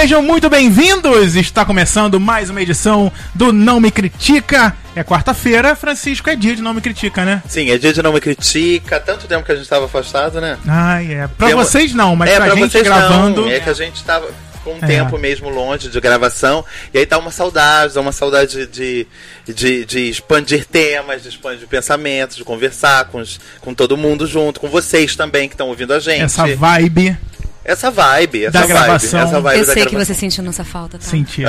Sejam 0.00 0.22
muito 0.22 0.48
bem-vindos! 0.48 1.36
Está 1.36 1.62
começando 1.62 2.18
mais 2.18 2.48
uma 2.48 2.62
edição 2.62 3.12
do 3.34 3.52
Não 3.52 3.78
Me 3.78 3.90
Critica. 3.90 4.74
É 4.96 5.04
quarta-feira, 5.04 5.76
Francisco, 5.76 6.30
é 6.30 6.34
dia 6.34 6.56
de 6.56 6.62
Não 6.62 6.72
Me 6.72 6.80
Critica, 6.80 7.22
né? 7.22 7.42
Sim, 7.46 7.68
é 7.70 7.76
dia 7.76 7.92
de 7.92 8.02
não 8.02 8.10
me 8.10 8.18
critica. 8.18 8.98
Tanto 8.98 9.26
tempo 9.28 9.44
que 9.44 9.52
a 9.52 9.54
gente 9.54 9.64
estava 9.64 9.84
afastado, 9.84 10.40
né? 10.40 10.56
Ai, 10.66 11.12
é. 11.12 11.28
Pra 11.28 11.48
uma- 11.48 11.62
vocês 11.64 11.92
não, 11.92 12.16
mas 12.16 12.30
é, 12.30 12.36
pra, 12.36 12.46
pra 12.46 12.54
gente 12.56 12.72
vocês 12.72 12.82
gravando. 12.82 13.42
não. 13.42 13.50
É 13.50 13.60
que 13.60 13.68
a 13.68 13.74
gente 13.74 14.02
tava 14.02 14.26
com 14.64 14.72
um 14.72 14.78
É. 14.80 14.86
tempo 14.86 15.18
mesmo 15.18 15.50
longe 15.50 15.90
de 15.90 16.00
gravação. 16.00 16.64
E 16.94 16.98
aí 16.98 17.04
dá 17.04 17.18
uma 17.18 17.30
saudade, 17.30 17.92
dá 17.92 18.00
uma 18.00 18.12
saudade 18.12 18.66
de, 18.68 19.06
de, 19.46 19.84
de 19.84 20.08
expandir 20.08 20.64
temas, 20.64 21.22
de 21.22 21.28
expandir 21.28 21.68
pensamentos, 21.68 22.36
de 22.36 22.44
conversar 22.44 23.04
com, 23.06 23.18
os- 23.18 23.38
com 23.60 23.74
todo 23.74 23.98
mundo 23.98 24.26
junto, 24.26 24.60
com 24.60 24.68
vocês 24.70 25.14
também 25.14 25.46
que 25.46 25.54
estão 25.54 25.68
ouvindo 25.68 25.92
a 25.92 26.00
gente. 26.00 26.22
Essa 26.22 26.46
vibe 26.56 27.18
Essa 27.64 27.90
vibe, 27.90 28.44
essa 28.44 28.52
Da 28.52 28.60
vibe, 28.60 28.72
gravação. 28.72 29.20
essa 29.20 29.40
vibe 29.40 29.58
Eu 29.60 29.66
da 29.66 29.72
sei 29.74 29.86
que 29.86 29.94
você 29.94 30.14
sentiu 30.14 30.42
nossa 30.42 30.64
falta, 30.64 30.98
tá? 30.98 31.04
sentir. 31.04 31.46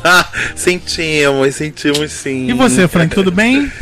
sentimos, 0.54 1.54
sentimos 1.54 2.12
sim. 2.12 2.48
E 2.50 2.52
você, 2.52 2.86
Frank, 2.88 3.14
tudo 3.14 3.30
bem? 3.30 3.70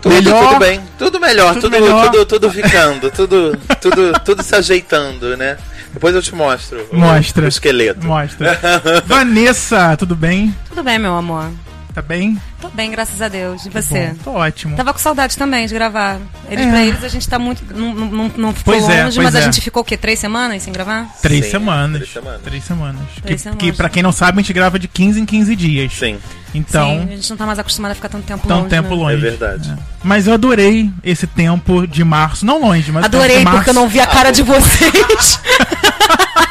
Tudo, 0.00 0.14
Melhor? 0.14 0.48
tudo 0.48 0.58
bem, 0.60 0.80
tudo 0.98 1.20
melhor, 1.20 1.48
Tudo 1.56 1.60
tudo, 1.60 1.70
melhor. 1.72 2.04
tudo, 2.10 2.24
tudo 2.24 2.50
ficando, 2.50 3.10
tudo, 3.10 3.54
tudo, 3.82 4.12
tudo 4.24 4.42
se 4.42 4.54
ajeitando, 4.54 5.36
né? 5.36 5.58
Depois 5.92 6.14
eu 6.14 6.22
te 6.22 6.34
mostro. 6.34 6.88
o- 6.90 6.96
Mostra. 6.96 7.44
O 7.44 7.48
esqueleto. 7.48 8.06
Mostra. 8.06 8.58
Vanessa, 9.04 9.94
tudo 9.98 10.16
bem? 10.16 10.56
Tudo 10.70 10.82
bem, 10.82 10.98
meu 10.98 11.14
amor. 11.14 11.50
Tá 11.92 12.00
bem? 12.02 12.40
Tô 12.60 12.68
bem, 12.68 12.88
graças 12.90 13.20
a 13.20 13.26
Deus. 13.26 13.66
E 13.66 13.68
você? 13.68 14.08
Bom, 14.08 14.14
tô 14.24 14.30
ótimo. 14.32 14.76
Tava 14.76 14.92
com 14.92 14.98
saudade 15.00 15.36
também 15.36 15.66
de 15.66 15.74
gravar. 15.74 16.18
Eles, 16.48 16.64
É. 16.66 16.70
pra 16.70 16.82
eles, 16.84 17.02
a 17.02 17.08
gente 17.08 17.28
tá 17.28 17.36
muito. 17.36 17.64
Não, 17.74 17.92
não, 17.92 18.30
não 18.36 18.54
ficou 18.54 18.74
Pois 18.74 18.88
é, 18.88 19.04
longe, 19.04 19.16
pois 19.16 19.24
mas 19.24 19.34
é. 19.34 19.38
a 19.38 19.40
gente 19.40 19.60
ficou 19.60 19.82
o 19.82 19.84
quê? 19.84 19.96
Três 19.96 20.18
semanas 20.20 20.62
sem 20.62 20.72
gravar? 20.72 21.08
Três, 21.20 21.46
Sim, 21.46 21.50
semanas. 21.50 21.96
três 21.98 22.12
semanas. 22.12 22.40
Três 22.42 22.64
semanas. 22.64 23.00
Três 23.22 23.36
que, 23.40 23.42
semanas. 23.42 23.64
que 23.64 23.72
pra 23.72 23.88
quem 23.88 24.02
não 24.04 24.12
sabe, 24.12 24.38
a 24.38 24.42
gente 24.42 24.52
grava 24.52 24.78
de 24.78 24.86
15 24.86 25.20
em 25.20 25.26
15 25.26 25.56
dias. 25.56 25.92
Sim, 25.92 26.16
Então, 26.54 26.90
Sim, 26.90 27.12
a 27.12 27.16
gente 27.16 27.28
não 27.30 27.36
tá 27.36 27.46
mais 27.46 27.58
acostumado 27.58 27.90
a 27.90 27.94
ficar 27.96 28.08
tanto 28.08 28.24
tempo 28.24 28.46
tão 28.46 28.58
longe. 28.58 28.70
tempo 28.70 28.90
né? 28.90 28.94
longe. 28.96 29.14
é 29.14 29.30
verdade. 29.30 29.76
Mas 30.04 30.28
eu 30.28 30.34
adorei 30.34 30.90
esse 31.02 31.26
tempo 31.26 31.86
de 31.88 32.04
março. 32.04 32.46
Não 32.46 32.60
longe, 32.60 32.92
mas 32.92 33.04
Adorei, 33.04 33.38
de 33.38 33.44
março. 33.44 33.58
porque 33.58 33.70
eu 33.70 33.74
não 33.74 33.88
vi 33.88 33.98
a 34.00 34.06
cara 34.06 34.30
de 34.30 34.42
vocês. 34.44 35.40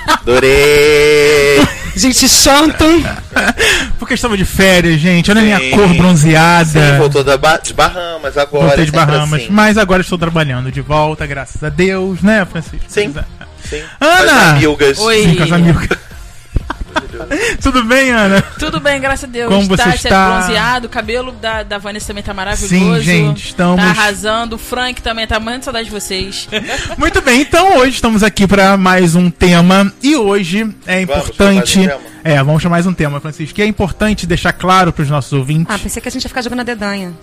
Adorei! 0.06 1.68
gente 2.00 2.28
chanta. 2.28 2.86
Porque 4.00 4.14
estava 4.14 4.38
de 4.38 4.46
férias, 4.46 5.00
gente. 5.00 5.30
Olha 5.30 5.42
a 5.42 5.44
minha 5.44 5.70
cor 5.72 5.94
bronzeada. 5.94 6.66
Sim, 6.66 6.98
voltou 6.98 7.24
da 7.24 7.38
ba 7.38 7.58
de 7.58 7.74
Bahamas 7.74 8.38
agora. 8.38 8.68
Voltei 8.68 8.86
de 8.86 8.92
é 8.92 9.00
sempre 9.00 9.16
Bahamas. 9.16 9.42
assim. 9.42 9.52
Mas 9.52 9.78
agora 9.78 10.02
estou 10.02 10.18
trabalhando 10.18 10.72
de 10.72 10.82
volta, 10.82 11.26
graças 11.26 11.64
a 11.64 11.70
Deus, 11.70 12.22
né, 12.22 12.46
Francisco? 12.46 12.86
Sim. 12.88 13.12
Pois 13.12 13.26
Sim. 13.70 13.84
Ana! 14.00 14.32
As 14.32 14.50
amigas. 14.64 15.00
Oi. 15.00 15.20
é. 15.20 15.24
Sim, 15.24 15.36
com 15.36 15.44
as 15.44 15.52
amigas. 15.52 16.00
Tudo 17.62 17.84
bem, 17.84 18.12
Ana? 18.12 18.42
Tudo 18.58 18.80
bem, 18.80 19.00
graças 19.00 19.24
a 19.26 19.28
Deus. 19.28 19.54
Como 19.54 19.68
você 19.68 19.84
tá, 19.84 19.96
está? 19.96 20.40
bronzeado, 20.40 20.88
o 20.88 20.90
cabelo 20.90 21.32
da, 21.34 21.64
da 21.64 21.78
Vanessa 21.78 22.08
também 22.08 22.24
tá 22.24 22.34
maravilhoso. 22.34 22.68
Sim, 22.68 23.02
gente, 23.02 23.46
estamos- 23.48 23.84
Tá 23.84 23.90
arrasando. 23.90 24.56
O 24.56 24.60
Frank 24.60 25.02
também 25.02 25.28
tá 25.28 25.40
muito 25.40 25.64
saudade 25.66 25.86
de 25.86 25.92
vocês. 25.92 26.48
Muito 26.98 27.22
bem, 27.22 27.42
então 27.42 27.78
hoje 27.78 27.96
estamos 27.96 28.24
aqui 28.24 28.48
para 28.48 28.76
mais 28.78 29.16
um 29.16 29.30
tema. 29.30 29.92
E 30.02 30.16
hoje 30.16 30.62
é 30.86 31.06
Vamos 31.06 31.30
importante. 31.30 31.80
mais 31.80 31.96
um 31.96 32.10
é, 32.24 32.44
vamos 32.44 32.62
chamar 32.62 32.76
mais 32.76 32.86
um 32.86 32.94
tema, 32.94 33.20
Francisco. 33.20 33.56
Que 33.56 33.62
é 33.62 33.66
importante 33.66 34.28
deixar 34.28 34.54
claro 34.54 34.92
para 34.92 35.04
os 35.04 35.10
nossos 35.10 35.34
ouvintes. 35.34 35.74
Ah, 35.74 35.80
pensei 35.80 36.02
que 36.02 36.08
a 36.08 36.12
gente 36.12 36.24
ia 36.24 36.30
ficar 36.30 36.42
jogando 36.42 36.60
a 36.60 36.64
dedanha. 36.64 37.14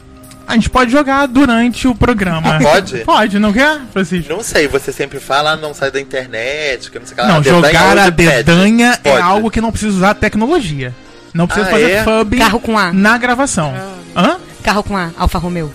A 0.46 0.54
gente 0.54 0.70
pode 0.70 0.90
jogar 0.92 1.26
durante 1.26 1.88
o 1.88 1.94
programa. 1.94 2.58
Pode? 2.62 2.98
Pode, 2.98 3.38
não 3.38 3.52
quer, 3.52 3.80
Francisco? 3.92 4.32
Não 4.32 4.42
sei, 4.42 4.68
você 4.68 4.92
sempre 4.92 5.18
fala, 5.18 5.52
ah, 5.52 5.56
não 5.56 5.74
sai 5.74 5.90
da 5.90 6.00
internet, 6.00 6.90
que 6.90 6.98
não 6.98 7.04
sei 7.06 7.14
o 7.14 7.16
que 7.16 7.22
lá. 7.22 7.28
Não, 7.28 7.40
dedanha 7.42 7.72
jogar 7.72 7.98
a 7.98 8.02
hoje 8.02 8.12
pede. 8.12 8.30
dedanha 8.44 8.98
é 9.02 9.10
Pode. 9.10 9.22
algo 9.22 9.50
que 9.50 9.60
não 9.60 9.70
precisa 9.72 9.96
usar 9.96 10.14
tecnologia. 10.14 10.94
Não 11.34 11.46
precisa 11.46 11.66
Ah, 11.66 11.70
fazer 11.70 11.90
é? 11.90 12.04
fub 12.04 12.38
Carro 12.38 12.60
com 12.60 12.78
A. 12.78 12.92
na 12.92 13.18
gravação. 13.18 13.74
Hã? 14.14 14.36
Carro 14.62 14.82
com 14.84 14.96
A, 14.96 15.10
Alfa 15.18 15.38
Romeo. 15.38 15.72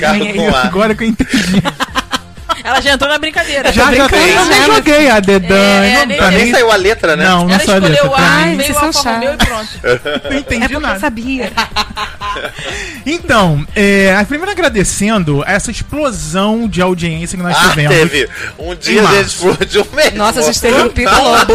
Carro 0.00 0.20
com 0.34 0.54
A. 0.56 0.62
Agora 0.62 0.94
que 0.94 1.02
eu 1.04 1.08
entendi. 1.08 1.62
Ela 2.64 2.80
já 2.80 2.92
entrou 2.92 3.10
na 3.10 3.18
brincadeira. 3.18 3.72
já, 3.72 3.84
já, 3.84 3.90
brincando. 3.90 4.16
eu 4.16 4.44
nem 4.46 4.64
joguei 4.64 5.08
a 5.10 5.20
dedanha. 5.20 5.86
É, 5.86 5.98
não, 6.00 6.06
nem- 6.06 6.16
pra 6.16 6.30
Nem 6.30 6.44
mim, 6.46 6.50
saiu 6.52 6.70
a 6.72 6.76
letra, 6.76 7.16
né? 7.16 7.24
não, 7.24 7.44
não 7.44 7.50
Ela 7.54 7.58
saiu 7.64 7.84
a 7.84 7.88
escolheu 7.88 8.10
letra. 8.10 8.26
A, 8.26 8.44
veio 8.56 8.74
o 8.74 8.78
Alfa 8.78 9.10
Romeo 9.10 9.32
e 9.34 9.36
pronto. 9.36 9.68
Não 10.26 10.32
É 10.32 10.38
entendi 10.38 10.60
porque 10.60 10.76
eu 10.76 10.80
nada. 10.80 10.98
sabia. 11.00 11.52
Então, 13.06 13.64
é, 13.74 14.22
primeiro 14.26 14.50
agradecendo 14.50 15.42
essa 15.46 15.70
explosão 15.70 16.68
de 16.68 16.82
audiência 16.82 17.36
que 17.36 17.42
nós 17.42 17.56
Ah, 17.56 17.68
tivemos. 17.70 17.96
teve. 17.96 18.28
Um 18.58 18.74
dia 18.74 19.00
Em 19.00 19.04
a 19.04 19.06
gente 19.06 19.14
março. 19.16 19.48
explodiu 19.48 19.86
mesmo. 19.94 20.18
Nossa, 20.18 20.40
a 20.40 20.42
gente 20.42 20.60
teve 20.60 20.82
um 20.82 20.88
pico 20.88 21.14
louco. 21.14 21.52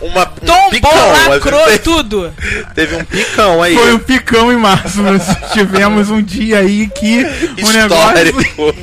Uma, 0.00 0.22
um 0.22 0.46
Tombou, 0.46 0.70
picão. 0.70 1.12
lacrou 1.28 1.64
teve- 1.64 1.78
tudo. 1.80 2.32
Teve 2.74 2.96
um 2.96 3.04
picão 3.04 3.62
aí. 3.62 3.74
Foi 3.76 3.92
um 3.94 3.98
picão 3.98 4.52
em 4.52 4.56
março. 4.56 5.02
Nós 5.02 5.22
tivemos 5.52 6.10
um 6.10 6.22
dia 6.22 6.58
aí 6.60 6.86
que 6.88 7.24
o 7.62 7.72
negócio 7.72 8.28
Histórico. 8.28 8.74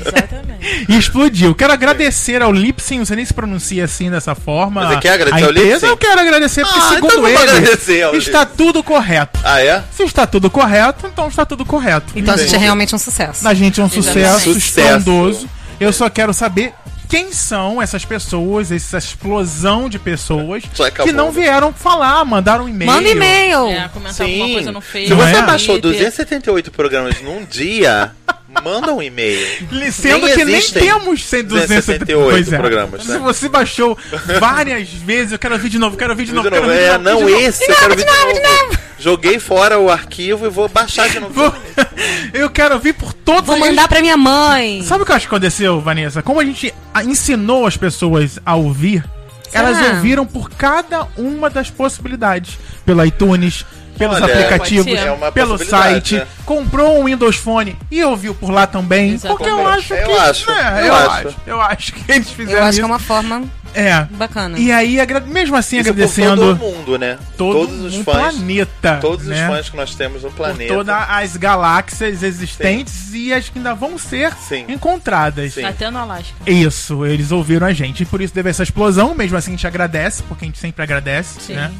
Exatamente. 0.61 0.97
explodiu. 0.99 1.55
Quero 1.55 1.73
agradecer 1.73 2.41
ao 2.41 2.51
Lipsin, 2.51 2.99
não 2.99 3.05
sei 3.05 3.15
nem 3.15 3.25
se 3.25 3.33
pronuncia 3.33 3.85
assim 3.85 4.09
dessa 4.11 4.35
forma. 4.35 4.87
Você 4.87 4.97
quer 4.97 5.13
agradecer 5.13 5.43
a 5.43 5.47
ao 5.47 5.51
Lipsin? 5.51 5.85
Eu 5.85 5.97
quero 5.97 6.21
agradecer, 6.21 6.63
porque 6.63 6.79
Ah, 6.79 6.83
então 6.97 7.09
segundo 7.09 7.21
vamos 7.21 7.89
ele, 7.89 8.17
está 8.17 8.45
tudo 8.45 8.83
correto. 8.83 9.39
Ah, 9.43 9.61
é? 9.61 9.83
Se 9.91 10.03
está 10.03 10.25
tudo 10.27 10.49
correto, 10.49 11.07
então 11.07 11.27
está 11.27 11.45
tudo 11.45 11.65
correto. 11.65 12.13
Então 12.15 12.33
a 12.33 12.37
gente 12.37 12.45
é 12.45 12.49
Entendi. 12.49 12.63
realmente 12.63 12.95
um 12.95 12.99
sucesso. 12.99 13.47
A 13.47 13.53
gente 13.53 13.81
é 13.81 13.83
um 13.83 13.89
sucesso 13.89 14.53
Sucesso. 14.53 14.57
estrondoso. 14.57 15.49
Eu 15.79 15.91
só 15.91 16.09
quero 16.09 16.33
saber 16.33 16.73
quem 17.09 17.33
são 17.33 17.81
essas 17.81 18.05
pessoas, 18.05 18.71
essa 18.71 18.97
explosão 18.97 19.89
de 19.89 19.99
pessoas 19.99 20.63
que 21.03 21.11
não 21.11 21.25
né? 21.25 21.41
vieram 21.41 21.73
falar, 21.73 22.23
mandaram 22.23 22.63
um 22.65 22.69
e-mail. 22.69 22.89
Manda 22.89 23.09
e-mail. 23.09 23.65
É, 23.67 23.89
comentar 23.89 24.21
alguma 24.25 24.45
Sim. 24.45 24.53
coisa 24.53 24.71
no 24.71 24.79
Face. 24.79 25.07
Se 25.07 25.13
você 25.13 25.35
é? 25.35 25.41
baixou 25.41 25.75
Twitter. 25.81 25.99
278 26.05 26.71
programas 26.71 27.21
num 27.21 27.43
dia, 27.43 28.11
manda 28.63 28.93
um 28.93 29.01
e-mail. 29.01 29.45
Sendo 29.91 30.25
Nem 30.27 30.35
que 30.35 30.45
nem 30.45 30.61
temos 30.61 31.19
278 31.21 31.47
278 31.47 32.49
programas, 32.57 33.05
né? 33.05 33.13
Se 33.15 33.19
você 33.19 33.49
baixou 33.49 33.97
várias 34.39 34.89
vezes, 34.89 35.31
eu 35.33 35.39
quero 35.39 35.53
ouvir 35.55 35.69
de 35.69 35.79
novo, 35.79 35.95
quero 35.97 36.11
ouvir 36.11 36.25
de 36.25 36.33
novo, 36.33 36.49
Vídeo 36.49 36.61
quero 36.61 36.67
novo. 36.67 36.79
ouvir 36.79 36.89
de 36.89 36.93
É, 36.93 36.97
novo. 36.97 37.21
não 37.21 37.25
de 37.27 37.31
novo. 37.33 37.43
esse, 37.45 37.63
eu 37.69 37.75
quero 37.75 37.95
ver 37.95 38.05
de 38.05 38.41
novo. 38.41 38.81
Joguei 38.99 39.39
fora 39.39 39.79
o 39.79 39.89
arquivo 39.89 40.45
e 40.45 40.49
vou 40.49 40.67
baixar 40.67 41.09
de 41.09 41.19
novo. 41.19 41.33
Vou- 41.33 41.53
Eu 42.33 42.49
quero 42.51 42.75
ouvir 42.75 42.93
por 42.93 43.13
todos 43.13 43.45
Vou 43.47 43.57
mandar 43.57 43.87
pra 43.87 43.99
minha 43.99 44.15
mãe. 44.17 44.83
Sabe 44.83 45.01
o 45.03 45.05
que 45.05 45.11
eu 45.11 45.15
acho 45.15 45.27
que 45.27 45.33
aconteceu, 45.33 45.79
Vanessa? 45.81 46.21
Como 46.21 46.39
a 46.39 46.45
gente 46.45 46.73
ensinou 47.05 47.65
as 47.65 47.75
pessoas 47.77 48.39
a 48.45 48.55
ouvir, 48.55 49.03
Será? 49.49 49.69
elas 49.69 49.95
ouviram 49.95 50.25
por 50.25 50.49
cada 50.51 51.07
uma 51.17 51.49
das 51.49 51.69
possibilidades. 51.71 52.57
Pelo 52.85 53.03
iTunes, 53.03 53.65
pelos 54.09 54.21
Olha, 54.21 54.33
aplicativos. 54.33 54.87
É 54.93 55.31
pelo 55.31 55.57
site, 55.57 56.15
né? 56.17 56.27
comprou 56.45 56.99
um 56.99 57.05
Windows 57.05 57.35
Phone 57.37 57.77
e 57.89 58.03
ouviu 58.03 58.33
por 58.33 58.49
lá 58.51 58.65
também. 58.67 59.13
Exatamente. 59.13 59.37
Porque 59.37 59.49
eu 59.61 59.67
acho 59.67 59.93
Eu 59.93 60.07
que. 60.07 60.13
acho, 60.17 60.51
né, 60.51 60.81
eu 60.81 60.85
eu, 60.87 60.95
acho. 60.95 61.27
acho. 61.27 61.35
Eu 61.47 61.61
acho 61.61 61.93
que 61.93 62.11
eles 62.11 62.29
fizeram 62.31 62.57
Eu 62.59 62.63
acho 62.63 62.69
isso. 62.71 62.79
que 62.79 62.83
é 62.83 62.87
uma 62.87 62.99
forma 62.99 63.43
É. 63.73 64.03
bacana. 64.11 64.57
E 64.59 64.71
aí, 64.71 64.97
mesmo 65.27 65.55
assim, 65.55 65.77
Isso 65.77 65.85
por 65.85 65.91
agradecendo 65.93 66.35
todo 66.41 66.57
mundo, 66.57 66.97
né? 66.97 67.17
todo 67.37 67.67
todos 67.67 67.81
os 67.85 67.93
um 67.95 68.03
fãs. 68.03 68.35
planeta. 68.35 68.97
Todos 68.99 69.27
né? 69.27 69.47
os 69.49 69.55
fãs 69.55 69.69
que 69.69 69.77
nós 69.77 69.95
temos 69.95 70.23
no 70.23 70.29
Por 70.29 70.37
planeta. 70.37 70.73
todas 70.73 70.95
as 71.09 71.37
galáxias 71.37 72.21
existentes 72.23 73.13
e 73.13 73.31
as 73.33 73.47
que 73.49 73.59
ainda 73.59 73.73
vão 73.73 73.97
ser 73.97 74.33
Sim. 74.33 74.65
encontradas. 74.67 75.53
Sim. 75.53 75.63
Até 75.63 75.89
no 75.89 75.99
Alasca. 75.99 76.33
Isso, 76.45 77.05
eles 77.05 77.31
ouviram 77.31 77.65
a 77.67 77.71
gente. 77.73 78.03
E 78.03 78.05
por 78.05 78.19
isso 78.21 78.33
teve 78.33 78.49
essa 78.49 78.63
explosão. 78.63 79.13
Mesmo 79.15 79.37
assim, 79.37 79.51
a 79.51 79.55
gente 79.55 79.67
agradece, 79.67 80.21
porque 80.23 80.43
a 80.43 80.47
gente 80.47 80.59
sempre 80.59 80.83
agradece, 80.83 81.39
Sim. 81.39 81.53
né? 81.53 81.71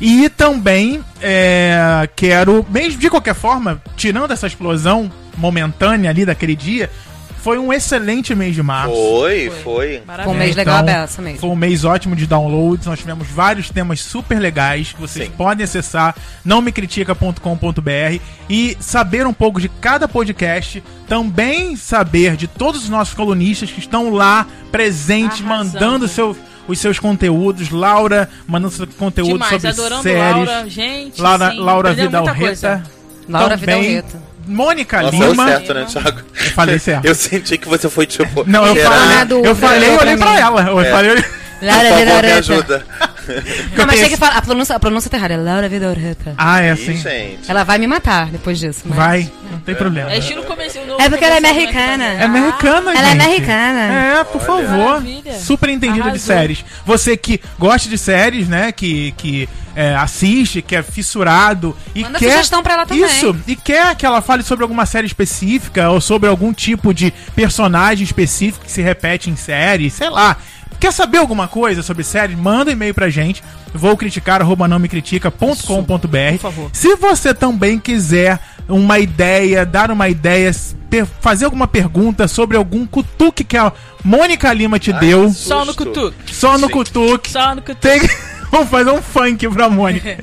E 0.00 0.28
também 0.28 1.02
é, 1.20 2.08
quero, 2.16 2.64
mesmo 2.68 3.00
de 3.00 3.08
qualquer 3.08 3.34
forma, 3.34 3.80
tirando 3.96 4.32
essa 4.32 4.46
explosão 4.46 5.10
momentânea 5.36 6.10
ali 6.10 6.24
daquele 6.24 6.54
dia, 6.54 6.90
foi 7.44 7.58
um 7.58 7.70
excelente 7.70 8.34
mês 8.34 8.54
de 8.54 8.62
março. 8.62 8.94
Foi, 8.94 9.50
Foi. 9.50 9.50
foi. 9.50 9.62
Foi 9.62 9.98
um 10.00 10.06
Maravilha. 10.06 10.38
mês 10.38 10.50
Então, 10.52 10.64
legal 10.64 10.76
aberto 10.78 11.20
mesmo. 11.20 11.38
Foi 11.40 11.50
um 11.50 11.56
mês 11.56 11.84
ótimo 11.84 12.16
de 12.16 12.26
downloads. 12.26 12.86
Nós 12.86 12.98
tivemos 12.98 13.28
vários 13.28 13.68
temas 13.68 14.00
super 14.00 14.38
legais 14.38 14.92
que 14.92 15.00
vocês 15.00 15.26
Sim. 15.26 15.32
podem 15.36 15.62
acessar 15.62 16.16
nãomecritica.com.br 16.42 18.18
e 18.48 18.76
saber 18.80 19.26
um 19.26 19.32
pouco 19.34 19.60
de 19.60 19.68
cada 19.68 20.08
podcast. 20.08 20.82
Também 21.06 21.76
saber 21.76 22.34
de 22.34 22.46
todos 22.46 22.84
os 22.84 22.88
nossos 22.88 23.12
colunistas 23.12 23.70
que 23.70 23.78
estão 23.80 24.10
lá 24.10 24.46
presentes, 24.72 25.44
Arrasando. 25.44 25.72
mandando 25.74 26.08
seu, 26.08 26.34
os 26.68 26.78
seus 26.78 26.98
conteúdos. 26.98 27.70
Laura 27.70 28.28
mandando 28.46 28.74
seu 28.74 28.86
conteúdo 28.86 29.32
Demais, 29.34 29.50
sobre 29.52 29.68
adorando 29.68 30.02
séries. 30.02 30.34
Laura, 30.48 30.64
gente. 30.68 31.20
Laura, 31.20 31.50
sim, 31.50 31.58
Laura 31.58 31.92
Vidal-Reta. 31.92 32.38
coisa. 32.46 32.82
Laura 33.28 33.58
também. 33.58 33.82
Vidal-Reta. 33.82 34.22
Mônica 34.46 35.00
Nossa, 35.00 35.16
deu 35.16 35.30
Lima. 35.30 35.46
certo, 35.48 35.72
né, 35.74 35.84
Thiago? 35.88 36.20
Eu 36.34 36.50
falei 36.52 36.78
certo. 36.78 37.04
Eu 37.06 37.14
senti 37.14 37.56
que 37.56 37.66
você 37.66 37.88
foi 37.88 38.04
tipo. 38.06 38.44
Não, 38.46 38.66
eu 38.66 38.76
falei, 38.76 39.48
eu 39.48 39.56
falei 39.56 39.94
e 39.94 39.96
olhei 39.96 40.16
pra 40.18 40.38
ela. 40.38 40.62
Eu 40.68 40.80
É. 40.80 40.90
falei, 40.90 41.24
Por 41.72 41.88
favor, 42.06 42.22
me 42.22 42.32
ajuda. 42.32 42.86
Não, 43.76 43.86
mas 43.86 44.00
tem 44.00 44.08
que 44.10 44.16
falar. 44.16 44.36
A 44.36 44.42
pronúncia, 44.42 44.76
a 44.76 44.80
pronúncia 44.80 45.10
tá 45.10 45.16
errada. 45.16 45.34
É 45.34 45.36
Laura 45.38 45.68
Vidoreta. 45.68 46.34
Ah, 46.36 46.60
é 46.62 46.66
Ih, 46.66 46.70
assim. 46.70 46.96
gente. 46.96 47.50
Ela 47.50 47.64
vai 47.64 47.78
me 47.78 47.86
matar 47.86 48.26
depois 48.26 48.58
disso. 48.58 48.82
mas- 48.84 48.96
Vai, 48.96 49.32
não 49.50 49.60
tem 49.60 49.74
problema. 49.74 50.10
É 50.12 50.18
estilo 50.18 50.42
comercial. 50.44 50.84
É 51.00 51.08
porque 51.08 51.24
ela 51.24 51.36
é 51.36 51.38
americana. 51.38 52.04
É 52.04 52.24
americana, 52.24 52.90
Ela 52.90 53.00
é 53.08 53.12
gente. 53.12 53.22
americana. 53.22 53.80
É, 54.20 54.24
por 54.24 54.40
favor. 54.42 55.00
Maravilha. 55.00 55.38
Super 55.38 55.68
entendida 55.70 56.02
de 56.04 56.08
Arrasou. 56.10 56.26
séries. 56.26 56.64
Você 56.84 57.16
que 57.16 57.40
gosta 57.58 57.88
de 57.88 57.96
séries, 57.96 58.46
né? 58.46 58.70
Que, 58.72 59.12
que 59.16 59.48
é, 59.74 59.94
assiste, 59.96 60.60
que 60.60 60.76
é 60.76 60.82
fissurado 60.82 61.74
e 61.94 62.02
Manda 62.02 62.18
quer. 62.18 62.30
sugestão 62.30 62.62
pra 62.62 62.74
ela 62.74 62.86
também. 62.86 63.04
Isso, 63.04 63.34
e 63.46 63.56
quer 63.56 63.94
que 63.96 64.04
ela 64.04 64.20
fale 64.20 64.42
sobre 64.42 64.62
alguma 64.64 64.84
série 64.86 65.06
específica 65.06 65.88
ou 65.90 66.00
sobre 66.00 66.28
algum 66.28 66.52
tipo 66.52 66.92
de 66.92 67.10
personagem 67.34 68.04
específico 68.04 68.64
que 68.66 68.70
se 68.70 68.82
repete 68.82 69.30
em 69.30 69.36
série, 69.36 69.90
sei 69.90 70.10
lá. 70.10 70.36
Quer 70.84 70.92
saber 70.92 71.16
alguma 71.16 71.48
coisa 71.48 71.82
sobre 71.82 72.04
séries? 72.04 72.36
Manda 72.38 72.70
um 72.70 72.74
e-mail 72.74 72.92
pra 72.92 73.08
gente. 73.08 73.42
Vou 73.72 73.96
criticar, 73.96 74.42
arroba 74.42 74.68
não 74.68 74.78
me 74.78 74.86
critica.com.br. 74.86 75.78
Por 75.78 76.38
favor. 76.38 76.70
Se 76.74 76.94
você 76.96 77.32
também 77.32 77.78
quiser 77.78 78.38
uma 78.68 78.98
ideia, 78.98 79.64
dar 79.64 79.90
uma 79.90 80.10
ideia, 80.10 80.52
fazer 81.22 81.46
alguma 81.46 81.66
pergunta 81.66 82.28
sobre 82.28 82.58
algum 82.58 82.86
cutuque 82.86 83.44
que 83.44 83.56
a 83.56 83.72
Mônica 84.04 84.52
Lima 84.52 84.78
te 84.78 84.92
deu, 84.92 85.30
Só 85.32 85.64
no 85.64 85.72
cutuque. 85.74 86.34
só 86.34 86.58
no 86.58 86.66
Sim. 86.66 86.72
cutuque, 86.74 87.30
Só 87.30 87.54
no 87.54 87.62
cutuque. 87.62 87.80
tem 87.80 88.00
que... 88.00 88.33
Vamos 88.50 88.68
fazer 88.68 88.90
um 88.90 89.02
funk 89.02 89.48
pra 89.48 89.68
Mônica. 89.68 90.16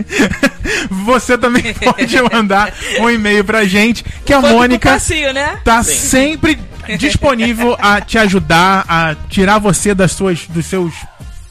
Você 1.05 1.37
também 1.37 1.73
pode 1.73 2.21
mandar 2.21 2.73
um 2.99 3.09
e-mail 3.09 3.43
pra 3.43 3.65
gente, 3.65 4.03
que 4.25 4.33
a 4.33 4.41
Mônica 4.41 4.91
passeio, 4.91 5.33
né? 5.33 5.59
tá 5.63 5.83
sempre 5.83 6.59
disponível 6.97 7.75
a 7.79 8.01
te 8.01 8.17
ajudar, 8.17 8.85
a 8.87 9.15
tirar 9.29 9.59
você 9.59 9.93
das 9.93 10.11
suas, 10.11 10.47
dos 10.47 10.65
seus 10.65 10.93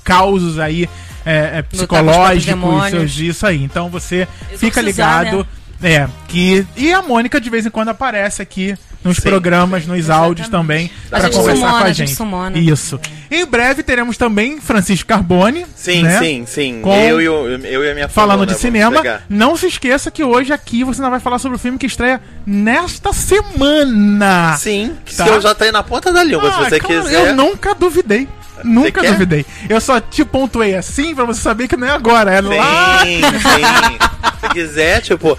causos 0.02 0.58
aí 0.58 0.88
é, 1.25 1.58
é, 1.58 1.62
psicológicos, 1.62 2.90
seus, 2.90 3.19
isso 3.19 3.46
aí. 3.46 3.62
Então 3.62 3.88
você 3.88 4.26
fica 4.56 4.81
Exorcizar, 4.81 5.25
ligado. 5.25 5.46
É, 5.82 6.06
que. 6.28 6.67
E 6.76 6.93
a 6.93 7.02
Mônica 7.02 7.40
de 7.40 7.50
vez 7.50 7.67
em 7.67 7.70
quando 7.70 7.88
aparece 7.88 8.43
aqui 8.43 8.76
nos 9.02 9.17
Sim, 9.17 9.23
programas, 9.23 9.87
nos 9.87 10.11
áudios 10.11 10.49
também, 10.49 10.91
A 11.11 11.19
para 11.20 11.31
conversar 11.31 11.55
sumona, 11.56 11.79
com 11.79 11.85
a 11.85 11.88
a 11.88 11.93
gente 11.93 12.14
sumona. 12.14 12.58
Isso. 12.58 13.00
Em 13.31 13.47
breve 13.47 13.82
teremos 13.82 14.17
também 14.17 14.61
Francisco 14.61 15.08
Carbone. 15.08 15.64
Sim, 15.75 16.02
né? 16.02 16.19
sim, 16.19 16.44
sim. 16.47 16.81
Com- 16.82 16.94
Eu, 16.94 17.20
e 17.20 17.29
o- 17.29 17.49
eu 17.64 17.85
e 17.85 17.91
a 17.91 17.94
minha 17.94 18.08
Falando 18.08 18.38
fulana, 18.41 18.52
de 18.55 18.61
cinema, 18.61 18.97
pegar. 19.02 19.23
não 19.29 19.56
se 19.56 19.67
esqueça 19.69 20.11
que 20.11 20.23
hoje 20.23 20.52
aqui 20.52 20.85
você 20.85 21.00
não 21.00 21.11
vai 21.11 21.20
falar 21.20 21.38
sobre 21.38 21.56
o 21.56 21.58
filme 21.58 21.79
que 21.79 21.87
estreia 21.87 22.20
nesta 22.47 23.12
semana. 23.12 24.56
Sim, 24.58 24.97
que 25.05 25.14
Tá. 25.14 25.25
se 25.25 25.31
eu 25.31 25.41
já 25.41 25.55
tá 25.55 25.64
aí 25.64 25.73
na 25.73 25.82
ponta 25.82 26.12
da 26.12 26.23
língua, 26.23 26.50
se 26.53 26.61
Ah, 26.61 26.69
você 26.69 26.79
claro, 26.81 27.03
quiser. 27.03 27.29
Eu 27.29 27.35
nunca 27.35 27.75
duvidei. 27.75 28.29
Nunca 28.62 29.00
quer? 29.00 29.12
duvidei. 29.12 29.46
Eu 29.70 29.81
só 29.81 29.99
te 30.00 30.23
pontuei 30.23 30.75
assim 30.76 31.14
pra 31.14 31.25
você 31.25 31.41
saber 31.41 31.67
que 31.67 31.79
não 31.79 31.87
é 31.87 31.91
agora, 31.93 32.31
é 32.31 32.41
lá. 32.43 33.00
Sim, 33.03 33.23
sim. 33.23 33.99
Se 34.43 34.49
quiser, 34.50 35.00
tipo, 35.00 35.38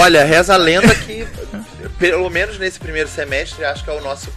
olha, 0.00 0.24
reza 0.24 0.54
a 0.54 0.56
lenda 0.56 0.92
que, 0.92 1.24
pelo 1.98 2.28
menos 2.30 2.58
nesse 2.58 2.78
primeiro 2.78 3.08
semestre, 3.08 3.64
acho 3.64 3.84
que 3.84 3.90
é 3.90 3.92
o 3.92 4.00
nosso 4.00 4.28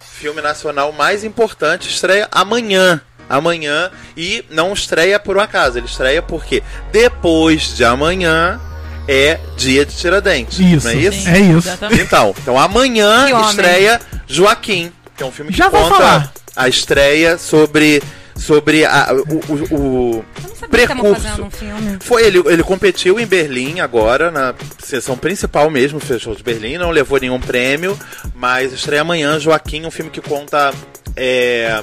filme 0.00 0.40
nacional 0.42 0.92
mais 0.92 1.24
importante. 1.24 1.88
Estreia 1.88 2.28
amanhã. 2.30 3.00
Amanhã. 3.28 3.90
E 4.16 4.44
não 4.50 4.72
estreia 4.72 5.18
por 5.18 5.36
um 5.36 5.40
acaso, 5.40 5.78
ele 5.78 5.86
estreia 5.86 6.22
porque 6.22 6.62
depois 6.90 7.76
de 7.76 7.84
amanhã 7.84 8.60
é 9.06 9.38
dia 9.56 9.86
de 9.86 9.94
Tiradentes. 9.94 10.58
Isso. 10.58 10.86
Não 10.86 10.92
é 10.92 10.96
isso? 10.96 11.28
É 11.28 11.38
isso. 11.38 11.68
Então, 12.00 12.34
então 12.36 12.58
amanhã 12.58 13.26
estreia 13.48 14.00
Joaquim, 14.26 14.92
que 15.16 15.22
é 15.22 15.26
um 15.26 15.32
filme 15.32 15.50
que 15.50 15.58
Já 15.58 15.68
vou 15.68 15.82
conta 15.82 15.96
falar. 15.96 16.32
a 16.54 16.68
estreia 16.68 17.38
sobre 17.38 18.02
sobre 18.38 18.84
a, 18.84 19.08
o, 19.12 19.52
o, 19.52 20.16
o 20.20 20.24
fazendo 21.14 21.44
um 21.46 21.50
filme. 21.50 21.98
foi 22.00 22.24
ele, 22.26 22.38
ele 22.46 22.62
competiu 22.62 23.18
em 23.18 23.26
Berlim 23.26 23.80
agora, 23.80 24.30
na 24.30 24.54
sessão 24.82 25.16
principal 25.18 25.68
mesmo, 25.70 25.98
fechou 26.00 26.34
de 26.34 26.42
Berlim, 26.42 26.78
não 26.78 26.90
levou 26.90 27.18
nenhum 27.20 27.40
prêmio, 27.40 27.98
mas 28.34 28.72
estreia 28.72 29.02
amanhã 29.02 29.38
Joaquim, 29.40 29.84
um 29.84 29.90
filme 29.90 30.10
que 30.10 30.20
conta 30.20 30.72
é, 31.16 31.82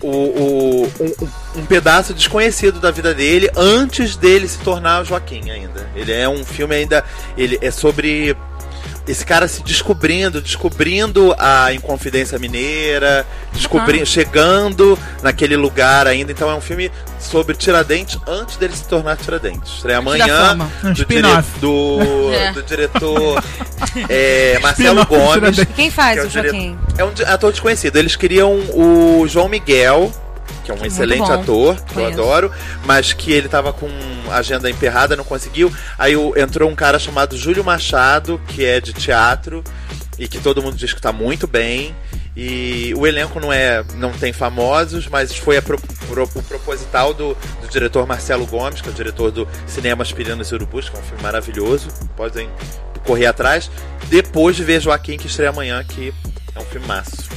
o, 0.00 0.08
o- 0.08 0.92
um, 1.00 1.60
um 1.60 1.66
pedaço 1.66 2.14
desconhecido 2.14 2.80
da 2.80 2.90
vida 2.90 3.12
dele 3.14 3.50
antes 3.56 4.16
dele 4.16 4.48
se 4.48 4.58
tornar 4.58 5.04
Joaquim 5.04 5.50
ainda. 5.50 5.88
Ele 5.94 6.12
é 6.12 6.28
um 6.28 6.44
filme 6.44 6.74
ainda. 6.74 7.04
Ele 7.36 7.58
é 7.60 7.70
sobre 7.70 8.36
esse 9.08 9.24
cara 9.24 9.48
se 9.48 9.62
descobrindo, 9.62 10.40
descobrindo 10.40 11.34
a 11.38 11.72
Inconfidência 11.72 12.38
Mineira, 12.38 13.26
descobrindo, 13.52 14.04
chegando 14.06 14.98
naquele 15.22 15.56
lugar 15.56 16.06
ainda. 16.06 16.30
Então 16.30 16.50
é 16.50 16.54
um 16.54 16.60
filme 16.60 16.90
sobre 17.18 17.54
Tiradentes 17.56 18.18
antes 18.26 18.56
dele 18.56 18.76
se 18.76 18.84
tornar 18.84 19.16
Tiradentes. 19.16 19.72
Estreia 19.76 19.98
amanhã. 19.98 20.56
Um 20.84 20.92
do, 20.92 21.04
dire- 21.04 21.22
do, 21.60 22.32
É. 22.34 22.52
do 22.52 22.62
diretor 22.62 23.42
é, 24.08 24.58
Marcelo 24.60 25.04
Gomes. 25.06 25.32
Tiradentes. 25.34 25.74
Quem 25.74 25.88
que 25.88 25.94
faz 25.96 26.18
é 26.18 26.22
o 26.22 26.30
Joaquim? 26.30 26.78
É 26.96 27.04
um 27.04 27.12
ator 27.26 27.50
desconhecido. 27.50 27.96
Eles 27.96 28.14
queriam 28.16 28.52
o 28.74 29.26
João 29.26 29.48
Miguel, 29.48 30.12
que 30.68 30.72
é 30.72 30.84
um 30.84 30.86
excelente 30.86 31.30
ator, 31.32 31.76
que 31.76 31.92
eu 31.92 31.94
Conheço. 31.94 32.20
adoro, 32.20 32.52
mas 32.84 33.12
que 33.12 33.32
ele 33.32 33.48
tava 33.48 33.72
com 33.72 33.88
agenda 34.30 34.68
emperrada, 34.68 35.16
não 35.16 35.24
conseguiu. 35.24 35.72
Aí 35.98 36.12
entrou 36.36 36.68
um 36.70 36.74
cara 36.74 36.98
chamado 36.98 37.36
Júlio 37.38 37.64
Machado, 37.64 38.40
que 38.48 38.64
é 38.64 38.80
de 38.80 38.92
teatro 38.92 39.64
e 40.18 40.28
que 40.28 40.38
todo 40.38 40.62
mundo 40.62 40.76
diz 40.76 40.92
que 40.92 41.00
tá 41.00 41.12
muito 41.12 41.46
bem. 41.46 41.94
E 42.36 42.94
o 42.96 43.04
elenco 43.06 43.40
não 43.40 43.52
é, 43.52 43.82
não 43.96 44.12
tem 44.12 44.32
famosos, 44.32 45.08
mas 45.08 45.34
foi 45.36 45.56
a 45.56 45.62
pro- 45.62 45.80
pro- 46.08 46.22
o 46.34 46.42
proposital 46.42 47.12
do, 47.12 47.36
do 47.60 47.68
diretor 47.68 48.06
Marcelo 48.06 48.46
Gomes, 48.46 48.80
que 48.80 48.88
é 48.88 48.92
o 48.92 48.94
diretor 48.94 49.32
do 49.32 49.48
Cinema 49.66 50.02
Aspirinos 50.02 50.48
e 50.50 50.54
Urubus, 50.54 50.88
que 50.88 50.96
é 50.96 51.00
um 51.00 51.02
filme 51.02 51.22
maravilhoso. 51.22 51.88
Podem 52.16 52.48
correr 53.04 53.26
atrás. 53.26 53.68
Depois 54.08 54.54
de 54.54 54.62
ver 54.62 54.80
Joaquim, 54.80 55.16
que 55.16 55.26
estreia 55.26 55.50
amanhã, 55.50 55.82
que 55.82 56.14
é 56.54 56.60
um 56.60 56.64
filme 56.66 56.86
maço. 56.86 57.28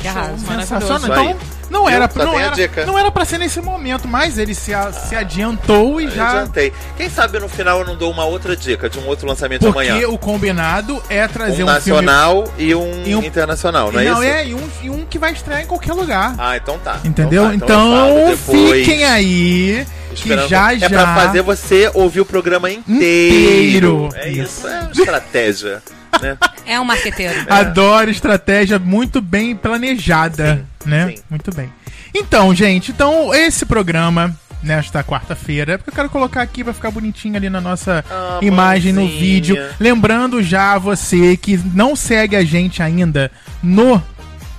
Que 0.00 0.08
arraso. 0.08 0.44
Sensacional. 0.46 0.96
Isso 0.98 1.06
Então. 1.06 1.61
Não 1.72 1.88
era, 1.88 2.08
só 2.08 2.24
não, 2.24 2.38
era, 2.38 2.54
dica. 2.54 2.86
não 2.86 2.96
era 2.98 3.10
pra 3.10 3.24
ser 3.24 3.38
nesse 3.38 3.60
momento, 3.60 4.06
mas 4.06 4.38
ele 4.38 4.54
se, 4.54 4.72
a- 4.72 4.92
se 4.92 5.16
adiantou 5.16 6.00
e 6.00 6.04
Eu 6.04 6.10
já. 6.10 6.30
Adiantei. 6.40 6.72
Quem 6.96 7.08
sabe 7.10 7.40
no 7.40 7.48
final 7.48 7.80
eu 7.80 7.86
não 7.86 7.96
dou 7.96 8.10
uma 8.12 8.24
outra 8.24 8.54
dica 8.56 8.88
de 8.88 8.98
um 8.98 9.06
outro 9.06 9.26
lançamento 9.26 9.64
Porque 9.66 9.88
amanhã. 9.90 10.06
o 10.08 10.16
combinado 10.18 11.02
é 11.08 11.26
trazer 11.26 11.62
Um 11.62 11.66
um, 11.66 11.68
nacional 11.70 12.44
e, 12.58 12.74
um 12.74 13.02
E 13.04 13.16
um- 13.16 13.22
internacional, 13.24 13.90
não 13.90 13.98
filme. 14.00 14.06
é 14.06 14.10
Não, 14.10 14.22
isso? 14.22 14.32
é, 14.32 14.46
e 14.46 14.54
um, 14.54 14.68
e 14.82 14.90
um 14.90 15.04
que 15.06 15.18
vai 15.18 15.32
estrear 15.32 15.62
em 15.62 15.66
qualquer 15.66 15.94
lugar. 15.94 16.34
Ah, 16.38 16.56
então 16.56 16.78
tá. 16.78 16.98
Entendeu? 17.04 17.44
tá, 17.46 17.54
Então, 17.54 18.08
eu 18.30 18.36
falo 18.36 18.58
depois, 18.58 18.84
fiquem 18.86 19.04
aí. 19.04 19.86
esperando. 20.12 20.44
Que 20.44 20.50
já 20.50 20.74
é 20.74 20.78
já. 20.78 20.88
pra 20.88 21.14
fazer 21.14 21.40
você 21.42 21.90
ouvir 21.94 22.20
o 22.20 22.24
programa 22.26 22.70
inteiro. 22.70 24.06
Inteiro. 24.06 24.08
É 24.14 24.28
Isso. 24.28 24.42
isso, 24.42 24.68
é 24.68 24.80
uma 24.80 24.90
estratégia. 24.92 25.82
Né? 26.20 26.36
É 26.66 26.78
um 26.80 26.84
marqueteiro. 26.84 27.34
Adoro 27.48 28.10
estratégia 28.10 28.78
muito 28.78 29.20
bem 29.20 29.54
planejada, 29.56 30.64
né? 30.84 31.08
sim. 31.14 31.22
Muito 31.30 31.54
bem. 31.54 31.72
Então, 32.14 32.54
gente, 32.54 32.90
então 32.92 33.34
esse 33.34 33.64
programa 33.64 34.36
nesta 34.62 35.02
quarta-feira, 35.02 35.76
porque 35.78 35.90
eu 35.90 35.94
quero 35.94 36.08
colocar 36.10 36.40
aqui 36.42 36.62
pra 36.62 36.72
ficar 36.72 36.90
bonitinho 36.90 37.36
ali 37.36 37.50
na 37.50 37.60
nossa 37.60 38.04
Ah, 38.08 38.38
imagem 38.42 38.92
no 38.92 39.00
mãozinha. 39.00 39.20
vídeo, 39.20 39.56
lembrando 39.80 40.40
já 40.42 40.74
a 40.74 40.78
você 40.78 41.36
que 41.36 41.58
não 41.74 41.96
segue 41.96 42.36
a 42.36 42.44
gente 42.44 42.80
ainda 42.82 43.30
no 43.62 44.00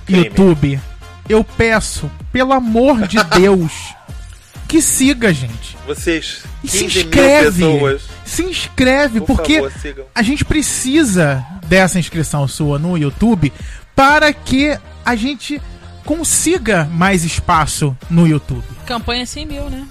Crime. 0.04 0.24
YouTube, 0.24 0.80
eu 1.26 1.42
peço, 1.42 2.10
pelo 2.30 2.52
amor 2.52 3.06
de 3.08 3.22
Deus, 3.34 3.72
que 4.68 4.80
siga 4.82 5.32
gente. 5.32 5.76
Vocês, 5.86 6.42
E 6.62 6.68
se 6.68 6.78
15 6.84 6.94
mil 6.98 7.04
inscreve. 7.06 7.64
pessoas, 7.64 8.02
Se 8.24 8.42
inscreve, 8.42 9.20
por 9.20 9.36
porque 9.36 9.54
favor, 9.60 9.72
a 10.14 10.22
gente 10.22 10.44
precisa 10.44 11.44
dessa 11.66 11.98
inscrição 11.98 12.46
sua 12.48 12.78
no 12.78 12.96
YouTube 12.96 13.52
para 13.94 14.32
que 14.32 14.76
a 15.04 15.14
gente 15.14 15.60
consiga 16.04 16.84
mais 16.92 17.24
espaço 17.24 17.96
no 18.10 18.26
YouTube. 18.26 18.64
Campanha 18.86 19.24
100 19.26 19.46
mil, 19.46 19.70
né? 19.70 19.86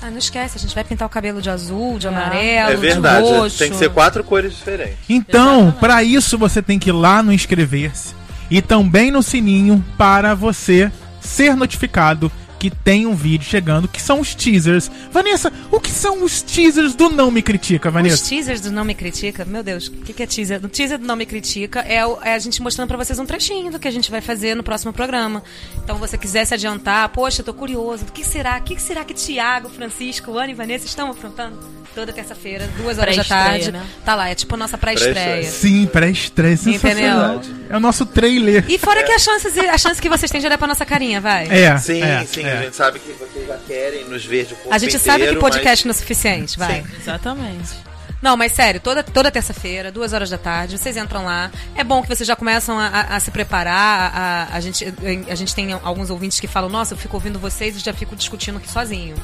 Ah, 0.00 0.10
não 0.10 0.18
esquece, 0.18 0.56
a 0.56 0.60
gente 0.60 0.74
vai 0.74 0.84
pintar 0.84 1.06
o 1.06 1.10
cabelo 1.10 1.42
de 1.42 1.50
azul, 1.50 1.98
de 1.98 2.06
Ah. 2.06 2.10
amarelo, 2.10 2.70
É 2.72 2.76
verdade, 2.76 3.26
de 3.26 3.32
roxo. 3.32 3.58
tem 3.58 3.70
que 3.70 3.76
ser 3.76 3.90
quatro 3.90 4.22
cores 4.22 4.54
diferentes. 4.56 4.96
Então, 5.08 5.72
para 5.80 6.02
isso 6.04 6.38
você 6.38 6.62
tem 6.62 6.78
que 6.78 6.90
ir 6.90 6.92
lá 6.92 7.22
no 7.22 7.32
inscrever-se 7.32 8.14
e 8.50 8.62
também 8.62 9.10
no 9.10 9.22
sininho 9.22 9.84
para 9.96 10.34
você 10.34 10.90
ser 11.20 11.56
notificado 11.56 12.30
que 12.58 12.70
tem 12.70 13.06
um 13.06 13.14
vídeo 13.14 13.46
chegando, 13.48 13.86
que 13.88 14.00
são 14.02 14.20
os 14.20 14.34
teasers. 14.34 14.90
Vanessa, 15.12 15.52
o 15.70 15.78
que 15.80 15.90
são 15.90 16.22
os 16.24 16.42
teasers 16.42 16.94
do 16.94 17.08
Não 17.10 17.30
Me 17.30 17.40
Critica, 17.42 17.88
Os 17.88 17.94
Vanessa? 17.94 18.28
teasers 18.28 18.60
do 18.60 18.70
Não 18.72 18.84
Me 18.84 18.94
Critica, 18.94 19.44
meu 19.44 19.62
Deus, 19.62 19.86
o 19.88 19.92
que, 19.92 20.12
que 20.12 20.22
é 20.22 20.26
teaser? 20.26 20.60
O 20.64 20.68
teaser 20.68 20.98
do 20.98 21.06
Não 21.06 21.16
Me 21.16 21.24
Critica 21.26 21.80
é, 21.80 22.04
o- 22.04 22.18
é 22.22 22.34
a 22.34 22.38
gente 22.38 22.60
mostrando 22.62 22.88
pra 22.88 22.96
vocês 22.96 23.18
um 23.18 23.26
trechinho 23.26 23.70
do 23.70 23.78
que 23.78 23.86
a 23.88 23.90
gente 23.90 24.10
vai 24.10 24.20
fazer 24.20 24.54
no 24.54 24.62
próximo 24.62 24.92
programa. 24.92 25.42
Então, 25.84 25.96
se 25.96 26.00
você 26.00 26.18
quiser 26.18 26.44
se 26.44 26.54
adiantar, 26.54 27.08
poxa, 27.10 27.40
eu 27.40 27.44
tô 27.44 27.54
curioso, 27.54 28.04
o 28.08 28.12
que 28.12 28.24
será? 28.24 28.58
O 28.58 28.62
que 28.62 28.80
será 28.80 29.04
que 29.04 29.14
Tiago, 29.14 29.68
Francisco, 29.70 30.36
Ana 30.36 30.50
e 30.50 30.54
Vanessa 30.54 30.86
estão 30.86 31.10
aprontando? 31.10 31.56
Toda 31.94 32.12
terça-feira, 32.12 32.68
duas 32.76 32.98
horas 32.98 33.16
da 33.16 33.24
tarde. 33.24 33.72
né? 33.72 33.82
Tá 34.04 34.14
lá, 34.14 34.28
é 34.28 34.34
tipo 34.34 34.54
a 34.54 34.58
nossa 34.58 34.76
pré-estreia. 34.78 35.42
Sim, 35.50 35.86
pré-estreia, 35.86 36.56
sensacional. 36.56 37.36
Entendeu? 37.36 37.58
É 37.70 37.76
o 37.76 37.80
nosso 37.80 38.06
trailer. 38.06 38.64
E 38.68 38.78
fora 38.78 39.02
que 39.02 39.10
a 39.12 39.18
chance, 39.18 39.48
a 39.60 39.78
chance 39.78 40.00
que 40.00 40.08
vocês 40.08 40.30
têm 40.30 40.40
de 40.40 40.46
olhar 40.46 40.58
pra 40.58 40.68
nossa 40.68 40.84
carinha, 40.86 41.20
vai. 41.20 41.48
É, 41.50 41.76
Sim, 41.78 42.02
é, 42.02 42.24
sim, 42.24 42.42
é. 42.48 42.58
A 42.58 42.62
gente 42.62 42.76
sabe 42.76 42.98
que 42.98 43.12
vocês 43.12 43.46
já 43.46 43.56
querem 43.66 44.04
nos 44.04 44.24
ver 44.24 44.44
de 44.46 44.54
corpo 44.54 44.72
A 44.74 44.78
gente 44.78 44.98
sabe 44.98 45.26
que 45.28 45.36
podcast 45.36 45.86
não 45.86 45.90
é 45.92 45.94
suficiente, 45.94 46.58
vai. 46.58 46.82
Sim. 46.82 46.88
Exatamente. 47.00 47.88
Não, 48.20 48.36
mas 48.36 48.50
sério, 48.50 48.80
toda, 48.80 49.02
toda 49.04 49.30
terça-feira, 49.30 49.92
duas 49.92 50.12
horas 50.12 50.28
da 50.28 50.36
tarde, 50.36 50.76
vocês 50.76 50.96
entram 50.96 51.24
lá. 51.24 51.52
É 51.76 51.84
bom 51.84 52.02
que 52.02 52.08
vocês 52.08 52.26
já 52.26 52.34
começam 52.34 52.76
a, 52.76 52.86
a- 52.88 53.16
a 53.16 53.20
se 53.20 53.30
preparar. 53.30 54.12
A, 54.12 54.56
a 54.56 54.60
gente, 54.60 54.84
a 55.30 55.34
gente 55.36 55.54
tem 55.54 55.72
alguns 55.72 56.10
ouvintes 56.10 56.40
que 56.40 56.48
falam, 56.48 56.68
nossa, 56.68 56.94
eu 56.94 56.98
fico 56.98 57.16
ouvindo 57.16 57.38
vocês 57.38 57.76
e 57.76 57.78
já 57.78 57.92
fico 57.92 58.16
discutindo 58.16 58.58
aqui 58.58 58.68
sozinho. 58.68 59.14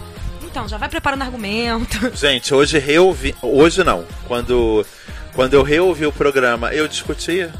Então, 0.45 0.69
já 0.69 0.77
vai 0.77 0.89
preparando 0.89 1.23
argumento. 1.23 1.99
Mas, 2.03 2.21
gente, 2.21 2.55
hoje 2.55 2.79
reouvi. 2.79 3.35
Hoje 3.43 3.83
não. 3.83 4.05
Quando, 4.29 4.87
quando 5.35 5.55
eu 5.55 5.65
reouvi 5.65 6.07
o 6.07 6.13
programa, 6.13 6.73
eu 6.73 6.87
discutia. 6.87 7.53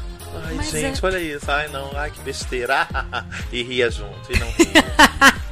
Ai, 0.47 0.53
Mas 0.53 0.71
gente, 0.71 1.03
é- 1.03 1.05
olha 1.05 1.19
isso. 1.19 1.51
Ai, 1.51 1.67
não, 1.67 1.91
ai, 1.97 2.11
que 2.11 2.21
besteira. 2.21 2.87
e 3.51 3.61
ria 3.61 3.91
junto. 3.91 4.31
E 4.33 4.39
não 4.39 4.47
ria. 4.51 5.35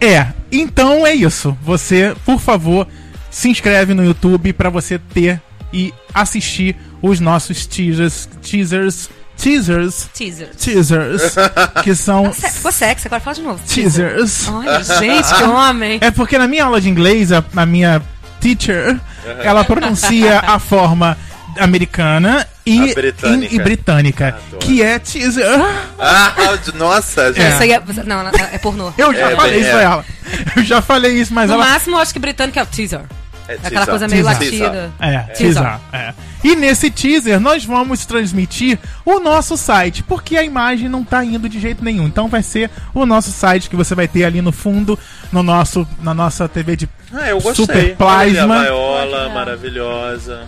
É, 0.00 0.26
então 0.50 1.06
é 1.06 1.14
isso. 1.14 1.56
Você, 1.62 2.14
por 2.24 2.40
favor, 2.40 2.86
se 3.30 3.48
inscreve 3.48 3.94
no 3.94 4.04
YouTube 4.04 4.52
pra 4.52 4.70
você 4.70 4.98
ter 4.98 5.40
e 5.72 5.92
assistir 6.14 6.76
os 7.02 7.20
nossos 7.20 7.66
teasers, 7.66 8.28
teasers, 8.42 9.08
teasers, 9.36 10.08
Teaser. 10.12 10.48
teasers, 10.56 11.34
que 11.84 11.94
são 11.94 12.32
Ficou 12.32 12.72
sexy, 12.72 13.06
agora 13.06 13.20
fala 13.20 13.34
de 13.36 13.42
novo. 13.42 13.60
teasers. 13.66 14.48
Olha, 14.48 14.82
gente, 14.82 15.34
que 15.34 15.42
homem. 15.44 15.98
É 16.00 16.10
porque 16.10 16.36
na 16.38 16.46
minha 16.48 16.64
aula 16.64 16.80
de 16.80 16.88
inglês, 16.88 17.30
a, 17.32 17.42
a 17.56 17.64
minha 17.66 18.02
teacher, 18.40 18.98
ela 19.42 19.64
pronuncia 19.64 20.40
a 20.40 20.58
forma 20.58 21.16
americana 21.58 22.46
e, 22.64 22.94
britânica. 22.94 23.52
e- 23.54 23.56
e 23.56 23.62
britânica, 23.62 24.38
que 24.60 24.82
é 24.82 24.98
teaser. 24.98 25.46
ah, 25.98 26.32
de- 26.64 26.74
nossa, 26.76 27.32
gente. 27.32 27.48
Isso 27.52 27.62
aí 27.62 27.72
é, 27.72 27.82
não, 28.06 28.20
é 28.28 28.58
pornô. 28.58 28.92
Eu 28.96 29.12
já 29.14 29.30
É, 29.30 29.36
falei 29.36 29.52
bem, 29.52 29.60
isso 29.60 29.70
é. 29.70 29.72
pra 29.72 29.82
ela. 29.82 30.04
Eu 30.56 30.64
já 30.64 30.82
falei 30.82 31.12
isso, 31.20 31.34
mas 31.34 31.48
No 31.48 31.54
ela 31.56 31.64
máximo, 31.66 31.96
eu 31.96 32.00
acho 32.00 32.12
que 32.12 32.18
britânico 32.18 32.58
é 32.58 32.62
o 32.62 32.66
teaser. 32.66 33.00
É 33.48 33.54
Aquela 33.54 33.70
teaser. 33.70 33.86
coisa 33.88 34.08
meio 34.08 34.24
Teaser. 34.24 34.62
latida. 34.62 34.92
É, 35.00 35.18
Teaser. 35.34 35.78
É. 35.92 36.14
E 36.44 36.54
nesse 36.54 36.88
teaser 36.90 37.40
nós 37.40 37.64
vamos 37.64 38.06
transmitir 38.06 38.78
o 39.04 39.18
nosso 39.18 39.56
site, 39.56 40.04
porque 40.04 40.36
a 40.36 40.44
imagem 40.44 40.88
não 40.88 41.02
tá 41.04 41.24
indo 41.24 41.48
de 41.48 41.58
jeito 41.58 41.82
nenhum. 41.84 42.06
Então 42.06 42.28
vai 42.28 42.42
ser 42.44 42.70
o 42.94 43.04
nosso 43.04 43.32
site 43.32 43.68
que 43.68 43.74
você 43.74 43.92
vai 43.94 44.06
ter 44.06 44.24
ali 44.24 44.40
no 44.40 44.52
fundo, 44.52 44.96
no 45.32 45.42
nosso, 45.42 45.86
na 46.00 46.14
nossa 46.14 46.48
TV 46.48 46.76
de 46.76 46.88
Ah, 47.12 47.28
eu 47.28 47.40
gostei. 47.40 47.66
Super 47.66 47.76
Olha 47.76 48.20
ali 48.20 48.34
plasma. 48.36 48.54
A 48.54 48.58
Vaiola, 48.60 49.28
maravilhosa. 49.30 50.42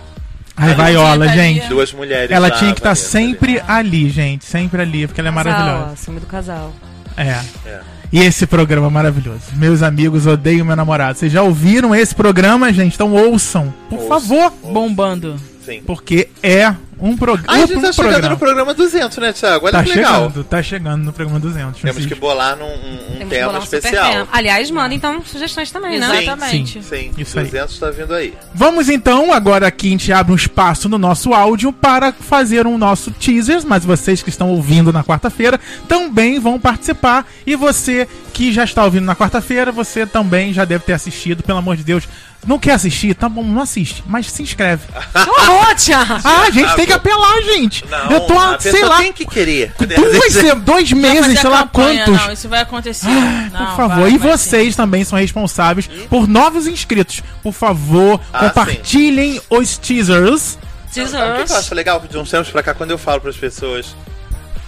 Ai, 0.62 0.75
Vaiola, 0.75 1.28
gente. 1.28 1.69
Duas 1.69 1.92
mulheres. 1.92 2.31
Ela 2.31 2.49
lá, 2.49 2.54
tinha 2.54 2.73
que 2.73 2.81
estar 2.81 2.90
Vanessa, 2.90 3.11
sempre 3.11 3.62
ali, 3.66 4.09
gente. 4.11 4.45
Sempre 4.45 4.83
ali, 4.83 5.07
porque 5.07 5.21
ela 5.21 5.31
é 5.31 5.33
Casal, 5.33 5.52
maravilhosa. 5.52 5.90
ó, 5.92 5.97
ciúme 5.97 6.21
do 6.21 6.26
casal. 6.26 6.73
É. 7.16 7.40
É. 7.66 7.81
E 8.12 8.21
esse 8.21 8.47
programa 8.47 8.87
é 8.88 8.90
maravilhoso. 8.90 9.40
Meus 9.54 9.83
amigos, 9.83 10.26
odeio 10.26 10.64
meu 10.64 10.76
namorado. 10.76 11.19
Vocês 11.19 11.33
já 11.33 11.42
ouviram 11.42 11.95
esse 11.95 12.14
programa, 12.14 12.73
gente? 12.73 12.95
Então 12.95 13.12
ouçam, 13.12 13.73
por 13.88 13.99
Ouçam. 14.00 14.09
favor. 14.21 14.52
Bombando. 14.73 15.37
Sim. 15.64 15.83
Porque 15.87 16.28
é 16.42 16.75
um, 17.03 17.17
prog 17.17 17.43
Ai, 17.49 17.63
a 17.63 17.67
gente 17.67 17.77
um 17.79 17.83
tá 17.83 17.93
chegando 17.93 18.29
no 18.31 18.37
programa 18.39 18.73
200, 18.75 19.19
né, 19.19 19.33
Thiago? 19.33 19.67
Olha 19.67 19.73
Tá 19.73 19.83
que 19.83 19.91
legal. 19.95 20.15
chegando, 20.15 20.45
tá 20.45 20.63
chegando 20.63 21.05
no 21.05 21.13
programa 21.13 21.41
200. 21.41 21.81
Temos 21.81 21.81
Francisco. 21.81 22.09
que 22.15 22.21
bolar 22.21 22.57
num, 22.57 22.65
um, 22.65 22.69
um 22.95 23.17
Temos 23.19 23.29
tema 23.29 23.47
bolar 23.47 23.61
um 23.61 23.65
especial. 23.65 24.11
tema. 24.11 24.29
Aliás, 24.33 24.71
manda 24.71 24.95
então 24.95 25.23
sugestões 25.25 25.71
também, 25.71 25.99
né? 25.99 26.07
Sim, 26.09 26.17
Exatamente. 26.23 26.83
Sim, 26.83 27.11
Isso 27.19 27.39
aí. 27.39 27.45
200 27.47 27.79
tá 27.79 27.91
vindo 27.91 28.15
aí. 28.15 28.35
Vamos 28.55 28.89
então, 28.89 29.33
agora 29.33 29.67
aqui 29.67 29.89
a 29.89 29.91
gente 29.91 30.13
abre 30.13 30.33
um 30.33 30.37
espaço 30.37 30.89
no 30.89 30.99
nosso 30.99 31.35
áudio 31.35 31.73
para 31.73 32.13
fazer 32.13 32.67
um 32.67 32.79
nosso 32.79 33.11
teaser, 33.11 33.61
mas 33.67 33.85
vocês 33.85 34.23
que 34.23 34.29
estão 34.29 34.51
ouvindo 34.51 34.93
na 34.93 35.03
quarta-feira 35.03 35.59
também 35.89 36.39
vão 36.39 36.59
participar. 36.61 37.27
E 37.47 37.57
você 37.57 38.09
que 38.33 38.53
já 38.53 38.65
está 38.65 38.85
ouvindo 38.85 39.05
na 39.05 39.15
quarta-feira, 39.17 39.71
você 39.73 40.07
também 40.07 40.53
já 40.53 40.65
deve 40.65 40.85
ter 40.85 40.93
assistido, 40.95 41.43
pelo 41.43 41.59
amor 41.59 41.77
de 41.77 41.85
Deus. 41.85 42.09
Não 42.45 42.59
quer 42.59 42.73
assistir? 42.73 43.15
Tá 43.15 43.29
bom, 43.29 43.45
não 43.45 43.63
assiste, 43.63 44.03
mas 44.05 44.29
se 44.31 44.43
inscreve. 44.43 44.83
Que 45.13 45.31
horror, 45.31 45.75
Thiago! 45.77 46.15
Ah, 46.25 46.43
a 46.49 46.51
gente 46.51 46.75
tem 46.75 46.87
que 46.87 46.93
apelar, 46.93 47.41
gente. 47.43 47.85
Não, 47.89 48.11
Eu 48.11 48.21
tô, 48.23 48.37
a 48.37 48.59
sei 48.59 48.85
lá, 48.85 48.99
tem 48.99 49.13
que 49.13 49.25
querer. 49.25 49.73
duas, 49.79 50.61
dois 50.63 50.91
meses, 50.93 51.39
sei 51.39 51.49
lá 51.49 51.59
campanha, 51.59 52.05
quantos. 52.05 52.21
Não, 52.27 52.33
isso 52.33 52.49
vai 52.49 52.61
acontecer. 52.63 53.07
Por 53.07 53.59
Não, 53.61 53.77
favor, 53.77 54.01
vai, 54.01 54.11
e 54.11 54.19
vocês 54.19 54.75
também 54.75 55.05
são 55.05 55.17
responsáveis 55.19 55.87
por 56.11 56.27
novos 56.27 56.67
inscritos. 56.67 57.23
Por 57.45 57.53
favor, 57.53 58.21
Ah, 58.33 58.41
compartilhem 58.49 59.41
os 59.49 59.79
teasers. 59.79 60.59
sim. 60.91 61.07
Sabe 61.07 61.17
o 61.17 61.35
que 61.37 61.41
eu 61.43 61.45
Teasers. 61.45 61.53
acho 61.61 61.75
legal? 61.77 62.01
De 62.01 62.19
uns 62.19 62.29
tempos 62.29 62.51
pra 62.51 62.63
cá, 62.63 62.75
quando 62.75 62.91
eu 62.91 62.99
falo 62.99 63.21
pras 63.21 63.37
pessoas 63.37 63.95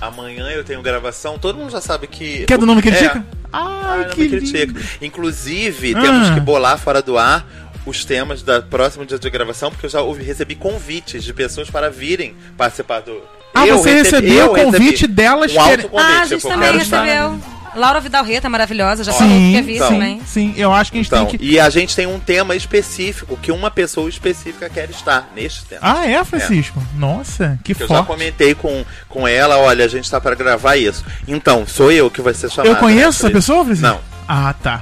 amanhã 0.00 0.48
eu 0.50 0.62
tenho 0.62 0.82
gravação, 0.82 1.38
todo 1.38 1.56
mundo 1.58 1.70
já 1.70 1.80
sabe 1.80 2.06
que. 2.06 2.44
Que 2.44 2.54
é 2.54 2.58
do 2.58 2.66
Nome 2.66 2.80
É. 2.80 2.82
Critica? 2.82 3.24
Ah, 3.52 3.80
Ai, 3.86 3.98
não 4.06 4.08
que 4.10 4.28
critica. 4.28 4.58
lindo. 4.66 4.80
Inclusive, 5.00 5.94
Ah. 5.96 6.00
temos 6.00 6.30
que 6.30 6.40
bolar 6.40 6.76
fora 6.78 7.00
do 7.00 7.16
ar 7.16 7.46
os 7.86 8.04
temas 8.04 8.42
da 8.42 8.60
próximo 8.62 9.04
dia 9.04 9.18
de 9.18 9.30
gravação, 9.30 9.70
porque 9.70 9.86
eu 9.86 9.90
já 9.90 10.00
ouvi, 10.00 10.22
recebi 10.22 10.54
convites 10.54 11.22
de 11.24 11.32
pessoas 11.32 11.68
para 11.70 11.90
virem 11.90 12.34
participar 12.56 13.00
do. 13.00 13.20
Ah, 13.54 13.66
Eu 13.66 13.78
você 13.78 13.94
recebi- 13.94 14.28
recebeu 14.28 14.46
eu 14.46 14.52
o 14.52 14.64
convite 14.64 15.06
delas 15.06 15.52
Um 15.54 15.60
autoconvite. 15.60 15.96
Ah, 15.96 16.20
a 16.20 16.24
gente 16.26 16.36
tipo, 16.40 16.48
também 16.48 16.76
estar- 16.78 17.02
recebeu. 17.04 17.40
Laura 17.76 17.98
Vidal 18.00 18.22
Reta, 18.24 18.48
maravilhosa, 18.48 19.02
já 19.02 19.12
falou 19.12 19.32
que 19.36 19.52
quer 19.52 19.62
vir 19.64 19.74
então. 19.76 19.88
também. 19.88 20.22
sim, 20.24 20.54
eu 20.56 20.72
acho 20.72 20.92
que 20.92 20.98
a 20.98 21.02
gente 21.02 21.08
Então, 21.08 21.26
tem 21.26 21.38
que. 21.38 21.44
e 21.44 21.58
a 21.58 21.68
gente 21.68 21.96
tem 21.96 22.06
um 22.06 22.20
tema 22.20 22.54
específico 22.54 23.36
que 23.36 23.50
uma 23.50 23.68
pessoa 23.68 24.08
específica 24.08 24.70
quer 24.70 24.88
estar 24.90 25.28
neste 25.34 25.64
tema. 25.64 25.80
Ah, 25.82 26.06
é, 26.08 26.24
Francisco? 26.24 26.80
Nossa, 26.96 27.58
que 27.64 27.74
Que 27.74 27.82
eu 27.82 27.88
já 27.88 27.94
forte. 27.96 28.06
comentei 28.06 28.54
com, 28.54 28.84
com 29.08 29.26
ela, 29.26 29.58
olha, 29.58 29.84
a 29.84 29.88
gente 29.88 30.08
tá 30.08 30.20
para 30.20 30.36
gravar 30.36 30.76
isso. 30.76 31.04
Então, 31.26 31.66
sou 31.66 31.90
eu 31.90 32.08
que 32.08 32.22
vai 32.22 32.32
ser 32.32 32.48
chamado. 32.48 32.68
Eu 32.72 32.76
conheço 32.76 33.24
né, 33.24 33.28
essa 33.28 33.30
pessoa, 33.30 33.64
Francisco? 33.64 33.88
Não. 33.88 34.00
Ah, 34.28 34.54
tá. 34.62 34.80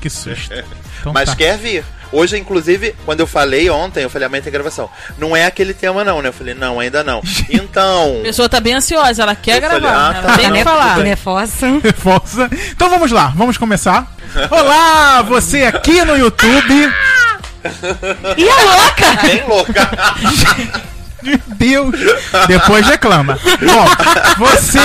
Que 0.00 0.10
susto. 0.10 0.52
Então 1.00 1.12
Mas 1.12 1.28
tá. 1.28 1.36
quer 1.36 1.58
vir. 1.58 1.84
Hoje, 2.14 2.38
inclusive, 2.38 2.94
quando 3.04 3.20
eu 3.20 3.26
falei 3.26 3.68
ontem, 3.68 4.04
eu 4.04 4.08
falei, 4.10 4.26
amanhã 4.26 4.40
tem 4.42 4.52
gravação. 4.52 4.88
Não 5.18 5.36
é 5.36 5.46
aquele 5.46 5.74
tema, 5.74 6.04
não, 6.04 6.22
né? 6.22 6.28
Eu 6.28 6.32
falei, 6.32 6.54
não, 6.54 6.78
ainda 6.78 7.02
não. 7.02 7.20
Então. 7.50 8.18
A 8.20 8.22
pessoa 8.22 8.48
tá 8.48 8.60
bem 8.60 8.74
ansiosa, 8.74 9.22
ela 9.22 9.34
quer 9.34 9.56
Eu 9.58 9.62
falei, 9.68 9.80
gravar. 9.80 9.96
ah, 10.10 10.16
ela 10.18 10.28
tá. 10.28 10.36
tem 10.36 10.46
que 10.46 10.52
Né- 10.52 10.64
falar. 10.64 10.98
Nervosa. 11.02 11.66
Força. 11.98 12.48
Então 12.70 12.88
vamos 12.88 13.10
lá, 13.10 13.32
vamos 13.34 13.58
começar. 13.58 14.06
Olá, 14.50 15.22
você 15.22 15.64
aqui 15.64 16.04
no 16.04 16.16
YouTube. 16.16 16.92
E 18.36 18.48
a 18.48 18.62
louca? 18.62 19.22
Bem 19.22 19.44
louca. 19.48 19.90
Meu 21.24 21.40
Deus! 21.56 21.94
Depois 22.46 22.86
reclama. 22.86 23.38
Bom, 23.60 23.86
você 24.36 24.78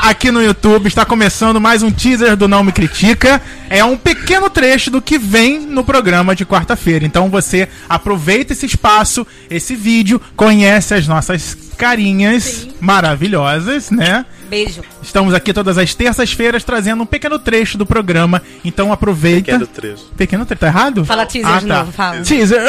aqui 0.00 0.30
no 0.30 0.42
YouTube 0.42 0.86
está 0.86 1.04
começando 1.04 1.60
mais 1.60 1.82
um 1.82 1.90
teaser 1.90 2.34
do 2.34 2.48
Não 2.48 2.64
Me 2.64 2.72
Critica. 2.72 3.42
É 3.68 3.84
um 3.84 3.96
pequeno 3.96 4.48
trecho 4.48 4.90
do 4.90 5.02
que 5.02 5.18
vem 5.18 5.60
no 5.60 5.84
programa 5.84 6.34
de 6.34 6.46
quarta-feira. 6.46 7.04
Então 7.04 7.28
você 7.28 7.68
aproveita 7.88 8.54
esse 8.54 8.64
espaço, 8.64 9.26
esse 9.50 9.76
vídeo, 9.76 10.20
conhece 10.34 10.94
as 10.94 11.06
nossas 11.06 11.56
carinhas 11.76 12.66
maravilhosas, 12.80 13.90
né? 13.90 14.24
Beijo. 14.48 14.82
Estamos 15.02 15.34
aqui 15.34 15.52
todas 15.52 15.76
as 15.76 15.94
terças-feiras 15.94 16.64
trazendo 16.64 17.02
um 17.02 17.06
pequeno 17.06 17.38
trecho 17.38 17.76
do 17.76 17.84
programa. 17.84 18.42
Então 18.64 18.92
aproveita. 18.92 19.52
Pequeno 19.52 19.66
trecho. 19.66 20.04
Pequeno 20.16 20.46
trecho, 20.46 20.60
tá 20.60 20.66
errado? 20.68 21.04
Fala 21.04 21.26
teaser 21.26 21.50
ah, 21.50 21.60
de 21.60 21.66
tá. 21.66 21.78
novo, 21.78 21.92
fala. 21.92 22.20
Teaser. 22.22 22.62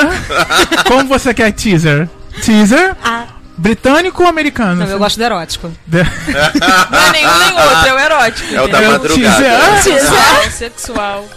Como 0.87 1.07
você 1.07 1.33
quer 1.33 1.51
teaser? 1.53 2.09
Teaser? 2.41 2.95
Ah, 3.03 3.25
Britânico 3.55 4.23
ou 4.23 4.27
americano? 4.29 4.83
não, 4.83 4.87
eu 4.87 4.97
gosto 4.97 5.17
do 5.17 5.23
erótico. 5.23 5.71
De- 5.85 6.01
Não 6.01 6.99
é 6.99 7.11
nenhum 7.11 7.37
nem 7.37 7.53
outro, 7.53 7.87
é 7.87 7.93
o 7.93 7.99
erótico. 7.99 8.53
É 8.55 8.61
o 8.61 8.67
da 8.67 8.79
entendeu? 8.79 8.91
madrugada. 8.91 9.43
Teaser. 9.43 9.83
Sexual, 10.01 10.51
sexual. 10.51 11.29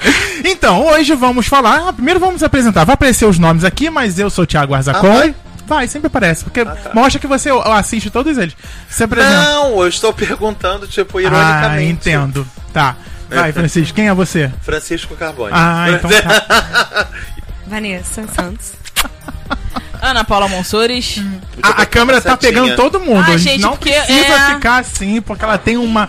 Então, 0.44 0.86
hoje 0.86 1.14
vamos 1.14 1.46
falar. 1.46 1.88
ah, 1.88 1.92
Primeiro 1.92 2.18
vamos 2.18 2.42
apresentar. 2.42 2.84
Vai 2.84 2.94
aparecer 2.94 3.26
os 3.26 3.38
nomes 3.38 3.64
aqui, 3.64 3.90
mas 3.90 4.18
eu 4.18 4.30
sou 4.30 4.44
o 4.44 4.46
Thiago 4.46 4.74
Arzacon. 4.74 5.06
Ah, 5.06 5.18
vai? 5.18 5.34
vai? 5.66 5.88
sempre 5.88 6.06
aparece, 6.06 6.42
porque 6.44 6.64
tá. 6.64 6.76
mostra 6.94 7.20
que 7.20 7.26
você 7.26 7.50
assiste 7.50 8.08
todos 8.08 8.38
eles. 8.38 8.56
Você 8.88 9.04
apresenta. 9.04 9.42
Não, 9.42 9.82
eu 9.82 9.88
estou 9.88 10.10
perguntando, 10.14 10.86
tipo, 10.88 11.18
ah, 11.18 11.22
ironicamente. 11.22 11.92
entendo. 11.92 12.46
Tá. 12.72 12.96
Vai, 13.28 13.52
Francisco, 13.52 13.94
quem 13.94 14.08
é 14.08 14.14
você? 14.14 14.50
Francisco 14.62 15.14
Carbone. 15.16 15.50
Ah, 15.52 15.86
então 15.90 16.10
tá. 16.10 17.08
Vanessa 17.68 18.24
Santos. 18.34 18.72
Ana 20.02 20.24
Paula 20.24 20.48
Monsores. 20.48 21.22
A, 21.62 21.82
a 21.82 21.86
câmera 21.86 22.20
tá 22.20 22.36
pegando 22.36 22.76
todo 22.76 23.00
mundo. 23.00 23.24
Ah, 23.28 23.34
a 23.34 23.36
gente 23.36 23.52
gente, 23.52 23.62
não 23.62 23.70
porque 23.70 23.90
precisa 23.92 24.34
é- 24.34 24.54
ficar 24.54 24.78
assim, 24.78 25.20
porque 25.20 25.44
ela 25.44 25.58
tem 25.58 25.76
uma 25.76 26.08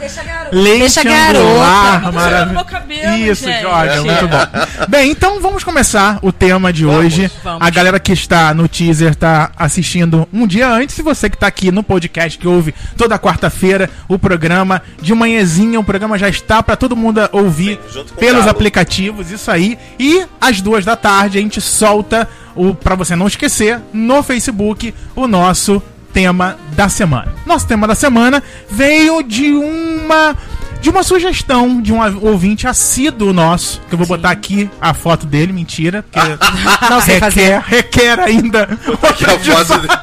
lente 0.51 0.79
Deixa 0.79 1.01
a 1.01 1.29
angular. 1.29 2.01
Tá 2.01 2.12
maravilhosa. 2.12 3.17
Isso, 3.17 3.46
gente. 3.46 3.62
Jorge, 3.62 4.00
muito 4.01 4.27
bom. 4.27 4.86
Bem, 4.88 5.12
então 5.12 5.39
vamos 5.41 5.63
começar 5.63 6.20
o 6.22 6.32
tema 6.32 6.72
de 6.74 6.86
Vamos, 6.86 7.06
hoje. 7.06 7.32
vamos. 7.44 7.65
A 7.65 7.70
galera 7.70 8.00
que 8.00 8.12
está 8.12 8.53
no 8.53 8.67
teaser 8.67 9.15
tá 9.15 9.51
assistindo 9.58 10.27
um 10.32 10.46
dia 10.46 10.67
antes. 10.70 10.98
E 10.98 11.01
você 11.01 11.29
que 11.29 11.38
tá 11.38 11.48
aqui 11.48 11.72
no 11.72 11.84
podcast 11.84 12.38
que 12.38 12.48
ouve 12.48 12.74
toda 12.98 13.17
quarta-feira 13.17 13.89
o 14.08 14.17
programa 14.20 14.82
de 15.01 15.13
manhãzinha, 15.13 15.79
o 15.79 15.84
programa 15.84 16.17
já 16.17 16.29
está 16.29 16.62
para 16.62 16.75
todo 16.75 16.96
mundo 16.96 17.27
ouvir 17.32 17.79
o 17.96 18.03
pelos 18.15 18.48
aplicativos, 18.48 19.32
isso 19.32 19.50
aí. 19.50 19.77
E 20.00 20.25
às 20.39 20.62
duas 20.62 20.84
da 20.86 20.96
tarde 20.96 21.38
a 21.38 21.41
gente 21.41 21.62
solta 21.62 22.27
o 22.57 22.73
para 22.75 22.95
você 22.95 23.15
não 23.15 23.27
esquecer 23.27 23.79
no 23.93 24.21
Facebook 24.23 24.93
o 25.15 25.27
nosso 25.27 25.81
tema 26.13 26.57
da 26.73 26.89
semana. 26.89 27.33
Nosso 27.45 27.67
tema 27.67 27.87
da 27.87 27.95
semana 27.95 28.41
veio 28.69 29.21
de 29.21 29.51
uma 29.53 30.35
de 30.81 30.89
uma 30.89 31.03
sugestão 31.03 31.81
de 31.81 31.91
um 31.91 31.99
ouvinte 32.25 32.67
assíduo 32.67 33.33
nosso, 33.33 33.81
que 33.87 33.93
eu 33.93 33.97
vou 33.97 34.07
botar 34.07 34.31
aqui 34.31 34.69
a 34.79 34.93
foto 34.93 35.25
dele, 35.25 35.51
mentira, 35.51 36.03
porque 36.03 36.27
Não 36.89 37.01
sei 37.01 37.15
requer, 37.15 37.19
fazer. 37.19 37.59
requer 37.65 38.19
ainda. 38.19 38.63
Aqui 39.09 39.25
a 39.25 39.39
foto 39.65 39.79
dele. 39.79 39.93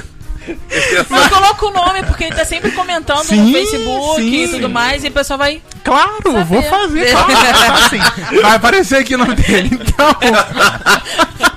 Mas 1.08 1.28
coloca 1.28 1.66
o 1.66 1.70
nome, 1.70 2.02
porque 2.04 2.24
ele 2.24 2.34
tá 2.34 2.44
sempre 2.44 2.70
comentando 2.72 3.24
Sim, 3.24 3.36
no 3.36 3.52
Facebook 3.52 4.16
sim. 4.22 4.44
e 4.44 4.48
tudo 4.48 4.68
mais, 4.68 5.04
e 5.04 5.08
o 5.08 5.12
pessoal 5.12 5.38
vai. 5.38 5.62
Claro, 5.84 6.22
Saber. 6.24 6.44
vou 6.44 6.62
fazer, 6.62 7.10
claro, 7.12 7.32
tá 7.32 7.74
assim. 7.74 8.40
Vai 8.42 8.56
aparecer 8.56 8.96
aqui 8.96 9.14
o 9.14 9.18
nome 9.18 9.34
dele. 9.36 9.70
Então, 9.72 10.16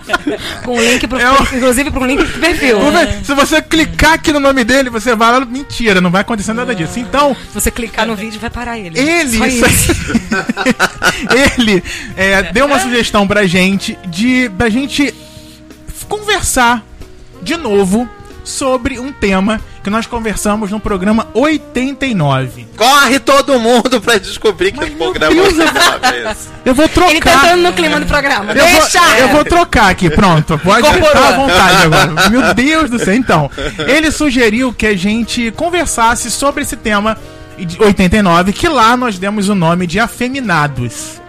Com 0.64 0.80
link 0.80 1.08
pro, 1.08 1.20
É 1.20 1.32
o- 1.32 1.44
inclusive 1.56 1.92
pro 1.92 2.06
link 2.06 2.24
pro 2.24 2.40
perfil. 2.40 2.80
ver, 2.92 3.24
se 3.26 3.34
você 3.34 3.62
clicar 3.62 4.14
aqui 4.14 4.32
no 4.32 4.40
nome 4.40 4.64
dele, 4.64 4.90
você 4.90 5.16
vai 5.16 5.32
lá. 5.32 5.46
Mentira, 5.46 6.00
não 6.02 6.12
vai 6.12 6.22
acontecer 6.22 6.54
nada 6.54 6.74
disso. 6.76 7.00
Então, 7.00 7.36
Se 7.36 7.54
você 7.60 7.72
clicar 7.72 8.06
no 8.06 8.16
vídeo, 8.16 8.40
vai 8.40 8.50
parar 8.50 8.78
ele. 8.78 8.98
Ele, 9.00 9.38
Só 9.38 9.46
isso 9.46 9.64
ele 11.64 11.84
é, 12.16 12.44
deu 12.52 12.66
uma 12.66 12.80
sugestão 12.80 13.28
pra 13.28 13.46
gente 13.46 13.98
de 14.08 14.48
da 14.50 14.70
gente 14.70 15.14
conversar 16.08 16.84
de 17.42 17.56
novo 17.58 18.08
sobre 18.44 19.00
um 19.00 19.12
tema 19.12 19.60
que 19.84 19.90
nós 19.90 20.06
conversamos 20.06 20.72
no 20.72 20.80
programa 20.80 21.28
89. 21.34 22.68
Corre 22.78 23.20
todo 23.20 23.60
mundo 23.60 24.00
pra 24.00 24.18
descobrir 24.18 24.72
que 24.72 24.78
Mas, 24.78 24.90
meu 24.90 25.12
programa 25.12 25.36
Deus, 25.36 25.60
é 25.60 25.64
uma 25.66 26.12
vez. 26.12 26.50
Eu 26.64 26.74
vou 26.74 26.88
trocar. 26.88 27.12
Ele 27.12 27.20
tá 27.20 27.34
entrando 27.34 27.62
no 27.62 27.74
clima 27.74 28.00
do 28.00 28.06
programa. 28.06 28.54
Eu 28.54 28.66
vou, 28.66 28.82
Deixa! 28.82 29.20
eu 29.20 29.28
vou 29.30 29.44
trocar 29.44 29.90
aqui, 29.90 30.10
pronto. 30.10 30.58
Pode 30.58 30.88
estar 30.88 31.28
à 31.28 31.32
vontade 31.34 31.84
agora. 31.84 32.30
Meu 32.30 32.54
Deus 32.54 32.90
do 32.90 32.98
céu. 32.98 33.14
Então, 33.14 33.52
ele 33.86 34.10
sugeriu 34.10 34.72
que 34.72 34.88
a 34.88 34.98
gente 34.98 35.52
conversasse 35.52 36.32
sobre 36.32 36.64
esse 36.64 36.78
tema 36.78 37.18
de 37.58 37.82
89, 37.82 38.54
que 38.54 38.70
lá 38.70 38.96
nós 38.96 39.20
demos 39.20 39.50
o 39.50 39.56
nome 39.56 39.86
de 39.86 40.00
Afeminados. 40.00 41.22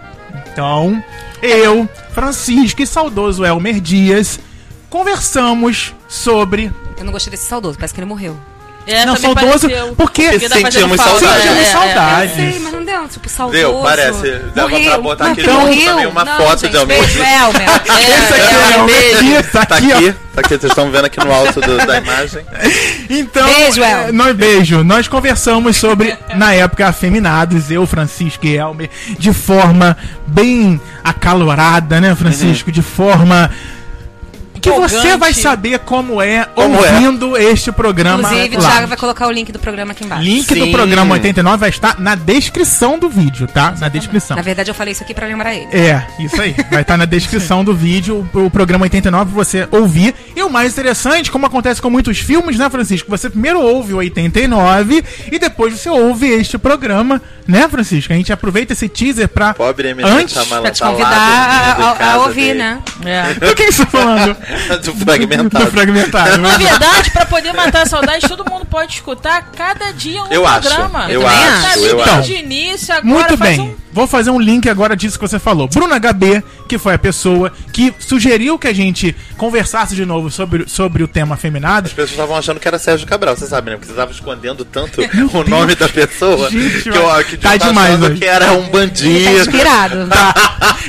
Então, 0.51 1.03
eu, 1.41 1.87
Francisco 2.13 2.81
e 2.81 2.87
saudoso 2.87 3.43
Elmer 3.43 3.81
Dias 3.81 4.39
conversamos 4.89 5.93
sobre. 6.07 6.71
Eu 6.97 7.03
não 7.05 7.11
gostei 7.11 7.31
desse 7.31 7.45
saudoso, 7.45 7.77
parece 7.77 7.93
que 7.93 7.99
ele 7.99 8.07
morreu. 8.07 8.37
É, 8.87 9.03
não, 9.03 9.15
saudoso, 9.15 9.67
pareceu. 9.67 9.95
porque 9.97 10.37
tá 10.47 10.47
Sentimos 10.57 10.97
falta. 11.01 11.19
saudade. 11.19 11.41
Sentimos 11.41 11.57
é, 11.57 11.61
é, 11.61 11.65
saudade. 11.71 12.29
Eu 12.29 12.35
sei, 12.51 12.59
mas 12.59 12.71
não 12.71 12.85
deu, 12.85 13.07
tipo, 13.07 13.27
saudoso. 13.29 13.57
Deu, 13.57 13.79
parece. 13.81 14.31
Dava 14.53 14.69
Morreu. 14.69 14.91
pra 14.91 15.01
botar 15.01 15.31
aqui 15.31 15.41
junto 15.43 15.53
morreu? 15.55 15.85
também 15.87 16.05
uma 16.05 16.23
Não, 16.23 16.37
foto 16.37 16.59
gente, 16.59 16.71
de. 16.71 16.77
Elmer. 16.77 16.99
Esse 17.03 17.21
aqui 17.21 18.53
é 18.53 18.57
o 18.57 18.61
é, 18.61 18.73
Elmer 18.75 18.85
beijo. 18.95 19.19
Dias, 19.23 19.51
tá 19.51 19.61
aqui, 19.63 19.91
ó. 19.91 19.97
aqui, 19.97 20.13
tá 20.35 20.41
aqui, 20.41 20.49
vocês 20.49 20.63
estão 20.65 20.91
vendo 20.91 21.05
aqui 21.05 21.19
no 21.19 21.33
alto 21.33 21.59
do- 21.61 21.77
da 21.77 21.97
imagem. 21.97 22.45
Então, 23.09 23.47
Beijo, 23.47 23.83
é, 23.83 24.07
El. 24.07 24.13
nós 24.13 24.35
beijo. 24.35 24.83
Nós 24.83 25.07
conversamos 25.07 25.77
sobre 25.77 26.15
na 26.35 26.53
época 26.53 26.87
afeminados, 26.87 27.71
eu, 27.71 27.87
Francisco 27.87 28.45
e 28.45 28.55
Elmer, 28.55 28.89
de 29.17 29.33
forma 29.33 29.97
bem 30.27 30.79
acalorada, 31.03 31.99
né, 31.99 32.13
Francisco, 32.15 32.71
de 32.71 32.81
forma 32.83 33.49
que 34.71 34.79
você 34.79 35.17
vai 35.17 35.33
saber 35.33 35.79
como 35.79 36.21
é 36.21 36.45
Como 36.53 36.75
é. 36.83 36.91
ouvindo 36.93 37.37
este 37.37 37.71
programa 37.71 38.23
Inclusive, 38.23 38.57
o. 38.57 38.59
Thiago 38.59 38.87
vai 38.87 38.97
colocar 38.97 39.27
o 39.27 39.31
link 39.31 39.51
do 39.51 39.59
programa 39.59 39.91
aqui 39.91 40.03
embaixo. 40.05 40.23
Link 40.23 40.47
do 40.53 40.65
Sim. 40.65 40.71
programa 40.71 41.13
89 41.13 41.57
vai 41.57 41.69
estar 41.69 41.99
na 41.99 42.15
descrição 42.15 42.97
do 42.99 43.09
vídeo, 43.09 43.47
tá? 43.47 43.73
Na 43.79 43.87
descrição. 43.87 44.35
Na 44.35 44.43
verdade, 44.43 44.69
eu 44.69 44.75
falei 44.75 44.91
isso 44.91 45.03
aqui 45.03 45.13
pra 45.13 45.27
lembrar 45.27 45.53
ele. 45.53 45.67
É, 45.71 46.05
isso 46.19 46.41
aí. 46.41 46.55
Vai 46.71 46.81
estar 46.81 46.97
na 46.97 47.05
descrição 47.05 47.63
do 47.63 47.73
vídeo 47.73 48.27
o, 48.33 48.49
programa 48.49 48.83
89 48.83 49.31
pra 49.33 49.43
você 49.43 49.67
ouvir. 49.71 50.13
E 50.35 50.41
o 50.43 50.49
mais 50.49 50.73
interessante, 50.73 51.31
como 51.31 51.45
acontece 51.45 51.81
com 51.81 51.89
muitos 51.89 52.19
filmes, 52.19 52.57
né, 52.57 52.69
Francisco? 52.69 53.09
Você 53.09 53.29
primeiro 53.29 53.61
ouve 53.61 53.93
o 53.93 53.97
89 53.97 55.03
e 55.31 55.39
depois 55.39 55.73
você 55.79 55.89
ouve 55.89 56.27
este 56.27 56.57
programa, 56.57 57.21
né, 57.47 57.67
Francisco? 57.69 58.11
A 58.13 58.15
gente 58.15 58.31
aproveita 58.33 58.73
esse 58.73 58.87
teaser 58.89 59.27
pra. 59.27 59.53
Pobre 59.53 59.89
eminente 59.89 60.15
Antes, 60.15 60.37
Amala 60.37 60.61
Pra 60.63 60.71
te 60.71 60.79
tá 60.79 60.85
lá 60.85 60.91
convidar 60.91 61.17
a, 61.17 62.05
a- 62.09 62.13
a 62.13 62.17
ouvir, 62.19 62.41
dele. 62.47 62.59
né? 62.59 62.79
É. 63.05 63.33
Do 63.33 63.55
que 63.55 63.71
você 63.71 63.85
tá 63.85 63.91
falando? 63.91 64.35
Do 64.83 64.93
Do 64.93 65.05
fragmentado. 65.05 65.67
fragmentado. 65.71 66.37
Na 66.37 66.57
verdade, 66.57 67.11
pra 67.11 67.25
poder 67.25 67.53
matar 67.53 67.83
a 67.83 67.85
saudade, 67.85 68.27
todo 68.27 68.49
mundo 68.49 68.65
pode 68.65 68.93
escutar 68.95 69.51
cada 69.55 69.91
dia 69.91 70.23
um 70.23 70.27
Eu 70.31 70.45
acho, 70.47 70.67
programa. 70.69 71.11
eu 71.11 71.21
também 71.21 71.37
acho, 71.37 71.67
acho. 71.67 71.79
eu 71.79 71.99
Então, 72.01 72.19
acho. 72.19 72.27
de 72.27 72.33
início, 72.35 72.93
agora 72.93 73.07
Muito 73.13 73.37
faz 73.37 73.57
bem. 73.57 73.69
um- 73.69 73.75
Vou 73.91 74.05
fazer 74.07 74.29
um 74.29 74.39
link 74.41 74.67
agora 74.69 74.93
disso 74.93 75.17
que 75.17 75.25
você 75.25 75.39
falou. 75.39 75.69
Bruna 75.69 75.95
HB, 75.97 76.43
que 76.67 76.77
foi 76.77 76.93
a 76.95 76.99
pessoa 76.99 77.51
que 77.71 77.93
sugeriu 77.99 78.57
que 78.57 78.67
a 78.67 78.73
gente 78.73 79.15
conversasse 79.37 79.95
de 79.95 80.05
novo 80.05 80.29
sobre, 80.31 80.67
sobre 80.67 81.03
o 81.03 81.07
tema 81.07 81.35
afeminado. 81.35 81.87
As 81.87 81.93
pessoas 81.93 82.11
estavam 82.11 82.35
achando 82.35 82.59
que 82.59 82.67
era 82.67 82.79
Sérgio 82.79 83.07
Cabral, 83.07 83.35
você 83.35 83.45
sabe, 83.47 83.69
né? 83.71 83.77
Porque 83.77 83.91
você 83.91 83.97
tava 83.97 84.11
escondendo 84.11 84.65
tanto 84.65 85.01
o 85.33 85.43
nome 85.49 85.75
da 85.75 85.87
pessoa 85.89 86.49
Gente, 86.49 86.81
que 86.83 86.89
eu 86.89 87.25
que 87.25 87.37
tá 87.37 87.57
tava 87.57 87.69
demais 87.69 87.89
achando 87.95 88.05
hoje. 88.11 88.19
que 88.19 88.25
era 88.25 88.51
um 88.53 88.55
Ele 88.57 88.63
tá 88.65 88.71
bandido. 88.71 89.39
inspirado. 89.39 89.95
Tá. 90.15 90.33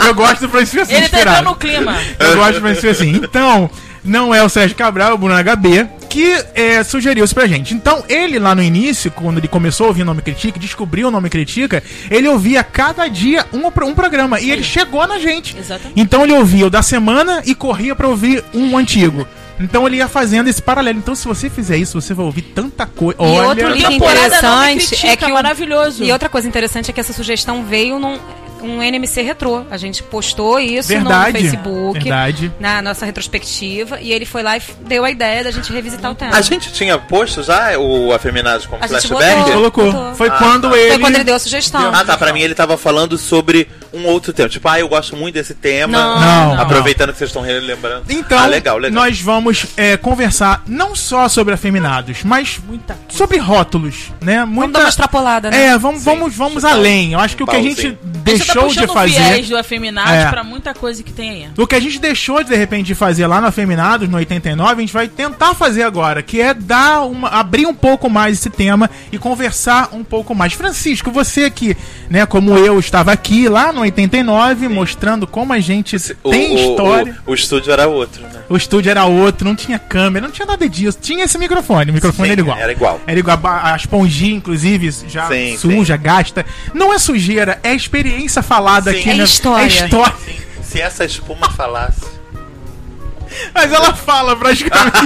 Eu 0.07 0.15
gosto 0.15 0.41
do 0.43 0.49
Francisco 0.49 0.81
assim, 0.83 0.93
Ele 0.95 1.09
tá 1.09 1.19
inspirado. 1.19 1.45
no 1.45 1.55
clima. 1.57 1.97
Eu 2.19 2.37
gosto 2.37 2.55
de 2.55 2.61
Francisco 2.61 2.89
assim. 2.89 3.11
Então, 3.17 3.69
não 4.05 4.35
é 4.35 4.43
o 4.43 4.49
Sérgio 4.49 4.77
Cabral, 4.77 5.11
é 5.11 5.15
o 5.15 5.19
Bruno 5.19 5.35
HB, 5.35 5.89
que 6.16 6.44
é, 6.55 6.83
sugeriu 6.83 7.24
isso 7.26 7.35
pra 7.35 7.46
gente. 7.46 7.74
Então, 7.74 8.02
ele 8.09 8.38
lá 8.38 8.55
no 8.55 8.62
início, 8.62 9.11
quando 9.11 9.37
ele 9.37 9.48
começou 9.48 9.85
a 9.85 9.88
ouvir 9.88 10.00
o 10.00 10.05
Nome 10.07 10.22
Critica, 10.22 10.59
descobriu 10.59 11.09
o 11.09 11.11
Nome 11.11 11.29
Critica, 11.29 11.83
ele 12.11 12.26
ouvia 12.26 12.64
cada 12.64 13.07
dia 13.07 13.44
um, 13.52 13.66
um 13.66 13.94
programa. 13.94 14.40
E 14.40 14.50
ele 14.50 14.62
chegou 14.62 15.07
na 15.07 15.18
gente. 15.18 15.55
Exatamente. 15.59 16.00
Então, 16.00 16.24
ele 16.24 16.33
ouvia 16.33 16.66
o 16.68 16.70
da 16.70 16.81
semana 16.81 17.42
e 17.44 17.55
corria 17.55 17.94
pra 17.94 18.09
ouvir 18.09 18.42
um 18.55 18.79
antigo. 18.79 19.26
Então 19.61 19.87
ele 19.87 19.96
ia 19.96 20.07
fazendo 20.09 20.48
esse 20.48 20.61
paralelo. 20.61 20.98
Então, 20.98 21.14
se 21.14 21.26
você 21.26 21.48
fizer 21.48 21.76
isso, 21.79 21.98
você 22.00 22.12
vai 22.12 22.24
ouvir 22.26 22.42
tanta 22.42 22.85
coisa. 22.87 23.16
E 23.22 23.40
outro 23.40 23.68
link 23.70 23.94
interessante 23.94 24.87
critica, 24.88 25.09
é 25.09 25.16
que 25.16 25.24
o- 25.24 25.35
maravilhoso. 25.35 26.05
E 26.05 26.12
outra 26.12 26.29
coisa 26.29 26.46
interessante 26.46 26.90
é 26.90 26.92
que 26.94 27.00
essa 27.00 27.12
sugestão 27.14 27.64
veio 27.64 27.98
num 27.98 28.18
um 28.62 28.83
NMC 28.83 29.23
retrô. 29.23 29.62
A 29.71 29.77
gente 29.77 30.03
postou 30.03 30.59
isso 30.59 30.88
Verdade. 30.88 31.33
no 31.33 31.38
Facebook, 31.40 31.99
Verdade. 32.01 32.53
na 32.59 32.81
nossa 32.83 33.05
retrospectiva, 33.07 34.01
e 34.01 34.12
ele 34.12 34.25
foi 34.25 34.42
lá 34.42 34.57
e 34.57 34.62
deu 34.87 35.05
a 35.05 35.11
ideia 35.11 35.45
da 35.45 35.51
gente 35.51 35.73
revisitar 35.73 36.11
o 36.11 36.14
tema. 36.14 36.35
A 36.37 36.40
gente 36.40 36.73
tinha 36.73 36.99
posto 36.99 37.42
já 37.42 37.79
o 37.79 38.12
Afeminados 38.12 38.66
como 38.66 38.83
A 38.83 38.87
gente 38.87 39.07
flashback? 39.09 39.37
botou. 39.38 39.53
Colocou. 39.55 39.92
Botou. 39.92 40.14
Foi 40.14 40.29
Ah, 40.29 40.37
quando 40.38 40.71
tá. 40.71 40.77
ele. 40.79 40.90
Foi 40.90 40.99
quando 41.01 41.14
ele 41.16 41.25
deu 41.25 41.35
a 41.35 41.38
sugestão. 41.38 41.90
Ah, 41.95 42.05
tá. 42.05 42.16
Pra 42.16 42.33
mim 42.33 42.40
ele 42.40 42.55
tava 42.55 42.77
falando 42.77 43.16
sobre 43.19 43.69
um 43.92 44.05
outro 44.07 44.33
tema. 44.33 44.49
Tipo, 44.49 44.69
ah, 44.69 44.79
eu 44.81 44.88
gosto 44.88 45.16
muito 45.16 45.35
desse 45.35 45.55
tema. 45.55 45.92
Não, 45.97 46.21
Não, 46.21 46.55
não. 46.57 46.62
Aproveitando 46.62 47.12
que 47.12 47.19
vocês 47.19 47.31
estão 47.31 47.42
relembrando. 47.42 48.05
Então, 48.09 48.38
ah, 48.38 48.47
legal, 48.47 48.79
legal. 48.79 49.03
nós 49.05 49.21
vamos 49.21 49.66
é, 49.77 49.97
conversar 49.97 50.62
não 50.66 50.95
só 50.95 51.29
sobre 51.29 51.55
afeminados, 51.55 52.19
mas 52.25 52.59
Muita 52.66 52.95
coisa. 52.95 53.16
sobre 53.16 53.38
rótulos, 53.38 54.12
né? 54.21 54.40
Vamos 54.40 54.55
Muita... 54.55 54.73
dar 54.73 54.81
uma 54.81 54.88
extrapolada, 54.88 55.51
né? 55.51 55.66
É, 55.66 55.79
vamos, 55.79 56.01
Sim, 56.01 56.05
vamos, 56.05 56.35
vamos 56.37 56.64
um- 56.64 56.66
além. 56.69 57.12
Eu 57.12 57.21
acho 57.21 57.37
que 57.37 57.42
o 57.42 57.47
que 57.47 57.57
a 57.57 57.62
gente. 57.62 57.97
Deixou 58.64 58.87
de 58.87 58.92
fazer. 58.92 59.12
viés 59.23 59.49
do 59.49 59.57
afeminado 59.57 60.11
É. 60.11 60.27
pra 60.31 60.42
muita 60.45 60.75
coisa 60.75 61.03
que 61.03 61.12
tem 61.12 61.31
aí. 61.31 61.49
O 61.57 61.66
que 61.66 61.75
a 61.75 61.81
gente 61.81 61.99
deixou 61.99 62.42
de, 62.42 62.51
de 62.51 62.57
repente 62.57 62.87
de 62.87 62.95
fazer 62.95 63.27
lá 63.27 63.40
no 63.40 63.47
Afeminados, 63.47 64.09
no 64.09 64.16
89, 64.16 64.73
a 64.75 64.81
gente 64.81 64.92
vai 64.92 65.09
tentar 65.09 65.55
fazer 65.55 65.83
agora, 65.83 66.23
que 66.23 66.40
é 66.40 66.53
dar 66.55 67.03
uma, 67.07 67.29
abrir 67.29 67.66
um 67.66 67.75
pouco 67.75 68.09
mais 68.11 68.38
esse 68.38 68.51
tema 68.51 68.88
e 69.12 69.19
conversar 69.19 69.90
um 69.92 70.03
pouco 70.05 70.35
mais. 70.35 70.53
Francisco, 70.53 71.11
você 71.11 71.51
que, 71.51 71.77
né, 72.11 72.25
como 72.27 72.57
eu, 72.57 72.79
estava 72.79 73.12
aqui 73.12 73.49
lá 73.49 73.73
no 73.73 73.81
89, 73.83 74.69
mostrando 74.69 75.27
como 75.27 75.53
a 75.53 75.59
gente 75.61 75.97
O, 76.23 76.31
tem 76.31 76.55
o- 76.55 76.59
história. 76.73 77.16
O, 77.27 77.33
o 77.33 77.35
estúdio 77.35 77.73
era 77.73 77.87
outro, 77.87 78.23
né? 78.23 78.40
O 78.49 78.57
estúdio 78.57 78.90
era 78.90 79.05
outro, 79.05 79.47
não 79.47 79.55
tinha 79.57 79.79
câmera, 79.79 80.27
não 80.27 80.33
tinha 80.33 80.47
nada 80.47 80.69
disso. 80.69 80.99
Tinha 81.01 81.25
esse 81.25 81.37
microfone, 81.38 81.90
o 81.90 81.95
microfone 81.95 82.29
Sim, 82.29 82.33
era 82.33 82.40
igual. 82.40 82.59
era 82.59 82.73
igual. 82.73 83.01
Era 83.07 83.19
igual. 83.19 83.40
A 83.45 83.73
a 83.73 83.77
esponjinha, 83.77 84.37
inclusive, 84.37 84.90
já 85.09 85.27
Sim, 85.29 85.57
suja, 85.59 85.97
gasta. 85.97 86.45
Não 86.73 86.92
é 86.92 86.99
sujeira, 86.99 87.59
é 87.62 87.75
experiência 87.75 88.36
falada 88.42 88.90
Sim. 88.92 89.01
aqui, 89.01 89.11
É 89.11 89.14
né? 89.14 89.25
história. 89.25 89.64
É 89.64 89.66
história. 89.85 90.14
Se 90.62 90.81
essa 90.81 91.05
espuma 91.05 91.51
falasse. 91.51 92.05
Mas 93.55 93.72
ela 93.72 93.94
fala 93.94 94.37
praticamente. 94.37 94.96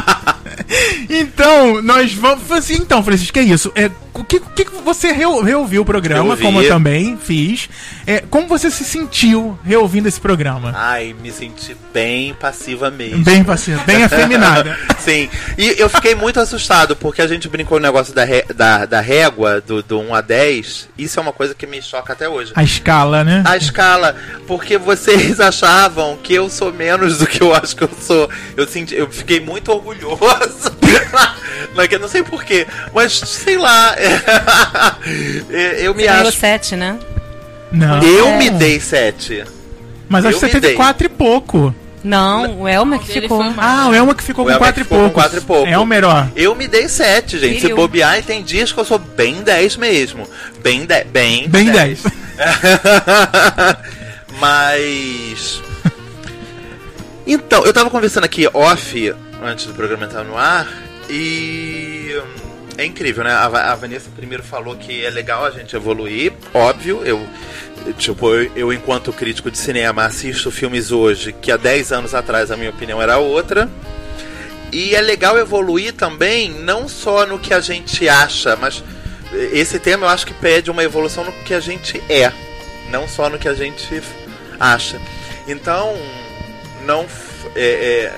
então, 1.09 1.83
nós 1.83 2.12
vamos. 2.12 2.51
Assim, 2.51 2.75
então, 2.75 3.03
Francisco, 3.03 3.33
que 3.33 3.40
é 3.40 3.43
isso? 3.45 3.73
É, 3.75 3.90
o 4.14 4.25
que, 4.25 4.40
que 4.40 4.64
você 4.85 5.12
reu- 5.12 5.43
reouviu 5.43 5.83
o 5.83 5.85
programa, 5.85 6.37
como 6.37 6.61
eu 6.61 6.69
também 6.69 7.16
fiz. 7.16 7.69
É, 8.07 8.21
como 8.21 8.49
você 8.49 8.71
se 8.71 8.85
sentiu 8.85 9.59
reouvindo 9.64 10.09
esse 10.09 10.21
programa? 10.21 10.73
Ai, 10.75 11.14
me 11.21 11.31
senti 11.31 11.77
bem 11.93 12.35
passiva 12.35 12.90
mesmo. 12.90 13.23
Bem 13.23 13.45
passiva, 13.45 13.83
bem 13.85 14.03
afeminada. 14.03 14.77
Sim. 14.99 15.29
E 15.57 15.77
eu 15.79 15.88
fiquei 15.88 16.14
muito 16.14 16.40
assustado, 16.40 16.97
porque 16.97 17.23
a 17.23 17.27
gente 17.29 17.49
brincou 17.49 17.79
no 17.79 17.87
negócio 17.87 18.12
da, 18.12 18.25
da, 18.55 18.85
da 18.87 19.01
régua, 19.01 19.61
do, 19.61 19.83
do 19.83 20.01
1 20.01 20.14
a 20.14 20.21
10. 20.21 20.88
Isso 20.99 21.19
é 21.19 21.23
uma 21.23 21.33
coisa 21.33 21.55
que 21.55 21.66
me 21.66 21.81
choca 21.81 22.12
até 22.12 22.29
hoje. 22.29 22.53
A 22.57 22.64
escala, 22.64 23.23
né? 23.23 23.43
A 23.47 23.57
escala, 23.57 24.16
porque 24.47 24.77
vocês 24.77 25.38
achavam 25.40 26.19
que 26.23 26.35
eu 26.35 26.51
sou 26.51 26.73
menos 26.73 27.19
do 27.19 27.27
que 27.27 27.40
eu 27.43 27.55
acho 27.55 27.77
que 27.77 27.85
eu 27.85 27.90
sou. 28.01 28.20
Eu 28.57 28.67
senti, 28.67 28.95
eu 28.95 29.11
fiquei 29.11 29.41
muito 29.41 29.71
orgulhoso. 29.71 30.21
Não, 31.75 31.99
não 32.01 32.09
sei 32.09 32.23
porquê, 32.23 32.67
mas 32.93 33.13
sei 33.13 33.57
lá. 33.57 33.95
é, 35.51 35.87
eu 35.87 35.95
me 35.95 36.05
Ganhou 36.05 36.29
acho. 36.29 36.39
sete, 36.39 36.75
né? 36.75 36.99
Não. 37.71 38.03
Eu 38.03 38.37
me 38.37 38.51
dei 38.51 38.81
7. 38.81 39.45
Mas 40.09 40.25
acho 40.25 40.35
que 40.35 40.41
você 40.41 40.49
teve 40.49 40.69
dei. 40.69 40.75
quatro 40.75 41.07
e 41.07 41.09
pouco. 41.09 41.75
Não, 42.03 42.63
o 42.63 42.69
Elmer 42.69 42.99
que 42.99 43.13
ficou. 43.13 43.43
Ah, 43.59 43.89
o 43.91 43.95
Elma 43.95 44.15
que 44.15 44.23
ficou 44.23 44.45
com 44.45 44.51
Elma 44.51 44.59
4 44.59 44.83
e 44.83 44.87
poucos. 44.87 45.13
quatro 45.13 45.39
e 45.39 45.41
pouco. 45.43 45.69
Elmer, 45.69 46.05
ó. 46.05 46.27
Eu 46.35 46.55
me 46.55 46.67
dei 46.67 46.89
7, 46.89 47.39
gente. 47.39 47.61
Se 47.61 47.75
bobear, 47.75 48.19
e 48.19 48.23
tem 48.23 48.43
dias 48.43 48.73
que 48.73 48.81
eu 48.81 48.85
sou 48.85 48.99
bem 48.99 49.43
10 49.43 49.77
mesmo. 49.77 50.27
Bem 50.63 50.87
10. 50.87 51.07
Bem, 51.09 51.49
Bem 51.49 51.71
10. 51.71 52.03
Mas. 54.41 55.61
Então, 57.33 57.64
eu 57.64 57.73
tava 57.73 57.88
conversando 57.90 58.25
aqui 58.25 58.49
off, 58.53 59.14
antes 59.43 59.66
do 59.66 59.73
programa 59.75 60.05
entrar 60.07 60.25
no 60.25 60.37
ar, 60.37 60.66
e. 61.09 62.12
hum, 62.16 62.69
É 62.77 62.85
incrível, 62.85 63.23
né? 63.23 63.31
A, 63.33 63.49
Va- 63.49 63.71
a 63.71 63.75
Vanessa 63.77 64.11
primeiro 64.16 64.43
falou 64.43 64.75
que 64.77 65.05
é 65.05 65.11
legal 65.11 65.45
a 65.45 65.51
gente 65.51 65.77
evoluir, 65.77 66.33
óbvio. 66.53 67.03
Eu, 67.05 67.25
tipo, 67.99 68.29
eu, 68.35 68.51
eu, 68.57 68.73
enquanto 68.73 69.12
crítico 69.12 69.51
de 69.51 69.59
cinema, 69.59 70.05
assisto 70.05 70.51
filmes 70.51 70.90
hoje 70.90 71.33
que 71.33 71.53
há 71.53 71.57
10 71.57 71.93
anos 71.93 72.14
atrás 72.14 72.51
a 72.51 72.57
minha 72.57 72.71
opinião 72.71 73.01
era 73.01 73.19
outra. 73.19 73.69
E 74.73 74.95
é 74.95 75.01
legal 75.01 75.37
evoluir 75.38 75.93
também, 75.95 76.51
não 76.51 76.88
só 76.88 77.27
no 77.27 77.38
que 77.38 77.53
a 77.53 77.61
gente 77.61 78.09
acha, 78.09 78.57
mas 78.57 78.83
esse 79.53 79.79
tema 79.79 80.07
eu 80.07 80.11
acho 80.11 80.27
que 80.27 80.35
pede 80.35 80.71
uma 80.71 80.83
evolução 80.83 81.25
no 81.25 81.33
que 81.45 81.53
a 81.55 81.61
gente 81.61 82.01
é, 82.09 82.33
não 82.90 83.07
só 83.09 83.29
no 83.29 83.38
que 83.38 83.49
a 83.49 83.55
gente 83.55 84.01
acha. 84.61 85.01
Então, 85.49 85.97
não. 86.90 87.07
é, 87.57 87.61
é, 87.62 88.12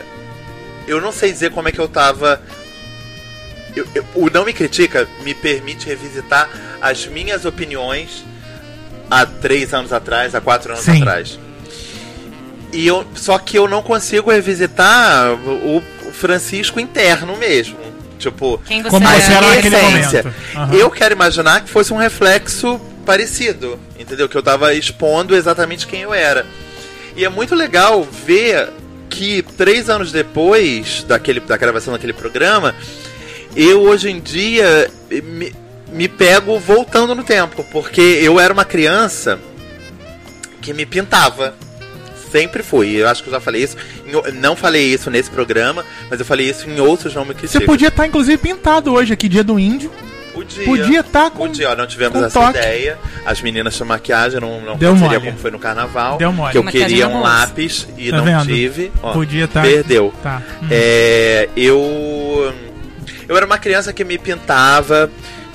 eu 0.89 1.01
não 1.01 1.13
sei 1.13 1.31
dizer 1.33 1.51
como 1.51 1.69
é 1.69 1.73
que 1.73 1.79
eu 1.79 1.89
tava. 1.89 2.41
eu- 3.77 3.87
eu- 3.95 4.05
o 4.15 4.29
Não 4.31 4.45
Me 4.45 4.53
Critica 4.53 5.09
me 5.23 5.35
permite 5.35 5.87
revisitar 5.87 6.49
as 6.81 7.07
minhas 7.07 7.45
opiniões 7.45 8.25
há 9.11 9.25
três 9.27 9.73
anos 9.73 9.93
atrás, 9.93 10.35
há 10.35 10.41
quatro 10.41 10.73
anos 10.73 10.85
Sim. 10.85 11.01
atrás. 11.03 11.39
E 12.73 12.87
eu, 12.87 13.07
só 13.15 13.39
que 13.39 13.59
eu 13.59 13.69
não 13.69 13.83
consigo 13.83 14.31
revisitar 14.31 15.33
o, 15.35 15.77
o 15.79 16.13
Francisco 16.13 16.81
interno 16.81 17.37
mesmo. 17.37 17.77
Tipo, 18.19 18.59
Quem 18.67 18.83
você 18.83 18.91
Como 18.91 19.07
é? 19.09 19.21
você 19.21 19.33
era 19.33 19.41
minha 19.47 19.55
naquele 19.57 19.77
essência. 19.77 20.23
momento. 20.23 20.35
Aham. 20.57 20.75
Eu 20.75 20.91
quero 20.91 21.15
imaginar 21.15 21.61
que 21.63 21.69
fosse 21.69 21.93
um 21.93 21.97
reflexo 21.97 22.81
parecido, 23.05 23.79
entendeu? 23.99 24.29
Que 24.29 24.37
eu 24.37 24.43
tava 24.43 24.73
expondo 24.75 25.35
exatamente 25.35 25.87
quem 25.87 26.03
eu 26.03 26.15
era. 26.15 26.47
E 27.17 27.25
é 27.25 27.29
muito 27.29 27.55
legal 27.55 28.03
ver 28.03 28.71
que 29.09 29.43
três 29.43 29.91
anos 29.91 30.11
depois 30.11 31.05
daquele, 31.05 31.41
da 31.41 31.57
gravação 31.57 31.93
daquele 31.93 32.13
programa, 32.13 32.75
eu 33.55 33.83
hoje 33.83 34.11
em 34.11 34.19
dia 34.19 34.91
me, 35.11 35.55
me 35.93 36.09
pego 36.09 36.59
voltando 36.59 37.15
no 37.15 37.23
tempo, 37.23 37.65
porque 37.71 38.01
eu 38.01 38.41
era 38.41 38.53
uma 38.53 38.65
criança 38.65 39.39
que 40.61 40.73
me 40.73 40.87
pintava. 40.87 41.55
Sempre 42.31 42.63
fui. 42.63 42.95
Eu 42.97 43.09
acho 43.09 43.23
que 43.23 43.29
eu 43.29 43.33
já 43.33 43.41
falei 43.41 43.63
isso. 43.63 43.77
não 44.35 44.57
falei 44.57 44.85
isso 44.85 45.11
nesse 45.11 45.29
programa, 45.29 45.85
mas 46.09 46.19
eu 46.19 46.25
falei 46.25 46.49
isso 46.49 46.69
em 46.69 46.81
outros 46.81 47.15
não 47.15 47.27
me 47.27 47.35
Você 47.35 47.61
podia 47.61 47.89
estar, 47.89 48.07
inclusive, 48.07 48.39
pintado 48.39 48.95
hoje 48.95 49.13
aqui, 49.13 49.29
dia 49.29 49.45
do 49.45 49.59
índio. 49.59 49.93
Podia. 50.33 50.65
Podia 50.65 51.01
estar 51.01 51.31
com. 51.31 51.47
Podia, 51.47 51.71
ó, 51.71 51.77
não 51.77 51.87
tivemos 51.87 52.19
com 52.19 52.25
essa 52.25 52.41
toque. 52.41 52.59
ideia. 52.59 52.99
As 53.27 53.41
meninas 53.43 53.75
de 53.75 53.85
maquiagem 53.85 54.41
não, 54.41 54.61
não 54.61 54.77
Deu 54.77 54.93
seria 54.97 55.19
mole. 55.19 55.27
como 55.27 55.39
foi 55.39 55.51
no 55.51 55.59
carnaval. 55.59 56.17
Deu 56.19 56.33
mole. 56.33 56.53
Que 56.53 56.59
eu 56.59 56.63
Maquiagem 56.63 56.89
queria 56.89 57.09
um 57.09 57.13
bolsa. 57.13 57.29
lápis 57.29 57.89
e 57.99 58.11
Tá 58.11 58.17
não 58.17 58.25
vendo? 58.25 58.45
tive. 58.47 58.93
Ó, 59.03 59.13
Podia 59.13 59.45
estar. 59.45 59.63
Perdeu. 59.63 60.13
Tá. 60.23 60.43
Hum. 60.63 60.67
É, 60.71 61.49
eu. 61.57 62.55
Eu 63.29 63.37
era 63.37 63.47
uma 63.47 63.59
criança 63.59 63.93
que 63.93 64.05
me 64.05 64.19
pintava, 64.19 65.11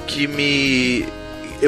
que 0.06 0.28
me. 0.28 1.06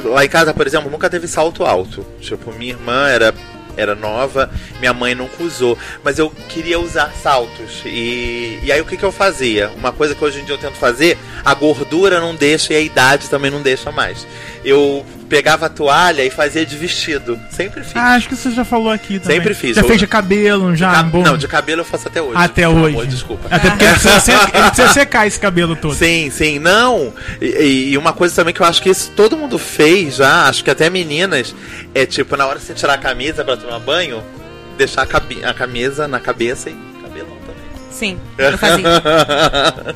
Lá 0.04 0.24
em 0.24 0.30
casa, 0.30 0.54
por 0.54 0.68
exemplo, 0.68 0.90
nunca 0.92 1.10
teve 1.10 1.28
salto 1.28 1.66
alto. 1.66 2.06
Tipo, 2.22 2.52
minha 2.54 2.72
irmã 2.74 3.08
era, 3.08 3.34
era 3.78 3.96
nova, 3.96 4.50
minha 4.80 4.94
mãe 4.94 5.16
nunca 5.16 5.44
usou. 5.44 5.78
Mas 6.04 6.20
eu 6.20 6.30
queria 6.30 6.80
usar 6.80 7.14
saltos. 7.14 7.82
E, 7.86 8.60
e 8.64 8.72
aí 8.72 8.82
o 8.82 8.86
que, 8.86 8.98
que 8.98 9.04
eu 9.04 9.12
fazia? 9.12 9.70
Uma 9.78 9.92
coisa 9.92 10.16
que 10.16 10.24
hoje 10.24 10.40
em 10.40 10.46
dia 10.46 10.56
eu 10.56 10.60
tento 10.60 10.76
fazer, 10.76 11.18
a 11.44 11.54
gordura 11.54 12.20
não 12.20 12.36
deixa 12.36 12.74
e 12.74 12.76
a 12.76 12.82
idade 12.82 13.30
também 13.30 13.52
não 13.52 13.62
deixa 13.62 13.92
mais. 13.92 14.28
Eu 14.64 15.06
pegava 15.30 15.68
a 15.68 15.70
toalha 15.70 16.26
e 16.26 16.30
fazia 16.32 16.66
de 16.66 16.76
vestido. 16.76 17.40
Sempre 17.52 17.84
fiz. 17.84 17.96
Ah, 17.96 18.16
acho 18.16 18.28
que 18.28 18.36
você 18.36 18.50
já 18.52 18.66
falou 18.66 18.92
aqui 18.92 19.20
também. 19.20 19.38
Sempre 19.38 19.54
fiz. 19.54 19.76
Já 19.76 19.84
Eu- 19.84 19.88
fez 19.88 20.00
de 20.00 20.08
cabelo, 20.08 20.76
já? 20.76 20.92
Ca- 20.92 21.04
bom. 21.04 21.22
Não, 21.22 21.38
de 21.38 21.48
cabelo 21.48 21.82
eu 21.82 21.86
faço 21.86 22.08
até 22.08 22.22
hoje. 22.22 22.34
Até 22.36 22.68
hoje. 22.68 22.96
amor, 22.96 23.06
desculpa. 23.06 23.48
Até 23.52 23.70
porque 23.70 23.84
ele 23.86 23.94
precisa, 23.94 24.20
se- 24.20 24.32
ele 24.32 24.64
precisa 24.68 24.88
secar 24.90 25.28
esse 25.28 25.40
cabelo 25.40 25.76
todo. 25.76 25.94
Sim, 25.94 26.30
sim, 26.32 26.58
não. 26.60 27.14
E, 27.40 27.92
e 27.92 27.98
uma 27.98 28.12
coisa 28.12 28.34
também 28.36 28.54
que 28.54 28.60
eu 28.62 28.66
acho 28.66 28.82
que 28.82 28.90
isso 28.90 29.12
todo 29.16 29.38
mundo 29.38 29.60
fez 29.60 30.16
já, 30.16 30.48
acho 30.50 30.64
que 30.64 30.72
até 30.72 30.90
meninas, 30.90 31.54
é 31.94 32.06
tipo, 32.06 32.36
na 32.36 32.48
hora 32.48 32.58
de 32.58 32.66
você 32.66 32.74
tirar 32.74 32.94
a 32.96 32.98
camisa 32.98 33.46
pra 33.46 33.56
tomar 33.56 33.80
banho, 33.80 34.24
deixar 34.78 35.04
a, 35.04 35.06
cabi- 35.06 35.44
a 35.46 35.54
camisa 35.54 36.08
na 36.08 36.20
cabeça 36.20 36.70
e 36.72 36.74
cabelão 37.04 37.38
também. 37.46 37.90
Sim, 37.92 38.18
eu 38.38 38.58
fazia. 38.58 39.96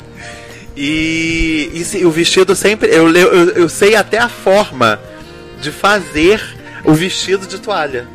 e, 0.76 1.84
e 1.94 2.04
o 2.04 2.10
vestido 2.10 2.54
sempre. 2.54 2.88
Eu, 2.90 3.08
eu, 3.14 3.50
eu 3.50 3.68
sei 3.68 3.94
até 3.96 4.18
a 4.18 4.28
forma 4.28 4.98
de 5.64 5.72
fazer 5.72 6.40
o 6.84 6.92
vestido 6.94 7.46
de 7.46 7.58
toalha. 7.58 8.06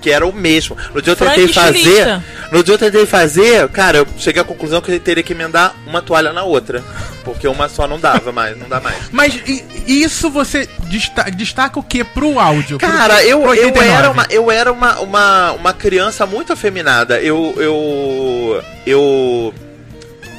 Que 0.00 0.10
era 0.12 0.24
o 0.24 0.32
mesmo. 0.32 0.76
No 0.94 1.02
dia 1.02 1.12
eu 1.12 1.16
tentei 1.16 1.48
Frank 1.48 1.54
fazer. 1.54 1.78
estilista. 1.78 2.24
No 2.52 2.62
dia 2.62 2.74
eu 2.74 2.78
tentei 2.78 3.04
fazer, 3.04 3.68
cara, 3.70 3.98
eu 3.98 4.06
cheguei 4.16 4.40
à 4.40 4.44
conclusão 4.44 4.80
que 4.80 4.92
eu 4.92 5.00
teria 5.00 5.24
que 5.24 5.32
emendar 5.32 5.74
uma 5.84 6.00
toalha 6.00 6.32
na 6.32 6.44
outra. 6.44 6.84
Porque 7.24 7.48
uma 7.48 7.68
só 7.68 7.88
não 7.88 7.98
dava 7.98 8.30
mais, 8.30 8.56
não 8.56 8.68
dá 8.68 8.78
mais. 8.80 8.96
Mas 9.10 9.34
e- 9.44 9.64
isso 10.04 10.30
você 10.30 10.68
desta- 10.82 11.24
destaca 11.32 11.80
o 11.80 11.82
que 11.82 12.04
pro 12.04 12.38
áudio? 12.38 12.78
Pro- 12.78 12.88
Cara, 12.88 13.24
eu, 13.24 13.40
pro 13.40 13.54
eu 13.54 13.66
89? 13.66 13.90
era, 13.90 14.10
uma, 14.12 14.26
eu 14.30 14.50
era 14.52 14.72
uma, 14.72 15.00
uma, 15.00 15.52
uma 15.52 15.72
criança 15.72 16.24
muito 16.24 16.52
afeminada. 16.52 17.20
Eu, 17.20 17.54
eu. 17.56 18.62
Eu. 18.86 19.52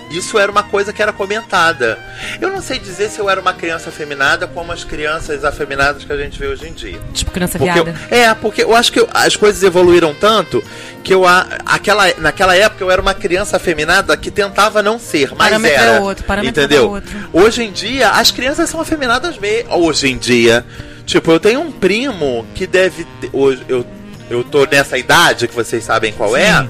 Isso 0.09 0.37
era 0.39 0.51
uma 0.51 0.63
coisa 0.63 0.91
que 0.91 1.01
era 1.01 1.13
comentada. 1.13 1.99
Eu 2.41 2.49
não 2.49 2.61
sei 2.61 2.79
dizer 2.79 3.09
se 3.09 3.19
eu 3.19 3.29
era 3.29 3.39
uma 3.39 3.53
criança 3.53 3.89
afeminada 3.89 4.47
como 4.47 4.71
as 4.71 4.83
crianças 4.83 5.45
afeminadas 5.45 6.03
que 6.03 6.11
a 6.11 6.17
gente 6.17 6.39
vê 6.39 6.47
hoje 6.47 6.67
em 6.67 6.73
dia. 6.73 6.99
Tipo 7.13 7.31
criança 7.31 7.57
Porque 7.59 7.77
eu- 7.79 7.83
viada. 7.85 7.99
é, 8.09 8.33
porque 8.33 8.63
eu 8.63 8.75
acho 8.75 8.91
que 8.91 8.99
eu- 8.99 9.09
as 9.13 9.35
coisas 9.35 9.61
evoluíram 9.61 10.13
tanto 10.13 10.63
que 11.03 11.13
eu, 11.13 11.25
a- 11.27 11.45
aquela, 11.65 12.11
naquela 12.17 12.55
época 12.55 12.83
eu 12.83 12.89
era 12.91 13.01
uma 13.01 13.13
criança 13.13 13.57
afeminada 13.57 14.15
que 14.17 14.31
tentava 14.31 14.81
não 14.81 14.97
ser, 14.99 15.29
mas 15.29 15.49
Parâmetro 15.49 15.77
era. 15.77 15.91
é 15.91 15.99
outro, 15.99 16.23
parâmetro 16.25 16.63
entendeu? 16.63 16.83
é 16.83 16.87
outro. 16.87 17.29
Hoje 17.31 17.63
em 17.63 17.71
dia, 17.71 18.09
as 18.09 18.31
crianças 18.31 18.69
são 18.69 18.81
afeminadas 18.81 19.37
mesmo. 19.37 19.73
Hoje 19.75 20.09
em 20.09 20.17
dia. 20.17 20.65
Tipo, 21.05 21.31
eu 21.31 21.39
tenho 21.39 21.61
um 21.61 21.71
primo 21.71 22.45
que 22.53 22.67
deve. 22.67 23.03
ter- 23.21 23.29
Hoje, 23.33 23.63
eu, 23.67 23.85
eu 24.29 24.43
tô 24.43 24.65
nessa 24.65 24.97
idade 24.97 25.47
que 25.47 25.55
vocês 25.55 25.83
sabem 25.83 26.13
qual 26.13 26.35
é. 26.37 26.67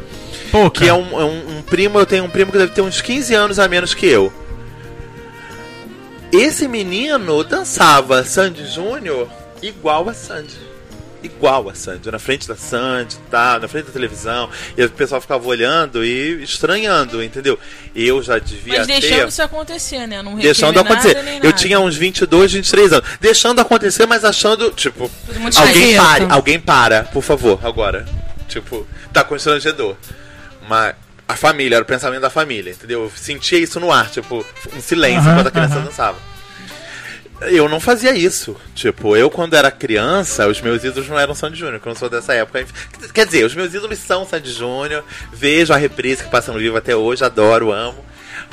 Pouca. 0.51 0.79
Que 0.81 0.89
é 0.89 0.93
um, 0.93 1.19
é 1.19 1.23
um- 1.25 1.57
um 1.57 1.61
primo, 1.61 1.99
eu 1.99 2.05
tenho 2.05 2.23
um 2.23 2.29
primo 2.29 2.51
que 2.51 2.57
deve 2.57 2.73
ter 2.73 2.81
uns 2.81 3.01
15 3.01 3.33
anos 3.33 3.59
a 3.59 3.67
menos 3.67 3.93
que 3.93 4.05
eu. 4.07 4.31
Esse 6.31 6.67
menino 6.67 7.43
dançava 7.43 8.23
Sandy 8.23 8.65
Júnior 8.67 9.27
igual 9.61 10.07
a 10.09 10.13
Sandy. 10.13 10.69
Igual 11.21 11.67
a 11.67 11.75
Sandy, 11.75 12.09
na 12.09 12.19
frente 12.19 12.47
da 12.47 12.55
Sandy, 12.55 13.17
tá, 13.29 13.59
na 13.59 13.67
frente 13.67 13.87
da 13.87 13.91
televisão. 13.91 14.49
E 14.77 14.83
o 14.85 14.89
pessoal 14.89 15.19
ficava 15.19 15.45
olhando 15.45 16.05
e 16.05 16.41
estranhando, 16.43 17.21
entendeu? 17.21 17.59
Eu 17.93 18.21
já 18.23 18.39
devia 18.39 18.77
Mas 18.77 18.87
ter. 18.87 19.01
deixando 19.01 19.27
isso 19.27 19.41
acontecer, 19.41 20.07
né? 20.07 20.21
Não 20.21 20.37
Deixando 20.37 20.79
acontecer. 20.79 21.15
nada, 21.21 21.45
eu 21.45 21.51
tinha 21.51 21.77
uns 21.79 21.97
22, 21.97 22.53
23 22.53 22.93
anos. 22.93 23.09
Deixando 23.19 23.59
acontecer, 23.59 24.05
mas 24.05 24.23
achando, 24.23 24.71
tipo, 24.71 25.11
alguém 25.57 25.97
pare, 25.97 26.25
alguém 26.29 26.59
para, 26.59 27.03
por 27.03 27.21
favor, 27.21 27.59
agora. 27.65 28.05
Tipo, 28.47 28.87
tá 29.11 29.21
constrangedor. 29.21 29.97
Mas 30.69 30.95
a 31.27 31.35
família, 31.35 31.75
era 31.75 31.83
o 31.83 31.87
pensamento 31.87 32.21
da 32.21 32.29
família, 32.29 32.71
entendeu? 32.71 33.03
Eu 33.03 33.11
sentia 33.15 33.57
isso 33.57 33.79
no 33.79 33.91
ar, 33.91 34.09
tipo, 34.09 34.45
um 34.75 34.81
silêncio 34.81 35.21
Aham, 35.21 35.31
enquanto 35.31 35.47
a 35.47 35.51
criança 35.51 35.75
aham. 35.75 35.85
dançava. 35.85 36.17
Eu 37.41 37.67
não 37.69 37.79
fazia 37.79 38.13
isso. 38.13 38.55
Tipo, 38.75 39.15
eu 39.15 39.29
quando 39.29 39.55
era 39.55 39.71
criança, 39.71 40.47
os 40.47 40.61
meus 40.61 40.83
ídolos 40.83 41.07
não 41.07 41.17
eram 41.17 41.33
Sandy 41.33 41.57
Júnior, 41.57 41.79
que 41.79 41.87
eu 41.87 41.91
não 41.91 41.99
sou 41.99 42.09
dessa 42.09 42.33
época. 42.33 42.65
Quer 43.13 43.25
dizer, 43.25 43.45
os 43.45 43.55
meus 43.55 43.73
ídolos 43.73 43.97
são 43.97 44.27
Sandy 44.27 44.51
Júnior, 44.51 45.03
vejo 45.33 45.73
a 45.73 45.77
reprise 45.77 46.23
que 46.23 46.29
passa 46.29 46.51
no 46.51 46.59
vivo 46.59 46.77
até 46.77 46.95
hoje, 46.95 47.23
adoro, 47.23 47.71
amo. 47.71 48.05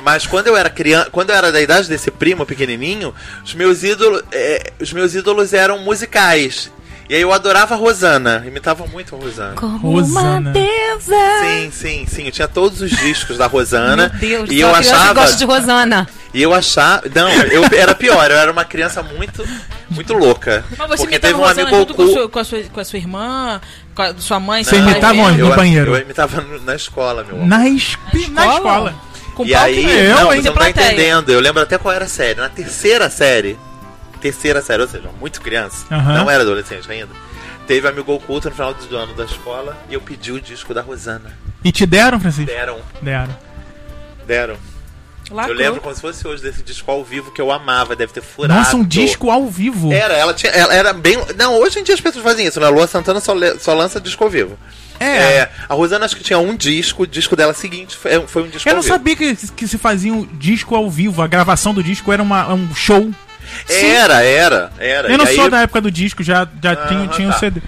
Mas 0.03 0.25
quando 0.25 0.47
eu 0.47 0.55
era 0.55 0.69
criança, 0.69 1.09
quando 1.09 1.31
eu 1.31 1.35
era 1.35 1.51
da 1.51 1.61
idade 1.61 1.89
desse 1.89 2.09
primo 2.11 2.45
pequenininho, 2.45 3.13
os 3.43 3.53
meus 3.53 3.83
ídolos, 3.83 4.23
é, 4.31 4.71
os 4.79 4.93
meus 4.93 5.13
ídolos 5.15 5.53
eram 5.53 5.79
musicais. 5.79 6.71
E 7.09 7.15
aí 7.15 7.21
eu 7.21 7.31
adorava 7.31 7.73
a 7.73 7.77
Rosana, 7.77 8.43
imitava 8.45 8.85
muito 8.85 9.15
a 9.15 9.17
Rosana. 9.17 9.53
Como 9.55 9.77
Rosana. 9.77 10.39
uma 10.39 10.51
deusa. 10.51 11.15
Sim, 11.41 11.71
sim, 11.71 12.05
sim. 12.05 12.25
Eu 12.25 12.31
tinha 12.31 12.47
todos 12.49 12.81
os 12.81 12.91
discos 12.91 13.37
da 13.37 13.47
Rosana. 13.47 14.09
Meu 14.09 14.19
Deus, 14.19 14.49
e 14.51 14.59
eu 14.59 14.75
achava. 14.75 15.13
gosta 15.13 15.37
de 15.37 15.45
Rosana. 15.45 16.07
E 16.33 16.41
eu 16.41 16.53
achava. 16.53 17.03
Não, 17.15 17.29
eu 17.29 17.63
era 17.71 17.95
pior, 17.95 18.29
eu 18.29 18.35
era 18.37 18.51
uma 18.51 18.65
criança 18.65 19.01
muito, 19.01 19.47
muito 19.89 20.13
louca. 20.13 20.65
Mas 20.77 20.87
você 20.89 20.97
porque 20.97 21.15
imitava 21.15 21.21
teve 21.21 21.33
um 21.33 21.37
Rosana 21.47 21.61
amigo 21.61 21.77
junto 21.77 21.93
com, 21.93 22.07
sua, 22.07 22.29
com, 22.29 22.39
a 22.39 22.43
sua, 22.43 22.63
com 22.63 22.79
a 22.81 22.83
sua 22.85 22.99
irmã, 22.99 23.61
com 23.95 24.01
a 24.01 24.13
sua 24.17 24.39
mãe, 24.41 24.63
Você 24.65 24.75
imitava 24.75 25.17
onde? 25.19 25.41
No 25.41 25.49
eu, 25.49 25.55
banheiro. 25.55 25.95
Eu 25.95 26.01
imitava 26.01 26.43
na 26.65 26.75
escola, 26.75 27.23
meu 27.23 27.35
amor. 27.37 27.47
Na, 27.47 27.69
espi- 27.69 28.29
na 28.31 28.47
escola. 28.55 28.93
Com 29.33 29.45
E 29.45 29.55
aí, 29.55 29.85
que 29.85 29.91
eu, 29.91 30.15
não, 30.15 30.33
hein, 30.33 30.41
você 30.41 30.49
não 30.49 30.57
tá 30.57 30.69
entendendo. 30.69 31.29
Eu 31.29 31.39
lembro 31.39 31.61
até 31.61 31.77
qual 31.77 31.93
era 31.93 32.03
a 32.05 32.09
série. 32.09 32.39
Na 32.41 32.49
terceira 32.49 33.09
série, 33.09 33.57
terceira 34.17 34.61
série, 34.61 34.81
ou 34.81 34.87
seja, 34.87 35.09
muito 35.19 35.41
criança, 35.41 35.85
Aham. 35.91 36.13
não 36.17 36.29
era 36.29 36.43
adolescente 36.43 36.89
ainda. 36.91 37.09
teve 37.67 37.87
amigo 37.87 38.13
oculto 38.13 38.47
no 38.49 38.55
final 38.55 38.73
do 38.73 38.95
ano 38.97 39.13
da 39.13 39.25
escola 39.25 39.77
e 39.89 39.93
eu 39.93 40.01
pedi 40.01 40.31
o 40.31 40.39
disco 40.39 40.73
da 40.73 40.81
Rosana. 40.81 41.37
E 41.63 41.71
te 41.71 41.85
deram, 41.85 42.19
Francisco? 42.19 42.49
Deram, 42.51 42.79
Deram. 43.01 43.35
deram. 44.25 44.57
Lacrou. 45.29 45.55
Eu 45.57 45.59
lembro 45.61 45.81
como 45.81 45.93
se 45.93 45.99
fosse 45.99 46.25
hoje 46.25 46.41
desse 46.41 46.63
disco 46.63 46.89
ao 46.89 47.03
vivo 47.03 47.31
que 47.33 47.41
eu 47.41 47.51
amava, 47.51 47.93
deve 47.97 48.13
ter 48.13 48.21
furado. 48.21 48.57
Nossa, 48.57 48.77
um 48.77 48.83
disco 48.85 49.29
ao 49.29 49.45
vivo. 49.49 49.91
Era, 49.91 50.13
ela 50.13 50.33
tinha. 50.33 50.53
Ela 50.53 50.73
era 50.73 50.93
bem. 50.93 51.17
Não, 51.37 51.55
hoje 51.59 51.79
em 51.79 51.83
dia 51.83 51.95
as 51.95 51.99
pessoas 51.99 52.23
fazem 52.23 52.47
isso, 52.47 52.61
né? 52.61 52.65
A 52.67 52.69
Lua 52.69 52.87
Santana 52.87 53.19
só, 53.19 53.33
le- 53.33 53.59
só 53.59 53.73
lança 53.73 53.99
disco 53.99 54.23
ao 54.23 54.29
vivo. 54.29 54.57
É. 55.01 55.49
a 55.67 55.73
Rosana 55.75 56.05
acho 56.05 56.15
que 56.15 56.23
tinha 56.23 56.39
um 56.39 56.55
disco, 56.55 57.03
o 57.03 57.07
disco 57.07 57.35
dela 57.35 57.53
seguinte 57.53 57.95
foi, 57.97 58.25
foi 58.25 58.43
um 58.43 58.47
disco 58.47 58.67
Eu 58.67 58.71
ao 58.71 58.75
não 58.77 58.81
vivo. 58.81 58.93
sabia 58.95 59.15
que, 59.17 59.35
que 59.35 59.67
se 59.67 59.77
fazia 59.77 60.13
um 60.13 60.25
disco 60.25 60.73
ao 60.73 60.89
vivo. 60.89 61.21
A 61.21 61.27
gravação 61.27 61.73
do 61.73 61.83
disco 61.83 62.11
era 62.13 62.23
uma, 62.23 62.51
um 62.53 62.73
show. 62.73 63.11
Era, 63.69 64.23
era, 64.23 64.71
era. 64.77 65.07
Eu 65.09 65.17
não 65.17 65.25
E 65.25 65.29
aí- 65.29 65.35
sou 65.35 65.49
da 65.49 65.61
época 65.61 65.81
do 65.81 65.91
disco, 65.91 66.23
já, 66.23 66.47
já 66.61 66.75
tinha, 66.87 67.07
tinha 67.07 67.29
o 67.29 67.31
tá. 67.31 67.39
CD. 67.39 67.61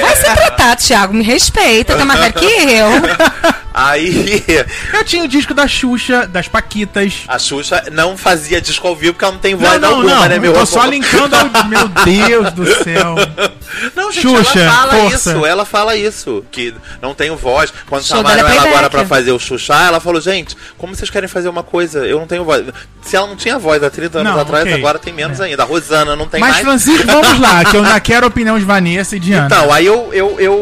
Vai 0.00 0.16
se 0.16 0.22
tratar, 0.22 0.76
Thiago. 0.76 1.14
Me 1.14 1.22
respeita, 1.24 1.96
tá 1.96 2.04
mais 2.04 2.20
velho 2.20 2.32
que 2.34 2.44
eu. 2.44 2.88
Aí 3.74 4.44
Eu 4.94 5.04
tinha 5.04 5.24
o 5.24 5.28
disco 5.28 5.52
da 5.52 5.66
Xuxa, 5.66 6.26
das 6.28 6.46
Paquitas. 6.46 7.22
a 7.26 7.38
Xuxa 7.40 7.84
não 7.90 8.16
fazia 8.16 8.60
disco 8.60 8.86
ao 8.86 8.94
vivo 8.94 9.14
porque 9.14 9.24
ela 9.24 9.34
não 9.34 9.40
tem 9.40 9.56
voz 9.56 9.72
Não, 9.72 9.80
não, 9.80 9.96
alguma, 9.96 10.14
não. 10.14 10.28
né, 10.28 10.38
meu 10.38 10.52
eu 10.52 10.60
tô 10.60 10.66
só 10.66 10.84
linkando 10.86 11.34
ao... 11.34 11.64
Meu 11.66 11.88
Deus 11.88 12.52
do 12.52 12.64
céu. 12.84 13.16
Não, 13.96 14.12
gente, 14.12 14.22
Xuxa, 14.28 14.60
ela 14.60 14.70
fala 14.72 14.92
força. 14.94 15.30
isso, 15.30 15.46
ela 15.46 15.64
fala 15.64 15.96
isso, 15.96 16.44
que 16.52 16.72
não 17.02 17.14
tenho 17.14 17.36
voz. 17.36 17.72
Quando 17.88 18.04
Show 18.04 18.18
chamaram 18.18 18.46
é 18.46 18.56
ela 18.56 18.68
agora 18.68 18.88
pra 18.90 19.04
fazer 19.04 19.32
o 19.32 19.38
Xuxa, 19.40 19.74
ela 19.74 19.98
falou, 19.98 20.20
gente, 20.20 20.56
como 20.78 20.94
vocês 20.94 21.10
querem 21.10 21.28
fazer 21.28 21.48
uma 21.48 21.64
coisa? 21.64 22.06
Eu 22.06 22.20
não 22.20 22.26
tenho 22.28 22.44
voz. 22.44 22.64
Se 23.02 23.16
ela 23.16 23.26
não 23.26 23.34
tinha 23.36 23.58
voz 23.58 23.82
há 23.82 23.90
30 23.90 24.20
anos 24.20 24.32
Não, 24.32 24.40
atrás, 24.40 24.64
ok. 24.64 24.74
agora 24.74 24.98
tem 24.98 25.12
menos 25.12 25.40
ainda. 25.40 25.62
A 25.64 25.66
Rosana 25.66 26.14
não 26.14 26.28
tem 26.28 26.40
Mas, 26.40 26.52
mais. 26.52 26.64
Francisco, 26.64 27.06
vamos 27.06 27.40
lá, 27.40 27.64
que 27.64 27.76
eu 27.76 27.82
ainda 27.84 27.98
quero 28.00 28.24
a 28.24 28.28
opinião 28.28 28.58
de 28.58 28.64
Vanessa 28.64 29.16
e 29.16 29.20
Diana. 29.20 29.46
Então, 29.46 29.72
aí 29.72 29.84
eu, 29.84 30.10
eu, 30.12 30.38
eu, 30.38 30.54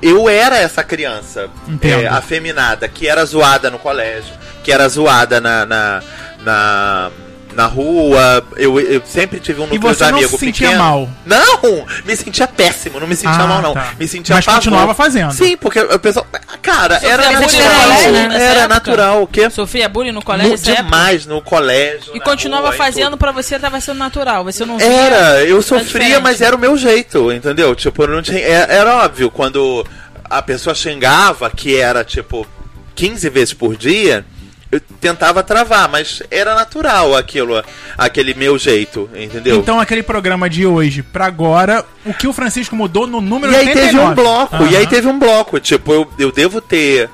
eu 0.00 0.28
era 0.28 0.56
essa 0.58 0.82
criança 0.82 1.50
é, 1.82 2.06
afeminada, 2.06 2.88
que 2.88 3.06
era 3.06 3.24
zoada 3.24 3.70
no 3.70 3.78
colégio, 3.78 4.34
que 4.64 4.72
era 4.72 4.88
zoada 4.88 5.40
na, 5.40 5.66
na, 5.66 6.02
na, 6.40 7.10
na 7.58 7.66
rua. 7.66 8.44
Eu, 8.56 8.78
eu 8.78 9.02
sempre 9.04 9.40
tive 9.40 9.60
um 9.60 9.64
E 9.66 9.70
núcleo 9.74 9.92
você 9.92 10.04
de 10.04 10.10
não 10.12 10.18
amigo 10.18 10.30
se 10.30 10.38
sentia 10.38 10.68
pequeno. 10.68 10.84
mal? 10.84 11.08
Não! 11.26 11.86
Me 12.04 12.16
sentia 12.16 12.46
péssimo, 12.46 13.00
não 13.00 13.06
me 13.08 13.16
sentia 13.16 13.32
Ah, 13.42 13.46
mal, 13.48 13.60
não. 13.60 13.74
tá. 13.74 13.94
Me 13.98 14.06
sentia 14.06 14.36
Mas 14.36 14.44
pavor. 14.44 14.60
continuava 14.60 14.94
fazendo. 14.94 15.32
Sim, 15.32 15.56
porque 15.56 15.80
o 15.80 15.98
pessoal. 15.98 16.24
Cara, 16.62 17.00
era 17.02 17.24
Sofria 17.42 17.64
natural. 17.64 18.12
né, 18.12 18.28
Era 18.40 18.68
natural. 18.68 19.22
O 19.22 19.26
quê? 19.26 19.50
Sofria 19.50 19.88
bullying 19.88 20.12
no 20.12 20.22
colégio? 20.22 20.50
Mu- 20.52 20.56
nessa 20.56 20.70
época? 20.70 20.84
demais 20.84 21.26
no 21.26 21.42
colégio. 21.42 22.16
E 22.16 22.20
continuava 22.20 22.68
rua, 22.68 22.76
fazendo 22.76 23.16
pra 23.16 23.32
você, 23.32 23.58
tava 23.58 23.80
sendo 23.80 23.98
natural. 23.98 24.44
Você 24.44 24.64
não 24.64 24.78
Era, 24.78 25.42
eu 25.44 25.60
sofria, 25.60 26.20
mas 26.20 26.40
era 26.40 26.54
o 26.54 26.58
meu 26.58 26.76
jeito, 26.76 27.32
entendeu? 27.32 27.74
Tipo, 27.74 28.04
eu 28.04 28.08
não 28.08 28.22
tinha, 28.22 28.38
é- 28.38 28.66
era 28.68 28.98
óbvio, 29.04 29.32
quando 29.32 29.84
a 30.30 30.40
pessoa 30.42 30.76
xingava, 30.76 31.50
que 31.50 31.74
era 31.76 32.04
tipo 32.04 32.46
15 32.94 33.28
vezes 33.28 33.52
por 33.52 33.76
dia, 33.76 34.24
eu 34.70 34.80
tentava 35.00 35.42
travar, 35.42 35.88
mas 35.88 36.22
era 36.30 36.54
natural 36.54 37.16
aquilo, 37.16 37.62
aquele 37.96 38.34
meu 38.34 38.58
jeito, 38.58 39.08
entendeu? 39.14 39.56
Então, 39.56 39.80
aquele 39.80 40.02
programa 40.02 40.48
de 40.50 40.66
hoje 40.66 41.02
pra 41.02 41.24
agora, 41.26 41.84
o 42.04 42.12
que 42.12 42.26
o 42.28 42.32
Francisco 42.32 42.76
mudou 42.76 43.06
no 43.06 43.20
número 43.20 43.52
e 43.52 43.56
aí 43.56 43.66
89. 43.68 43.86
teve 43.92 43.98
um 44.04 44.14
bloco, 44.14 44.66
e 44.66 44.76
aí 44.76 44.86
teve 44.86 45.06
um 45.08 45.18
bloco, 45.18 45.58
tipo, 45.60 45.92
eu, 45.92 46.10
eu 46.18 46.30
devo 46.30 46.60
ter. 46.60 47.08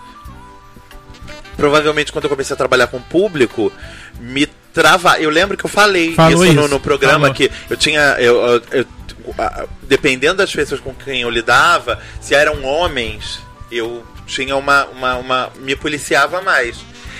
Provavelmente 1.56 2.10
quando 2.12 2.24
eu 2.24 2.30
comecei 2.30 2.54
a 2.54 2.56
trabalhar 2.56 2.88
com 2.88 3.00
público, 3.00 3.70
me 4.18 4.46
travar. 4.72 5.22
Eu 5.22 5.30
lembro 5.30 5.56
que 5.56 5.64
eu 5.64 5.70
falei 5.70 6.12
Falou 6.14 6.44
isso, 6.44 6.54
no, 6.54 6.66
no 6.66 6.80
programa 6.80 7.20
falou. 7.28 7.34
que 7.34 7.50
eu 7.70 7.76
tinha. 7.76 8.00
Eu, 8.18 8.36
eu- 8.42 8.62
eu- 8.72 8.86
dependendo 9.84 10.38
das 10.38 10.52
pessoas 10.52 10.80
com 10.80 10.92
quem 10.92 11.20
eu 11.22 11.30
lidava, 11.30 11.98
se 12.20 12.34
eram 12.34 12.64
homens, 12.64 13.38
eu 13.70 14.04
tinha 14.26 14.56
uma. 14.56 14.84
uma, 14.86 15.14
uma 15.16 15.50
me 15.60 15.76
policiava 15.76 16.42
mais. 16.42 16.76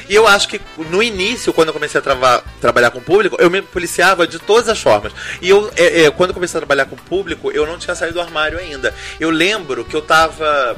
E 0.09 0.15
eu 0.15 0.27
acho 0.27 0.49
que 0.49 0.61
no 0.91 1.03
início, 1.03 1.53
quando 1.53 1.69
eu 1.69 1.75
comecei 1.75 2.01
a 2.01 2.43
trabalhar 2.61 2.91
com 2.91 3.01
público, 3.01 3.37
eu 3.39 3.51
me 3.51 3.63
policiava 3.63 4.27
de 4.27 4.39
todas 4.39 4.69
as 4.69 4.81
formas. 4.81 5.13
E 5.41 5.49
eu, 5.49 5.71
é, 5.77 6.03
é, 6.03 6.11
quando 6.11 6.31
eu 6.31 6.35
comecei 6.35 6.59
a 6.59 6.61
trabalhar 6.61 6.87
com 6.87 6.97
público, 6.97 7.51
eu 7.51 7.67
não 7.67 7.79
tinha 7.79 7.95
saído 7.95 8.15
do 8.15 8.21
armário 8.21 8.59
ainda. 8.59 8.95
Eu 9.19 9.31
lembro 9.31 9.85
que 9.85 9.95
eu 9.95 10.03
tava. 10.03 10.77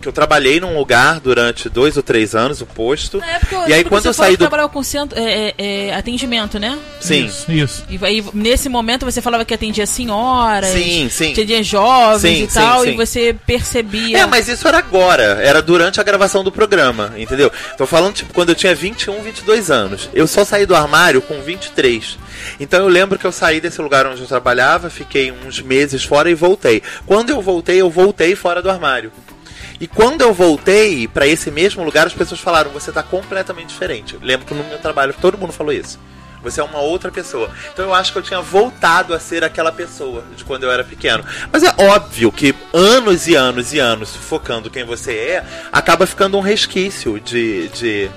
Que 0.00 0.08
eu 0.08 0.12
trabalhei 0.12 0.60
num 0.60 0.76
lugar 0.76 1.20
durante 1.20 1.68
dois 1.68 1.96
ou 1.96 2.02
três 2.02 2.34
anos, 2.34 2.60
o 2.60 2.66
posto. 2.66 3.18
Na 3.18 3.26
época, 3.26 3.68
e 3.68 3.74
aí 3.74 3.84
quando 3.84 4.06
eu 4.06 4.12
saí 4.12 4.36
do. 4.36 4.38
trabalhava 4.38 4.68
com 4.68 4.82
centro, 4.82 5.18
é, 5.18 5.54
é, 5.58 5.88
é, 5.88 5.94
atendimento, 5.94 6.58
né? 6.58 6.78
Sim. 7.00 7.26
Isso, 7.26 7.52
isso. 7.52 7.84
E 7.88 7.98
aí, 8.02 8.24
nesse 8.32 8.68
momento, 8.68 9.04
você 9.04 9.20
falava 9.20 9.44
que 9.44 9.54
atendia 9.54 9.86
senhoras, 9.86 10.70
Sim, 10.70 11.08
sim. 11.10 11.32
atendia 11.32 11.62
jovens 11.62 12.20
Sim, 12.20 12.44
e 12.44 12.50
sim, 12.50 12.58
tal, 12.58 12.82
sim. 12.82 12.90
e 12.90 12.96
você 12.96 13.36
percebia... 13.46 14.18
É, 14.18 14.26
mas 14.26 14.48
isso 14.48 14.66
era 14.66 14.78
agora, 14.78 15.40
era 15.42 15.60
durante 15.60 16.00
a 16.00 16.02
gravação 16.02 16.42
do 16.42 16.50
programa, 16.50 17.12
entendeu? 17.16 17.52
Tô 17.76 17.86
falando, 17.86 18.14
tipo, 18.14 18.32
quando 18.32 18.50
eu 18.50 18.54
tinha 18.54 18.74
21, 18.74 19.22
22 19.22 19.70
anos. 19.70 20.08
Eu 20.14 20.26
só 20.26 20.44
saí 20.44 20.64
do 20.66 20.74
armário 20.74 21.20
com 21.20 21.40
23. 21.40 22.18
Então 22.58 22.80
eu 22.80 22.88
lembro 22.88 23.18
que 23.18 23.26
eu 23.26 23.32
saí 23.32 23.60
desse 23.60 23.80
lugar 23.80 24.06
onde 24.06 24.20
eu 24.20 24.26
trabalhava, 24.26 24.88
fiquei 24.88 25.32
uns 25.32 25.60
meses 25.60 26.04
fora 26.04 26.30
e 26.30 26.34
voltei. 26.34 26.82
Quando 27.06 27.30
eu 27.30 27.40
voltei, 27.42 27.80
eu 27.80 27.90
voltei 27.90 28.34
fora 28.34 28.62
do 28.62 28.70
armário. 28.70 29.12
E 29.80 29.88
quando 29.88 30.20
eu 30.20 30.34
voltei 30.34 31.08
pra 31.08 31.26
esse 31.26 31.50
mesmo 31.50 31.82
lugar, 31.82 32.06
as 32.06 32.12
pessoas 32.12 32.40
falaram: 32.40 32.70
você 32.70 32.92
tá 32.92 33.02
completamente 33.02 33.68
diferente. 33.68 34.14
Eu 34.14 34.20
lembro 34.22 34.46
que 34.46 34.54
no 34.54 34.62
meu 34.62 34.78
trabalho 34.78 35.14
todo 35.18 35.38
mundo 35.38 35.52
falou 35.52 35.72
isso. 35.72 35.98
Você 36.42 36.60
é 36.60 36.64
uma 36.64 36.80
outra 36.80 37.10
pessoa. 37.10 37.50
Então 37.72 37.84
eu 37.84 37.94
acho 37.94 38.12
que 38.12 38.18
eu 38.18 38.22
tinha 38.22 38.40
voltado 38.40 39.14
a 39.14 39.20
ser 39.20 39.44
aquela 39.44 39.70
pessoa 39.70 40.24
de 40.36 40.44
quando 40.44 40.64
eu 40.64 40.70
era 40.70 40.84
pequeno. 40.84 41.24
Mas 41.52 41.62
é 41.62 41.74
óbvio 41.78 42.32
que 42.32 42.54
anos 42.72 43.26
e 43.26 43.34
anos 43.34 43.72
e 43.72 43.78
anos 43.78 44.14
focando 44.14 44.70
quem 44.70 44.84
você 44.84 45.12
é, 45.12 45.44
acaba 45.70 46.06
ficando 46.06 46.38
um 46.38 46.40
resquício 46.40 47.20
de, 47.20 47.68
de, 47.68 48.10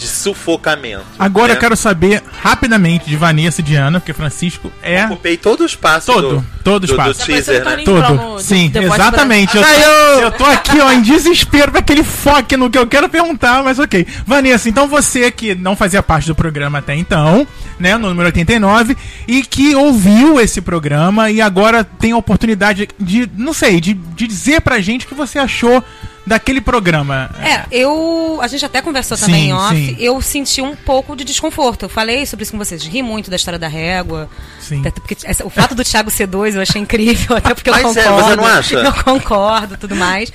de 0.00 0.08
sufocamento. 0.08 1.04
Agora 1.18 1.48
né? 1.48 1.54
eu 1.54 1.60
quero 1.60 1.76
saber 1.76 2.22
rapidamente 2.42 3.04
de 3.04 3.16
Vanessa 3.16 3.60
e 3.60 3.64
Diana, 3.64 4.00
porque 4.00 4.14
Francisco 4.14 4.72
é 4.82 5.04
Ocupei 5.04 5.36
todo 5.36 5.60
o 5.60 5.66
espaço 5.66 6.10
Todo, 6.10 6.36
do, 6.36 6.46
todo 6.64 6.84
o 6.84 6.86
do, 6.86 6.90
espaço. 6.90 7.12
do 7.12 7.18
Tá 7.18 7.26
teaser, 7.26 7.64
né? 7.64 7.76
No 7.76 7.84
Tudo. 7.84 8.38
Sim, 8.40 8.72
exatamente. 8.74 9.56
Eu 9.56 9.62
tô, 9.62 10.20
eu 10.22 10.32
tô 10.32 10.44
aqui, 10.46 10.80
ó, 10.80 10.90
em 10.90 11.02
desespero 11.02 11.70
pra 11.70 11.80
aquele 11.80 12.02
foque 12.02 12.56
no 12.56 12.70
que 12.70 12.78
eu 12.78 12.86
quero 12.86 13.10
perguntar, 13.10 13.62
mas 13.62 13.78
ok. 13.78 14.06
Vanessa, 14.26 14.70
então 14.70 14.88
você 14.88 15.30
que 15.30 15.54
não 15.54 15.76
fazia 15.76 16.02
parte 16.02 16.26
do 16.26 16.34
programa 16.34 16.78
até 16.78 16.96
então, 16.96 17.46
né, 17.78 17.98
no 17.98 18.08
número 18.08 18.28
89, 18.28 18.96
e 19.28 19.42
que 19.42 19.74
ouviu 19.74 20.40
esse 20.40 20.62
programa 20.62 21.30
e 21.30 21.42
agora 21.42 21.84
tem 21.84 22.12
a 22.12 22.16
oportunidade 22.16 22.88
de, 22.98 23.28
não 23.36 23.52
sei, 23.52 23.80
de, 23.80 23.92
de 23.92 24.26
dizer 24.26 24.62
pra 24.62 24.80
gente 24.80 25.04
o 25.04 25.08
que 25.08 25.14
você 25.14 25.38
achou 25.38 25.84
daquele 26.30 26.60
programa. 26.60 27.28
É, 27.42 27.64
eu. 27.72 28.38
A 28.40 28.46
gente 28.46 28.64
até 28.64 28.80
conversou 28.80 29.16
Sim, 29.16 29.26
também 29.26 29.48
em 29.48 29.52
off. 29.52 29.74
sim. 29.74 29.96
Eu 29.98 30.20
senti 30.22 30.62
um 30.62 30.74
pouco 30.76 31.14
de 31.16 31.24
desconforto. 31.24 31.82
Eu 31.84 31.88
falei 31.88 32.24
sobre 32.24 32.44
isso 32.44 32.52
com 32.52 32.58
vocês. 32.58 32.82
Ri 32.84 33.02
muito 33.02 33.28
da 33.28 33.36
história 33.36 33.58
da 33.58 33.66
régua. 33.68 34.30
Sim. 34.60 34.80
Até 34.80 34.90
porque 34.92 35.16
essa- 35.24 35.44
o 35.44 35.50
fato 35.50 35.74
do 35.74 35.84
Thiago 35.84 36.10
ser 36.10 36.26
dois 36.28 36.54
eu 36.54 36.62
achei 36.62 36.80
incrível, 36.80 37.36
até 37.36 37.52
porque 37.52 37.68
eu 37.68 37.74
Mas 37.74 37.96
é, 37.96 38.04
concordo. 38.04 38.24
você 38.28 38.36
não 38.36 38.46
acha? 38.46 38.74
Eu 38.76 38.92
concordo 39.04 39.76
tudo 39.76 39.96
mais. 39.96 40.32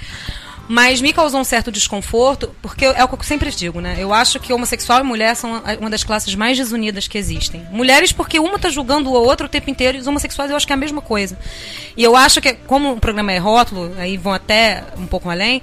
Mas 0.67 0.99
me 0.99 1.13
causou 1.13 1.39
um 1.39 1.43
certo 1.43 1.71
desconforto, 1.71 2.49
porque 2.59 2.85
é 2.85 3.03
o 3.03 3.07
que 3.07 3.13
eu 3.13 3.21
sempre 3.23 3.51
digo, 3.51 3.79
né? 3.79 3.97
Eu 3.99 4.11
acho 4.11 4.39
que 4.39 4.51
homossexual 4.51 4.99
e 5.01 5.03
mulher 5.03 5.35
são 5.35 5.61
uma 5.79 5.89
das 5.91 6.03
classes 6.03 6.33
mais 6.33 6.57
desunidas 6.57 7.07
que 7.07 7.17
existem. 7.19 7.63
Mulheres, 7.71 8.11
porque 8.11 8.39
uma 8.39 8.57
tá 8.57 8.69
julgando 8.69 9.09
a 9.15 9.19
outra 9.19 9.45
o 9.45 9.49
tempo 9.49 9.69
inteiro, 9.69 9.95
e 9.97 10.01
os 10.01 10.07
homossexuais 10.07 10.49
eu 10.49 10.57
acho 10.57 10.65
que 10.65 10.73
é 10.73 10.75
a 10.75 10.77
mesma 10.77 11.01
coisa. 11.01 11.37
E 11.95 12.03
eu 12.03 12.15
acho 12.15 12.41
que, 12.41 12.53
como 12.53 12.93
o 12.93 12.99
programa 12.99 13.31
é 13.31 13.37
rótulo, 13.37 13.93
aí 13.99 14.17
vão 14.17 14.33
até 14.33 14.83
um 14.97 15.05
pouco 15.05 15.29
além, 15.29 15.61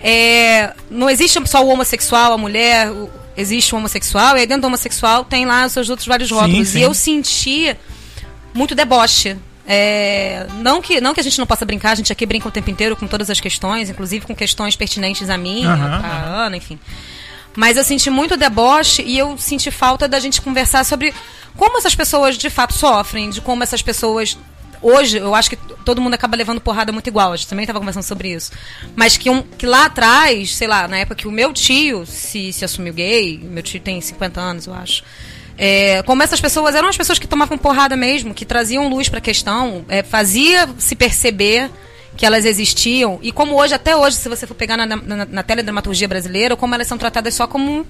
é, 0.00 0.72
não 0.90 1.08
existe 1.08 1.38
só 1.46 1.64
o 1.64 1.68
homossexual, 1.68 2.32
a 2.32 2.38
mulher, 2.38 2.90
o- 2.90 3.08
existe 3.36 3.72
o 3.72 3.78
homossexual, 3.78 4.36
e 4.36 4.40
aí 4.40 4.46
dentro 4.46 4.62
do 4.62 4.66
homossexual 4.66 5.24
tem 5.24 5.46
lá 5.46 5.64
os 5.66 5.72
seus 5.72 5.88
outros 5.88 6.08
vários 6.08 6.28
rótulos. 6.30 6.68
sim. 6.70 6.78
E 6.80 6.82
eu 6.82 6.92
sentia 6.92 7.78
muito 8.52 8.74
deboche. 8.74 9.36
É, 9.72 10.48
não, 10.56 10.82
que, 10.82 11.00
não 11.00 11.14
que 11.14 11.20
a 11.20 11.22
gente 11.22 11.38
não 11.38 11.46
possa 11.46 11.64
brincar, 11.64 11.92
a 11.92 11.94
gente 11.94 12.12
aqui 12.12 12.26
brinca 12.26 12.48
o 12.48 12.50
tempo 12.50 12.68
inteiro 12.68 12.96
com 12.96 13.06
todas 13.06 13.30
as 13.30 13.38
questões, 13.38 13.88
inclusive 13.88 14.26
com 14.26 14.34
questões 14.34 14.74
pertinentes 14.74 15.30
a 15.30 15.38
mim, 15.38 15.64
a, 15.64 15.74
a 15.74 16.46
Ana, 16.46 16.56
enfim. 16.56 16.76
Mas 17.54 17.76
eu 17.76 17.84
senti 17.84 18.10
muito 18.10 18.36
deboche 18.36 19.00
e 19.02 19.16
eu 19.16 19.38
senti 19.38 19.70
falta 19.70 20.08
da 20.08 20.18
gente 20.18 20.42
conversar 20.42 20.84
sobre 20.84 21.14
como 21.56 21.78
essas 21.78 21.94
pessoas 21.94 22.36
de 22.36 22.50
fato 22.50 22.74
sofrem, 22.74 23.30
de 23.30 23.40
como 23.40 23.62
essas 23.62 23.80
pessoas. 23.80 24.36
Hoje, 24.82 25.18
eu 25.18 25.36
acho 25.36 25.50
que 25.50 25.56
todo 25.84 26.00
mundo 26.00 26.14
acaba 26.14 26.36
levando 26.36 26.60
porrada 26.60 26.90
muito 26.90 27.06
igual. 27.06 27.32
A 27.32 27.36
gente 27.36 27.46
também 27.46 27.62
estava 27.62 27.78
conversando 27.78 28.02
sobre 28.02 28.32
isso. 28.32 28.50
Mas 28.96 29.16
que, 29.16 29.30
um, 29.30 29.40
que 29.40 29.66
lá 29.66 29.84
atrás, 29.84 30.56
sei 30.56 30.66
lá, 30.66 30.88
na 30.88 30.96
época 30.96 31.14
que 31.14 31.28
o 31.28 31.30
meu 31.30 31.52
tio 31.52 32.04
se, 32.06 32.52
se 32.52 32.64
assumiu 32.64 32.92
gay, 32.92 33.38
meu 33.38 33.62
tio 33.62 33.80
tem 33.80 34.00
50 34.00 34.40
anos, 34.40 34.66
eu 34.66 34.74
acho. 34.74 35.04
É, 35.62 36.02
como 36.04 36.22
essas 36.22 36.40
pessoas 36.40 36.74
eram 36.74 36.88
as 36.88 36.96
pessoas 36.96 37.18
que 37.18 37.26
tomavam 37.28 37.58
porrada 37.58 37.94
mesmo, 37.94 38.32
que 38.32 38.46
traziam 38.46 38.88
luz 38.88 39.10
para 39.10 39.18
a 39.18 39.20
questão, 39.20 39.84
é, 39.90 40.02
fazia 40.02 40.66
se 40.78 40.96
perceber 40.96 41.70
que 42.16 42.24
elas 42.24 42.46
existiam. 42.46 43.18
E 43.20 43.30
como 43.30 43.60
hoje, 43.60 43.74
até 43.74 43.94
hoje, 43.94 44.16
se 44.16 44.26
você 44.26 44.46
for 44.46 44.54
pegar 44.54 44.78
na, 44.78 44.86
na, 44.86 45.26
na 45.26 45.42
teledramaturgia 45.42 46.08
brasileira, 46.08 46.56
como 46.56 46.74
elas 46.74 46.86
são 46.86 46.96
tratadas 46.96 47.34
só 47.34 47.46
como 47.46 47.70
um 47.70 47.84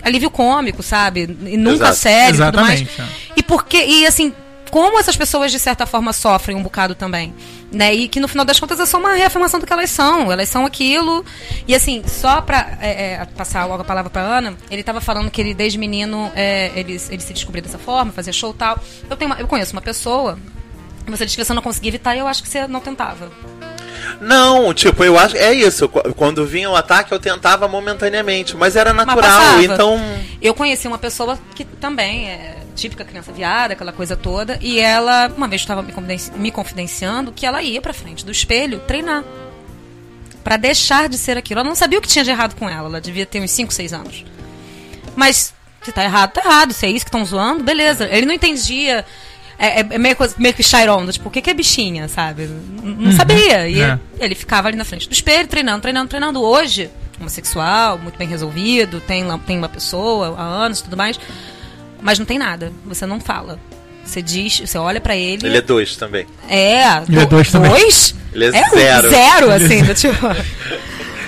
alívio 0.00 0.30
cômico, 0.30 0.80
sabe? 0.80 1.36
E 1.44 1.56
nunca 1.56 1.86
Exato. 1.86 1.96
sério 1.96 2.40
e 2.40 2.44
tudo 2.44 2.60
mais. 2.60 2.80
Exatamente, 2.80 3.00
é. 3.00 3.32
E 3.36 3.42
porque, 3.42 3.84
e 3.84 4.06
assim, 4.06 4.32
como 4.72 4.98
essas 4.98 5.14
pessoas, 5.16 5.52
de 5.52 5.58
certa 5.58 5.84
forma, 5.84 6.14
sofrem 6.14 6.56
um 6.56 6.62
bocado 6.62 6.94
também. 6.94 7.34
Né? 7.70 7.92
E 7.94 8.08
que 8.08 8.18
no 8.18 8.26
final 8.26 8.42
das 8.44 8.58
contas 8.58 8.80
é 8.80 8.86
só 8.86 8.96
uma 8.98 9.12
reafirmação 9.12 9.60
do 9.60 9.66
que 9.66 9.72
elas 9.72 9.90
são. 9.90 10.32
Elas 10.32 10.48
são 10.48 10.64
aquilo. 10.64 11.22
E 11.68 11.74
assim, 11.74 12.02
só 12.06 12.40
pra 12.40 12.78
é, 12.80 13.12
é, 13.20 13.24
passar 13.36 13.66
logo 13.66 13.82
a 13.82 13.84
palavra 13.84 14.08
pra 14.10 14.22
Ana, 14.22 14.54
ele 14.70 14.82
tava 14.82 14.98
falando 15.02 15.30
que 15.30 15.42
ele, 15.42 15.52
desde 15.52 15.76
menino, 15.78 16.32
é, 16.34 16.72
ele, 16.74 16.92
ele 17.10 17.20
se 17.22 17.32
descobriu 17.34 17.62
dessa 17.62 17.78
forma, 17.78 18.10
fazia 18.12 18.32
show 18.32 18.50
e 18.50 18.54
tal. 18.54 18.78
Eu, 19.10 19.14
tenho 19.16 19.30
uma- 19.30 19.38
eu 19.38 19.46
conheço 19.46 19.72
uma 19.74 19.82
pessoa. 19.82 20.38
Você 21.06 21.26
disse 21.26 21.36
que 21.36 21.44
você 21.44 21.52
não 21.52 21.60
conseguia 21.62 21.90
evitar 21.90 22.16
e 22.16 22.20
eu 22.20 22.26
acho 22.26 22.42
que 22.42 22.48
você 22.48 22.66
não 22.66 22.80
tentava. 22.80 23.30
Não, 24.20 24.72
tipo, 24.72 25.04
eu 25.04 25.18
acho. 25.18 25.36
É 25.36 25.52
isso. 25.52 25.88
qu- 25.88 26.14
Quando 26.14 26.46
vinha 26.46 26.70
o 26.70 26.76
ataque, 26.76 27.12
eu 27.12 27.18
tentava 27.20 27.68
momentaneamente, 27.68 28.56
mas 28.56 28.76
era 28.76 28.92
Mas 28.94 29.06
natural. 29.06 29.30
passava. 29.40 29.62
então. 29.64 30.00
Eu 30.40 30.54
conheci 30.54 30.86
uma 30.88 30.98
pessoa 30.98 31.38
que 31.54 31.64
também 31.64 32.28
é 32.28 32.56
típica 32.74 33.04
criança 33.04 33.32
viada, 33.32 33.74
aquela 33.74 33.92
coisa 33.92 34.16
toda, 34.16 34.58
e 34.60 34.78
ela, 34.78 35.32
uma 35.36 35.46
vez 35.48 35.60
estava 35.62 35.82
me, 35.82 35.92
confidenci- 35.92 36.32
me 36.32 36.50
confidenciando 36.50 37.32
que 37.32 37.44
ela 37.46 37.62
ia 37.62 37.80
pra 37.80 37.92
frente 37.92 38.24
do 38.24 38.32
espelho 38.32 38.80
treinar. 38.80 39.24
Pra 40.44 40.56
deixar 40.56 41.08
de 41.08 41.16
ser 41.16 41.36
aquilo. 41.36 41.60
Ela 41.60 41.68
não 41.68 41.76
sabia 41.76 41.98
o 41.98 42.02
que 42.02 42.08
tinha 42.08 42.24
de 42.24 42.30
errado 42.30 42.56
com 42.56 42.68
ela. 42.68 42.88
Ela 42.88 43.00
devia 43.00 43.24
ter 43.24 43.40
uns 43.40 43.50
5, 43.52 43.72
6 43.72 43.92
anos. 43.92 44.24
Mas 45.14 45.54
se 45.82 45.92
tá 45.92 46.02
errado, 46.02 46.32
tá 46.32 46.40
errado. 46.44 46.72
Se 46.72 46.84
é 46.84 46.90
isso 46.90 47.04
que 47.04 47.08
estão 47.10 47.24
zoando, 47.24 47.62
beleza. 47.62 48.08
Ele 48.10 48.26
não 48.26 48.34
entendia. 48.34 49.04
É, 49.56 49.80
é- 49.80 49.86
é 49.90 49.98
meio, 49.98 50.16
coisa- 50.16 50.34
meio 50.38 50.52
que 50.52 50.62
Chiron, 50.64 51.06
tipo, 51.10 51.28
o 51.28 51.30
que, 51.30 51.40
que 51.40 51.48
é 51.50 51.54
bichinha, 51.54 52.08
sabe? 52.08 52.46
Não 52.82 53.12
sabia. 53.12 53.68
E 53.68 53.80
É. 53.80 53.84
ele, 53.92 54.00
ele 54.18 54.34
ficava 54.34 54.66
ali 54.66 54.76
na 54.76 54.84
frente 54.84 55.08
do 55.08 55.12
espelho, 55.12 55.46
treinando, 55.46 55.82
treinando, 55.82 56.08
treinando. 56.08 56.42
Hoje, 56.42 56.90
homossexual, 57.20 57.96
muito 57.98 58.18
bem 58.18 58.26
resolvido, 58.26 59.00
tem, 59.00 59.24
tem 59.46 59.58
uma 59.58 59.68
pessoa 59.68 60.34
há 60.36 60.42
anos 60.42 60.80
e 60.80 60.84
tudo 60.84 60.96
mais. 60.96 61.20
Mas 62.02 62.18
não 62.18 62.26
tem 62.26 62.38
nada. 62.38 62.72
Você 62.84 63.06
não 63.06 63.20
fala. 63.20 63.58
Você 64.04 64.20
diz, 64.20 64.58
você 64.60 64.76
olha 64.76 65.00
pra 65.00 65.14
ele. 65.16 65.46
Ele 65.46 65.56
é 65.58 65.62
dois 65.62 65.96
também. 65.96 66.26
É, 66.48 66.82
Ele 67.08 67.18
é 67.20 67.24
do- 67.24 67.26
dois 67.26 67.50
também. 67.50 67.70
Dois? 67.70 68.14
Ele 68.32 68.44
é 68.46 68.48
um 68.50 68.70
zero. 68.70 69.08
Zero, 69.10 69.50
assim, 69.52 69.84
do 69.84 69.94
tipo. 69.94 70.26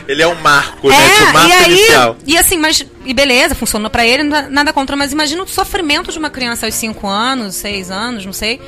Ele 0.09 0.23
é 0.23 0.27
o 0.27 0.35
marco, 0.43 0.89
né? 0.89 0.97
É, 0.97 1.09
Tipo, 1.19 1.31
o 1.31 1.33
marco 1.33 1.49
e 1.49 1.53
aí, 1.53 1.73
inicial. 1.73 2.17
e 2.27 2.37
assim, 2.37 2.59
mas, 2.59 2.85
e 3.07 3.15
beleza, 3.15 3.55
funcionou 3.55 3.89
pra 3.89 4.05
ele, 4.07 4.23
na- 4.25 4.49
nada 4.51 4.73
contra, 4.73 4.97
mas 4.97 5.13
imagina 5.13 5.43
o 5.43 5.47
sofrimento 5.49 6.13
de 6.13 6.19
uma 6.19 6.29
criança 6.29 6.67
aos 6.67 6.75
5 6.75 7.07
anos, 7.07 7.55
6 7.55 7.91
anos, 7.91 8.27
não 8.27 8.33
sei, 8.33 8.61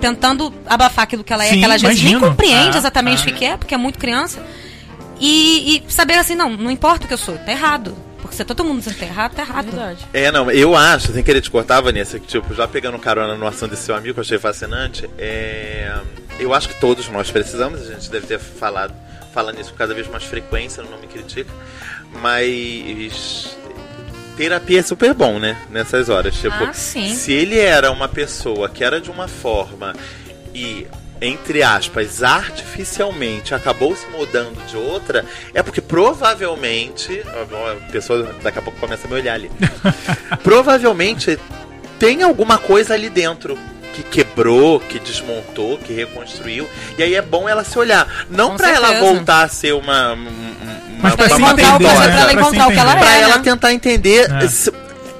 tentando 0.00 0.52
abafar 0.66 1.04
aquilo 1.04 1.22
que 1.22 1.32
ela 1.32 1.44
é, 1.44 1.50
Sim, 1.50 1.58
que 1.60 1.64
ela 1.64 1.74
às 1.74 1.82
vezes 1.82 2.02
nem 2.02 2.18
compreende 2.18 2.76
Ah, 2.76 2.78
exatamente 2.78 3.18
ah. 3.20 3.22
o 3.22 3.26
que 3.26 3.32
que 3.38 3.44
é, 3.44 3.56
porque 3.56 3.74
é 3.74 3.76
muito 3.76 3.98
criança. 4.00 4.42
E, 5.20 5.82
e 5.86 5.92
saber 5.92 6.14
assim, 6.14 6.34
não, 6.34 6.50
não 6.56 6.70
importa 6.70 7.04
o 7.04 7.08
que 7.08 7.14
eu 7.14 7.18
sou, 7.18 7.36
tá 7.38 7.52
errado. 7.52 7.94
Porque 8.30 8.36
se 8.36 8.44
todo 8.44 8.62
mundo 8.64 8.80
que 8.80 8.94
tá 8.94 9.04
errado, 9.06 9.34
tá 9.34 9.42
errado. 9.42 9.64
Verdade. 9.66 10.06
É, 10.12 10.30
não, 10.30 10.48
eu 10.52 10.76
acho, 10.76 11.12
sem 11.12 11.20
querer 11.22 11.40
te 11.40 11.50
cortar, 11.50 11.80
Vanessa, 11.80 12.16
que, 12.20 12.28
tipo, 12.28 12.54
já 12.54 12.68
pegando 12.68 12.96
carona 12.96 13.34
no 13.36 13.44
assunto 13.44 13.70
desse 13.72 13.82
seu 13.82 13.94
amigo, 13.96 14.14
que 14.14 14.20
eu 14.20 14.22
achei 14.22 14.38
fascinante, 14.38 15.10
é, 15.18 15.92
eu 16.38 16.54
acho 16.54 16.68
que 16.68 16.78
todos 16.80 17.08
nós 17.08 17.28
precisamos, 17.28 17.80
a 17.80 17.92
gente 17.94 18.08
deve 18.08 18.28
ter 18.28 18.38
falado, 18.38 18.94
falando 19.34 19.60
isso 19.60 19.72
com 19.72 19.76
cada 19.78 19.92
vez 19.94 20.06
mais 20.06 20.22
frequência, 20.22 20.80
não 20.84 20.98
me 21.00 21.08
critica, 21.08 21.50
mas 22.22 23.56
terapia 24.36 24.78
é 24.78 24.82
super 24.84 25.12
bom, 25.12 25.40
né, 25.40 25.56
nessas 25.68 26.08
horas, 26.08 26.32
tipo, 26.36 26.54
Ah, 26.64 26.72
sim. 26.72 27.12
se 27.12 27.32
ele 27.32 27.58
era 27.58 27.90
uma 27.90 28.08
pessoa 28.08 28.68
que 28.68 28.84
era 28.84 29.00
de 29.00 29.10
uma 29.10 29.26
forma 29.26 29.92
e 30.54 30.86
entre 31.20 31.62
aspas, 31.62 32.22
artificialmente 32.22 33.54
acabou 33.54 33.94
se 33.94 34.06
mudando 34.06 34.56
de 34.66 34.76
outra, 34.76 35.24
é 35.54 35.62
porque 35.62 35.80
provavelmente. 35.80 37.22
A 37.88 37.90
pessoa 37.92 38.34
daqui 38.42 38.58
a 38.58 38.62
pouco 38.62 38.78
começa 38.80 39.06
a 39.06 39.10
me 39.10 39.14
olhar 39.16 39.34
ali. 39.34 39.50
provavelmente 40.42 41.38
tem 41.98 42.22
alguma 42.22 42.58
coisa 42.58 42.94
ali 42.94 43.10
dentro 43.10 43.58
que 43.92 44.02
quebrou, 44.02 44.80
que 44.80 44.98
desmontou, 44.98 45.76
que 45.78 45.92
reconstruiu. 45.92 46.68
E 46.96 47.02
aí 47.02 47.14
é 47.14 47.22
bom 47.22 47.48
ela 47.48 47.64
se 47.64 47.78
olhar. 47.78 48.06
Não 48.30 48.56
pra 48.56 48.70
ela 48.70 48.92
voltar 49.00 49.42
a 49.44 49.48
ser 49.48 49.72
uma. 49.74 50.12
uma, 50.12 50.30
Mas 51.02 51.14
pra 51.16 51.26
Pra 51.26 51.36
se 51.36 51.42
ela 51.42 51.52
entender, 51.52 51.78
pra 51.78 51.78
né? 51.78 52.04
ela 52.06 52.12
Pra 52.20 52.28
se 52.28 52.34
encontrar 52.36 52.68
o 52.68 52.72
que 52.72 52.78
ela 52.78 52.90
entender. 52.92 53.04
Pra 53.04 53.16
é, 53.16 53.20
ela 53.22 53.36
né? 53.38 53.42
tentar 53.44 53.72
entender 53.72 54.30
É. 54.32 54.48
se- 54.48 54.72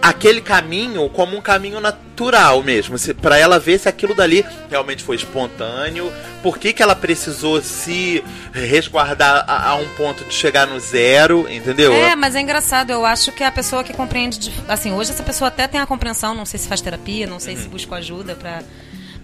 aquele 0.03 0.41
caminho 0.41 1.09
como 1.11 1.37
um 1.37 1.41
caminho 1.41 1.81
natural 1.81 2.63
mesmo. 2.63 2.97
Se, 2.99 3.13
pra 3.15 3.37
ela 3.39 3.59
ver 3.59 3.79
se 3.79 3.89
aquilo 3.89 4.15
dali 4.15 4.45
realmente 4.71 5.03
foi 5.03 5.17
espontâneo. 5.17 6.13
Por 6.43 6.57
que, 6.59 6.73
que 6.73 6.83
ela 6.83 6.95
precisou 6.97 7.61
se 7.61 8.25
resguardar 8.53 9.45
a, 9.47 9.71
a 9.71 9.75
um 9.77 9.87
ponto 9.91 10.25
de 10.25 10.33
chegar 10.33 10.67
no 10.67 10.81
zero, 10.81 11.47
entendeu? 11.51 11.93
É, 11.93 12.17
mas 12.17 12.35
é 12.35 12.41
engraçado, 12.41 12.91
eu 12.91 13.05
acho 13.05 13.31
que 13.33 13.45
a 13.45 13.51
pessoa 13.51 13.85
que 13.85 13.93
compreende. 13.93 14.39
de- 14.39 14.53
assim, 14.69 14.93
hoje 14.93 15.11
essa 15.11 15.23
pessoa 15.23 15.49
até 15.49 15.67
tem 15.69 15.81
a 15.81 15.87
compreensão, 15.87 16.35
não 16.35 16.47
sei 16.47 16.59
se 16.59 16.67
faz 16.69 16.81
terapia, 16.81 17.27
não 17.27 17.39
sei 17.39 17.57
se 17.57 17.65
Uhum. 17.65 17.71
busca 17.71 17.97
ajuda 17.97 18.35
pra. 18.35 18.63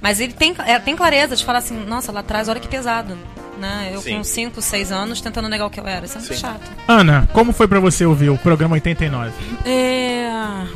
Mas 0.00 0.20
ele 0.20 0.34
tem, 0.34 0.54
é, 0.66 0.78
tem 0.78 0.94
clareza 0.94 1.34
de 1.34 1.42
falar 1.44 1.58
assim, 1.60 1.74
nossa, 1.86 2.12
lá 2.12 2.20
atrás, 2.20 2.48
olha 2.50 2.60
que 2.60 2.68
pesado. 2.68 3.16
Né? 3.58 3.90
Eu 3.92 4.00
Sim. 4.00 4.16
com 4.18 4.24
5, 4.24 4.60
6 4.60 4.92
anos 4.92 5.20
tentando 5.20 5.48
negar 5.48 5.66
o 5.66 5.70
que 5.70 5.80
eu 5.80 5.86
era. 5.86 6.04
Isso 6.04 6.18
é 6.18 6.20
muito 6.20 6.34
Sim. 6.34 6.40
chato. 6.40 6.70
Ana, 6.86 7.28
como 7.32 7.52
foi 7.52 7.66
pra 7.66 7.80
você 7.80 8.04
ouvir 8.04 8.30
o 8.30 8.38
programa 8.38 8.74
89? 8.74 9.32
É, 9.64 10.28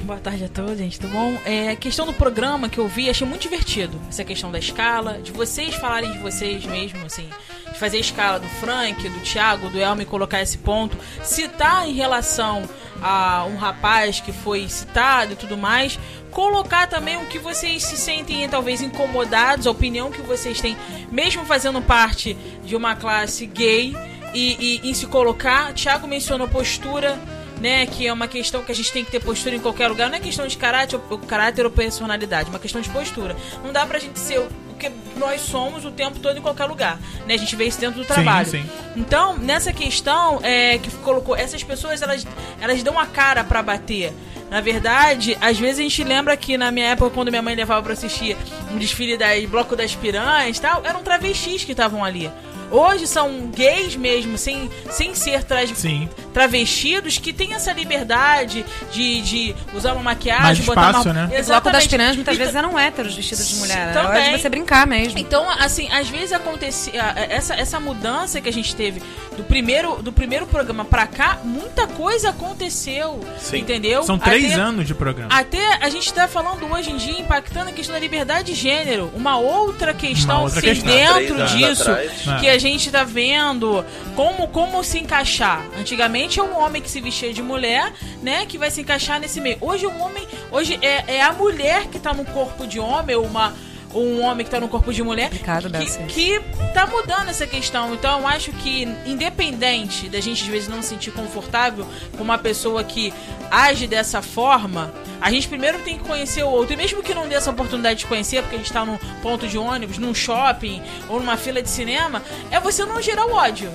boa 0.03 0.19
tarde 0.19 0.45
a 0.45 0.49
todos, 0.49 0.79
gente, 0.79 0.99
tudo 0.99 1.13
bom? 1.13 1.37
É, 1.45 1.71
a 1.71 1.77
questão 1.77 2.07
do 2.07 2.13
programa 2.13 2.69
que 2.69 2.79
eu 2.79 2.89
vi, 2.89 3.11
achei 3.11 3.27
muito 3.27 3.43
divertido. 3.43 4.01
Essa 4.09 4.25
questão 4.25 4.51
da 4.51 4.59
escala, 4.59 5.19
de 5.23 5.33
vocês 5.33 5.75
falarem 5.75 6.11
de 6.13 6.19
vocês 6.19 6.65
mesmo, 6.65 7.05
assim, 7.05 7.29
de 7.73 7.79
fazer 7.79 7.99
a 7.99 8.01
escala 8.01 8.41
do 8.41 8.49
Frank, 8.49 9.09
do 9.09 9.21
Thiago, 9.21 9.69
do 9.69 9.79
Elmer, 9.79 10.07
colocar 10.07 10.41
esse 10.41 10.59
ponto, 10.59 10.97
citar 11.23 11.87
em 11.89 11.93
relação 11.93 12.63
a 13.03 13.47
um 13.47 13.57
rapaz 13.57 14.21
que 14.21 14.33
foi 14.33 14.69
citado 14.69 15.33
e 15.33 15.37
tudo 15.37 15.57
mais, 15.57 15.99
colocar 16.31 16.87
também 16.87 17.17
o 17.17 17.27
que 17.27 17.39
vocês 17.39 17.83
se 17.85 17.97
sentem 17.97 18.49
talvez 18.49 18.81
incomodados, 18.81 19.67
a 19.67 19.71
opinião 19.71 20.11
que 20.11 20.23
vocês 20.23 20.61
têm, 20.61 20.77
mesmo 21.11 21.45
fazendo 21.45 21.81
parte 21.83 22.37
de 22.65 22.77
uma 22.77 22.95
classe 22.97 23.47
gay 23.47 23.95
e, 24.35 24.81
e 24.85 24.91
em 24.91 24.95
se 24.95 25.07
colocar. 25.07 25.73
Thiago 25.75 26.07
mencionou 26.07 26.49
postura, 26.49 27.19
né, 27.61 27.85
que 27.87 28.07
é 28.07 28.13
uma 28.13 28.27
questão 28.29 28.63
que 28.63 28.73
a 28.73 28.75
gente 28.75 28.91
tem 28.93 29.05
que 29.05 29.11
ter 29.11 29.21
postura 29.21 29.55
em 29.55 29.61
qualquer 29.61 29.89
lugar. 29.89 30.09
Não 30.09 30.17
é 30.17 30.21
questão 30.21 30.47
de 30.47 30.57
caráter, 30.57 30.99
ou- 31.11 31.19
caráter 31.19 31.65
ou 31.65 31.71
personalidade, 31.71 32.49
é 32.49 32.51
uma 32.51 32.59
questão 32.59 32.81
de 32.81 32.89
postura. 32.89 33.37
Não 33.65 33.73
dá 33.73 33.85
pra 33.85 33.99
gente 33.99 34.19
ser 34.19 34.39
o 34.39 34.49
que 34.79 34.91
nós 35.17 35.43
somos 35.43 35.85
o 35.85 35.91
tempo 35.91 36.19
todo 36.21 36.39
em 36.39 36.41
qualquer 36.41 36.65
lugar. 36.65 36.99
Né? 37.27 37.35
A 37.35 37.37
gente 37.37 37.55
vê 37.55 37.67
isso 37.67 37.79
dentro 37.79 38.01
do 38.01 38.07
trabalho. 38.07 38.49
sim. 38.49 38.65
Então, 38.97 39.37
nessa 39.37 39.75
questão 39.75 40.41
é, 40.43 40.79
que 40.79 40.91
colocou, 40.99 41.37
essas 41.37 41.63
pessoas 41.63 42.01
elas, 42.01 42.27
elas 42.63 42.83
dão 42.83 42.99
a 42.99 43.05
cara 43.05 43.45
pra 43.45 43.63
bater. 43.63 44.11
Na 44.51 44.61
verdade, 44.61 45.39
às 45.41 45.59
vezes 45.59 45.79
a 45.79 45.83
gente 45.83 46.03
lembra 46.03 46.37
que 46.37 46.59
na 46.59 46.73
minha 46.73 46.89
época, 46.89 47.11
quando 47.11 47.31
minha 47.31 47.41
mãe 47.41 47.55
levava 47.55 47.83
pra 47.83 47.93
assistir 47.93 48.37
um 48.73 48.79
desfile 48.79 49.17
da 49.17 49.29
Bloco 49.49 49.77
das 49.77 49.95
Piranhas 49.95 50.59
e 50.59 50.61
tal, 50.61 50.85
eram 50.85 51.05
travestis 51.05 51.63
que 51.63 51.71
estavam 51.71 52.05
ali. 52.05 52.31
Hoje 52.71 53.07
são 53.07 53.47
gays 53.55 53.97
mesmo, 53.97 54.39
sem, 54.39 54.71
sem 54.91 55.15
ser 55.15 55.43
tra 55.45 55.67
Sim. 55.67 56.09
travestidos, 56.33 57.19
que 57.19 57.33
têm 57.33 57.55
essa 57.55 57.73
liberdade 57.73 58.65
de, 58.93 59.21
de 59.23 59.55
usar 59.75 59.93
uma 59.95 60.03
maquiagem, 60.03 60.43
Mais 60.45 60.61
botar 60.61 60.91
espaço, 60.91 61.09
uma... 61.09 61.15
né? 61.15 61.25
O 61.25 61.27
bloco 61.27 61.37
das 61.37 61.49
Exatamente. 61.49 61.89
piranhas 61.89 62.17
muitas 62.17 62.35
Então- 62.35 62.45
vezes 62.47 62.57
eram 62.57 62.79
héteros 62.79 63.15
vestidos 63.15 63.49
de 63.49 63.55
mulher. 63.57 63.93
Também. 63.93 64.09
hora 64.09 64.37
de 64.37 64.41
você 64.43 64.49
brincar 64.49 64.87
mesmo. 64.87 65.19
Então, 65.19 65.49
assim, 65.51 65.89
às 65.93 66.09
vezes 66.09 66.33
acontecia 66.33 67.03
essa, 67.29 67.55
essa 67.55 67.79
mudança 67.81 68.41
que 68.41 68.49
a 68.49 68.53
gente 68.53 68.75
teve 68.75 69.03
do 69.37 69.45
primeiro, 69.45 70.03
do 70.03 70.13
primeiro 70.13 70.47
programa 70.47 70.85
pra 70.85 71.07
cá, 71.07 71.39
muita 71.45 71.87
coisa 71.87 72.31
aconteceu, 72.31 73.21
Sim. 73.39 73.59
entendeu? 73.59 74.03
São 74.03 74.19
três 74.19 74.53
Até- 74.53 74.55
anos 74.55 74.87
de 74.87 74.95
programa. 74.95 75.31
Até 75.35 75.79
a 75.83 75.89
gente 75.89 76.13
tá 76.13 76.29
falando 76.29 76.65
hoje 76.73 76.91
em 76.91 76.97
dia, 76.97 77.19
impactando 77.21 77.71
a 77.71 77.73
questão 77.73 77.95
da 77.95 78.01
liberdade 78.01 78.53
de 78.53 78.55
gênero. 78.61 79.11
Uma 79.15 79.37
outra 79.39 79.93
questão, 79.95 80.37
Uma 80.37 80.45
outra 80.45 80.59
assim, 80.59 80.69
questão. 80.69 80.91
Dentro 80.91 81.47
disso, 81.47 81.83
atrás. 81.91 82.29
É. 82.29 82.37
que 82.41 82.49
a 82.49 82.59
gente 82.61 82.91
tá 82.91 83.03
vendo 83.03 83.85
como, 84.15 84.47
como 84.49 84.85
se 84.85 84.99
encaixar. 84.99 85.67
Antigamente 85.79 86.39
é 86.39 86.43
um 86.43 86.57
homem 86.57 86.81
que 86.83 86.91
se 86.91 87.01
vestia 87.01 87.33
de 87.33 87.43
mulher, 87.43 87.93
né, 88.23 88.47
que 88.47 88.59
vai 88.59 88.71
se 88.71 88.83
encaixar 88.83 89.19
nesse 89.19 89.41
meio. 89.41 89.57
Hoje 89.61 89.87
o 89.87 89.99
homem, 89.99 90.27
hoje 90.53 90.79
é, 90.83 91.17
é 91.17 91.23
a 91.23 91.33
mulher 91.33 91.87
que 91.89 91.99
tá 91.99 92.13
no 92.13 92.25
corpo 92.27 92.67
de 92.67 92.79
homem, 92.79 93.17
uma 93.17 93.55
ou 93.93 94.05
um 94.05 94.23
homem 94.23 94.45
que 94.45 94.51
tá 94.51 94.61
no 94.61 94.69
corpo 94.69 94.93
de 94.93 95.03
mulher, 95.03 95.31
Complicado 95.31 95.71
que, 95.71 96.07
que 96.07 96.41
tá 96.73 96.87
mudando 96.87 97.29
essa 97.29 97.47
questão. 97.47 97.93
Então 97.95 98.21
eu 98.21 98.27
acho 98.27 98.53
que, 98.53 98.87
independente 99.05 100.09
da 100.09 100.21
gente 100.21 100.43
às 100.43 100.49
vezes 100.49 100.69
não 100.69 100.81
se 100.83 100.89
sentir 100.89 101.11
confortável 101.13 101.87
com 102.17 102.23
uma 102.23 102.39
pessoa 102.39 102.83
que 102.85 103.13
age 103.51 103.87
dessa 103.87 104.23
forma, 104.23 104.93
a 105.21 105.31
gente 105.31 105.49
primeiro 105.49 105.79
tem 105.81 105.99
que 105.99 106.05
conhecer 106.05 106.43
o 106.45 106.49
outro. 106.49 106.75
E 106.75 106.77
mesmo 106.77 107.03
que 107.03 107.15
não 107.15 107.29
dê 107.29 107.35
essa 107.35 107.51
oportunidade 107.51 108.01
de 108.01 108.07
conhecer, 108.07 108.43
porque 108.43 108.57
a 108.57 108.59
gente 108.59 108.73
tá 108.73 108.85
num 108.85 108.99
ponto 109.23 109.47
de 109.47 109.59
ônibus, 109.59 109.99
num 109.99 110.15
shopping 110.15 110.83
ou 111.09 111.19
numa 111.19 111.37
fila 111.37 111.61
de 111.63 111.69
cinema, 111.69 112.23
é 112.51 112.59
você 112.61 112.85
não 112.85 113.01
gerar 113.03 113.27
o 113.27 113.33
ódio. 113.33 113.71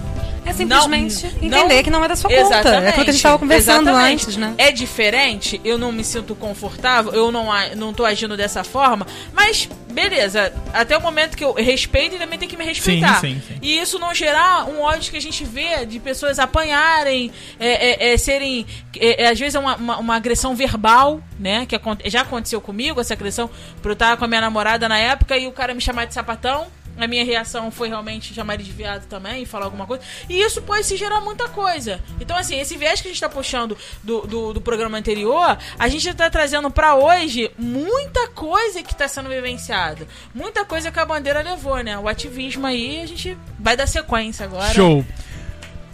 É 0.46 0.54
simplesmente 0.54 1.24
Não- 1.24 1.32
entender 1.58 1.76
não- 1.76 1.84
que 1.84 1.90
não 1.90 2.04
é 2.04 2.08
da 2.08 2.16
sua 2.16 2.30
conta. 2.30 2.56
É 2.70 2.90
aquilo 2.90 3.04
que 3.06 3.10
a 3.10 3.14
gente 3.14 3.24
tava 3.24 3.40
conversando 3.40 3.90
Exatamente. 3.90 4.24
antes, 4.26 4.38
né? 4.38 4.54
É 4.60 4.72
diferente, 4.72 5.60
eu 5.66 5.76
não 5.78 5.92
me 5.92 6.04
sinto 6.04 6.36
confortável, 6.36 7.12
eu 7.14 7.32
não, 7.32 7.48
não 7.76 7.92
tô 7.92 8.06
agindo 8.06 8.38
dessa 8.38 8.64
forma, 8.64 9.08
mas 9.34 9.68
beleza, 9.96 10.54
até 10.74 10.98
o 10.98 11.02
momento 11.02 11.38
que 11.38 11.44
eu 11.44 11.54
respeito, 11.54 12.16
ele 12.16 12.24
também 12.24 12.38
tem 12.38 12.50
que 12.50 12.58
me 12.58 12.66
respeitar. 12.66 13.22
Sim, 13.22 13.36
sim, 13.36 13.42
sim. 13.48 13.60
E 13.62 13.80
isso 13.80 13.98
não 13.98 14.14
gerar 14.14 14.70
um 14.70 14.82
ódio 14.82 15.10
que 15.10 15.18
a 15.18 15.22
gente 15.22 15.46
vê 15.46 15.86
de 15.86 16.00
pessoas 16.00 16.38
apanharem, 16.38 17.32
é, 17.58 18.10
é, 18.10 18.14
é, 18.14 18.18
serem. 18.18 18.66
é, 18.98 19.24
é, 19.24 19.30
às 19.30 19.40
vezes 19.40 19.56
é 19.56 19.60
uma, 19.60 19.78
uma, 19.78 19.98
uma 19.98 20.16
agressão 20.16 20.54
verbal, 20.54 21.22
né? 21.40 21.66
Que 21.66 21.80
já 22.10 22.22
aconteceu 22.22 22.60
comigo, 22.60 23.00
essa 23.00 23.14
agressão, 23.14 23.50
por 23.82 23.90
eu 23.90 23.94
estar 23.94 24.18
com 24.18 24.26
a 24.26 24.28
minha 24.28 24.42
namorada 24.42 24.90
na 24.90 24.98
época 24.98 25.38
e 25.38 25.48
o 25.48 25.52
cara 25.54 25.74
me 25.74 25.82
chamar 25.82 26.06
de 26.06 26.14
sapatão. 26.14 26.68
A 26.98 27.08
minha 27.08 27.24
reação 27.26 27.70
foi 27.72 27.90
realmente 27.90 28.34
chamar 28.34 28.56
ele 28.56 28.64
de 28.64 28.72
viado 28.72 29.06
também, 29.08 29.46
falar 29.46 29.66
alguma 29.66 29.86
coisa. 29.86 30.04
E 30.30 30.40
isso 30.40 30.62
pode 30.62 30.86
se 30.86 30.96
gerar 30.96 31.22
muita 31.22 31.50
coisa. 31.50 32.02
Então, 32.20 32.38
assim, 32.38 32.60
esse 32.60 32.78
viés 32.78 33.02
que 33.02 33.08
a 33.08 33.12
gente 33.12 33.20
tá 33.20 33.30
puxando 33.30 33.78
do, 34.04 34.22
do, 34.22 34.54
do 34.54 34.62
programa 34.62 34.98
anterior, 34.98 35.58
a 35.78 35.88
gente 35.88 36.14
tá 36.14 36.30
trazendo 36.30 36.72
pra 36.72 36.96
hoje 36.96 37.52
muita 37.58 38.28
coisa 38.30 38.82
que 38.82 38.96
tá 38.96 39.08
sendo 39.08 39.30
vivenciada. 39.30 40.08
Muita 40.34 40.64
coisa 40.64 40.92
que 40.92 41.00
a 41.00 41.06
bandeira 41.06 41.42
levou, 41.42 41.78
né? 41.84 41.98
O 41.98 42.08
ativismo 42.08 42.66
aí, 42.66 43.02
a 43.02 43.08
gente 43.08 43.38
vai 43.60 43.76
dar 43.76 43.88
sequência 43.88 44.46
agora. 44.46 44.74
Show. 44.74 45.06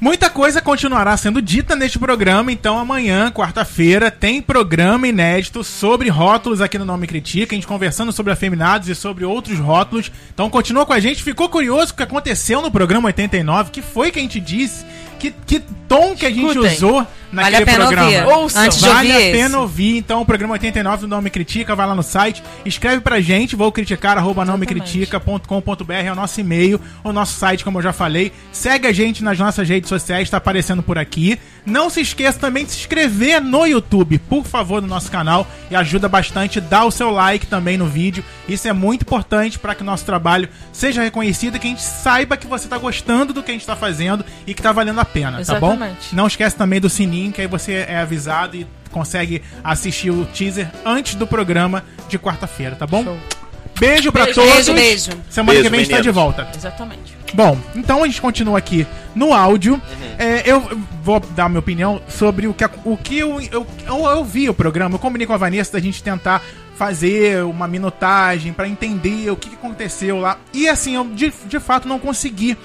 Muita 0.02 0.32
coisa 0.32 0.64
continuará 0.64 1.16
sendo 1.16 1.39
dita 1.39 1.76
neste 1.76 1.99
programa, 1.99 2.52
então 2.52 2.80
amanhã, 2.80 3.30
quarta-feira, 3.30 4.10
tem 4.10 4.41
programa 4.41 5.08
inédito 5.08 5.64
sobre 5.64 6.10
rótulos 6.10 6.60
aqui 6.60 6.80
no 6.80 6.86
Nome 6.86 7.06
Critica, 7.06 7.54
a 7.54 7.56
gente 7.56 7.68
conversando 7.68 8.12
sobre 8.12 8.34
afeminados 8.34 8.89
e 8.89 8.95
sobre 8.95 9.24
outros 9.24 9.60
rótulos. 9.60 10.12
Então 10.34 10.49
continua 10.49 10.88
com 10.88 10.93
a 10.93 10.99
gente, 10.99 11.22
ficou 11.22 11.47
curioso 11.49 11.93
o 11.93 11.95
que 11.95 12.02
aconteceu 12.02 12.64
no 12.64 12.72
programa 12.72 13.10
89, 13.10 13.70
que 13.70 13.84
foi 13.84 14.10
que 14.10 14.18
a 14.18 14.24
gente 14.24 14.39
disse, 14.39 14.84
que, 15.22 15.32
que 15.45 15.59
tom 15.88 16.15
que 16.15 16.26
a 16.26 16.30
gente 16.32 16.47
Escutem. 16.47 16.72
usou 16.74 16.93
Vale 17.32 17.49
naquele 17.51 17.65
pena 17.65 17.78
programa. 17.78 18.07
ouvir. 18.07 18.28
Ouçam. 18.28 18.63
Antes 18.63 18.80
de 18.80 18.89
Vale 18.89 18.97
ouvir 19.07 19.11
a 19.11 19.22
esse. 19.22 19.32
pena 19.32 19.59
ouvir, 19.59 19.97
então, 19.97 20.22
o 20.22 20.26
programa 20.26 20.53
89 20.53 21.01
do 21.01 21.07
Nome 21.07 21.30
Critica, 21.30 21.76
vai 21.76 21.86
lá 21.88 21.93
no 21.95 22.03
site, 22.03 22.43
escreve 22.65 23.01
pra 23.01 23.22
gente, 23.22 23.55
vou 23.55 23.72
criticar, 23.72 24.17
arroba 24.17 24.43
nomecritica.com.br, 24.43 25.93
é 25.93 26.11
o 26.11 26.15
nosso 26.15 26.41
e-mail, 26.41 26.80
o 27.03 27.13
nosso 27.13 27.38
site, 27.38 27.63
como 27.63 27.78
eu 27.78 27.84
já 27.84 27.93
falei. 27.93 28.32
Segue 28.51 28.88
a 28.88 28.91
gente 28.91 29.24
nas 29.24 29.38
nossas 29.38 29.67
redes 29.69 29.88
sociais, 29.89 30.30
tá 30.30 30.38
aparecendo 30.38 30.82
por 30.84 30.97
aqui. 30.97 31.38
Não 31.66 31.89
se 31.89 32.01
esqueça 32.01 32.39
também 32.39 32.66
de 32.66 32.72
se 32.72 32.80
inscrever 32.80 33.41
no 33.41 33.66
YouTube, 33.66 34.18
por 34.18 34.45
favor, 34.45 34.82
no 34.82 34.88
nosso 34.88 35.12
canal, 35.12 35.47
e 35.70 35.76
ajuda 35.76 36.09
bastante, 36.09 36.59
dá 36.59 36.84
o 36.84 36.91
seu 36.91 37.12
like 37.12 37.45
também 37.47 37.78
no 37.78 37.86
vídeo. 37.86 38.24
Isso 38.47 38.68
é 38.68 38.74
muito 38.74 39.03
importante 39.03 39.59
para 39.59 39.76
que 39.76 39.82
o 39.82 39.86
nosso 39.86 40.05
trabalho 40.05 40.49
seja 40.74 41.03
reconhecido 41.03 41.55
e 41.55 41.59
que 41.59 41.68
a 41.68 41.70
gente 41.70 41.82
saiba 41.82 42.36
que 42.38 42.47
você 42.47 42.68
tá 42.68 42.78
gostando 42.78 43.34
do 43.34 43.43
que 43.43 43.51
a 43.51 43.53
gente 43.53 43.66
tá 43.66 43.76
fazendo 43.76 44.26
e 44.47 44.53
que 44.53 44.62
tá 44.62 44.72
valendo 44.72 44.99
a 44.99 45.05
pena, 45.05 45.43
tá 45.43 45.59
bom? 45.59 45.74
Exatamente. 45.74 46.16
Não 46.16 46.28
esquece 46.28 46.55
também 46.55 46.80
do 46.80 46.89
sininho, 46.89 47.32
que 47.32 47.41
aí 47.41 47.47
você 47.47 47.86
é 47.88 47.97
avisado 47.99 48.55
e 48.57 48.66
consegue 48.91 49.41
assistir 49.64 50.12
o 50.12 50.26
teaser 50.26 50.70
antes 50.86 51.16
do 51.16 51.26
programa 51.26 51.84
de 52.09 52.20
quarta-feira, 52.20 52.76
tá 52.76 52.86
bom? 52.86 53.03
Show. 53.03 53.41
Beijo 53.80 54.11
pra 54.11 54.26
Beijo, 54.26 54.41
todos. 54.41 54.53
beijo, 54.53 54.74
beijo. 54.74 55.11
Semana 55.30 55.53
Beijo, 55.53 55.63
que 55.63 55.69
vem 55.69 55.80
a 55.80 55.84
gente 55.84 55.91
tá 55.91 56.01
de 56.01 56.07
meninos. 56.09 56.15
volta. 56.15 56.47
Exatamente. 56.55 57.17
Bom, 57.34 57.57
então 57.76 58.03
a 58.03 58.07
gente 58.07 58.22
continua 58.22 58.57
aqui 58.57 58.86
no 59.15 59.34
áudio. 59.34 59.74
Uhum. 59.76 60.15
É, 60.19 60.43
eu 60.45 60.80
vou 61.01 61.19
dar 61.19 61.49
minha 61.49 61.59
opinião 61.59 62.01
sobre 62.07 62.45
o 62.47 62.53
que, 62.53 62.63
o 62.86 62.97
que 62.97 63.17
eu, 63.19 63.41
eu, 63.51 63.65
eu, 63.88 64.05
eu 64.05 64.24
vi 64.26 64.49
o 64.49 64.53
programa. 64.53 64.95
Eu 64.95 64.99
combinei 64.99 65.26
com 65.26 65.34
a 65.34 65.38
Vanessa 65.38 65.72
da 65.74 65.80
gente 65.80 66.03
tentar 66.03 66.43
fazer 66.76 67.43
uma 67.43 67.67
minutagem 67.67 68.53
pra 68.53 68.67
entender 68.67 69.30
o 69.32 69.36
que, 69.36 69.49
que 69.49 69.55
aconteceu 69.55 70.19
lá. 70.19 70.38
E 70.53 70.67
assim, 70.67 70.95
eu 70.95 71.05
de, 71.05 71.32
de 71.45 71.59
fato 71.59 71.88
não 71.88 71.99
consegui 71.99 72.57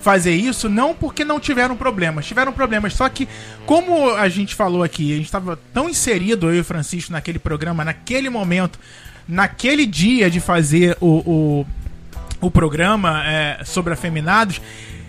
fazer 0.00 0.34
isso, 0.34 0.68
não 0.68 0.94
porque 0.94 1.24
não 1.24 1.38
tiveram 1.38 1.76
problemas. 1.76 2.26
Tiveram 2.26 2.52
problemas, 2.52 2.92
só 2.94 3.08
que, 3.08 3.28
como 3.66 4.10
a 4.14 4.28
gente 4.28 4.54
falou 4.54 4.82
aqui, 4.82 5.12
a 5.12 5.16
gente 5.16 5.26
estava 5.26 5.58
tão 5.72 5.88
inserido, 5.88 6.48
eu 6.48 6.56
e 6.56 6.60
o 6.60 6.64
Francisco, 6.64 7.12
naquele 7.12 7.38
programa, 7.38 7.84
naquele 7.84 8.28
momento, 8.28 8.78
naquele 9.28 9.86
dia 9.86 10.30
de 10.30 10.40
fazer 10.40 10.96
o, 11.00 11.06
o, 11.06 11.66
o 12.40 12.50
programa 12.50 13.22
é, 13.26 13.60
sobre 13.64 13.92
afeminados, 13.92 14.60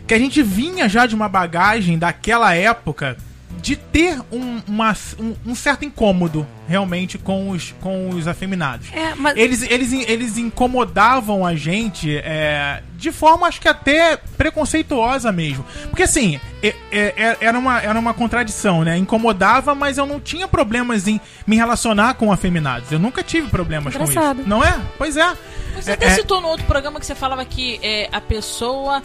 que 0.07 0.13
a 0.13 0.19
gente 0.19 0.41
vinha 0.43 0.87
já 0.89 1.05
de 1.05 1.15
uma 1.15 1.29
bagagem 1.29 1.97
daquela 1.97 2.53
época 2.53 3.17
de 3.61 3.75
ter 3.75 4.19
um, 4.31 4.61
uma- 4.67 4.95
um- 5.19 5.35
um 5.45 5.55
certo 5.55 5.85
incômodo 5.85 6.45
realmente 6.67 7.17
com 7.17 7.49
os, 7.49 7.73
com 7.81 8.09
os 8.09 8.27
afeminados. 8.27 8.87
É, 8.93 9.13
mas- 9.15 9.37
Eles, 9.37 9.61
eles, 9.63 9.91
eles 10.07 10.37
incomodavam 10.37 11.45
a 11.45 11.55
gente 11.55 12.15
é, 12.17 12.81
de 12.97 13.11
forma, 13.11 13.47
acho 13.47 13.59
que 13.59 13.67
até 13.67 14.17
preconceituosa 14.37 15.31
mesmo. 15.31 15.65
Porque 15.89 16.03
assim, 16.03 16.39
é- 16.61 16.75
é- 16.91 17.13
é- 17.17 17.37
era, 17.41 17.57
uma, 17.59 17.81
era 17.81 17.99
uma 17.99 18.13
contradição, 18.13 18.83
né? 18.83 18.97
Incomodava, 18.97 19.75
mas 19.75 19.97
eu 19.97 20.05
não 20.05 20.19
tinha 20.19 20.47
problemas 20.47 21.07
em 21.07 21.19
me 21.45 21.55
relacionar 21.55 22.13
com 22.15 22.31
afeminados. 22.31 22.91
Eu 22.91 22.99
nunca 22.99 23.21
tive 23.23 23.49
problemas 23.49 23.95
com 23.95 24.03
Engraçado. 24.03 24.39
isso. 24.41 24.49
Não 24.49 24.63
é? 24.63 24.79
Pois 24.97 25.17
é. 25.17 25.33
Você 25.75 25.89
É- 25.89 25.93
até 25.95 26.05
é- 26.05 26.09
citou 26.11 26.39
no 26.39 26.47
outro 26.47 26.65
programa 26.67 26.99
que 26.99 27.05
você 27.05 27.15
falava 27.15 27.43
que 27.43 27.79
é, 27.81 28.07
a 28.11 28.21
pessoa 28.21 29.01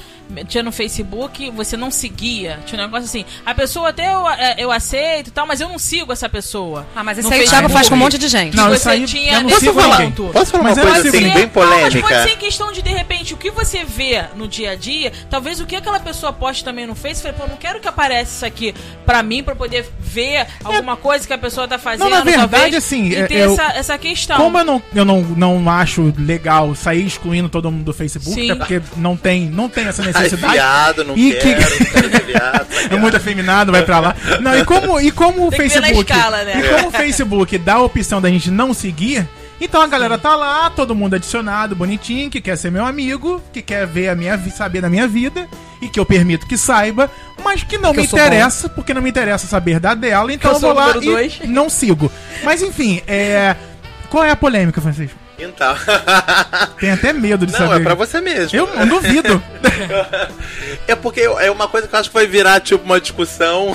tinha 0.47 0.63
no 0.63 0.71
Facebook, 0.71 1.51
você 1.51 1.77
não 1.79 1.91
seguia. 1.91 2.61
Tinha 2.67 2.81
um 2.81 2.85
negócio 2.85 3.07
assim, 3.07 3.25
a 3.45 3.55
pessoa 3.55 3.89
até 3.89 4.13
eu, 4.13 4.23
eu 4.59 4.71
aceito 4.71 5.29
e 5.29 5.31
tal, 5.31 5.47
mas 5.47 5.61
eu 5.63 5.69
não 5.69 5.79
sigo 5.79 6.13
essa 6.13 6.29
pessoa. 6.29 6.87
Ah, 6.95 7.03
mas 7.03 7.17
isso 7.19 7.29
aí. 7.33 7.41
Thiago 7.49 7.69
faz 7.69 7.89
com 7.89 7.95
um 7.95 7.99
monte 7.99 8.19
de 8.19 8.29
gente. 8.29 8.57
Não, 8.57 8.69
você 8.69 8.77
isso 8.77 8.89
aí 8.91 9.05
tinha 9.05 9.33
eu 9.35 9.43
não 9.43 9.51
sigo 9.51 9.81
ninguém. 9.81 10.11
Posso 10.11 10.51
falar 10.53 10.65
Mas 10.65 10.77
uma 10.77 10.83
eu 10.85 10.93
coisa 10.93 11.09
assim, 11.09 11.19
ninguém. 11.19 11.35
bem 11.35 11.51
Não, 11.55 11.63
mas 11.67 11.71
pode 11.71 12.01
polêmica? 12.03 12.23
ser 12.23 12.35
em 12.35 12.37
questão 12.37 12.73
de, 12.73 12.83
de 12.83 12.91
repente, 12.91 13.35
o 13.35 13.37
que 13.37 13.51
você 13.51 13.85
vê 13.85 14.25
no 14.37 14.47
dia 14.49 14.73
a 14.73 14.75
dia, 14.77 15.13
talvez 15.31 15.61
o 15.61 15.67
que 15.67 15.77
aquela 15.77 16.01
pessoa 16.01 16.33
poste 16.33 16.65
também 16.65 16.87
no 16.87 16.95
Face, 16.95 17.23
fala, 17.23 17.35
pô, 17.35 17.47
não 17.47 17.57
quero 17.57 17.81
que 17.81 17.89
apareça 17.89 18.33
isso 18.37 18.47
aqui 18.47 18.75
pra 19.07 19.23
mim, 19.23 19.43
pra 19.43 19.55
poder 19.55 19.89
ver 20.01 20.47
alguma 20.65 20.97
coisa 20.97 21.27
que 21.27 21.33
a 21.33 21.39
pessoa 21.39 21.67
tá 21.69 21.79
fazendo. 21.79 22.05
Não, 22.09 22.11
na 22.19 22.23
verdade, 22.25 22.49
talvez, 22.51 22.75
assim, 22.75 23.09
e 23.09 23.17
é- 23.17 23.27
ter 23.27 23.35
eu- 23.39 23.53
essa, 23.53 23.63
essa 23.77 23.99
questão. 23.99 24.37
Como 24.37 24.59
eu 24.59 24.65
não, 24.65 24.83
eu 24.95 25.05
não, 25.05 25.23
não 25.23 25.71
acho 25.71 26.13
legal 26.19 26.75
sair 26.75 27.07
excluindo 27.07 27.49
todo 27.49 27.71
mundo 27.71 27.85
do 27.85 27.93
Facebook, 27.95 28.35
Sim. 28.35 28.51
até 28.51 28.59
porque 28.59 28.81
não 28.97 29.17
tem, 29.17 29.43
não 29.49 29.69
tem 29.69 29.87
essa 29.87 30.03
Ai, 30.03 30.09
necessidade. 30.09 30.53
viado, 30.53 31.05
não 31.05 31.17
E 31.17 31.33
quero, 31.35 31.67
que- 31.69 31.85
quero 31.85 32.11
ser 32.11 32.25
viado. 32.25 32.69
É 32.91 32.97
muito 32.97 33.17
afeminado, 33.17 33.71
vai 33.71 33.83
pra 33.83 33.99
lá. 34.01 34.17
Não, 34.41 34.57
e 34.57 34.65
como, 34.65 34.99
e 35.01 35.11
como 35.11 35.49
o 35.49 35.51
Facebook. 35.51 36.11
escala, 36.11 36.43
né? 36.45 36.59
E 36.65 36.69
como 36.75 36.89
o 36.89 36.91
Facebook 36.91 37.38
dá 37.59 37.75
a 37.75 37.83
opção 37.83 38.21
da 38.21 38.29
gente 38.29 38.51
não 38.51 38.73
seguir, 38.75 39.29
então 39.61 39.83
a 39.83 39.87
galera 39.87 40.17
tá 40.17 40.37
lá, 40.37 40.71
todo 40.71 40.95
mundo 40.95 41.15
adicionado, 41.15 41.75
bonitinho, 41.75 42.31
que 42.31 42.41
quer 42.41 42.57
ser 42.57 42.71
meu 42.71 42.87
amigo, 42.87 43.43
que 43.53 43.61
quer 43.61 43.87
ver 43.87 44.09
a 44.09 44.15
minha 44.15 44.39
saber 44.51 44.81
da 44.81 44.89
minha 44.89 45.09
vida, 45.09 45.49
e 45.83 45.89
que 45.89 45.99
eu 45.99 46.07
permito 46.07 46.47
que 46.47 46.57
saiba, 46.57 47.11
mas 47.43 47.63
que 47.63 47.77
não 47.79 47.93
Que 47.93 47.99
me 47.99 48.05
interessa, 48.05 48.69
porque 48.69 48.95
não 48.95 49.03
me 49.03 49.11
interessa 49.11 49.47
saber 49.47 49.81
da 49.81 49.95
dela, 49.95 50.33
então 50.33 50.53
eu 50.53 50.57
eu 50.57 50.61
vou 50.61 50.73
lá 50.73 50.97
e 50.97 51.01
dois. 51.01 51.41
não 51.47 51.69
sigo. 51.69 52.11
Mas 52.45 52.63
enfim, 52.63 53.03
é. 53.07 53.57
Qual 54.11 54.25
é 54.25 54.31
a 54.31 54.37
polêmica, 54.37 54.81
Francisco? 54.81 55.19
Então. 55.39 55.75
Tenho 56.81 56.95
até 56.95 57.13
medo 57.13 57.47
de 57.47 57.53
Não, 57.53 57.59
saber. 57.59 57.81
é 57.81 57.81
pra 57.81 57.95
você 57.95 58.21
mesmo. 58.21 58.59
Eu 58.59 58.75
não 58.75 58.87
duvido. 58.87 59.43
É 60.89 60.95
porque 60.95 61.21
é 61.21 61.51
uma 61.51 61.69
coisa 61.69 61.87
que 61.87 61.95
eu 61.95 62.01
acho 62.01 62.09
que 62.09 62.15
vai 62.15 62.27
virar, 62.27 62.61
tipo, 62.61 62.83
uma 62.83 62.99
discussão 62.99 63.75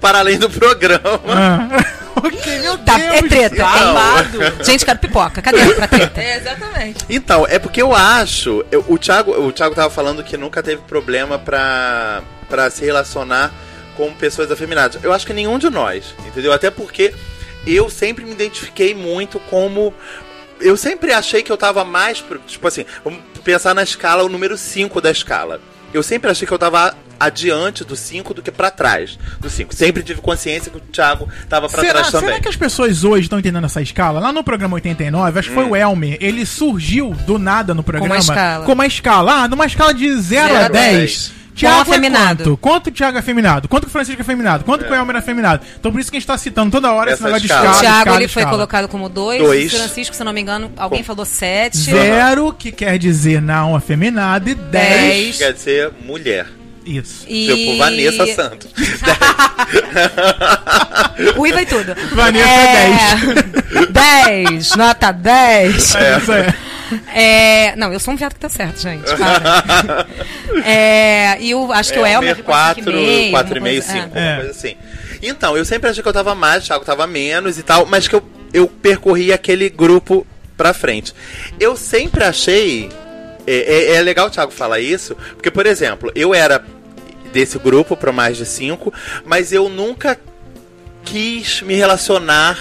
para 0.00 0.20
além 0.20 0.38
do 0.38 0.48
programa. 0.48 1.20
Ah. 1.26 2.05
Ok, 2.16 2.58
meu 2.60 2.78
Tá, 2.78 2.96
Deus. 2.98 3.14
é 3.14 3.22
treta. 3.22 3.56
Babado. 3.64 4.38
Gente, 4.64 4.84
quero 4.84 4.98
pipoca. 4.98 5.40
Cadê 5.42 5.74
pra 5.74 5.86
treta? 5.88 6.20
É, 6.22 6.36
exatamente. 6.38 7.04
Então, 7.08 7.46
é 7.48 7.58
porque 7.58 7.80
eu 7.82 7.94
acho. 7.94 8.64
eu- 8.70 8.84
o, 8.88 8.98
Thiago, 8.98 9.32
o 9.32 9.52
Thiago 9.52 9.74
tava 9.74 9.90
falando 9.90 10.22
que 10.24 10.36
nunca 10.36 10.62
teve 10.62 10.82
problema 10.82 11.38
pra, 11.38 12.22
pra 12.48 12.70
se 12.70 12.84
relacionar 12.84 13.52
com 13.96 14.12
pessoas 14.14 14.50
afeminadas. 14.50 15.02
Eu 15.02 15.12
acho 15.12 15.26
que 15.26 15.32
nenhum 15.32 15.58
de 15.58 15.70
nós, 15.70 16.14
entendeu? 16.26 16.52
Até 16.52 16.70
porque 16.70 17.14
eu 17.66 17.88
sempre 17.90 18.24
me 18.24 18.32
identifiquei 18.32 18.94
muito 18.94 19.38
como. 19.40 19.92
Eu 20.60 20.76
sempre 20.76 21.12
achei 21.12 21.42
que 21.42 21.52
eu 21.52 21.56
tava 21.56 21.84
mais. 21.84 22.20
pro- 22.20 22.38
Tipo 22.40 22.66
assim, 22.68 22.84
vamos 23.04 23.20
pensar 23.44 23.74
na 23.74 23.82
escala, 23.82 24.22
o 24.24 24.28
número 24.28 24.56
5 24.56 25.00
da 25.00 25.10
escala. 25.10 25.60
Eu 25.94 26.02
sempre 26.02 26.30
achei 26.30 26.46
que 26.46 26.52
eu 26.52 26.58
tava 26.58 26.94
adiante 27.18 27.84
do 27.84 27.96
5 27.96 28.34
do 28.34 28.42
que 28.42 28.50
pra 28.50 28.70
trás 28.70 29.18
do 29.40 29.48
5. 29.50 29.74
Sempre 29.74 30.02
tive 30.02 30.20
consciência 30.20 30.70
que 30.70 30.78
o 30.78 30.80
Thiago 30.80 31.28
tava 31.48 31.68
pra 31.68 31.80
Será, 31.80 31.92
trás 31.94 32.10
também. 32.10 32.28
será 32.30 32.40
que 32.40 32.48
as 32.48 32.56
pessoas 32.56 33.04
hoje 33.04 33.22
estão 33.24 33.38
entendendo 33.38 33.64
essa 33.64 33.80
escala? 33.82 34.20
Lá 34.20 34.32
no 34.32 34.42
programa 34.44 34.74
89, 34.74 35.38
acho 35.38 35.48
que 35.48 35.54
foi 35.54 35.64
Hum. 35.64 35.70
o 35.70 35.76
Elmer, 35.76 36.16
ele 36.20 36.44
surgiu 36.46 37.10
do 37.26 37.38
nada 37.38 37.74
no 37.74 37.82
programa. 37.82 38.16
escala. 38.18 38.64
Com 38.64 38.72
uma 38.72 38.86
escala. 38.86 39.32
Ah, 39.44 39.48
numa 39.48 39.66
escala 39.66 39.92
de 39.94 40.08
0 40.20 40.22
Zero 40.48 40.54
a 40.54 40.64
a 40.66 40.68
10. 40.68 40.96
dez. 40.98 41.32
Thiago 41.56 41.76
Com 41.86 41.90
afeminado. 41.90 42.42
É 42.42 42.44
quanto? 42.44 42.56
Quanto 42.58 42.86
o 42.88 42.90
Thiago 42.90 43.16
é 43.16 43.20
afeminado? 43.20 43.66
Quanto 43.66 43.84
que 43.84 43.88
o 43.88 43.90
Francisco 43.90 44.20
é 44.20 44.22
afeminado? 44.22 44.62
Quanto 44.62 44.84
que 44.84 44.90
o 44.90 44.94
Elmer 44.94 45.16
é 45.16 45.18
afeminado? 45.20 45.64
Então 45.80 45.90
por 45.90 45.98
isso 45.98 46.10
que 46.10 46.18
a 46.18 46.20
gente 46.20 46.26
tá 46.26 46.36
citando 46.36 46.70
toda 46.70 46.92
hora 46.92 47.10
esse 47.12 47.14
Essa 47.22 47.24
negócio 47.24 47.46
de 47.46 47.46
escala. 47.46 47.64
escala. 47.70 47.78
O 47.78 47.80
Thiago 47.80 47.98
escala, 48.00 48.16
ele 48.18 48.28
foi 48.28 48.42
escala. 48.42 48.56
colocado 48.58 48.88
como 48.88 49.08
2. 49.08 49.40
Dois. 49.42 49.72
Francisco, 49.72 50.14
se 50.14 50.22
não 50.22 50.34
me 50.34 50.40
engano, 50.42 50.70
alguém 50.76 51.02
falou 51.02 51.24
7. 51.24 51.78
Zero, 51.78 52.52
que 52.52 52.70
quer 52.70 52.98
dizer 52.98 53.40
não 53.40 53.74
afeminado, 53.74 54.50
e 54.50 54.54
10. 54.54 54.70
Dez. 54.70 55.38
Quer 55.38 55.52
dizer 55.54 55.92
mulher. 56.04 56.46
Isso. 56.86 57.24
E... 57.28 57.46
Tipo 57.48 57.76
Vanessa 57.78 58.26
Santos. 58.34 58.70
Uiva 61.36 61.62
e 61.62 61.66
tudo. 61.66 61.94
Vanessa 62.14 62.48
é 62.48 63.86
10. 63.90 64.76
Nota 64.76 65.12
10. 65.12 65.94
É, 65.96 66.18
isso 66.18 66.32
é. 66.32 66.54
É, 67.12 67.74
não, 67.74 67.92
eu 67.92 67.98
sou 67.98 68.14
um 68.14 68.16
viado 68.16 68.34
que 68.34 68.38
tá 68.38 68.48
certo, 68.48 68.80
gente. 68.80 69.02
para. 69.16 70.06
é, 70.64 71.36
e 71.40 71.50
eu 71.50 71.72
acho 71.72 71.92
que 71.92 71.98
o 71.98 72.06
Elmer 72.06 72.36
ficou 72.36 72.54
4, 72.54 72.84
5,5, 72.84 73.30
4,5, 73.32 73.32
uma 73.32 73.42
5, 73.42 73.64
coisa- 73.64 74.02
alguma 74.04 74.20
É. 74.20 74.36
coisa 74.36 74.50
assim. 74.52 74.76
Então, 75.20 75.56
eu 75.56 75.64
sempre 75.64 75.90
achei 75.90 76.00
que 76.00 76.08
eu 76.08 76.12
tava 76.12 76.32
mais, 76.36 76.62
o 76.62 76.66
Thiago 76.68 76.84
tava 76.84 77.04
menos 77.04 77.58
e 77.58 77.64
tal, 77.64 77.86
mas 77.86 78.06
que 78.06 78.14
eu, 78.14 78.22
eu 78.54 78.68
percorri 78.68 79.32
aquele 79.32 79.68
grupo 79.68 80.24
pra 80.56 80.72
frente. 80.72 81.12
Eu 81.58 81.76
sempre 81.76 82.22
achei. 82.22 82.88
É, 83.48 83.94
é- 83.94 83.96
é 83.96 84.00
legal 84.00 84.28
o 84.28 84.30
Thiago 84.30 84.52
falar 84.52 84.78
isso, 84.78 85.16
porque, 85.34 85.50
por 85.50 85.66
exemplo, 85.66 86.12
eu 86.14 86.32
era 86.32 86.64
desse 87.32 87.58
grupo 87.58 87.96
para 87.96 88.12
mais 88.12 88.36
de 88.36 88.46
cinco, 88.46 88.92
mas 89.24 89.52
eu 89.52 89.68
nunca 89.68 90.18
quis 91.04 91.62
me 91.62 91.74
relacionar 91.74 92.58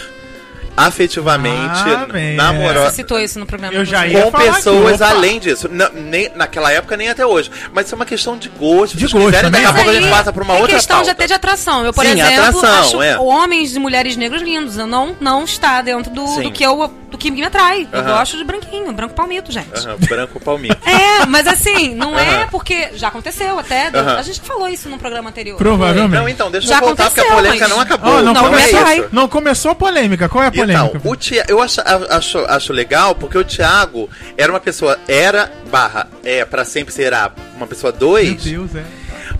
afetivamente, 0.75 1.55
Ah, 1.85 2.07
namoro- 2.35 2.81
Você 2.81 2.95
citou 2.97 3.19
isso 3.19 3.39
no 3.39 3.45
programa. 3.45 3.73
Eu 3.73 3.85
já 3.85 4.05
ia 4.07 4.21
com 4.23 4.31
falar 4.31 4.43
aqui, 4.45 4.55
pessoas 4.55 4.95
opa. 5.01 5.09
além 5.09 5.39
disso. 5.39 5.69
Na- 5.71 5.89
nem, 5.89 6.29
naquela 6.35 6.71
época, 6.71 6.95
nem 6.97 7.09
até 7.09 7.25
hoje. 7.25 7.49
Mas 7.73 7.85
isso 7.85 7.95
é 7.95 7.97
uma 7.97 8.05
questão 8.05 8.37
de 8.37 8.49
gosto. 8.49 8.97
De 8.97 9.03
gosto 9.05 9.17
quiserem, 9.25 9.51
daqui 9.51 9.65
a 9.65 9.73
pouco 9.73 9.89
a 9.89 9.93
gente 9.93 10.09
passa 10.09 10.33
pra 10.33 10.43
uma 10.43 10.53
é 10.55 10.59
outra 10.59 10.75
questão 10.75 10.97
pauta. 10.97 11.05
de 11.05 11.11
até 11.11 11.27
de 11.27 11.33
atração. 11.33 11.85
Eu, 11.85 11.93
por 11.93 12.05
Sim, 12.05 12.11
exemplo, 12.11 12.33
atração, 12.59 12.79
acho 12.81 13.01
é. 13.01 13.17
homens 13.19 13.75
e 13.75 13.79
mulheres 13.79 14.15
negros 14.17 14.41
lindos. 14.41 14.77
Eu 14.77 14.87
não, 14.87 15.15
não 15.19 15.43
está 15.43 15.81
dentro 15.81 16.11
do, 16.11 16.41
do 16.41 16.51
que 16.51 16.63
eu 16.63 16.91
do 17.09 17.17
que 17.17 17.31
me 17.31 17.43
atrai. 17.43 17.87
Eu 17.91 18.03
gosto 18.03 18.35
de 18.37 18.43
branquinho, 18.43 18.91
branco 18.91 19.13
palmito, 19.13 19.51
gente. 19.51 19.69
Branco 20.09 20.39
palmito. 20.39 20.75
É, 20.85 21.25
mas 21.25 21.47
assim, 21.47 21.93
não 21.95 22.17
é 22.17 22.45
porque 22.51 22.89
já 22.93 23.07
aconteceu 23.07 23.57
até. 23.59 23.87
A 23.87 24.21
gente 24.21 24.41
falou 24.41 24.67
isso 24.67 24.89
no 24.89 24.97
programa 24.97 25.29
anterior. 25.29 25.57
Provavelmente. 25.57 26.19
Não, 26.19 26.27
então, 26.27 26.51
deixa 26.51 26.67
Já 26.67 26.75
eu 26.77 26.81
voltar, 26.81 27.05
porque 27.05 27.19
a 27.19 27.23
aconteceu, 27.23 27.35
polêmica 27.37 27.67
mas- 27.67 27.75
não 27.75 27.81
acabou. 27.81 28.13
Ó, 28.17 28.21
não, 28.21 28.33
Não, 28.33 28.43
começou, 28.45 28.85
aí. 28.85 28.99
isso. 28.99 29.09
não 29.11 29.27
começou 29.27 29.71
a 29.71 29.75
polêmica. 29.75 30.27
Qual 30.29 30.43
é 30.43 30.47
a 30.47 30.51
polêmica? 30.51 30.64
Então, 30.73 31.01
o 31.03 31.15
Tia, 31.15 31.45
eu 31.47 31.61
acho, 31.61 31.81
acho, 32.09 32.39
acho 32.39 32.73
legal 32.73 33.15
porque 33.15 33.37
o 33.37 33.43
Thiago 33.43 34.09
era 34.37 34.51
uma 34.51 34.59
pessoa, 34.59 34.97
era, 35.07 35.51
barra, 35.69 36.07
é, 36.23 36.43
pra 36.45 36.65
sempre 36.65 36.93
será 36.93 37.31
uma 37.55 37.67
pessoa 37.67 37.91
Meu 37.91 37.99
dois, 37.99 38.43
Deus, 38.43 38.75
é. 38.75 38.83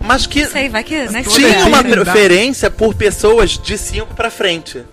mas 0.00 0.26
que 0.26 0.46
Sei, 0.46 0.68
vai 0.68 0.84
que, 0.84 1.08
né? 1.08 1.22
Tinha 1.22 1.66
uma 1.66 1.82
preferência 1.82 2.70
por 2.70 2.94
pessoas 2.94 3.58
de 3.58 3.76
cinco 3.76 4.14
pra 4.14 4.30
frente. 4.30 4.84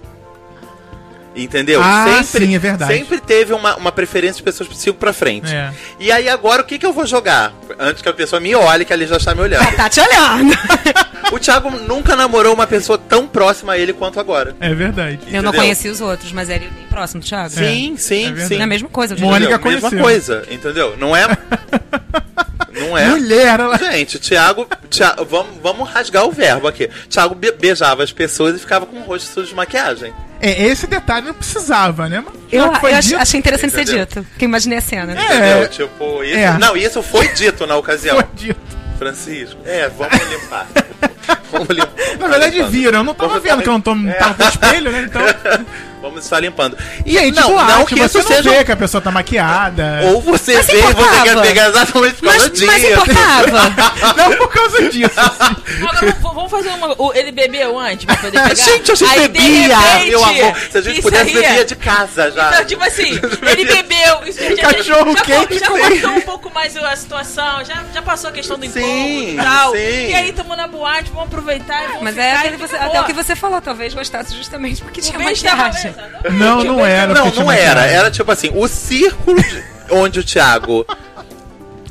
Entendeu? 1.35 1.81
Ah, 1.83 2.21
sim, 2.23 2.53
é 2.55 2.59
verdade. 2.59 2.93
Sempre 2.93 3.19
teve 3.19 3.53
uma, 3.53 3.75
uma 3.75 3.91
preferência 3.91 4.35
de 4.35 4.43
pessoas 4.43 4.69
de 4.69 4.77
cinco 4.77 4.99
pra 4.99 5.11
frente. 5.11 5.51
É. 5.53 5.71
E 5.99 6.11
aí 6.11 6.29
agora 6.29 6.61
o 6.61 6.65
que, 6.65 6.77
que 6.77 6.85
eu 6.85 6.93
vou 6.93 7.07
jogar? 7.07 7.51
Antes 7.79 8.03
que 8.03 8.09
a 8.09 8.13
pessoa 8.13 8.39
me 8.39 8.53
olhe, 8.53 8.85
que 8.85 8.93
ele 8.93 9.07
já 9.07 9.17
está 9.17 9.33
me 9.33 9.41
olhando. 9.41 9.65
Tá 9.75 9.89
te 9.89 9.99
olhando. 9.99 10.53
o 11.33 11.39
Thiago 11.39 11.71
nunca 11.71 12.15
namorou 12.15 12.53
uma 12.53 12.67
pessoa 12.67 12.99
tão 12.99 13.27
próxima 13.27 13.73
a 13.73 13.77
ele 13.79 13.93
quanto 13.93 14.19
agora. 14.19 14.55
É 14.59 14.73
verdade. 14.75 15.19
Eu 15.27 15.41
não 15.41 15.49
Entendeu? 15.49 15.53
conheci 15.61 15.87
os 15.89 16.01
outros, 16.01 16.31
mas 16.31 16.49
ele 16.49 16.65
é 16.65 16.69
bem 16.69 16.85
próximo 16.87 17.19
do 17.21 17.25
Thiago. 17.25 17.49
Sim, 17.49 17.93
é 17.95 17.97
sim, 17.97 18.23
verdade. 18.25 18.47
sim. 18.49 18.59
É 18.59 18.63
a 18.63 18.67
mesma 18.67 18.89
coisa. 18.89 19.15
Mônica 19.15 19.53
Entendeu? 19.55 19.71
Mesma 19.71 19.89
conheceu. 19.89 20.03
coisa, 20.03 20.43
entendeu? 20.51 20.95
Não 20.97 21.15
é. 21.15 21.25
Não 22.73 22.97
é. 22.97 23.07
Mulher, 23.07 23.59
ela. 23.59 23.77
Gente, 23.77 24.17
Thiago, 24.19 24.67
Thiago 24.89 25.23
vamos, 25.25 25.57
vamos 25.61 25.89
rasgar 25.89 26.25
o 26.25 26.31
verbo 26.31 26.67
aqui. 26.67 26.89
Thiago 27.07 27.35
be- 27.35 27.51
beijava 27.51 28.03
as 28.03 28.11
pessoas 28.11 28.55
e 28.55 28.59
ficava 28.59 28.85
com 28.85 28.97
o 28.97 29.03
rosto 29.03 29.31
sujo 29.31 29.49
de 29.49 29.55
maquiagem. 29.55 30.11
É, 30.45 30.63
esse 30.67 30.85
detalhe 30.87 31.25
não 31.27 31.33
precisava, 31.33 32.09
né? 32.09 32.21
Mas 32.25 32.33
Eu, 32.51 32.69
que 32.71 32.85
eu 32.85 32.99
dito, 32.99 33.17
achei 33.17 33.39
interessante 33.39 33.71
ser 33.71 33.81
Entendeu? 33.83 34.05
dito, 34.05 34.23
porque 34.29 34.43
eu 34.45 34.49
imaginei 34.49 34.77
a 34.77 34.81
cena. 34.81 35.13
É. 35.17 35.25
Entendeu? 35.25 35.67
Tipo, 35.69 36.23
isso. 36.23 36.37
É. 36.37 36.57
Não, 36.57 36.75
isso 36.75 37.01
foi 37.01 37.27
dito 37.29 37.65
na 37.65 37.77
ocasião. 37.77 38.15
foi 38.17 38.25
dito. 38.35 38.59
Francisco. 38.97 39.59
É, 39.65 39.89
vamos 39.89 40.19
limpar. 40.29 40.67
vamos 41.51 41.67
limpar. 41.69 41.91
Na 42.19 42.27
verdade, 42.27 42.55
limpando. 42.57 42.71
viram. 42.71 42.99
Eu 42.99 43.03
não 43.03 43.13
tava 43.13 43.29
Vamos 43.29 43.43
vendo 43.43 43.61
que 43.63 43.69
eu 43.69 43.73
não 43.73 43.81
tô, 43.81 43.95
É. 43.95 44.13
tava 44.13 44.33
com 44.35 44.43
espelho, 44.49 44.91
né? 44.91 45.01
Então. 45.09 45.21
Vamos 46.03 46.25
estar 46.25 46.41
limpando. 46.41 46.77
E 47.05 47.17
aí, 47.17 47.31
não, 47.31 47.43
tipo, 47.43 47.63
não 47.63 47.81
ah, 47.81 47.85
que 47.85 47.95
você 47.95 48.19
isso 48.19 48.29
não 48.29 48.35
seja. 48.35 48.49
vê 48.49 48.65
que 48.65 48.71
a 48.73 48.75
pessoa 48.75 48.99
tá 49.01 49.09
maquiada. 49.09 50.01
Ou 50.03 50.19
você 50.19 50.55
Mas 50.55 50.67
vê 50.67 50.79
e 50.79 50.81
você 50.81 51.21
quer 51.23 51.41
pegar 51.41 51.69
exatamente 51.69 52.15
por 52.15 52.29
causa 52.29 52.39
Mas, 52.49 52.51
disso. 52.51 52.65
mas 52.65 52.83
importava. 52.83 54.13
Não 54.17 54.35
por 54.37 54.49
causa 54.49 54.89
disso. 54.89 55.11
assim. 55.17 55.55
Agora, 55.87 56.17
vamos 56.21 56.51
fazer 56.51 56.69
uma. 56.71 56.93
Ele 57.15 57.31
bebeu 57.31 57.79
antes 57.79 58.03
pra 58.05 58.17
poder 58.17 58.31
pegar? 58.31 58.53
Gente, 58.55 58.91
a 58.91 58.95
gente 58.95 59.11
Aí, 59.11 59.19
bebia, 59.29 59.77
repente, 59.77 60.09
meu 60.09 60.23
amor. 60.25 60.55
Se 60.71 60.77
a 60.77 60.81
gente 60.81 61.01
pudesse, 61.01 61.23
aí 61.37 61.37
é- 61.37 61.47
bebia 61.47 61.65
de 61.65 61.75
casa 61.77 62.31
já. 62.31 62.49
Então, 62.49 62.65
tipo 62.65 62.83
assim, 62.83 63.09
ele 63.47 63.65
bebeu. 63.65 64.19
Isso 64.25 64.39
já, 64.57 64.73
Cachorro 64.73 65.13
já, 65.17 65.23
quente, 65.23 65.59
já, 65.59 65.67
sim. 65.67 65.77
já 65.79 65.89
cortou 65.89 66.11
um 66.11 66.21
pouco 66.21 66.53
mais 66.53 66.75
a 66.75 66.95
situação. 66.97 67.63
Já, 67.63 67.81
já 67.93 68.01
passou 68.01 68.29
a 68.29 68.33
questão 68.33 68.59
do 68.59 68.67
Sim, 68.67 69.33
e 69.33 69.37
tal. 69.37 69.71
sim. 69.71 69.77
E 69.77 70.13
aí, 70.15 70.29
estamos 70.31 70.57
na 70.57 70.67
boate, 70.67 71.09
vamos 71.11 71.27
aproveitar 71.27 71.83
e 71.85 71.87
vamos 71.87 72.03
Mas 72.03 72.15
ficar 72.15 72.25
é 72.25 72.85
até 72.87 73.01
o 73.01 73.05
que 73.05 73.13
você 73.13 73.35
falou, 73.35 73.61
talvez 73.61 73.93
gostasse 73.93 74.35
justamente 74.35 74.81
porque 74.81 74.99
O 74.99 75.03
tinha 75.03 75.17
maquiagem. 75.19 75.92
Não, 76.31 76.63
não 76.63 76.85
era. 76.85 77.13
Não, 77.13 77.29
não 77.31 77.51
era. 77.51 77.85
Era 77.85 78.09
tipo 78.11 78.31
assim, 78.31 78.51
o 78.53 78.67
círculo 78.67 79.41
de- 79.41 79.63
onde 79.91 80.19
o 80.19 80.23
Thiago 80.23 80.85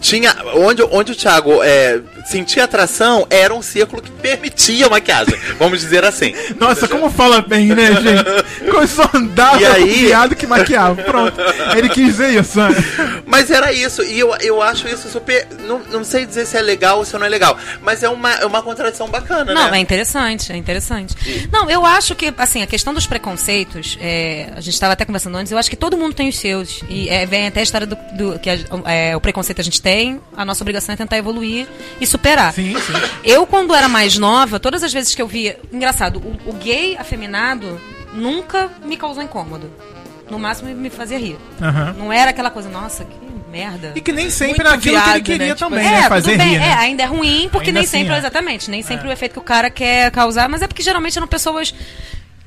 tinha. 0.03 0.37
Onde, 0.55 0.83
onde 0.83 1.13
o 1.13 1.15
Thiago 1.15 1.63
é, 1.63 2.01
sentia 2.27 2.65
atração 2.65 3.27
era 3.31 3.55
um 3.55 3.63
círculo 3.63 4.03
que 4.03 4.11
permitia 4.11 4.89
maquiagem. 4.89 5.39
Vamos 5.59 5.81
dizer 5.81 6.05
assim. 6.05 6.35
Nossa, 6.61 6.87
como 6.89 7.09
fala 7.11 7.41
bem, 7.41 7.69
né, 7.69 7.87
gente? 7.95 8.71
Começou 8.71 9.05
a 9.13 9.17
andar 9.17 9.61
E 9.61 9.65
aí- 9.65 9.81
com 9.81 9.99
viado 10.07 10.37
que 10.37 10.47
maquiava. 10.47 11.03
Pronto. 11.03 11.41
Ele 11.77 11.89
quis 11.89 12.07
dizer 12.07 12.31
isso, 12.41 12.59
né? 12.59 12.69
Mas 13.27 13.51
era 13.51 13.73
isso, 13.73 14.03
e 14.03 14.19
eu, 14.19 14.35
eu 14.41 14.61
acho 14.61 14.87
isso 14.89 15.09
super. 15.09 15.47
Não, 15.67 15.79
não 15.91 16.05
sei 16.05 16.27
dizer 16.27 16.47
se 16.47 16.57
é 16.57 16.61
legal 16.63 16.99
ou 16.99 17.05
se 17.05 17.15
não 17.17 17.25
é 17.25 17.29
legal, 17.29 17.57
mas 17.81 18.03
é 18.03 18.09
uma, 18.09 18.33
é 18.35 18.45
uma 18.45 18.63
contradição 18.63 19.09
bacana, 19.09 19.55
Não, 19.55 19.71
né? 19.71 19.79
é 19.79 19.81
interessante, 19.81 20.53
é 20.53 20.57
interessante. 20.57 21.15
Não, 21.53 21.71
eu 21.71 21.87
acho 21.87 22.15
que, 22.15 22.33
assim, 22.37 22.63
a 22.63 22.67
questão 22.67 22.93
dos 22.93 23.07
preconceitos, 23.07 23.97
é, 24.01 24.49
a 24.57 24.61
gente 24.61 24.75
estava 24.75 24.93
até 24.95 25.05
conversando 25.05 25.37
antes, 25.37 25.53
eu 25.53 25.59
acho 25.59 25.71
que 25.71 25.77
todo 25.77 25.97
mundo 25.97 26.15
tem 26.15 26.29
os 26.29 26.37
seus. 26.39 26.83
E 26.89 27.09
é, 27.09 27.25
vem 27.27 27.47
até 27.47 27.61
a 27.61 27.63
história 27.63 27.87
do, 27.87 27.97
do- 28.17 28.39
que 28.39 28.51
a- 28.51 28.59
é, 28.87 29.17
o 29.17 29.21
preconceito 29.21 29.61
a 29.61 29.65
gente 29.65 29.81
tem, 29.81 29.92
a 30.37 30.45
nossa 30.45 30.63
obrigação 30.63 30.93
é 30.93 30.97
tentar 30.97 31.17
evoluir 31.19 31.67
e 32.01 32.07
superar. 32.07 32.53
Sim, 32.53 32.75
sim. 32.79 32.93
Eu, 33.25 33.47
quando 33.47 33.75
era 33.75 33.89
mais 33.89 34.17
nova, 34.19 34.59
todas 34.61 34.83
as 34.83 34.93
vezes 34.93 35.15
que 35.15 35.23
eu 35.23 35.27
via. 35.29 35.59
Engraçado, 35.73 36.19
o, 36.19 36.51
o 36.51 36.53
gay 36.55 36.97
afeminado 36.97 37.81
nunca 38.13 38.71
me 38.85 38.97
causou 38.97 39.23
incômodo. 39.23 39.71
No 40.31 40.39
máximo 40.39 40.75
me 40.75 40.91
fazia 40.91 41.19
rir. 41.19 41.37
Aham. 41.61 41.95
Não 41.99 42.13
era 42.13 42.31
aquela 42.31 42.51
coisa, 42.51 42.69
nossa, 42.69 43.05
que 43.05 43.17
merda. 43.51 43.93
E 43.95 44.01
que 44.01 44.13
nem 44.13 44.31
sempre 44.31 44.57
Muito 44.57 44.61
era 44.67 44.75
aquilo 44.75 44.83
que 44.83 44.89
ele 45.11 45.13
viado, 45.13 45.23
queria 45.25 45.47
né? 45.49 45.55
Tipo 45.55 45.69
também, 45.71 45.87
É, 45.87 45.91
né? 45.91 46.09
Fazer 46.09 46.39
bem, 46.39 46.49
rir, 46.49 46.57
é, 46.57 46.59
né? 46.61 46.75
ainda 46.79 47.03
é 47.03 47.07
ruim, 47.07 47.49
porque 47.53 47.69
Ainda 47.69 47.81
nem 47.81 47.87
assim, 47.87 47.99
sempre, 47.99 48.15
é. 48.15 48.19
exatamente, 48.19 48.71
nem 48.71 48.83
sempre 48.83 49.09
o 49.09 49.13
efeito 49.13 49.33
que 49.33 49.39
o 49.39 49.43
cara 49.43 49.69
quer 49.69 50.11
causar, 50.11 50.49
mas 50.49 50.63
é 50.63 50.67
porque 50.67 50.83
geralmente 50.83 51.19
eram 51.19 51.29
pessoas 51.29 51.75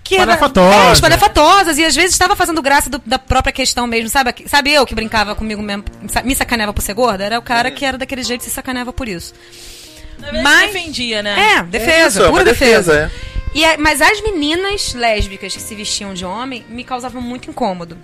que 0.06 0.16
era- 0.16 0.34
Espalhafatosas. 0.34 0.88
É, 0.88 0.91
espalhafatosas, 0.93 1.78
e 1.80 1.84
às 1.84 1.95
vezes 1.95 2.12
estava 2.12 2.36
fazendo 2.36 2.62
graça 2.62 2.89
do- 2.89 3.01
da 3.06 3.18
própria 3.20 3.51
questão 3.51 3.88
mesmo, 3.88 4.08
sabe? 4.08 4.34
Sabe 4.47 4.72
eu 4.72 4.86
que 4.86 4.93
brincava 4.95 5.36
comigo 5.36 5.62
mesmo, 5.62 5.84
me 6.24 6.36
sacaneava 6.36 6.72
por 6.74 6.82
ser 6.82 6.93
gorda? 6.93 7.24
Era 7.26 7.39
o 7.39 7.41
cara 7.41 7.72
que 7.72 7.84
era 7.84 7.97
daquele 7.97 8.22
jeito 8.24 8.41
e 8.41 8.43
se 8.45 8.51
sacaneava 8.51 8.93
por 8.93 9.10
isso. 9.10 9.34
Na 10.20 10.32
verdade, 10.32 10.43
Mas- 10.43 10.72
defendia, 10.74 11.22
né? 11.24 11.56
É, 11.58 11.64
defesa, 11.64 12.08
isso, 12.08 12.20
é 12.20 12.26
uma 12.28 12.32
pura 12.32 12.43
defesa. 12.45 12.93
defesa, 12.93 13.12
E 13.53 13.64
é- 13.66 13.78
mas 13.78 14.01
as 14.01 14.22
meninas 14.22 14.93
lésbicas 14.93 15.53
que 15.56 15.62
se 15.62 15.74
vestiam 15.76 16.14
de 16.14 16.24
homem 16.24 16.64
me 16.70 16.84
causavam 16.84 17.22
muito 17.22 17.49
incômodo. 17.49 17.97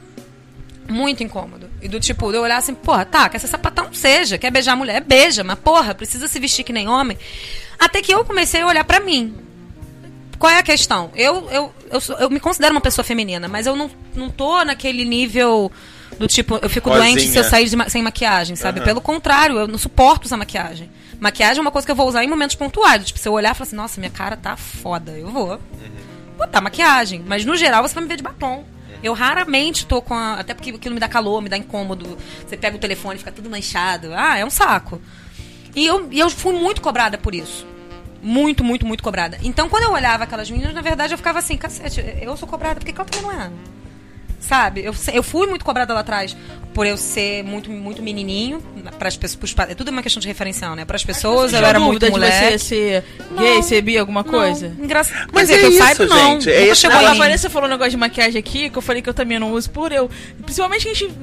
Muito 0.89 1.24
incômodo. 1.24 1.70
E 1.82 1.88
do 1.88 1.99
tipo, 1.99 2.32
de 2.32 2.38
eu 2.38 2.41
olhar 2.41 2.58
assim, 2.58 2.74
porra, 2.74 3.06
tá, 3.06 3.30
quer 3.30 3.39
ser 3.39 3.47
sapatão, 3.47 3.93
seja. 3.93 4.38
Quer 4.38 4.49
beijar 4.52 4.74
a 4.74 4.76
mulher, 4.76 5.02
beija. 5.02 5.43
Mas, 5.43 5.58
porra, 5.60 5.93
precisa 5.95 6.28
se 6.28 6.39
vestir 6.39 6.64
que 6.64 6.74
nem 6.74 6.88
homem. 6.89 7.18
Até 7.80 8.02
que 8.02 8.14
eu 8.14 8.26
comecei 8.26 8.62
a 8.62 8.68
olhar 8.68 8.84
pra 8.84 8.99
mim. 8.99 9.34
Qual 10.42 10.52
é 10.52 10.58
a 10.58 10.64
questão? 10.64 11.12
Eu, 11.16 11.48
eu, 11.52 11.72
eu, 11.92 12.02
sou- 12.02 12.18
eu 12.18 12.30
me 12.30 12.39
considero 12.39 12.74
uma 12.74 12.82
pessoa 12.82 13.06
feminina, 13.06 13.48
mas 13.48 13.68
eu 13.68 13.76
não, 13.76 13.89
não 14.16 14.28
tô 14.30 14.64
naquele 14.66 15.06
nível 15.06 15.72
do 16.18 16.28
tipo, 16.28 16.58
eu 16.62 16.70
fico 16.70 16.89
Rosinha. 16.89 17.14
doente 17.16 17.28
se 17.30 17.38
eu 17.38 17.44
sair 17.44 17.76
ma- 17.76 17.88
sem 17.89 18.02
maquiagem, 18.02 18.56
sabe? 18.56 18.80
Aham. 18.80 18.86
Pelo 18.88 19.02
contrário, 19.02 19.58
eu 19.60 19.68
não 19.68 19.78
suporto 19.78 20.26
usar 20.26 20.38
maquiagem. 20.38 20.89
Maquiagem 21.20 21.60
é 21.60 21.62
uma 21.62 21.70
coisa 21.72 21.86
que 21.86 21.92
eu 21.92 21.96
vou 21.96 22.08
usar 22.08 22.24
em 22.24 22.28
momentos 22.28 22.56
pontuais. 22.56 23.06
Tipo, 23.06 23.20
se 23.20 23.30
eu 23.30 23.34
olhar 23.34 23.52
e 23.52 23.54
falar 23.56 23.68
assim, 23.68 23.76
nossa, 23.76 24.00
minha 24.02 24.10
cara 24.12 24.36
tá 24.36 24.58
foda, 24.58 25.12
eu 25.12 25.30
vou 25.30 25.60
botar 26.38 26.60
maquiagem. 26.60 27.24
Mas 27.28 27.46
no 27.46 27.56
geral 27.56 27.88
você 27.88 27.94
vai 27.94 28.02
me 28.04 28.10
ver 28.10 28.18
de 28.18 28.24
batom. 28.24 28.66
Eu 29.04 29.14
raramente 29.14 29.86
tô 29.86 30.02
com 30.02 30.14
a. 30.16 30.34
Até 30.39 30.54
porque 30.56 30.72
aquilo 30.72 30.96
me 30.96 31.00
dá 31.00 31.08
calor, 31.08 31.42
me 31.42 31.50
dá 31.50 31.58
incômodo. 31.58 32.18
Você 32.48 32.58
pega 32.58 32.76
o 32.76 32.80
telefone 32.80 33.16
e 33.16 33.20
fica 33.20 33.32
tudo 33.32 33.48
manchado. 33.50 34.12
Ah, 34.16 34.38
é 34.39 34.44
um 34.46 34.50
saco. 34.50 35.00
E 35.76 35.86
eu, 35.86 36.08
e 36.12 36.20
eu 36.20 36.30
fui 36.30 36.54
muito 36.54 36.82
cobrada 36.82 37.18
por 37.18 37.34
isso. 37.36 37.66
Muito, 38.22 38.63
muito, 38.63 38.86
muito 38.86 39.03
cobrada. 39.03 39.38
Então, 39.41 39.67
quando 39.67 39.84
eu 39.84 39.91
olhava 39.91 40.24
aquelas 40.26 40.49
meninas, 40.49 40.74
na 40.74 40.82
verdade, 40.82 41.13
eu 41.13 41.17
ficava 41.17 41.39
assim, 41.39 41.57
cacete, 41.57 42.03
eu 42.22 42.38
sou 42.38 42.47
cobrada, 42.47 42.80
por 42.80 42.86
que 42.86 42.91
ela 42.91 43.05
também 43.05 43.22
não 43.24 43.41
é? 43.41 43.49
Sabe? 44.39 44.84
Eu, 44.84 44.93
eu 45.13 45.22
fui 45.22 45.45
muito 45.47 45.63
cobrada 45.63 45.93
lá 45.93 45.99
atrás 45.99 46.36
por 46.74 46.86
eu 46.86 46.97
ser 46.97 47.43
muito, 47.43 47.69
muito 47.69 48.01
menininho. 48.01 48.59
Pras 48.97 49.15
pessoas, 49.15 49.53
pros 49.53 49.69
é 49.69 49.76
tudo 49.76 49.91
uma 49.91 50.01
questão 50.01 50.19
de 50.19 50.28
referencial, 50.28 50.76
né? 50.76 50.84
Para 50.84 50.95
as 50.95 51.03
pessoas, 51.03 51.53
eu 51.53 51.63
era 51.63 51.80
muito 51.80 52.09
mulher. 52.09 52.57
de 52.57 52.57
você 52.57 52.59
ser 52.59 53.03
gay, 53.38 53.55
Não. 53.55 53.61
ser 53.61 53.82
bi, 53.82 53.97
alguma 53.97 54.24
coisa? 54.24 54.76
Engraçado. 54.80 55.30
Mas 55.32 55.49
é 55.49 55.59
que 55.59 55.65
eu 55.65 55.69
isso, 55.69 55.78
saiba, 55.78 56.05
não. 56.07 56.17
gente, 56.17 56.49
é 56.49 56.59
Nunca 56.59 56.72
esse 56.72 56.82
chegou 56.82 57.01
Não, 57.01 57.11
a. 57.11 57.13
Vanessa 57.13 57.49
falou 57.49 57.67
um 57.67 57.72
negócio 57.72 57.91
de 57.91 57.97
maquiagem 57.97 58.39
aqui, 58.39 58.69
que 58.69 58.78
eu 58.78 58.82
falei 58.82 59.01
que 59.01 59.09
eu 59.09 59.13
também 59.13 59.38
não 59.38 59.51
uso 59.51 59.69
por 59.69 59.91
eu. 59.91 60.09
Principalmente 60.43 60.84
que 60.84 60.89
a 60.89 60.93
gente 60.93 61.13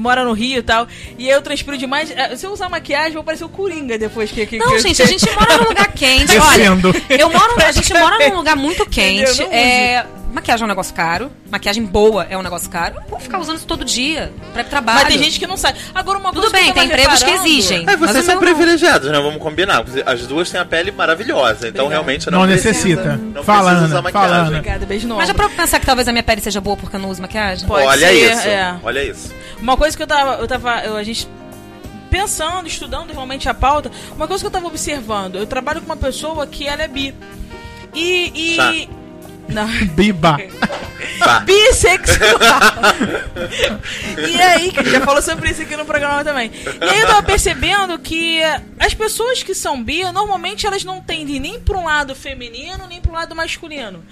mora 0.00 0.24
no 0.24 0.32
Rio 0.32 0.58
e 0.58 0.62
tal. 0.62 0.86
E 1.18 1.28
eu 1.28 1.40
transpiro 1.42 1.76
demais. 1.78 2.10
Eh, 2.10 2.36
Se 2.36 2.46
eu 2.46 2.52
usar 2.52 2.68
maquiagem, 2.68 3.12
vou 3.12 3.22
parecer 3.24 3.44
o 3.44 3.48
Coringa 3.48 3.98
depois 3.98 4.30
que. 4.30 4.44
que 4.46 4.58
Não, 4.58 4.66
que 4.68 4.74
eu- 4.74 4.78
gente, 4.80 5.02
a 5.02 5.06
gente 5.06 5.30
mora 5.34 5.58
num 5.58 5.64
lugar 5.68 5.92
quente. 5.92 6.36
Olha, 6.38 6.64
eu 7.18 7.30
moro, 7.30 7.54
a 7.64 7.72
gente 7.72 7.92
mora 7.92 8.28
num 8.28 8.36
lugar 8.36 8.56
muito 8.56 8.86
quente. 8.86 9.42
É, 9.44 10.04
maquiagem 10.32 10.62
é 10.62 10.64
um 10.64 10.68
negócio 10.68 10.94
caro, 10.94 11.30
maquiagem 11.50 11.84
boa 11.84 12.26
é 12.30 12.36
um 12.36 12.42
negócio 12.42 12.68
caro. 12.70 12.96
Eu 12.96 13.02
vou 13.10 13.20
ficar 13.20 13.38
usando 13.38 13.56
isso 13.58 13.66
todo 13.66 13.84
dia 13.84 14.32
pro 14.52 14.64
trabalho. 14.64 15.00
Mas 15.00 15.08
tem 15.08 15.22
gente 15.22 15.38
que 15.38 15.46
não 15.46 15.56
sabe. 15.56 15.78
Agora, 15.94 16.18
uma 16.18 16.32
Tudo 16.32 16.42
coisa 16.50 16.56
bem, 16.56 16.72
tem 16.72 16.84
empregos 16.86 17.22
que 17.22 17.30
exigem. 17.30 17.84
É, 17.88 17.96
vocês 17.96 18.24
são 18.24 18.38
privilegiados, 18.38 19.10
né? 19.10 19.18
Vamos 19.20 19.40
combinar. 19.42 19.84
As 20.06 20.26
duas 20.26 20.50
têm 20.50 20.60
a 20.60 20.64
pele 20.64 20.90
maravilhosa, 20.92 21.68
então 21.68 21.88
realmente 21.88 22.30
não, 22.30 22.40
Não 22.40 22.46
precisa- 22.46 22.68
necessita. 22.70 23.16
Não 23.16 23.42
Fala, 23.42 23.70
precisa 23.70 23.86
usar 23.86 24.02
maquiagem. 24.02 24.30
fala. 24.30 24.46
Obrigada, 24.48 24.86
beijo 24.86 25.08
no 25.08 25.16
Mas 25.16 25.28
já 25.28 25.34
pra 25.34 25.48
pensar 25.48 25.80
que 25.80 25.86
talvez 25.86 26.06
a 26.08 26.12
minha 26.12 26.22
pele 26.22 26.40
seja 26.40 26.60
boa 26.60 26.76
porque 26.76 26.96
eu 26.96 27.00
não 27.00 27.10
uso 27.10 27.20
maquiagem? 27.22 27.66
Pode 27.66 27.86
olha 27.86 28.06
ser, 28.08 28.32
isso, 28.32 28.48
é. 28.48 28.76
olha 28.82 29.02
isso. 29.04 29.32
Uma 29.60 29.76
coisa 29.76 29.96
que 29.96 30.02
eu 30.02 30.06
tava. 30.06 30.34
Eu 30.40 30.46
tava. 30.48 30.80
eu- 30.84 30.96
a 30.96 31.02
gente. 31.02 31.28
Pensando, 32.10 32.66
estudando 32.66 33.12
realmente 33.12 33.48
a 33.48 33.54
pauta, 33.54 33.88
uma 34.16 34.26
coisa 34.26 34.42
que 34.42 34.46
eu 34.46 34.50
tava 34.50 34.66
observando, 34.66 35.36
eu 35.36 35.46
trabalho 35.46 35.80
com 35.80 35.86
uma 35.86 35.96
pessoa 35.96 36.44
que 36.46 36.66
ela 36.66 36.82
é 36.82 36.88
bi. 36.88 37.14
E. 37.94 38.32
e 38.34 38.56
Chá. 38.56 38.72
Não. 39.50 39.66
Biba. 39.94 40.38
Bissexual. 41.44 42.38
e 44.30 44.40
aí, 44.40 44.72
que 44.72 44.90
já 44.90 45.00
falou 45.00 45.22
sobre 45.22 45.50
isso 45.50 45.62
aqui 45.62 45.76
no 45.76 45.84
programa 45.84 46.24
também. 46.24 46.50
E 46.80 46.84
aí 46.84 47.00
eu 47.00 47.06
tava 47.06 47.22
percebendo 47.22 47.98
que 47.98 48.40
as 48.78 48.94
pessoas 48.94 49.42
que 49.42 49.54
são 49.54 49.82
bi, 49.82 50.02
normalmente 50.12 50.66
elas 50.66 50.84
não 50.84 51.00
tendem 51.00 51.38
nem 51.38 51.60
pra 51.60 51.78
um 51.78 51.84
lado 51.84 52.14
feminino, 52.14 52.86
nem 52.88 53.00
pro 53.00 53.12
lado 53.12 53.34
masculino. 53.34 54.04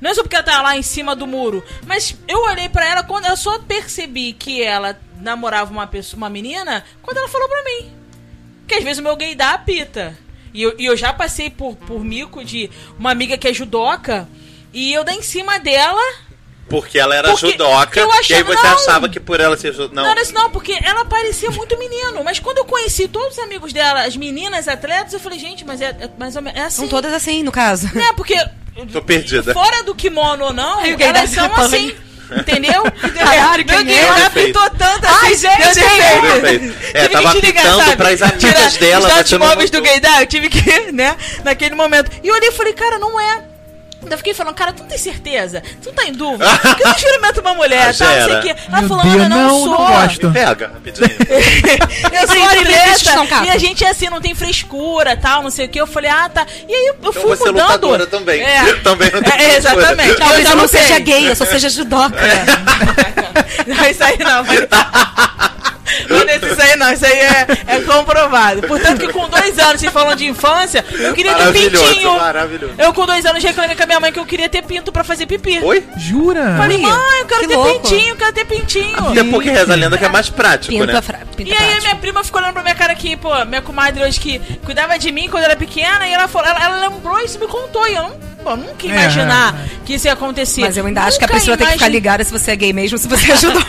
Não 0.00 0.10
é 0.10 0.14
só 0.14 0.22
porque 0.22 0.36
ela 0.36 0.44
tá 0.44 0.62
lá 0.62 0.76
em 0.76 0.82
cima 0.82 1.14
do 1.14 1.26
muro. 1.26 1.62
Mas 1.86 2.16
eu 2.26 2.44
olhei 2.44 2.68
pra 2.68 2.86
ela 2.86 3.02
quando 3.02 3.26
eu 3.26 3.36
só 3.36 3.58
percebi 3.60 4.32
que 4.32 4.62
ela 4.62 4.98
namorava 5.20 5.72
uma 5.72 5.86
pessoa, 5.86 6.18
uma 6.18 6.30
menina, 6.30 6.84
quando 7.02 7.18
ela 7.18 7.28
falou 7.28 7.48
pra 7.48 7.64
mim. 7.64 7.92
Que 8.66 8.74
às 8.74 8.84
vezes 8.84 8.98
o 8.98 9.02
meu 9.02 9.16
gay 9.16 9.34
dá 9.34 9.52
a 9.52 9.58
pita. 9.58 10.16
E 10.52 10.62
eu, 10.62 10.74
e 10.78 10.84
eu 10.84 10.96
já 10.96 11.12
passei 11.12 11.50
por, 11.50 11.74
por 11.74 12.04
mico 12.04 12.44
de 12.44 12.70
uma 12.98 13.10
amiga 13.10 13.36
que 13.36 13.48
é 13.48 13.52
judoca. 13.52 14.28
E 14.74 14.92
eu 14.92 15.04
dar 15.04 15.14
em 15.14 15.22
cima 15.22 15.58
dela 15.58 16.02
Porque 16.68 16.98
ela 16.98 17.14
era 17.14 17.28
Porque 17.30 17.52
judoca, 17.52 18.00
eu 18.00 18.08
e 18.08 18.10
aí 18.12 18.18
achava- 18.18 18.44
você 18.44 18.62
não. 18.66 18.74
achava 18.74 19.08
que 19.08 19.20
por 19.20 19.38
ela 19.40 19.56
ser 19.56 19.72
judoca... 19.72 19.94
Não. 19.94 20.02
Não, 20.02 20.10
era 20.10 20.20
isso 20.20 20.34
não, 20.34 20.50
porque 20.50 20.76
ela 20.82 21.04
parecia 21.04 21.50
muito 21.50 21.78
menino. 21.78 22.22
Mas 22.24 22.38
quando 22.40 22.58
eu 22.58 22.64
conheci 22.64 23.06
todos 23.06 23.38
os 23.38 23.38
amigos 23.38 23.72
dela, 23.72 24.02
as 24.04 24.16
meninas 24.16 24.66
atletas, 24.66 25.12
eu 25.12 25.20
falei, 25.20 25.38
gente, 25.38 25.64
mas 25.64 25.80
é, 25.80 25.90
é 26.00 26.10
mais 26.18 26.34
ou 26.36 26.42
menos. 26.42 26.58
É 26.58 26.64
assim. 26.64 26.76
São 26.82 26.88
todas 26.88 27.12
assim, 27.12 27.42
no 27.42 27.52
caso. 27.52 27.88
Né, 27.94 28.12
porque. 28.16 28.34
Tô 28.92 29.00
perdida. 29.00 29.52
Fora 29.54 29.84
do 29.84 29.94
kimono 29.94 30.46
ou 30.46 30.52
não, 30.52 30.80
Aí 30.80 30.96
elas 30.98 31.30
são 31.30 31.54
assim. 31.54 31.94
Entendeu? 32.36 32.82
Caralho, 33.14 33.64
Meu 33.66 33.84
gay 33.84 33.94
é? 33.98 34.06
já 34.06 34.14
Defeito. 34.28 34.46
pitou 34.58 34.70
tanto 34.70 35.06
Ai, 35.06 35.32
assim. 35.34 35.36
gente, 35.36 35.74
deu 35.74 35.88
quem 35.88 36.00
é? 36.00 36.20
Defeito. 36.40 36.74
É, 36.94 37.02
Tive 37.02 37.12
tava 37.12 37.32
que 37.34 37.40
te 37.40 37.46
ligar, 37.46 37.76
sabe? 37.76 37.96
pras 37.96 38.22
amigas 38.22 38.40
Tirar 38.42 38.70
dela, 38.80 39.06
Os 39.08 39.14
dados 39.14 39.32
móveis 39.34 39.70
do 39.70 39.82
gaydar, 39.82 40.20
eu 40.22 40.26
tive 40.26 40.48
que, 40.48 40.80
né, 40.90 41.16
naquele 41.44 41.74
momento. 41.74 42.10
E 42.24 42.26
eu 42.28 42.34
olhei 42.34 42.48
e 42.48 42.52
falei, 42.52 42.72
cara, 42.72 42.98
não 42.98 43.20
é. 43.20 43.44
Eu 44.10 44.18
fiquei 44.18 44.34
falando, 44.34 44.54
cara, 44.54 44.72
tu 44.72 44.82
não 44.82 44.88
tem 44.88 44.98
certeza? 44.98 45.62
Tu 45.82 45.86
não 45.88 45.94
tá 45.94 46.04
em 46.04 46.12
dúvida? 46.12 46.44
Porque 46.58 46.82
eu 46.82 46.86
não 46.88 46.94
experimento 46.96 47.40
uma 47.40 47.54
mulher, 47.54 47.90
Ah, 47.90 47.94
tá? 47.94 48.04
Não 48.16 48.24
sei 48.26 48.34
o 48.36 48.40
quê. 48.42 48.56
Ela 48.68 48.88
falou, 48.88 49.02
Deus, 49.02 49.14
Ana, 49.16 49.28
não, 49.28 49.48
não, 49.48 49.58
sou. 49.64 49.68
não 49.70 49.76
gosto. 49.86 50.26
Me 50.28 50.32
pega, 50.34 50.68
rapidinho. 50.68 51.08
Eu 52.12 52.28
sou 52.28 52.44
atleta 52.44 53.44
e 53.44 53.50
a 53.50 53.58
gente 53.58 53.84
é 53.84 53.88
assim, 53.90 54.08
não 54.08 54.20
tem 54.20 54.34
frescura, 54.34 55.16
tal, 55.16 55.42
não 55.42 55.50
sei 55.50 55.66
o 55.66 55.68
que. 55.68 55.80
Eu 55.80 55.86
falei, 55.86 56.10
ah, 56.10 56.28
tá. 56.28 56.46
E 56.68 56.72
aí 56.74 56.86
eu 56.88 56.94
Então 56.98 57.12
fui 57.12 57.22
você 57.22 57.44
é 57.44 57.46
mudando. 57.52 57.62
lutadora 57.66 58.06
também. 58.06 58.40
É. 58.42 58.74
Também 58.84 59.10
não 59.10 59.22
tem 59.22 59.32
É, 59.32 59.36
frescura. 59.60 59.74
exatamente. 59.82 60.16
Talvez 60.16 60.42
já 60.44 60.50
eu 60.50 60.56
não 60.56 60.62
lutei. 60.64 60.80
seja 60.82 60.98
gay, 61.00 61.28
eu 61.30 61.36
só 61.36 61.44
seja 61.46 61.68
judoca. 61.68 62.16
Não, 63.66 63.86
isso 63.88 64.04
aí 64.04 64.18
não. 64.18 64.44
Mas... 64.44 65.73
Não 66.08 66.48
isso 66.48 66.62
aí 66.62 66.76
não, 66.76 66.92
isso 66.92 67.04
aí 67.04 67.12
é, 67.18 67.46
é 67.66 67.80
comprovado. 67.80 68.62
Portanto, 68.62 69.00
que 69.00 69.12
com 69.12 69.28
dois 69.28 69.58
anos, 69.58 69.80
vocês 69.80 69.92
falando 69.92 70.16
de 70.16 70.26
infância, 70.26 70.84
eu 70.90 71.12
queria 71.14 71.34
ter 71.34 71.52
pintinho. 71.52 72.16
maravilhoso. 72.16 72.74
Eu 72.78 72.92
com 72.92 73.06
dois 73.06 73.24
anos 73.26 73.42
reclamei 73.42 73.76
com 73.76 73.82
a 73.82 73.86
minha 73.86 74.00
mãe 74.00 74.12
que 74.12 74.18
eu 74.18 74.26
queria 74.26 74.48
ter 74.48 74.62
pinto 74.62 74.90
pra 74.90 75.04
fazer 75.04 75.26
pipi. 75.26 75.58
Oi? 75.62 75.84
Jura? 75.96 76.56
Falei, 76.56 76.78
mãe, 76.78 77.20
eu 77.20 77.26
quero 77.26 77.40
Que 77.42 77.48
ter 77.48 77.56
louco. 77.56 77.88
pintinho, 77.88 78.10
eu 78.10 78.16
quero 78.16 78.32
ter 78.32 78.44
pintinho. 78.46 79.08
Até 79.10 79.24
porque 79.24 79.50
reza 79.50 79.72
a 79.72 79.76
lenda 79.76 79.98
que 79.98 80.04
é 80.04 80.08
mais 80.08 80.28
prático, 80.30 80.72
Pinto 80.72 80.86
né? 80.86 81.02
fra... 81.02 81.18
pinto 81.36 81.48
E 81.48 81.52
aí 81.52 81.58
prática. 81.58 81.80
minha 81.82 81.96
prima 81.96 82.24
ficou 82.24 82.40
olhando 82.40 82.54
pra 82.54 82.62
minha 82.62 82.74
cara 82.74 82.92
aqui, 82.92 83.16
pô, 83.16 83.44
minha 83.44 83.62
comadre 83.62 84.02
hoje 84.02 84.18
que 84.20 84.38
cuidava 84.64 84.98
de 84.98 85.10
mim 85.12 85.28
quando 85.28 85.42
eu 85.44 85.50
era 85.50 85.56
pequena, 85.58 86.06
e 86.08 86.12
ela 86.12 86.28
falou, 86.28 86.48
ela, 86.48 86.64
ela 86.64 86.88
lembrou 86.88 87.18
isso 87.20 87.36
e 87.36 87.40
me 87.40 87.46
contou, 87.46 87.86
e 87.86 87.94
eu 87.94 88.02
não, 88.02 88.16
pô, 88.44 88.56
nunca 88.56 88.86
ia 88.86 88.92
É, 88.92 89.00
imaginar 89.00 89.54
é. 89.54 89.84
que 89.84 89.94
isso 89.94 90.06
ia 90.06 90.12
acontecer. 90.12 90.60
Mas 90.60 90.76
eu 90.76 90.86
ainda 90.86 91.02
acho 91.02 91.18
que 91.18 91.24
a 91.24 91.26
Nunca 91.26 91.36
Priscila 91.36 91.56
tem 91.56 91.66
que 91.66 91.72
ficar 91.72 91.88
ligada 91.88 92.22
se 92.22 92.30
você 92.30 92.50
é 92.52 92.56
gay 92.56 92.72
mesmo, 92.72 92.98
se 92.98 93.08
você 93.08 93.32
é 93.32 93.36
judoca. 93.36 93.64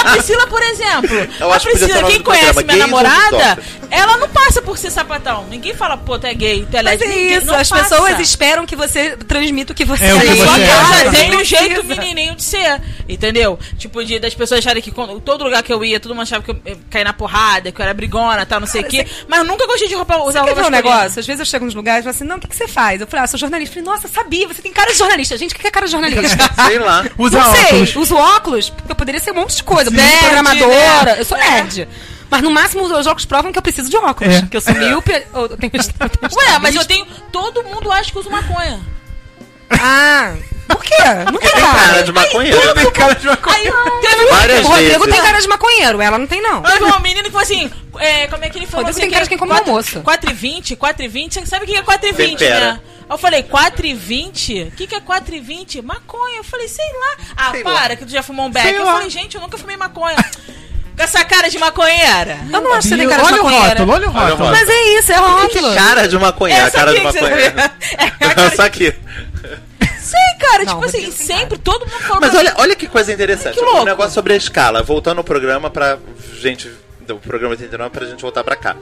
A 0.00 0.10
Priscila, 0.12 0.46
por 0.48 0.62
exemplo, 0.62 1.16
Eu 1.38 1.52
a 1.52 1.58
que 1.58 1.70
Priscila, 1.70 2.00
nome 2.02 2.12
quem 2.12 2.22
conhece 2.22 2.52
programa, 2.52 2.72
minha 2.72 2.86
namorada, 2.86 3.58
ela 3.90 4.16
não 4.16 4.28
passa 4.28 4.60
por 4.60 4.76
ser 4.76 4.90
sapatão. 4.90 5.46
Ninguém 5.48 5.74
fala, 5.74 5.96
pô, 5.96 6.18
tu 6.18 6.26
é 6.26 6.34
gay, 6.34 6.66
tu 6.70 6.76
é 6.76 6.82
Mas 6.82 7.00
é 7.00 7.06
lésbica. 7.06 7.38
Isso, 7.38 7.54
as 7.54 7.68
passa. 7.68 7.82
pessoas 7.82 8.20
esperam 8.20 8.66
que 8.66 8.76
você 8.76 9.16
transmita 9.16 9.72
o 9.72 9.76
que 9.76 9.84
você 9.84 10.04
É, 10.04 10.14
o 10.14 10.20
que 10.20 10.26
é. 10.28 10.34
você 10.34 10.44
Só 10.44 10.54
que 10.54 10.60
é. 10.60 10.68
ela 10.68 11.04
já 11.04 11.10
tem 11.10 11.36
um 11.36 11.44
jeito 11.44 11.84
menininho 11.84 12.34
de 12.34 12.42
ser, 12.42 12.80
entendeu? 13.08 13.58
Tipo, 13.78 14.04
de, 14.04 14.18
das 14.18 14.34
pessoas 14.34 14.58
acharem 14.60 14.82
que 14.82 14.90
quando, 14.90 15.20
todo 15.20 15.44
lugar 15.44 15.62
que 15.62 15.72
eu 15.72 15.84
ia, 15.84 16.00
todo 16.00 16.12
mundo 16.14 16.22
achava 16.22 16.42
que 16.42 16.50
eu, 16.50 16.60
eu 16.64 16.78
caía 16.90 17.04
na 17.04 17.12
porrada, 17.12 17.70
que 17.70 17.80
eu 17.80 17.84
era 17.84 17.94
brigona, 17.94 18.44
tal, 18.46 18.60
não 18.60 18.66
sei 18.66 18.82
o 18.82 18.84
quê. 18.84 19.06
Mas 19.28 19.40
eu 19.40 19.44
nunca 19.44 19.66
gostei 19.66 19.88
de 19.88 19.94
roupa, 19.94 20.16
usar 20.18 20.40
roupa 20.40 20.54
ver 20.54 20.66
um 20.66 20.70
negócio? 20.70 21.20
Às 21.20 21.26
vezes 21.26 21.40
eu 21.40 21.46
chego 21.46 21.64
nos 21.64 21.74
lugares 21.74 22.00
e 22.00 22.04
falo 22.04 22.14
assim, 22.14 22.24
não, 22.24 22.36
o 22.36 22.40
que, 22.40 22.48
que 22.48 22.56
você 22.56 22.66
faz? 22.68 22.79
Eu 23.00 23.06
falei, 23.06 23.24
ah, 23.24 23.26
sou 23.26 23.38
jornalista. 23.38 23.78
Eu 23.78 23.84
falei, 23.84 23.96
nossa, 23.96 24.08
sabia, 24.08 24.48
você 24.48 24.62
tem 24.62 24.72
cara 24.72 24.90
de 24.92 24.98
jornalista. 24.98 25.36
Gente, 25.36 25.54
o 25.54 25.58
que 25.58 25.66
é 25.66 25.70
cara 25.70 25.86
de 25.86 25.92
jornalista? 25.92 26.50
Sei 26.66 26.78
lá. 26.78 27.04
Usa 27.18 27.38
não 27.38 27.52
sei, 27.54 27.64
óculos. 27.64 27.96
uso 27.96 28.16
óculos, 28.16 28.70
porque 28.70 28.92
eu 28.92 28.96
poderia 28.96 29.20
ser 29.20 29.32
um 29.32 29.34
monte 29.34 29.56
de 29.56 29.64
coisa. 29.64 29.90
Sou 29.90 30.18
programadora, 30.20 31.04
né? 31.14 31.20
eu 31.20 31.24
sou 31.24 31.36
É. 31.38 31.50
nerd. 31.62 31.88
Mas 32.30 32.42
no 32.42 32.50
máximo 32.50 32.84
os 32.84 33.06
óculos 33.06 33.24
provam 33.24 33.50
que 33.52 33.58
eu 33.58 33.62
preciso 33.62 33.90
de 33.90 33.96
óculos. 33.96 34.34
É. 34.34 34.42
Que 34.42 34.56
eu 34.56 34.60
sou 34.60 34.74
míope, 34.74 35.12
ou 35.32 35.42
eu 35.50 35.56
tenho... 35.56 35.72
eu 35.74 36.08
tenho 36.08 36.34
Ué, 36.36 36.58
mas 36.60 36.74
eu 36.74 36.84
tenho. 36.84 37.04
Todo 37.32 37.62
mundo 37.64 37.90
acha 37.90 38.10
que 38.10 38.18
usa 38.18 38.30
maconha. 38.30 38.80
Ah, 39.70 40.34
por 40.70 40.82
quê? 40.84 40.96
Não 41.32 41.38
tem 41.38 41.50
Tem 41.50 41.60
cara 41.60 41.78
cara. 41.88 42.02
de 42.02 42.12
maconheiro. 42.12 42.74
Tem 42.74 42.90
cara 42.90 43.14
de 43.14 43.26
maconha. 43.26 43.56
Aí 43.56 44.00
teve, 44.00 44.26
Várias 44.26 44.64
O 44.64 44.68
Rodrigo 44.68 44.98
vezes. 45.04 45.14
tem 45.14 45.22
cara 45.22 45.40
de 45.40 45.48
maconheiro, 45.48 46.00
ela 46.00 46.18
não 46.18 46.26
tem 46.26 46.40
não. 46.42 46.62
teve 46.62 46.84
uma 46.84 46.98
menina 47.00 47.22
que 47.24 47.30
falou 47.30 47.42
assim. 47.42 47.70
É, 47.98 48.26
como 48.28 48.44
é 48.44 48.48
que 48.48 48.58
ele 48.58 48.66
falou 48.66 48.86
Rodrigo 48.86 48.90
assim? 48.90 49.00
tem 49.00 49.10
cara 49.10 49.24
de 49.24 49.28
quem 49.28 49.38
come 49.38 49.52
almoço. 49.52 50.00
4 50.00 50.30
e 50.30 50.34
20, 50.34 50.76
4 50.76 51.04
e 51.04 51.08
20. 51.08 51.34
Você 51.34 51.46
sabe 51.46 51.64
o 51.64 51.68
que 51.68 51.76
é 51.76 51.82
4 51.82 52.08
e 52.08 52.12
20, 52.12 52.38
Tempera. 52.38 52.60
né? 52.74 52.80
Aí 53.08 53.14
eu 53.14 53.18
falei, 53.18 53.42
4 53.42 53.86
e 53.86 53.94
20? 53.94 54.62
O 54.62 54.70
que, 54.72 54.86
que 54.86 54.94
é 54.94 55.00
4 55.00 55.34
e 55.34 55.40
20? 55.40 55.82
Maconha. 55.82 56.36
Eu 56.38 56.44
falei, 56.44 56.68
sei 56.68 56.84
lá. 56.86 57.24
Ah, 57.36 57.50
Sei 57.50 57.62
para, 57.62 57.72
lá. 57.72 57.88
que 57.96 58.04
tu 58.06 58.10
já 58.12 58.22
fumou 58.22 58.46
um 58.46 58.50
beck. 58.50 58.64
Sei 58.66 58.76
Eu 58.78 58.84
lá. 58.84 58.92
falei, 58.92 59.10
gente, 59.10 59.34
eu 59.34 59.40
nunca 59.40 59.58
fumei 59.58 59.76
maconha. 59.76 60.16
Com 60.96 61.02
essa 61.04 61.24
cara 61.24 61.48
de 61.48 61.58
maconheira. 61.58 62.38
Eu 62.52 62.60
não 62.60 62.72
acho 62.74 62.82
que 62.82 62.94
você 62.94 62.96
tem 62.98 63.08
cara 63.08 63.22
de 63.22 63.28
Olha 63.32 63.40
o 63.40 63.44
maconheira. 63.44 63.68
rótulo, 63.84 63.92
olha 63.92 64.06
o 64.06 64.10
o 64.10 64.12
rótulo. 64.12 64.50
Mas 64.50 64.68
é 64.68 64.98
isso, 64.98 65.12
é 65.12 65.16
rótulo. 65.16 65.74
Cara 65.74 66.06
de 66.08 66.18
maconheiro, 66.18 66.62
a 66.62 66.66
Essa 66.68 66.78
cara 66.78 66.94
de 66.94 67.00
maconheiro. 67.00 67.36
vê. 67.56 67.70
É 68.40 68.46
Essa 68.46 68.64
aqui. 68.64 68.94
Sei, 70.10 70.38
cara, 70.48 70.64
Não, 70.64 70.74
tipo 70.74 70.84
assim, 70.84 71.10
sempre, 71.12 71.58
todo 71.58 71.86
mundo 71.86 72.00
falou 72.00 72.20
Mas 72.20 72.34
olha, 72.34 72.54
olha 72.58 72.74
que 72.74 72.86
coisa 72.86 73.12
interessante. 73.12 73.54
Que 73.56 73.62
Um 73.62 73.66
louco. 73.66 73.84
negócio 73.84 74.12
sobre 74.12 74.32
a 74.32 74.36
escala. 74.36 74.82
Voltando 74.82 75.18
ao 75.18 75.24
programa 75.24 75.70
pra 75.70 75.98
gente. 76.40 76.70
Do 77.06 77.16
programa 77.16 77.52
89 77.52 77.90
pra 77.90 78.06
gente 78.06 78.20
voltar 78.22 78.44
pra 78.44 78.56
cá. 78.56 78.76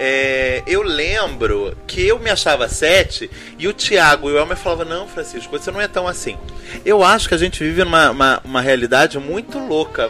É, 0.00 0.62
eu 0.66 0.82
lembro 0.82 1.76
que 1.86 2.06
eu 2.06 2.20
me 2.20 2.30
achava 2.30 2.68
7 2.68 3.28
e 3.58 3.66
o 3.66 3.72
Thiago 3.72 4.30
e 4.30 4.32
o 4.32 4.38
Elmer 4.38 4.56
falavam: 4.56 4.84
Não, 4.86 5.08
Francisco, 5.08 5.50
você 5.58 5.70
não 5.70 5.80
é 5.80 5.88
tão 5.88 6.06
assim. 6.06 6.38
Eu 6.84 7.02
acho 7.02 7.28
que 7.28 7.34
a 7.34 7.38
gente 7.38 7.62
vive 7.64 7.82
numa 7.82 8.10
uma, 8.10 8.40
uma 8.44 8.60
realidade 8.60 9.18
muito 9.18 9.58
louca 9.58 10.08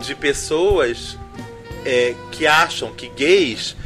de 0.00 0.14
pessoas 0.14 1.18
é, 1.84 2.14
que 2.30 2.46
acham 2.46 2.92
que 2.92 3.08
gays 3.08 3.76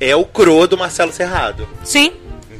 é 0.00 0.16
o 0.16 0.24
cro 0.24 0.66
do 0.66 0.76
Marcelo 0.76 1.12
Serrado. 1.12 1.68
Sim. 1.84 2.12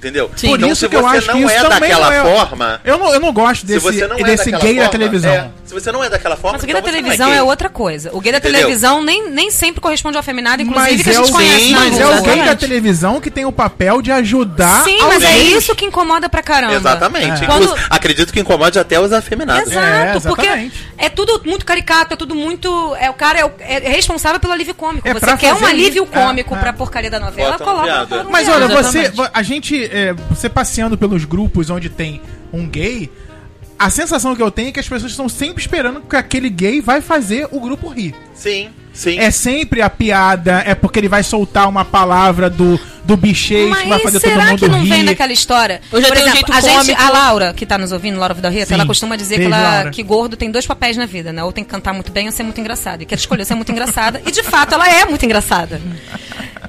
Entendeu? 0.03 0.29
Por 0.29 0.57
então, 0.57 0.69
isso 0.69 0.81
se 0.81 0.89
que 0.89 0.97
eu 0.97 1.07
acho 1.07 1.29
que 1.29 1.33
não 1.33 1.47
isso 1.47 1.55
é 1.55 1.61
também 1.63 1.79
daquela 1.79 2.13
é- 2.13 2.23
forma. 2.23 2.81
Eu 2.85 2.99
não, 2.99 3.15
eu 3.15 3.21
não 3.21 3.33
gosto 3.33 3.61
Se 3.61 3.67
desse, 3.67 4.03
é 4.03 4.25
desse 4.25 4.51
daquela 4.51 4.65
gay 4.65 4.77
da 4.81 4.89
televisão. 4.89 5.55
É, 5.77 5.79
se 5.79 5.85
você 5.85 5.93
não 5.93 6.03
é 6.05 6.09
daquela 6.11 6.37
forma, 6.37 6.53
Mas 6.59 6.63
o 6.63 6.67
gay 6.67 6.75
da 6.75 6.81
então 6.81 6.91
você 6.91 6.97
não 6.97 7.03
televisão 7.05 7.29
é, 7.29 7.37
gay. 7.39 7.41
outra 7.43 7.69
coisa. 7.69 8.11
O 8.13 8.21
gay 8.21 8.33
da 8.33 8.39
Entendeu? 8.39 8.61
televisão 8.61 9.03
nem, 9.03 9.31
nem 9.31 9.51
sempre 9.51 9.81
corresponde 9.81 10.17
ao 10.17 10.21
afeminado, 10.21 10.63
inclusive, 10.63 10.93
Mas 10.97 11.03
que 11.03 11.09
a 11.09 11.13
é, 11.13 11.17
gente 11.17 11.29
o, 11.29 11.33
conhece 11.33 11.71
na 11.73 11.79
mas 11.81 11.99
rua. 11.99 12.03
é 12.03 12.21
o 12.21 12.23
gay 12.23 12.43
da 12.45 12.55
televisão 12.57 13.21
que 13.21 13.31
tem 13.31 13.45
o 13.45 13.53
papel 13.53 14.03
de 14.03 14.11
ajudar 14.13 14.85
Sim, 14.85 15.01
aos 15.01 15.15
mas 15.15 15.23
é 15.25 15.39
isso 15.39 15.75
que 15.75 15.85
incomoda 15.85 16.29
pra 16.29 16.43
caramba. 16.43 16.75
Exatamente. 16.75 17.43
É. 17.43 17.47
Quando- 17.47 17.75
Acredito 17.91 18.33
que 18.33 18.41
incomode 18.41 18.79
até 18.79 18.99
os 19.01 19.13
afeminados. 19.13 19.71
Exato, 19.71 20.19
É, 20.19 20.21
porque 20.21 20.71
é 20.99 21.09
tudo 21.09 21.41
muito 21.45 21.65
caricato, 21.65 22.15
é 22.15 22.17
tudo 22.17 22.35
muito. 22.35 22.95
É, 22.99 23.11
o 23.11 23.15
cara 23.15 23.39
é, 23.41 23.45
o- 23.45 23.53
é 23.61 23.79
responsável 23.91 24.39
pelo 24.41 24.53
alívio 24.53 24.75
cômico. 24.75 25.07
É 25.07 25.15
Você 25.15 25.37
quer 25.37 25.55
um 25.55 25.65
alívio 25.65 26.05
isso. 26.05 26.13
É, 26.15 26.23
cômico 26.25 26.55
é. 26.55 26.59
pra 26.59 26.73
porcaria 26.73 27.11
da 27.11 27.21
novela, 27.21 27.59
coloca 27.59 28.07
Mas 28.31 28.49
olha, 28.49 28.69
você, 28.69 29.13
a 29.33 29.43
gente, 29.43 29.85
é, 29.85 30.13
você 30.31 30.49
passeando 30.49 30.97
pelos 30.99 31.25
grupos 31.25 31.71
onde 31.71 31.89
tem 31.89 32.21
um 32.53 32.67
gay, 32.69 33.11
a 33.83 33.91
sensação 33.91 34.37
que 34.37 34.43
eu 34.43 34.51
tenho 34.51 34.69
é 34.69 34.73
que 34.73 34.79
as 34.79 34.89
pessoas 34.89 35.11
estão 35.11 35.29
sempre 35.29 35.61
esperando 35.61 36.01
que 36.03 36.15
aquele 36.15 36.49
gay 36.49 36.81
vai 36.81 37.01
fazer 37.01 37.49
o 37.51 37.59
grupo 37.59 37.89
rir. 37.89 38.15
Sim, 38.33 38.71
sim. 38.93 39.19
É 39.19 39.29
sempre 39.33 39.83
a 39.83 39.91
piada, 39.91 40.63
é 40.65 40.73
porque 40.73 41.01
ele 41.01 41.09
vai 41.09 41.25
soltar 41.25 41.69
uma 41.69 41.85
palavra 41.85 42.49
do, 42.49 42.79
do 43.05 43.17
bicheiro 43.17 43.69
que 43.75 43.75
vai 43.81 43.87
Mas 43.89 44.03
fazer 44.03 44.21
todo 44.21 44.31
será 44.31 44.45
mundo 44.47 44.59
que 44.59 44.69
não 44.69 44.81
rir. 44.81 44.89
vem 44.91 45.05
daquela 45.05 45.33
história? 45.33 45.81
Eu 45.91 46.01
já 46.01 46.09
Por 46.09 46.17
um 46.17 46.21
exemplo, 46.21 46.35
jeito 46.37 46.53
a, 46.53 46.61
gente, 46.61 46.93
a 47.01 47.11
Laura, 47.11 47.53
que 47.53 47.67
tá 47.67 47.77
nos 47.77 47.91
ouvindo, 47.93 48.19
Laura 48.19 48.33
Vida 48.35 48.49
Rita, 48.49 48.73
ela 48.75 48.87
costuma 48.87 49.17
dizer 49.17 49.37
Beijo, 49.39 49.51
que, 49.51 49.57
ela- 49.57 49.71
Laura. 49.75 49.91
que 49.91 50.03
gordo 50.03 50.37
tem 50.37 50.51
dois 50.51 50.67
papéis 50.67 50.97
na 50.97 51.07
vida, 51.07 51.33
né? 51.33 51.43
Ou 51.43 51.51
tem 51.53 51.65
que 51.65 51.71
cantar 51.71 51.93
muito 51.93 52.13
bem 52.13 52.27
ou 52.27 52.33
ser 52.33 52.43
muito 52.45 52.61
engraçado. 52.61 53.03
E 53.03 53.07
que 53.07 53.15
ela 53.15 53.21
escolheu 53.21 53.45
ser 53.45 53.55
muito 53.55 53.73
engraçada. 53.73 54.23
E 54.27 54.31
de 54.31 54.43
fato 54.43 54.75
ela 54.75 54.89
é 54.89 55.05
muito 55.05 55.25
engraçada. 55.25 55.81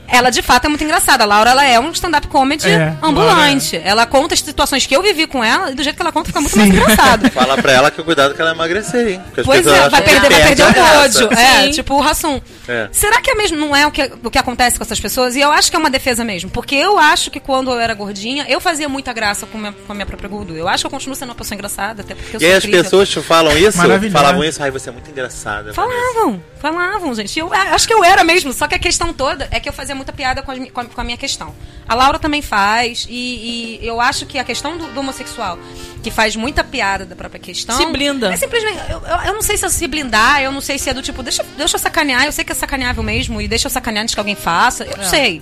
Ela 0.08 0.30
de 0.30 0.42
fato 0.42 0.66
é 0.66 0.70
muito 0.70 0.84
engraçada. 0.84 1.24
A 1.24 1.28
Laura 1.28 1.52
ela 1.52 1.66
é 1.66 1.80
um 1.80 1.90
stand-up 1.92 2.28
comedy 2.28 2.70
É, 2.70 2.94
ambulante. 3.02 3.80
Ela 3.84 4.06
conta 4.06 4.34
as 4.34 4.42
situações 4.42 4.86
que 4.86 4.96
eu 4.96 5.02
vivi 5.02 5.26
com 5.26 5.44
ela 5.44 5.72
e 5.72 5.76
do 5.76 5.82
jeito 5.82 5.96
que 5.96 6.02
ela 6.02 6.12
conta 6.12 6.28
fica 6.28 6.40
muito 6.42 6.56
mais 6.58 6.70
Sim. 6.70 6.76
engraçado. 6.78 7.30
Fala 7.32 7.58
pra 7.58 7.72
ela 7.72 7.90
que 7.92 8.02
o 8.02 8.04
cuidado 8.04 8.36
que 8.36 8.42
ela 8.42 8.52
emagrecer, 8.52 9.08
hein? 9.08 9.22
Porque 9.26 9.44
Pois 9.44 9.66
é, 9.66 9.90
vai 9.90 10.02
que 10.02 10.10
perder, 10.10 10.30
vai 10.30 10.42
perde 10.42 10.64
perder 10.64 10.82
o 10.82 11.02
pódio. 11.02 11.34
É, 11.34 11.70
tipo 11.70 11.96
o 11.96 12.02
Rassum. 12.02 12.40
É. 12.68 12.90
Será 12.92 13.22
que 13.22 13.32
é 13.32 13.36
mesmo, 13.36 13.58
não 13.58 13.76
é 13.76 13.88
o 13.88 13.92
que, 13.92 14.12
o 14.24 14.30
que 14.30 14.38
acontece 14.38 14.78
com 14.78 14.84
essas 14.84 15.00
pessoas? 15.00 15.36
E 15.36 15.42
eu 15.42 15.52
acho 15.52 15.70
que 15.72 15.76
é 15.76 15.80
uma 15.80 15.90
defesa 15.90 16.23
mesmo. 16.24 16.50
Porque 16.50 16.76
eu 16.76 16.98
acho 16.98 17.30
que 17.32 17.40
quando 17.40 17.72
eu 17.72 17.80
era 17.80 17.94
gordinha, 17.94 18.46
eu 18.50 18.60
fazia 18.62 18.88
muita 18.90 19.12
graça 19.14 19.46
com, 19.46 19.58
minha, 19.58 19.74
com 19.74 19.92
a 19.92 19.96
minha 19.96 20.06
própria 20.06 20.30
gordura. 20.30 20.60
Eu 20.60 20.68
acho 20.68 20.84
que 20.84 20.88
eu 20.88 20.92
continuo 20.92 21.16
sendo 21.16 21.30
uma 21.30 21.36
pessoa 21.36 21.56
engraçada, 21.56 22.02
até 22.02 22.16
porque 22.16 22.38
eu 22.38 22.42
E 22.42 22.46
aí 22.46 22.52
sou 22.52 22.58
as 22.58 22.64
incrível. 22.64 22.84
pessoas 22.84 23.10
te 23.10 23.22
falam 23.22 23.58
isso? 23.58 23.78
Falavam 23.78 24.44
isso? 24.44 24.62
Ai, 24.64 24.72
você 24.72 24.90
é 24.90 24.92
muito 24.92 25.10
engraçada. 25.10 25.72
Vanessa. 25.74 25.74
Falavam, 26.14 26.44
falavam, 26.60 27.16
gente. 27.16 27.38
Eu 27.40 27.54
a- 27.54 27.74
acho 27.76 27.88
que 27.88 27.94
eu 27.94 28.04
era 28.04 28.24
mesmo, 28.24 28.54
só 28.54 28.68
que 28.68 28.76
a 28.76 28.80
questão 28.80 29.14
toda 29.14 29.48
é 29.52 29.60
que 29.60 29.68
eu 29.70 29.74
fazia 29.74 29.96
muita 29.96 30.12
piada 30.14 30.42
as 30.42 30.46
com 30.72 30.80
a, 30.82 30.86
com 30.86 31.02
a 31.02 31.04
minha 31.04 31.18
questão. 31.18 31.54
A 31.88 31.96
Laura 31.96 32.18
também 32.20 32.42
faz, 32.42 33.06
e, 33.10 33.80
e 33.82 33.88
eu 33.88 34.00
acho 34.00 34.26
que 34.26 34.40
a 34.40 34.44
questão 34.44 34.78
do, 34.78 34.88
do 34.94 35.00
homossexual, 35.02 35.58
que 36.02 36.10
faz 36.12 36.36
muita 36.36 36.64
piada 36.64 37.06
da 37.06 37.16
própria 37.16 37.40
questão. 37.40 37.76
Se 37.78 37.86
blinda. 37.88 38.34
É 38.34 38.38
simplesmente. 38.38 38.78
Eu, 38.90 39.02
eu, 39.02 39.18
eu 39.28 39.34
não 39.34 39.42
sei 39.42 39.58
se 39.58 39.66
é 39.66 39.70
se 39.70 39.88
blindar, 39.88 40.42
eu 40.42 40.52
não 40.52 40.62
sei 40.62 40.78
se 40.78 40.90
é 40.90 40.94
do 40.94 41.02
tipo, 41.02 41.22
deixa, 41.24 41.44
deixa 41.58 41.76
eu 41.76 41.80
sacanear, 41.80 42.26
eu 42.26 42.32
sei 42.32 42.44
que 42.46 42.52
é 42.52 42.56
sacaneável 42.56 43.04
mesmo, 43.04 43.42
e 43.42 43.48
deixa 43.48 43.68
eu 43.68 43.72
sacanear 43.72 44.04
antes 44.04 44.14
que 44.14 44.20
alguém 44.20 44.36
faça. 44.36 44.84
Eu 44.86 44.98
não 44.98 45.04
É. 45.04 45.08
sei. 45.08 45.42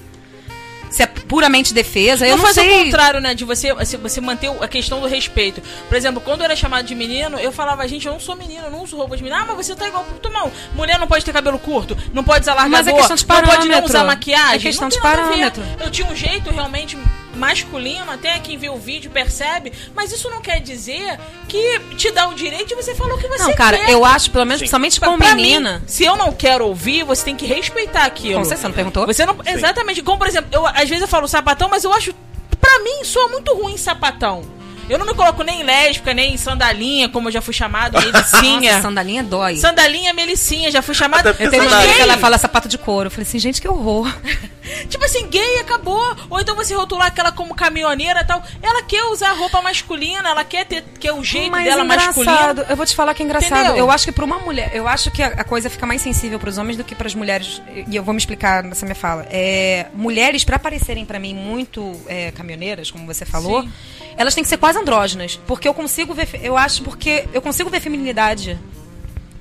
Se 0.91 1.01
é 1.03 1.07
puramente 1.07 1.73
defesa, 1.73 2.25
eu 2.27 2.31
não 2.31 2.37
não 2.37 2.43
faz 2.43 2.57
o 2.57 2.59
sei. 2.59 2.83
contrário, 2.85 3.21
né? 3.21 3.33
De 3.33 3.45
você, 3.45 3.73
você 3.73 4.19
manter 4.21 4.51
a 4.61 4.67
questão 4.67 4.99
do 4.99 5.07
respeito. 5.07 5.61
Por 5.87 5.95
exemplo, 5.95 6.21
quando 6.21 6.41
eu 6.41 6.45
era 6.45 6.55
chamado 6.55 6.85
de 6.85 6.93
menino, 6.93 7.39
eu 7.39 7.51
falava, 7.51 7.87
gente, 7.87 8.05
eu 8.05 8.11
não 8.11 8.19
sou 8.19 8.35
menino, 8.35 8.65
eu 8.65 8.71
não 8.71 8.83
uso 8.83 8.97
roupa 8.97 9.15
de 9.15 9.23
menino. 9.23 9.41
Ah, 9.41 9.45
mas 9.47 9.55
você 9.65 9.73
tá 9.75 9.87
igual 9.87 10.03
pro 10.03 10.29
não. 10.29 10.51
Mulher 10.75 10.99
não 10.99 11.07
pode 11.07 11.23
ter 11.23 11.31
cabelo 11.31 11.57
curto, 11.57 11.97
não 12.13 12.23
pode 12.23 12.41
usar 12.41 12.55
largador, 12.55 12.77
Mas 12.77 12.87
é 12.87 12.93
questão 12.93 13.15
de 13.15 13.25
não 13.27 13.35
pode 13.35 13.47
não 13.47 13.57
parâmetro. 13.57 13.85
usar 13.85 14.03
maquiagem. 14.03 14.55
É 14.55 14.59
questão 14.59 14.89
não 14.89 14.95
de 14.95 15.01
parâmetro. 15.01 15.63
Eu 15.79 15.89
tinha 15.89 16.07
um 16.07 16.15
jeito 16.15 16.51
realmente 16.51 16.97
masculino, 17.35 18.11
até 18.11 18.37
quem 18.39 18.57
vê 18.57 18.69
o 18.69 18.77
vídeo 18.77 19.09
percebe, 19.11 19.71
mas 19.95 20.11
isso 20.11 20.29
não 20.29 20.41
quer 20.41 20.59
dizer 20.61 21.19
que 21.47 21.79
te 21.97 22.11
dá 22.11 22.27
o 22.27 22.33
direito 22.33 22.67
de 22.69 22.75
você 22.75 22.93
falar 22.95 23.13
o 23.15 23.17
que 23.17 23.27
você 23.27 23.43
Não, 23.43 23.53
cara, 23.53 23.77
quer. 23.77 23.89
eu 23.91 24.03
acho, 24.05 24.29
pelo 24.31 24.45
menos, 24.45 24.59
Sim. 24.61 24.67
somente 24.67 24.99
Pra- 24.99 25.09
com 25.09 25.17
pra 25.17 25.33
menina. 25.35 25.79
mim, 25.79 25.83
se 25.87 26.03
eu 26.03 26.15
não 26.15 26.31
quero 26.31 26.65
ouvir, 26.67 27.03
você 27.03 27.23
tem 27.25 27.35
que 27.35 27.45
respeitar 27.45 28.05
aquilo. 28.05 28.33
Como 28.33 28.45
você, 28.45 28.55
você 28.57 28.67
não 28.67 28.73
perguntou? 28.73 29.05
Você 29.07 29.25
não. 29.25 29.35
Exatamente. 29.45 30.01
Como, 30.01 30.17
por 30.17 30.27
exemplo, 30.27 30.49
eu, 30.53 30.65
às 30.67 30.87
vezes 30.87 31.01
eu 31.01 31.07
falo 31.07 31.27
sapatão, 31.27 31.69
mas 31.69 31.83
eu 31.83 31.93
acho. 31.93 32.13
Pra 32.59 32.79
mim, 32.79 33.03
soa 33.03 33.27
muito 33.27 33.53
ruim 33.55 33.75
sapatão. 33.77 34.43
Eu 34.89 34.97
não 34.99 35.05
me 35.05 35.13
coloco 35.13 35.41
nem 35.41 35.63
lésbica, 35.63 36.13
nem 36.13 36.35
sandalinha, 36.37 37.07
como 37.07 37.29
eu 37.29 37.31
já 37.31 37.41
fui 37.41 37.53
chamado, 37.53 37.97
melicinha. 38.01 38.71
Nossa, 38.73 38.81
sandalinha 38.83 39.23
dói. 39.23 39.55
sandalinha, 39.55 40.13
melicinha, 40.13 40.69
já 40.69 40.81
fui 40.81 40.93
chamada. 40.93 41.35
Eu 41.39 41.49
tenho 41.49 41.63
uma 41.63 41.77
amiga 41.77 41.93
que 41.95 42.01
ela 42.01 42.17
fala 42.17 42.37
sapato 42.37 42.67
de 42.67 42.77
couro. 42.77 43.07
Eu 43.07 43.11
falei 43.11 43.25
assim, 43.25 43.39
gente, 43.39 43.61
que 43.61 43.67
horror. 43.67 44.13
Tipo 44.89 45.03
assim, 45.05 45.27
gay 45.27 45.59
acabou. 45.59 46.15
Ou 46.29 46.39
então 46.39 46.55
você 46.55 46.75
rotular 46.75 47.07
aquela 47.07 47.31
como 47.31 47.55
caminhoneira 47.55 48.21
e 48.21 48.25
tal. 48.25 48.43
Ela 48.61 48.83
quer 48.83 49.03
usar 49.05 49.33
roupa 49.33 49.61
masculina, 49.61 50.29
ela 50.29 50.43
quer 50.43 50.65
ter 50.65 50.83
quer 50.99 51.13
o 51.13 51.23
jeito 51.23 51.51
Mas 51.51 51.65
dela 51.65 51.83
engraçado, 51.83 52.25
masculino. 52.25 52.65
eu 52.69 52.77
vou 52.77 52.85
te 52.85 52.95
falar 52.95 53.13
que 53.13 53.23
é 53.23 53.25
engraçado. 53.25 53.59
Entendeu? 53.59 53.77
Eu 53.77 53.91
acho 53.91 54.05
que 54.05 54.11
pra 54.11 54.23
uma 54.23 54.39
mulher, 54.39 54.71
eu 54.73 54.87
acho 54.87 55.09
que 55.11 55.23
a, 55.23 55.43
coisa 55.43 55.69
fica 55.69 55.85
mais 55.85 56.01
sensível 56.01 56.39
pros 56.39 56.57
homens 56.57 56.77
do 56.77 56.83
que 56.83 56.93
pras 56.93 57.15
mulheres. 57.15 57.61
E 57.87 57.95
eu 57.95 58.03
vou 58.03 58.13
me 58.13 58.19
explicar 58.19 58.63
nessa 58.63 58.85
minha 58.85 58.95
fala. 58.95 59.25
É, 59.31 59.87
mulheres, 59.93 60.43
pra 60.43 60.59
parecerem 60.59 61.05
pra 61.05 61.19
mim 61.19 61.33
muito 61.33 61.99
é, 62.07 62.31
caminhoneiras, 62.31 62.91
como 62.91 63.05
você 63.05 63.25
falou, 63.25 63.63
Sim. 63.63 63.71
elas 64.15 64.35
têm 64.35 64.43
que 64.43 64.49
ser 64.49 64.57
quase 64.57 64.77
andrógenas. 64.77 65.39
Porque 65.47 65.67
eu 65.67 65.73
consigo 65.73 66.13
ver, 66.13 66.29
eu 66.41 66.55
acho 66.55 66.83
porque 66.83 67.25
eu 67.33 67.41
consigo 67.41 67.69
ver 67.69 67.79
feminilidade 67.79 68.59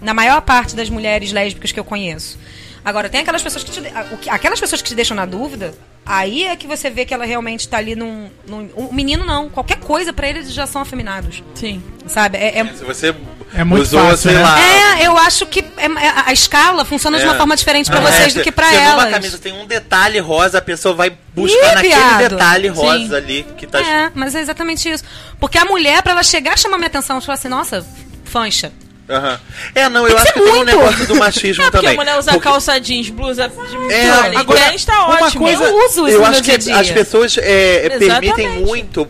na 0.00 0.14
maior 0.14 0.40
parte 0.40 0.74
das 0.74 0.88
mulheres 0.88 1.30
lésbicas 1.30 1.72
que 1.72 1.78
eu 1.78 1.84
conheço. 1.84 2.38
Agora, 2.85 3.09
tem 3.09 3.20
aquelas 3.20 3.43
pessoas 3.43 3.62
que 3.64 3.70
te, 3.70 3.83
aquelas 4.31 4.59
pessoas 4.59 4.81
que 4.81 4.89
te 4.89 4.95
deixam 4.95 5.14
na 5.14 5.26
dúvida, 5.26 5.74
aí 6.05 6.45
é 6.45 6.57
que 6.57 6.66
você 6.66 6.89
vê 6.89 7.05
que 7.05 7.12
ela 7.12 7.24
realmente 7.26 7.68
tá 7.68 7.76
ali 7.76 7.95
num. 7.95 8.31
num 8.47 8.68
o 8.74 8.93
menino 8.93 9.24
não. 9.24 9.51
Qualquer 9.51 9.78
coisa 9.78 10.12
pra 10.12 10.26
eles 10.28 10.53
já 10.53 10.66
são 10.66 10.81
afeminados. 10.81 11.43
Sim. 11.55 11.83
Sabe? 12.07 12.39
É, 12.39 12.59
é- 12.61 12.64
Se 12.74 12.83
você 12.85 13.14
É 13.55 13.62
muito 13.64 13.83
usou, 13.83 14.01
fácil, 14.01 14.16
sei 14.31 14.33
né? 14.35 14.43
lá. 14.43 14.61
é, 14.61 15.07
eu 15.07 15.16
acho 15.18 15.45
que 15.47 15.61
é- 15.76 15.85
é- 15.85 16.12
a 16.26 16.33
escala 16.33 16.85
funciona 16.85 17.18
de 17.18 17.24
uma 17.24 17.35
É. 17.35 17.37
forma 17.37 17.55
diferente 17.55 17.91
pra 17.91 17.99
Ah, 18.01 18.03
vocês 18.11 18.35
é, 18.35 18.39
do 18.39 18.45
que 18.45 18.51
vê 18.51 18.74
elas. 18.76 19.05
uma 19.05 19.11
camisa 19.11 19.39
tem 19.39 19.53
um 19.53 19.66
detalhe 19.66 20.18
rosa, 20.18 20.59
a 20.59 20.62
pessoa 20.62 20.95
vai 20.95 21.11
buscar 21.35 21.72
Ih, 21.72 21.74
naquele 21.74 21.95
viado. 21.95 22.28
detalhe 22.31 22.68
rosa 22.68 22.99
Sim. 23.09 23.14
ali 23.14 23.47
que 23.59 23.66
tá. 23.66 23.81
É, 23.81 24.11
mas 24.14 24.35
é 24.35 24.41
exatamente 24.41 24.89
isso. 24.89 25.05
Porque 25.39 25.59
a 25.59 25.64
mulher, 25.66 26.03
pra 26.03 26.12
ela 26.12 26.22
chegar 26.22 26.55
a 26.55 26.57
chamar 26.57 26.78
minha 26.78 26.87
atenção, 26.89 27.16
ela 27.16 27.20
fala 27.20 27.35
assim, 27.35 27.49
nossa, 27.49 27.87
fancha. 28.24 28.72
Aham. 29.11 29.40
É, 29.74 29.88
não, 29.88 30.06
eu 30.06 30.16
acho 30.16 30.32
que 30.32 30.40
tem 30.40 30.42
um 30.52 30.56
muito. 30.56 30.64
negócio 30.66 31.06
do 31.06 31.14
machismo 31.16 31.64
É 31.66 31.70
porque 31.70 31.78
também. 31.78 31.92
a 31.98 32.00
mulher 32.00 32.18
usa 32.18 32.30
Porque 32.32 32.44
calça 32.48 32.78
jeans, 32.80 33.11
blusa 33.11 33.48
de 33.48 33.92
É, 33.92 34.11
agora, 34.11 34.38
agora, 34.40 34.61
tênis 34.61 34.84
tá 34.84 35.06
uma 35.06 35.26
ótimo. 35.26 35.44
coisa- 35.44 35.64
eu 35.64 35.86
uso 35.86 36.08
isso 36.08 36.16
eu 36.16 36.24
acho 36.24 36.42
que 36.42 36.56
dia. 36.58 36.76
as 36.78 36.90
pessoas 36.90 37.36
é, 37.38 37.88
permitem 37.88 38.08
Exatamente. 38.46 38.64
muito, 38.66 39.08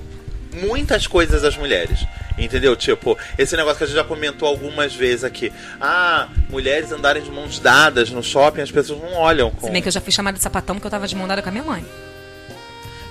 muitas 0.55 1.07
coisas 1.07 1.44
às 1.44 1.57
mulheres. 1.57 2.01
Entendeu? 2.38 2.74
Tipo, 2.74 3.18
esse 3.36 3.55
negócio 3.55 3.76
que 3.76 3.84
a 3.84 3.86
gente 3.86 3.96
já 3.96 4.05
comentou 4.05 4.48
algumas 4.48 4.94
vezes 4.94 5.24
aqui. 5.24 5.53
Ah, 5.78 6.26
mulheres 6.48 6.90
andarem 6.90 7.22
de 7.22 7.30
mãos 7.30 7.59
dadas 7.59 8.09
no 8.09 8.22
shopping, 8.22 8.62
as 8.62 8.70
pessoas 8.70 8.98
não 9.03 9.14
olham 9.14 9.51
com. 9.51 9.66
Se 9.66 9.72
bem 9.72 9.82
que 9.82 9.88
eu 9.88 9.92
já 9.92 10.01
fui 10.01 10.11
chamada 10.11 10.38
de 10.38 10.42
sapatão 10.42 10.76
porque 10.76 10.86
eu 10.86 10.90
tava 10.90 11.07
de 11.07 11.14
mão 11.14 11.28
dada 11.28 11.42
com 11.42 11.51
a 11.51 11.53
minha 11.53 11.64
mãe. 11.64 11.84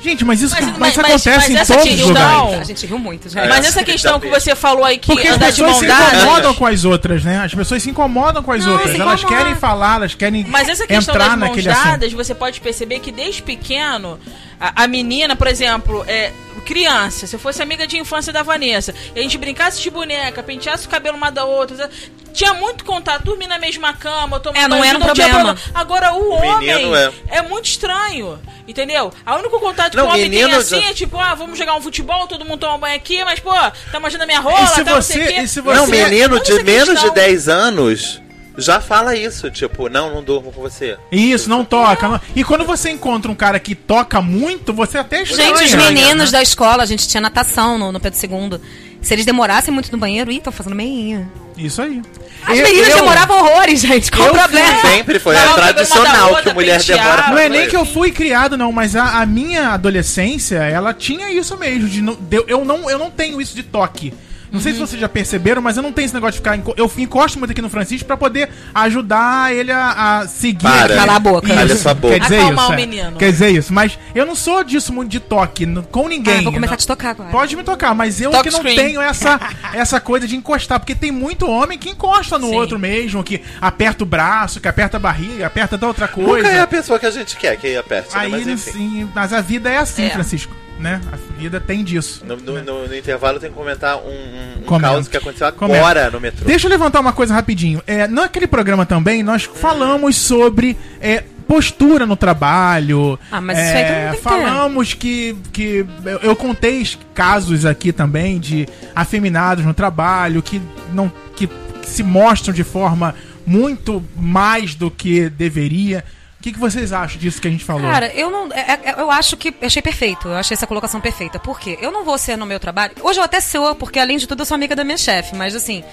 Gente, 0.02 0.24
mas 0.24 0.42
isso, 0.42 0.56
Mas- 0.56 0.66
mas, 0.66 0.78
mas- 0.78 0.90
isso 0.92 1.02
mas- 1.02 1.10
acontece 1.12 1.30
mas 1.40 1.50
em 1.50 1.58
essa 1.58 1.74
todos 1.74 1.90
os 1.90 1.96
questão- 1.96 2.08
lugares. 2.46 2.60
A 2.62 2.64
gente 2.64 2.88
riu 2.88 3.00
muito, 3.00 3.28
É. 3.28 3.32
já. 3.32 3.46
Mas 3.48 3.66
essa 3.68 3.84
questão 3.84 4.20
que 4.20 4.30
você 4.30 4.56
falou 4.56 4.86
aí 4.86 4.98
que 4.98 5.08
Porque 5.08 5.28
as 5.28 5.38
pessoas 5.38 5.76
se 5.78 5.86
incomodam 5.86 6.54
com 6.54 6.66
as 6.66 6.86
outras, 6.86 7.24
né? 7.24 7.42
As 7.44 7.54
pessoas 7.54 7.84
se 7.84 7.90
incomodam 7.90 8.42
com 8.42 8.52
as 8.54 8.66
Não, 8.66 8.74
outras. 8.74 8.98
Elas 8.98 9.24
querem 9.26 9.56
falar, 9.56 9.96
elas 9.98 10.16
querem 10.16 10.46
Mas 10.48 10.70
essa 10.70 10.88
questão 10.88 11.14
entrar 11.16 11.30
das 11.32 11.38
mãos 11.40 11.50
naquele 11.50 11.70
assunto. 11.70 11.86
dadas, 11.86 12.14
você 12.14 12.34
pode 12.34 12.62
perceber 12.62 13.00
que 13.00 13.12
desde 13.12 13.42
pequeno, 13.42 14.18
a, 14.60 14.84
a 14.84 14.88
menina, 14.88 15.36
por 15.36 15.48
exemplo, 15.48 16.06
é, 16.08 16.32
criança, 16.62 17.28
se 17.28 17.36
eu 17.36 17.40
fosse 17.40 17.62
amiga 17.62 17.86
de 17.88 17.98
infância 17.98 18.32
da 18.34 18.44
Vanessa, 18.44 18.94
e 19.16 19.20
a 19.20 19.22
gente 19.24 19.38
brincasse 19.38 19.82
de 19.82 19.90
boneca, 19.90 20.42
penteasse 20.44 20.86
o 20.88 20.90
cabelo 20.90 21.18
uma 21.18 21.30
da 21.32 21.46
outra, 21.46 21.90
tinha 22.34 22.54
muito 22.54 22.86
contato, 22.86 23.24
dormir 23.24 23.48
na 23.48 23.58
mesma 23.60 23.94
cama, 23.94 24.40
tomar 24.40 24.60
É, 24.60 24.68
não 24.68 24.80
banho, 24.80 24.90
era 24.90 24.98
um 24.98 25.14
tinha 25.14 25.30
problema. 25.30 25.58
Agora, 25.74 26.14
o, 26.14 26.30
homem 26.32 26.60
menino 26.60 26.96
é. 26.96 27.12
é. 27.30 27.42
muito 27.42 27.66
estranho, 27.66 28.40
entendeu? 28.68 29.12
A 29.26 29.36
único 29.38 29.60
contato 29.60 29.96
Não, 29.98 30.04
que 30.06 30.10
o 30.10 30.14
homem 30.14 30.30
tem 30.30 30.40
menino 30.40 30.58
assim 30.60 30.80
já- 30.82 30.90
é 30.90 30.94
tipo, 30.94 31.18
ah, 31.20 31.34
vamos 31.36 31.58
jogar 31.58 31.76
um 31.76 31.82
futebol, 31.82 32.28
todo 32.28 32.46
mundo 32.46 32.60
toma 32.60 32.78
banho 32.78 32.96
aqui, 32.96 33.24
mas, 33.26 33.40
pô, 33.40 33.52
tá 33.92 34.00
manchando 34.00 34.24
a 34.24 34.28
minha 34.28 34.40
rola, 34.40 34.64
E 34.64 34.68
se 34.68 34.84
tá 34.84 34.92
não 34.92 35.02
você- 35.02 35.14
sei 35.14 35.24
o 35.24 35.28
quê. 35.28 35.40
e 35.42 35.48
se 35.48 35.62
Não, 35.62 35.86
você- 35.86 35.92
menino 35.92 36.36
Olha 36.36 36.44
de 36.44 36.52
essa 36.54 36.64
menos 36.64 36.88
de 36.88 36.94
questão. 36.96 37.14
10 37.14 37.50
anos 37.50 38.22
já 38.60 38.80
fala 38.82 39.16
isso. 39.16 39.50
Tipo, 39.52 39.90
não, 39.90 40.14
não 40.14 40.24
durmo 40.24 40.52
com 40.52 40.62
você. 40.62 40.98
Isso, 41.12 41.50
não 41.50 41.64
toca. 41.66 42.08
não- 42.08 42.22
E 42.36 42.44
quando 42.44 42.66
você 42.66 42.90
encontra 42.90 43.32
um 43.32 43.36
cara 43.36 43.60
que 43.60 43.76
toca 43.76 44.22
muito, 44.22 44.74
você 44.74 44.98
até 44.98 45.22
estranha. 45.24 45.50
Gente, 45.50 45.56
os 45.58 45.62
Estranha, 45.74 45.92
meninos 45.92 46.32
né? 46.32 46.38
da 46.38 46.42
escola, 46.44 46.84
a 46.84 46.86
gente 46.86 47.08
tinha 47.08 47.22
natação 47.22 47.78
no, 47.78 47.92
no 47.92 48.00
Pedro 48.00 48.20
II. 48.20 48.60
Se 49.02 49.14
eles 49.14 49.26
demorassem 49.26 49.74
muito 49.74 49.92
no 49.92 49.98
banheiro, 49.98 50.30
ih, 50.32 50.38
estão 50.38 50.52
fazendo 50.52 50.76
meinha. 50.76 51.30
Isso 51.58 51.82
aí. 51.82 52.02
As 52.46 52.58
Eu- 52.58 52.64
meninas 52.66 52.90
eu- 52.90 52.96
demoravam 52.98 53.38
horrores, 53.38 53.80
gente. 53.82 54.12
Qual 54.12 54.30
o 54.30 54.32
problema? 54.34 54.82
Sempre 54.82 55.20
foi. 55.20 55.36
Não, 55.36 55.52
É 55.54 55.56
tradicional 55.56 56.30
outra, 56.30 56.44
que 56.44 56.54
mulher 56.54 56.80
pentear. 56.80 57.00
demora. 57.04 57.30
Não 57.32 57.38
é 57.38 57.50
nem 57.50 57.68
que 57.70 57.76
eu 57.76 57.86
fui 57.86 58.12
criado, 58.12 58.58
não, 58.58 58.72
mas 58.72 58.96
a, 58.96 59.22
a 59.22 59.26
minha 59.26 59.70
adolescência, 59.70 60.58
ela 60.58 60.94
tinha 60.94 61.32
isso 61.32 61.58
mesmo. 61.58 61.88
De 61.88 62.02
de- 62.02 62.44
eu, 62.48 62.64
não, 62.66 62.90
eu 62.90 62.98
não 63.00 63.10
tenho 63.12 63.42
isso 63.42 63.56
de 63.56 63.64
toque. 63.64 64.14
Não 64.52 64.60
sei 64.60 64.74
se 64.74 64.80
vocês 64.80 65.00
já 65.00 65.08
perceberam, 65.10 65.62
mas 65.62 65.78
eu 65.78 65.84
não 65.84 65.92
tenho 65.92 66.06
esse 66.06 66.14
negócio 66.14 66.34
de 66.34 66.38
ficar. 66.40 66.58
enco- 66.58 66.74
Eu 66.78 66.92
encosto 66.98 67.38
muito 67.38 67.52
aqui 67.52 67.62
no 67.62 67.70
Francisco 67.70 68.06
pra 68.08 68.18
poder 68.18 68.50
ajudar 68.74 69.54
ele 69.54 69.72
a, 69.72 70.20
a 70.22 70.28
seguir. 70.28 70.64
Para. 70.64 70.96
Calar 70.96 71.16
a 71.16 71.20
boca. 71.20 71.48
Calha 71.48 71.76
sua 71.76 71.94
boca. 71.94 72.14
Quer 72.16 72.20
dizer 72.22 72.38
Acalmar 72.40 72.64
isso. 72.66 72.72
o 72.72 72.74
é. 72.74 72.78
menino. 72.78 73.18
Quer 73.18 73.32
dizer 73.32 73.50
isso. 73.50 73.74
Mas 73.74 73.98
eu 74.16 74.26
não 74.26 74.36
sou 74.36 74.64
disso 74.64 74.92
muito 74.92 75.10
de 75.12 75.20
toque 75.20 75.66
com 75.92 76.08
ninguém. 76.08 76.40
Ah, 76.40 76.42
vou 76.44 76.54
começar 76.54 76.68
Não- 76.72 76.74
a 76.74 76.78
te 76.78 76.88
tocar 76.88 77.10
agora. 77.12 77.30
Pode 77.30 77.56
me 77.56 77.64
tocar, 77.64 77.94
mas 77.94 78.20
eu 78.22 78.32
Talk 78.32 78.44
que 78.48 78.52
não 78.54 78.60
screen. 78.60 78.76
tenho 78.76 79.02
essa, 79.02 79.40
essa 79.74 80.00
coisa 80.02 80.28
de 80.28 80.36
encostar, 80.36 80.80
porque 80.80 80.96
tem 80.96 81.12
muito 81.12 81.48
homem 81.50 81.78
que 81.78 81.90
encosta 81.90 82.38
no 82.40 82.48
Sim. 82.50 82.56
outro 82.56 82.80
mesmo, 82.80 83.24
que 83.24 83.42
aperta 83.62 84.04
o 84.04 84.08
braço, 84.08 84.60
que 84.60 84.68
aperta 84.68 84.98
a 84.98 85.00
barriga, 85.00 85.46
aperta 85.48 85.78
da 85.78 85.88
outra 85.88 86.08
coisa. 86.08 86.48
Nunca 86.48 86.50
é 86.50 86.60
a 86.60 86.68
pessoa 86.68 86.98
que 87.00 87.06
a 87.06 87.12
gente 87.12 87.36
quer 87.38 87.56
que 87.58 87.76
aperte, 87.76 88.14
né? 88.16 88.22
Aí, 88.22 88.32
Mas 88.32 88.48
enfim. 88.48 88.72
sim, 88.72 89.10
mas 89.14 89.34
a 89.34 89.42
vida 89.42 89.70
é 89.70 89.78
assim, 89.78 90.06
É. 90.06 90.10
Francisco, 90.10 90.54
né? 90.80 91.02
A 91.12 91.16
vida 91.40 91.60
tem 91.60 91.84
disso. 91.84 92.24
No, 92.26 92.38
no- 92.38 92.64
no- 92.64 92.88
no 92.88 92.96
intervalo 92.96 93.36
eu 93.36 93.40
tenho 93.42 93.52
que 93.54 93.60
comentar 93.60 93.98
um, 93.98 94.08
um, 94.10 94.54
um 94.60 94.62
Comenta. 94.66 94.94
caos 94.94 95.08
que 95.08 95.18
aconteceu 95.18 95.52
Comenta. 95.54 95.80
agora 95.80 96.10
no 96.10 96.20
metrô. 96.20 96.46
Deixa 96.48 96.68
eu 96.68 96.72
levantar 96.72 97.02
uma 97.02 97.12
coisa 97.14 97.34
rapidinho. 97.34 97.82
É, 97.86 98.08
naquele 98.08 98.48
programa 98.48 98.86
também, 98.86 99.22
nós 99.22 99.44
falamos 99.44 100.16
sobre 100.16 100.78
é, 101.02 101.24
postura 101.48 102.06
no 102.06 102.16
trabalho. 102.16 103.20
Ah, 103.32 103.42
mas 103.42 103.58
isso 103.58 103.68
aí 103.76 103.84
mundo 103.84 104.12
tem 104.12 104.18
que. 104.18 104.24
Falamos 104.24 104.94
que, 104.94 105.38
que 105.52 105.86
eu, 106.06 106.20
eu 106.20 106.36
contei 106.36 106.88
casos 107.14 107.66
aqui 107.66 107.92
também 107.92 108.40
de 108.40 108.68
afeminados 108.96 109.66
no 109.66 109.74
trabalho 109.74 110.42
que 110.42 110.62
não 110.94 111.12
que 111.36 111.50
se 111.84 112.04
mostram 112.04 112.54
de 112.54 112.64
forma 112.64 113.14
muito 113.46 114.04
mais 114.16 114.76
do 114.76 114.90
que 114.92 115.30
deveria. 115.30 116.04
O 116.40 116.42
que, 116.42 116.54
que 116.54 116.60
vocês 116.60 116.94
acham 116.94 117.20
disso 117.20 117.42
que 117.42 117.48
a 117.50 117.52
gente 117.52 117.66
falou? 117.66 117.82
Cara, 117.82 118.08
eu 118.14 118.32
não. 118.32 118.48
é- 118.54 118.80
é- 118.92 118.96
eu 118.98 119.12
acho 119.12 119.36
que. 119.36 119.54
Achei 119.62 119.82
perfeito. 119.82 120.30
Eu 120.30 120.36
achei 120.38 120.56
essa 120.56 120.66
colocação 120.66 121.02
perfeita. 121.02 121.38
Por 121.38 121.60
quê? 121.60 121.78
Eu 121.82 121.92
não 121.92 122.06
vou 122.06 122.18
ser 122.18 122.38
no 122.38 122.46
meu 122.46 122.60
trabalho. 122.62 122.94
Hoje 123.02 123.20
eu 123.20 123.24
até 123.24 123.42
sou, 123.42 123.76
porque 123.76 124.00
além 124.00 124.18
de 124.18 124.26
tudo 124.26 124.42
eu 124.42 124.46
sou 124.46 124.56
amiga 124.56 124.74
da 124.74 124.86
minha 124.86 124.98
chefe. 124.98 125.36
Mas 125.36 125.54
assim, 125.54 125.84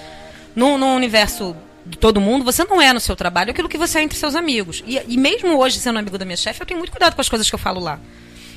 num 0.55 0.95
universo 0.95 1.57
de 1.85 1.99
todo 1.99 2.21
mundo, 2.21 2.45
você 2.45 2.63
não 2.65 2.81
é 2.81 2.93
no 2.93 3.01
seu 3.01 3.17
trabalho 3.17 3.51
aquilo 3.51 3.69
que 3.69 3.77
você 3.77 3.99
é 3.99 4.03
entre 4.03 4.17
seus 4.17 4.37
amigos. 4.37 4.85
E, 4.87 5.01
e 5.09 5.17
mesmo 5.17 5.59
hoje, 5.59 5.79
sendo 5.81 5.99
amigo 5.99 6.17
da 6.17 6.25
minha 6.25 6.37
chefe, 6.37 6.61
eu 6.63 6.67
tenho 6.67 6.79
muito 6.79 6.91
cuidado 6.93 7.15
com 7.17 7.21
as 7.21 7.29
coisas 7.29 7.49
que 7.49 7.55
eu 7.55 7.59
falo 7.59 7.81
lá. 7.81 7.99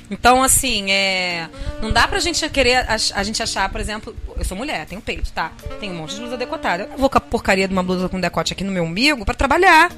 Então, 0.08 0.42
assim, 0.44 0.90
é, 0.90 1.48
não 1.82 1.92
dá 1.92 2.06
pra 2.08 2.18
gente 2.20 2.48
querer 2.50 2.84
ach- 2.88 3.12
a 3.14 3.22
gente 3.24 3.40
achar, 3.42 3.68
por 3.68 3.80
exemplo, 3.80 4.14
eu 4.36 4.44
sou 4.44 4.56
mulher, 4.56 4.84
tenho 4.86 5.00
peito, 5.00 5.30
tá? 5.32 5.52
Tenho 5.78 5.92
um 5.92 5.98
monte 5.98 6.14
de 6.14 6.20
blusa 6.20 6.36
decotada. 6.36 6.84
Eu 6.84 6.88
não 6.90 6.96
vou 6.98 7.08
com 7.10 7.18
a 7.18 7.20
porcaria 7.20 7.66
de 7.68 7.72
uma 7.72 7.82
blusa 7.82 8.08
com 8.08 8.20
decote 8.20 8.52
aqui 8.52 8.64
no 8.64 8.72
meu 8.72 8.82
umbigo 8.84 9.24
pra 9.24 9.34
trabalhar. 9.34 9.90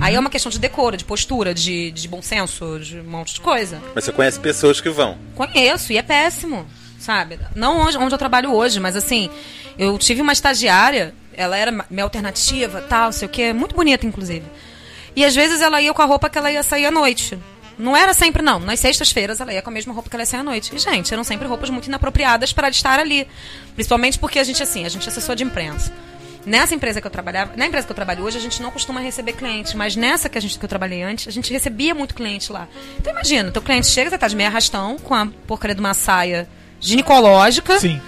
Aí 0.00 0.14
é 0.14 0.20
uma 0.20 0.30
questão 0.30 0.50
de 0.50 0.58
decoro, 0.58 0.96
de 0.96 1.04
postura, 1.04 1.54
de, 1.54 1.90
de 1.90 2.08
bom 2.08 2.22
senso, 2.22 2.78
de 2.78 2.98
um 3.00 3.04
monte 3.04 3.34
de 3.34 3.40
coisa. 3.40 3.80
Mas 3.94 4.04
você 4.04 4.12
conhece 4.12 4.38
pessoas 4.38 4.80
que 4.80 4.90
vão. 4.90 5.18
Conheço, 5.34 5.92
e 5.92 5.96
é 5.96 6.02
péssimo, 6.02 6.66
sabe? 6.98 7.38
Não 7.54 7.80
onde, 7.80 7.96
onde 7.96 8.14
eu 8.14 8.18
trabalho 8.18 8.52
hoje, 8.52 8.78
mas 8.78 8.96
assim, 8.96 9.30
eu 9.78 9.98
tive 9.98 10.20
uma 10.20 10.32
estagiária, 10.32 11.14
ela 11.34 11.56
era 11.56 11.84
minha 11.90 12.04
alternativa, 12.04 12.80
tal, 12.82 13.12
sei 13.12 13.26
o 13.26 13.30
quê, 13.30 13.52
muito 13.52 13.74
bonita, 13.74 14.06
inclusive. 14.06 14.44
E 15.14 15.24
às 15.24 15.34
vezes 15.34 15.60
ela 15.60 15.80
ia 15.80 15.92
com 15.92 16.02
a 16.02 16.06
roupa 16.06 16.28
que 16.28 16.38
ela 16.38 16.50
ia 16.50 16.62
sair 16.62 16.86
à 16.86 16.90
noite. 16.90 17.38
Não 17.78 17.96
era 17.96 18.14
sempre, 18.14 18.42
não. 18.42 18.60
Nas 18.60 18.80
sextas-feiras 18.80 19.40
ela 19.40 19.52
ia 19.52 19.62
com 19.62 19.70
a 19.70 19.72
mesma 19.72 19.92
roupa 19.92 20.08
que 20.08 20.16
ela 20.16 20.22
ia 20.22 20.26
sair 20.26 20.40
à 20.40 20.44
noite. 20.44 20.74
E, 20.74 20.78
gente, 20.78 21.12
eram 21.12 21.24
sempre 21.24 21.48
roupas 21.48 21.70
muito 21.70 21.86
inapropriadas 21.86 22.52
para 22.52 22.68
estar 22.68 22.98
ali. 22.98 23.26
Principalmente 23.74 24.18
porque 24.18 24.38
a 24.38 24.44
gente, 24.44 24.62
assim, 24.62 24.84
a 24.84 24.88
gente 24.88 25.06
é 25.06 25.08
assessor 25.08 25.34
de 25.34 25.44
imprensa. 25.44 25.92
Nessa 26.44 26.74
empresa 26.74 27.00
que 27.00 27.06
eu 27.06 27.10
trabalhava, 27.10 27.52
na 27.56 27.66
empresa 27.66 27.86
que 27.86 27.92
eu 27.92 27.96
trabalho 27.96 28.24
hoje, 28.24 28.36
a 28.36 28.40
gente 28.40 28.60
não 28.60 28.70
costuma 28.70 29.00
receber 29.00 29.32
cliente, 29.34 29.76
mas 29.76 29.94
nessa 29.94 30.28
que, 30.28 30.36
a 30.36 30.40
gente, 30.40 30.58
que 30.58 30.64
eu 30.64 30.68
trabalhei 30.68 31.02
antes, 31.02 31.28
a 31.28 31.30
gente 31.30 31.52
recebia 31.52 31.94
muito 31.94 32.14
cliente 32.14 32.50
lá. 32.52 32.66
Então 32.98 33.12
imagina, 33.12 33.50
teu 33.52 33.62
cliente 33.62 33.86
chega, 33.86 34.10
você 34.10 34.18
tá 34.18 34.26
de 34.26 34.34
meia 34.34 34.48
arrastão, 34.48 34.96
com 34.98 35.14
a 35.14 35.26
porcaria 35.46 35.74
de 35.74 35.80
uma 35.80 35.94
saia 35.94 36.48
ginecológica. 36.80 37.78
Sim. 37.78 38.00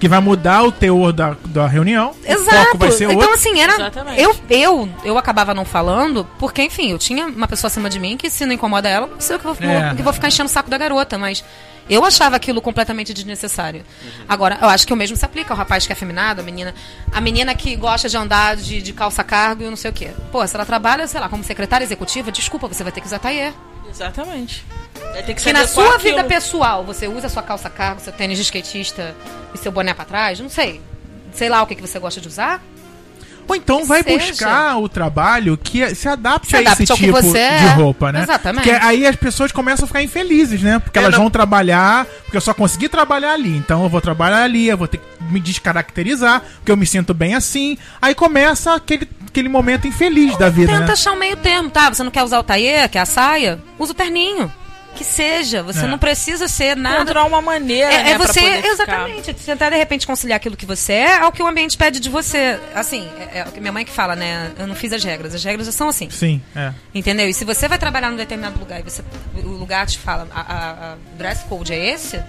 Que 0.00 0.08
vai 0.08 0.20
mudar 0.20 0.64
o 0.64 0.72
teor 0.72 1.12
da, 1.12 1.36
da 1.46 1.66
reunião. 1.66 2.14
O 2.26 2.32
Exato. 2.32 2.56
foco 2.66 2.78
vai 2.78 2.90
ser 2.90 3.04
então, 3.04 3.16
outro. 3.16 3.32
assim, 3.34 3.60
era. 3.60 3.74
Exatamente. 3.74 4.20
Eu, 4.20 4.34
eu, 4.50 4.88
eu 5.04 5.16
acabava 5.18 5.54
não 5.54 5.64
falando, 5.64 6.26
porque, 6.38 6.62
enfim, 6.62 6.90
eu 6.90 6.98
tinha 6.98 7.26
uma 7.26 7.46
pessoa 7.46 7.68
acima 7.68 7.88
de 7.88 7.98
mim 8.00 8.16
que, 8.16 8.28
se 8.28 8.44
não 8.44 8.52
incomoda 8.54 8.88
ela, 8.88 9.06
não 9.06 9.20
sei 9.20 9.36
o 9.36 9.38
que 9.38 9.44
eu 9.46 9.54
vou, 9.54 9.70
É. 9.70 9.94
que 9.94 10.00
eu 10.00 10.04
vou 10.04 10.12
ficar 10.12 10.28
enchendo 10.28 10.48
o 10.48 10.52
saco 10.52 10.68
da 10.68 10.76
garota, 10.76 11.16
mas. 11.16 11.44
Eu 11.88 12.04
achava 12.04 12.36
aquilo 12.36 12.62
completamente 12.62 13.12
desnecessário. 13.12 13.84
Agora, 14.28 14.58
eu 14.60 14.68
acho 14.68 14.86
que 14.86 14.92
o 14.92 14.96
mesmo 14.96 15.16
se 15.16 15.24
aplica 15.24 15.52
ao 15.52 15.56
rapaz 15.56 15.86
que 15.86 15.92
é 15.92 15.94
afeminado, 15.94 16.40
a 16.40 16.44
menina, 16.44 16.74
a 17.12 17.20
menina 17.20 17.54
que 17.54 17.76
gosta 17.76 18.08
de 18.08 18.16
andar 18.16 18.56
de, 18.56 18.80
de 18.80 18.92
calça 18.92 19.22
cargo 19.22 19.62
e 19.62 19.68
não 19.68 19.76
sei 19.76 19.90
o 19.90 19.94
quê. 19.94 20.10
Pô, 20.32 20.46
se 20.46 20.54
ela 20.54 20.64
trabalha, 20.64 21.06
sei 21.06 21.20
lá, 21.20 21.28
como 21.28 21.44
secretária 21.44 21.84
executiva, 21.84 22.32
desculpa, 22.32 22.66
você 22.66 22.82
vai 22.82 22.92
ter 22.92 23.00
que 23.00 23.06
usar 23.06 23.18
tailleur. 23.18 23.52
Exatamente. 23.88 24.64
Vai 25.12 25.22
ter 25.22 25.34
que 25.34 25.42
se 25.42 25.52
na 25.52 25.66
sua 25.66 25.98
vida 25.98 26.24
pessoal 26.24 26.84
você 26.84 27.06
usa 27.06 27.28
sua 27.28 27.42
calça 27.42 27.68
cargo, 27.68 28.00
seu 28.00 28.12
tênis 28.12 28.38
de 28.38 28.44
skatista 28.44 29.14
e 29.54 29.58
seu 29.58 29.70
boné 29.70 29.92
pra 29.92 30.04
trás, 30.04 30.40
não 30.40 30.48
sei. 30.48 30.80
Sei 31.32 31.48
lá 31.48 31.62
o 31.62 31.66
que, 31.66 31.74
que 31.74 31.82
você 31.82 31.98
gosta 31.98 32.20
de 32.20 32.28
usar. 32.28 32.62
Ou 33.46 33.54
então 33.56 33.80
que 33.80 33.86
vai 33.86 34.02
seja. 34.02 34.18
buscar 34.30 34.78
o 34.78 34.88
trabalho 34.88 35.56
que 35.56 35.94
se 35.94 36.08
adapte 36.08 36.48
Se 36.48 36.56
a 36.56 36.62
esse 36.62 36.84
tipo 36.86 37.12
você 37.12 37.32
de 37.32 37.38
é. 37.66 37.68
roupa, 37.74 38.10
né? 38.12 38.22
Exatamente. 38.22 38.64
Porque 38.68 38.84
aí 38.84 39.06
as 39.06 39.16
pessoas 39.16 39.52
começam 39.52 39.84
a 39.84 39.86
ficar 39.86 40.02
infelizes, 40.02 40.62
né? 40.62 40.78
Porque 40.78 40.98
É, 40.98 41.02
elas 41.02 41.14
não- 41.14 41.22
vão 41.22 41.30
trabalhar, 41.30 42.06
porque 42.24 42.36
eu 42.36 42.40
só 42.40 42.54
consegui 42.54 42.88
trabalhar 42.88 43.32
ali. 43.32 43.56
Então 43.56 43.82
eu 43.82 43.88
vou 43.88 44.00
trabalhar 44.00 44.42
ali, 44.42 44.68
eu 44.68 44.76
vou 44.78 44.88
ter 44.88 44.98
que 44.98 45.04
me 45.30 45.40
descaracterizar, 45.40 46.42
porque 46.56 46.70
eu 46.72 46.76
me 46.76 46.86
sinto 46.86 47.12
bem 47.14 47.34
assim. 47.34 47.76
Aí 48.00 48.14
começa 48.14 48.74
aquele, 48.74 49.08
aquele 49.26 49.48
momento 49.48 49.86
infeliz 49.86 50.36
da 50.36 50.48
vida, 50.48 50.72
Tenta 50.72 50.86
né? 50.86 50.92
achar 50.92 51.12
um 51.12 51.18
meio 51.18 51.36
termo, 51.36 51.70
tá? 51.70 51.92
Você 51.92 52.02
não 52.02 52.10
quer 52.10 52.22
usar 52.22 52.38
o 52.38 52.42
tailleur, 52.44 52.88
que 52.88 52.98
é 52.98 53.00
a 53.00 53.06
saia? 53.06 53.58
Usa 53.78 53.92
o 53.92 53.94
terninho. 53.94 54.50
Que 54.94 55.02
seja. 55.04 55.62
Você 55.62 55.84
É. 55.84 55.86
não 55.88 55.98
precisa 55.98 56.46
ser 56.48 56.76
nada. 56.76 56.96
Encontrar 56.96 57.24
uma 57.24 57.42
maneira, 57.42 57.92
É, 57.92 58.02
né, 58.04 58.10
é 58.12 58.16
pra 58.16 58.26
você, 58.26 58.40
poder 58.40 58.56
ficar. 58.56 58.68
exatamente. 58.72 59.34
Tentar 59.34 59.70
de 59.70 59.76
repente 59.76 60.06
conciliar 60.06 60.36
aquilo 60.36 60.56
que 60.56 60.64
você 60.64 60.92
é 60.92 61.18
ao 61.18 61.32
que 61.32 61.42
o 61.42 61.46
ambiente 61.46 61.76
pede 61.76 61.98
de 62.00 62.08
você. 62.08 62.58
Assim, 62.74 63.08
é, 63.32 63.40
é 63.40 63.44
o 63.44 63.52
que 63.52 63.60
minha 63.60 63.72
mãe 63.72 63.84
que 63.84 63.90
fala, 63.90 64.14
né? 64.14 64.52
Eu 64.58 64.66
não 64.66 64.74
fiz 64.74 64.92
as 64.92 65.02
regras. 65.02 65.34
As 65.34 65.42
regras 65.42 65.66
já 65.66 65.72
são 65.72 65.88
assim. 65.88 66.08
Sim, 66.10 66.40
é. 66.54 66.72
Entendeu? 66.94 67.28
E 67.28 67.34
se 67.34 67.44
você 67.44 67.66
vai 67.68 67.76
trabalhar 67.78 68.10
num 68.10 68.16
determinado 68.16 68.58
lugar 68.58 68.80
e 68.80 68.82
você, 68.82 69.02
o 69.42 69.48
lugar 69.48 69.86
te 69.86 69.98
fala, 69.98 70.28
a, 70.34 70.40
a- 70.40 70.70
a- 70.92 70.94
dress 71.18 71.44
code 71.48 71.72
é 71.72 71.90
esse, 71.92 72.20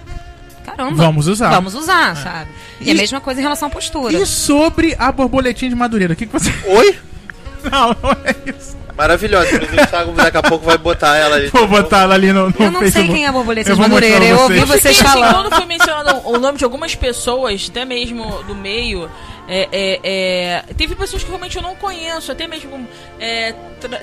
caramba. 0.66 0.96
Vamos 0.96 1.28
usar. 1.28 1.50
Vamos 1.52 1.76
usar, 1.76 2.16
sabe? 2.18 2.50
E, 2.82 2.88
E- 2.88 2.92
a 2.92 2.96
mesma 2.96 3.22
coisa 3.22 3.40
em 3.40 3.44
relação 3.44 3.68
à 3.68 3.72
postura. 3.72 4.14
E 4.18 4.26
sobre 4.26 4.96
a 4.98 5.12
borboletinha 5.12 5.70
de 5.70 5.76
Madureira? 5.76 6.14
O 6.14 6.16
que, 6.16 6.26
que 6.26 6.34
você. 6.34 6.52
Oi? 6.66 6.98
Não, 7.72 7.90
não 8.02 8.12
é 8.24 8.36
isso. 8.50 8.78
Maravilhosa. 8.98 9.56
Inclusive, 9.56 9.82
o 9.82 9.88
Thiago 9.88 10.12
daqui 10.14 10.38
a 10.38 10.44
pouco 10.44 10.66
vai 10.66 10.78
botar 10.78 11.18
ela 11.18 11.36
ali. 11.36 11.48
Vou 11.54 11.68
botar 11.68 12.04
ela 12.04 12.16
ali 12.16 12.32
no, 12.32 12.50
no 12.50 12.56
Eu 12.60 12.72
não 12.72 12.80
sei 12.80 12.92
Facebook. 12.92 13.14
quem 13.14 13.26
é 13.26 13.28
a 13.28 13.32
borboleta 13.32 13.70
Eu 13.70 13.76
de 13.76 13.82
vou 13.82 13.90
mostrar 13.90 14.10
Madureira. 14.10 14.34
Eu 14.36 14.44
ouvi 14.44 14.60
vocês. 14.62 15.00
assim, 15.00 15.04
falando. 15.04 15.34
quando 15.34 15.56
foi 15.56 15.66
mencionado 15.66 16.22
o 16.26 16.38
nome 16.40 16.58
de 16.58 16.64
algumas 16.64 16.96
pessoas, 16.96 17.68
até 17.70 17.84
mesmo 17.86 18.44
do 18.44 18.56
meio, 18.56 19.10
é, 19.48 19.68
é, 19.72 20.00
é, 20.04 20.64
teve 20.76 20.96
pessoas 20.96 21.24
que 21.24 21.30
realmente 21.30 21.56
eu 21.58 21.62
não 21.62 21.76
conheço, 21.76 22.32
até 22.32 22.48
mesmo 22.48 22.88
é, 23.20 23.54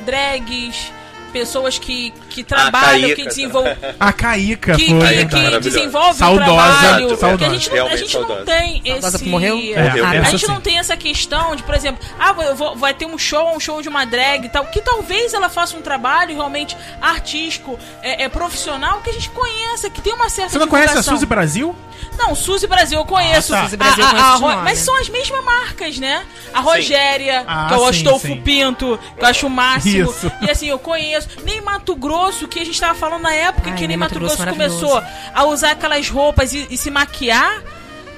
drags, 0.05 0.93
pessoas 1.33 1.78
que, 1.78 2.12
que 2.30 2.45
trabalham, 2.45 3.01
Caíca. 3.09 3.16
que 3.16 3.24
desenvolvem. 3.24 3.76
A 3.99 4.12
Caíca 4.12 4.76
Que, 4.76 4.87
foi. 4.89 4.99
que, 5.01 5.14
que 5.26 5.35
maravilhosa. 5.37 5.61
desenvolve 5.61 6.18
Saudosa, 6.18 6.43
o 6.43 6.55
trabalho. 6.55 7.07
exato, 7.12 7.26
Porque 7.30 7.45
a 7.45 7.49
gente 7.51 7.70
não, 7.70 7.87
a 7.87 7.97
gente 7.97 8.14
não 8.14 8.26
saudosa. 8.26 8.45
tem 8.45 8.83
Saudosa 8.85 9.09
esse. 9.16 9.24
que 9.24 9.30
morreu? 9.30 9.57
É, 9.74 9.83
Morreu. 9.89 10.07
a 10.07 10.14
essa 10.16 10.30
gente 10.30 10.49
não 10.49 10.61
tem 10.61 10.78
essa 10.78 10.97
questão 10.97 11.57
de, 11.57 11.62
por 11.62 11.74
exemplo, 11.74 12.05
ah, 12.18 12.35
eu 12.43 12.55
vou- 12.55 12.76
vai 12.76 12.93
ter 12.95 13.07
um 13.07 13.16
show, 13.18 13.55
um 13.57 13.61
show 13.61 13.80
de 13.83 13.89
uma 13.89 14.05
drag 14.05 14.45
e 14.45 14.49
tal, 14.49 14.66
que 14.66 14.80
talvez 14.80 15.33
ela 15.35 15.49
faça 15.49 15.76
um 15.76 15.83
trabalho 15.83 16.35
realmente 16.35 16.76
artístico, 17.01 17.78
é, 18.03 18.24
é 18.24 18.28
profissional, 18.28 19.01
que 19.01 19.11
a 19.11 19.12
gente 19.12 19.30
conheça, 19.30 19.89
que 19.91 20.01
tem 20.01 20.12
uma 20.12 20.28
certa 20.28 20.53
Você 20.53 20.59
não 20.59 20.68
conhece 20.68 20.97
a. 20.99 21.03
Suzy 21.03 21.26
Brasil? 21.26 21.74
Não, 22.18 22.35
Suzy 22.35 22.66
Brasil 22.66 22.99
eu 22.99 23.05
conheço. 23.07 23.55
Ah, 23.55 23.59
tá. 23.59 23.64
Suzy 23.64 23.76
Brasil 23.76 24.05
eu 24.05 24.07
A- 24.07 24.11
a- 24.11 24.12
conheço 24.12 24.45
a 24.45 24.49
nome. 24.51 24.62
Mas 24.64 24.78
são 24.78 24.97
as 25.01 25.09
mesmas 25.09 25.45
marcas, 25.45 25.99
né? 25.99 26.24
A 26.53 26.61
Rogéria, 26.61 27.45
Ah, 27.47 27.66
que 27.68 27.74
é 27.74 27.76
o 27.78 27.80
sim, 27.85 27.89
Astolfo 27.91 28.26
sim. 28.26 28.41
Pinto, 28.41 28.99
que 29.16 29.24
eu 29.24 29.28
acho 29.28 29.47
o 29.47 29.51
máximo. 29.51 30.11
Isso. 30.11 30.30
E 30.43 30.51
assim, 30.51 30.66
eu 30.68 30.78
conheço. 30.78 31.22
Nem 31.45 31.61
Mato 31.61 31.95
Grosso, 31.97 32.47
que 32.49 32.61
a 32.61 32.64
gente 32.64 32.81
tava 32.81 32.95
falando 32.95 33.23
na 33.23 33.33
época 33.35 33.70
Ai, 33.70 33.77
que 33.77 33.87
nem 33.87 33.97
Mato 33.97 34.14
Mato 34.14 34.20
Grosso, 34.20 34.37
Grosso 34.37 34.53
começou 34.53 35.03
a 35.35 35.45
usar 35.45 35.73
aquelas 35.73 36.09
roupas 36.09 36.53
e, 36.53 36.66
e 36.70 36.77
se 36.77 36.91
maquiar. 36.91 37.62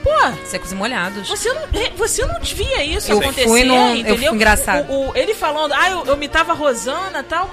Pô, 0.03 0.11
Secos 0.47 0.71
e 0.71 0.75
molhados. 0.75 1.27
você 1.29 1.51
não, 1.53 1.63
é, 1.73 1.91
você 1.97 2.25
não 2.27 2.39
via 2.43 2.85
isso 2.85 3.11
Eu 3.11 3.21
acontecer, 3.21 3.49
fui 3.49 3.65
num- 3.65 3.75
eu 3.91 3.97
entendeu? 3.97 4.29
fui 4.29 4.37
engraçado. 4.37 4.91
O, 4.91 5.09
o- 5.11 5.13
ele 5.17 5.35
falando, 5.35 5.73
ah, 5.73 5.89
eu, 5.91 6.05
eu 6.05 6.15
imitava 6.15 6.53
a 6.53 6.55
Rosana 6.55 7.21
e 7.21 7.23
tal. 7.23 7.49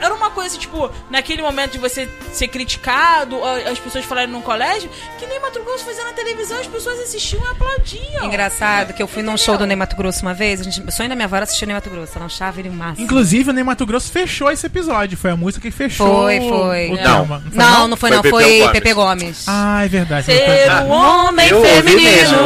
Era 0.00 0.14
uma 0.14 0.30
coisa, 0.30 0.56
tipo, 0.58 0.90
naquele 1.10 1.42
momento 1.42 1.72
de 1.72 1.78
você 1.78 2.08
ser 2.32 2.48
criticado, 2.48 3.38
as 3.70 3.78
pessoas 3.78 4.04
falarem 4.04 4.30
num 4.30 4.40
colégio, 4.40 4.90
que 5.18 5.26
nem 5.26 5.40
Mato 5.40 5.62
Grosso 5.62 5.84
fazia 5.84 6.04
na 6.04 6.12
televisão, 6.12 6.58
as 6.58 6.66
pessoas 6.66 6.98
assistiam 7.00 7.42
e 7.44 7.48
aplaudiam. 7.50 8.24
Engraçado 8.24 8.92
que 8.92 9.02
eu 9.02 9.06
fui 9.08 9.22
num 9.22 9.36
show 9.36 9.56
do 9.56 9.66
Ney 9.66 9.76
Mato 9.76 9.96
Grosso 9.96 10.22
uma 10.22 10.34
vez. 10.34 10.60
A 10.60 10.64
gente, 10.64 10.80
o 10.80 10.90
sonho 10.92 11.08
da 11.08 11.14
minha 11.14 11.26
avó 11.26 11.36
era 11.36 11.44
assistir 11.44 11.64
o 11.64 11.66
Ney 11.66 11.74
Mato 11.74 11.90
Grosso. 11.90 12.12
Ela 12.16 12.26
achava 12.26 12.60
ele 12.60 12.68
o 12.68 12.72
máximo. 12.72 13.04
Inclusive, 13.04 13.50
o 13.50 13.52
Ney 13.52 13.64
Mato 13.64 13.84
Grosso 13.86 14.10
fechou 14.10 14.50
esse 14.50 14.66
episódio. 14.66 15.16
Foi 15.16 15.30
a 15.30 15.36
música 15.36 15.62
que 15.68 15.74
fechou 15.74 16.06
Foi, 16.22 16.40
foi. 16.40 16.90
o 16.90 16.96
Não. 17.02 17.22
tema. 17.22 17.42
Não, 17.52 17.88
não 17.88 17.96
foi, 17.96 18.10
Foi 18.10 18.16
não. 18.16 18.22
Pepe 18.22 18.30
Foi 18.32 18.42
Gomes. 18.58 18.72
Pepe 18.72 18.94
Gomes. 18.94 19.44
Ah, 19.48 19.84
é 19.84 19.88
verdade. 19.88 20.26
Ser 20.26 20.70
um 20.86 20.90
homem 20.90 21.48
Eu 21.48 21.58
ouvi 21.58 21.72
feminino. 21.72 22.00
mesmo. 22.10 22.38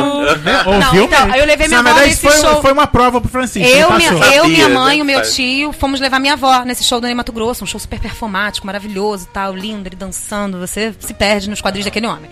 Ouviu? 0.67 1.05
então, 1.05 1.27
mesmo. 1.27 1.37
eu 1.37 1.47
levei 1.47 1.69
minha 1.69 1.81
avó 1.81 1.93
nesse 2.01 2.29
foi, 2.29 2.41
show. 2.41 2.63
foi 2.63 2.73
uma 2.73 2.87
prova 2.87 3.21
pro 3.21 3.31
Francisco. 3.31 3.69
Eu, 3.69 3.93
minha, 3.93 4.11
eu, 4.35 4.49
minha 4.49 4.69
mãe 4.69 4.97
né, 4.97 4.99
e 4.99 5.03
o 5.03 5.05
meu 5.05 5.21
pai? 5.21 5.31
tio 5.31 5.73
fomos 5.73 6.01
levar 6.01 6.19
minha 6.19 6.35
avó 6.35 6.63
nesse 6.65 6.85
show 6.85 7.01
do 7.01 7.07
Ney 7.07 7.15
Mato 7.15 7.33
Grosso, 7.37 7.63
um 7.63 7.67
show 7.67 7.79
super 7.79 8.01
performático, 8.01 8.67
maravilhoso, 8.67 9.29
tal, 9.33 9.55
lindo, 9.55 9.89
ele 9.89 9.95
dançando, 9.95 10.59
você 10.59 10.93
se 10.99 11.15
perde 11.15 11.49
nos 11.49 11.61
quadris 11.63 11.85
daquele 11.85 12.07
homem. 12.09 12.29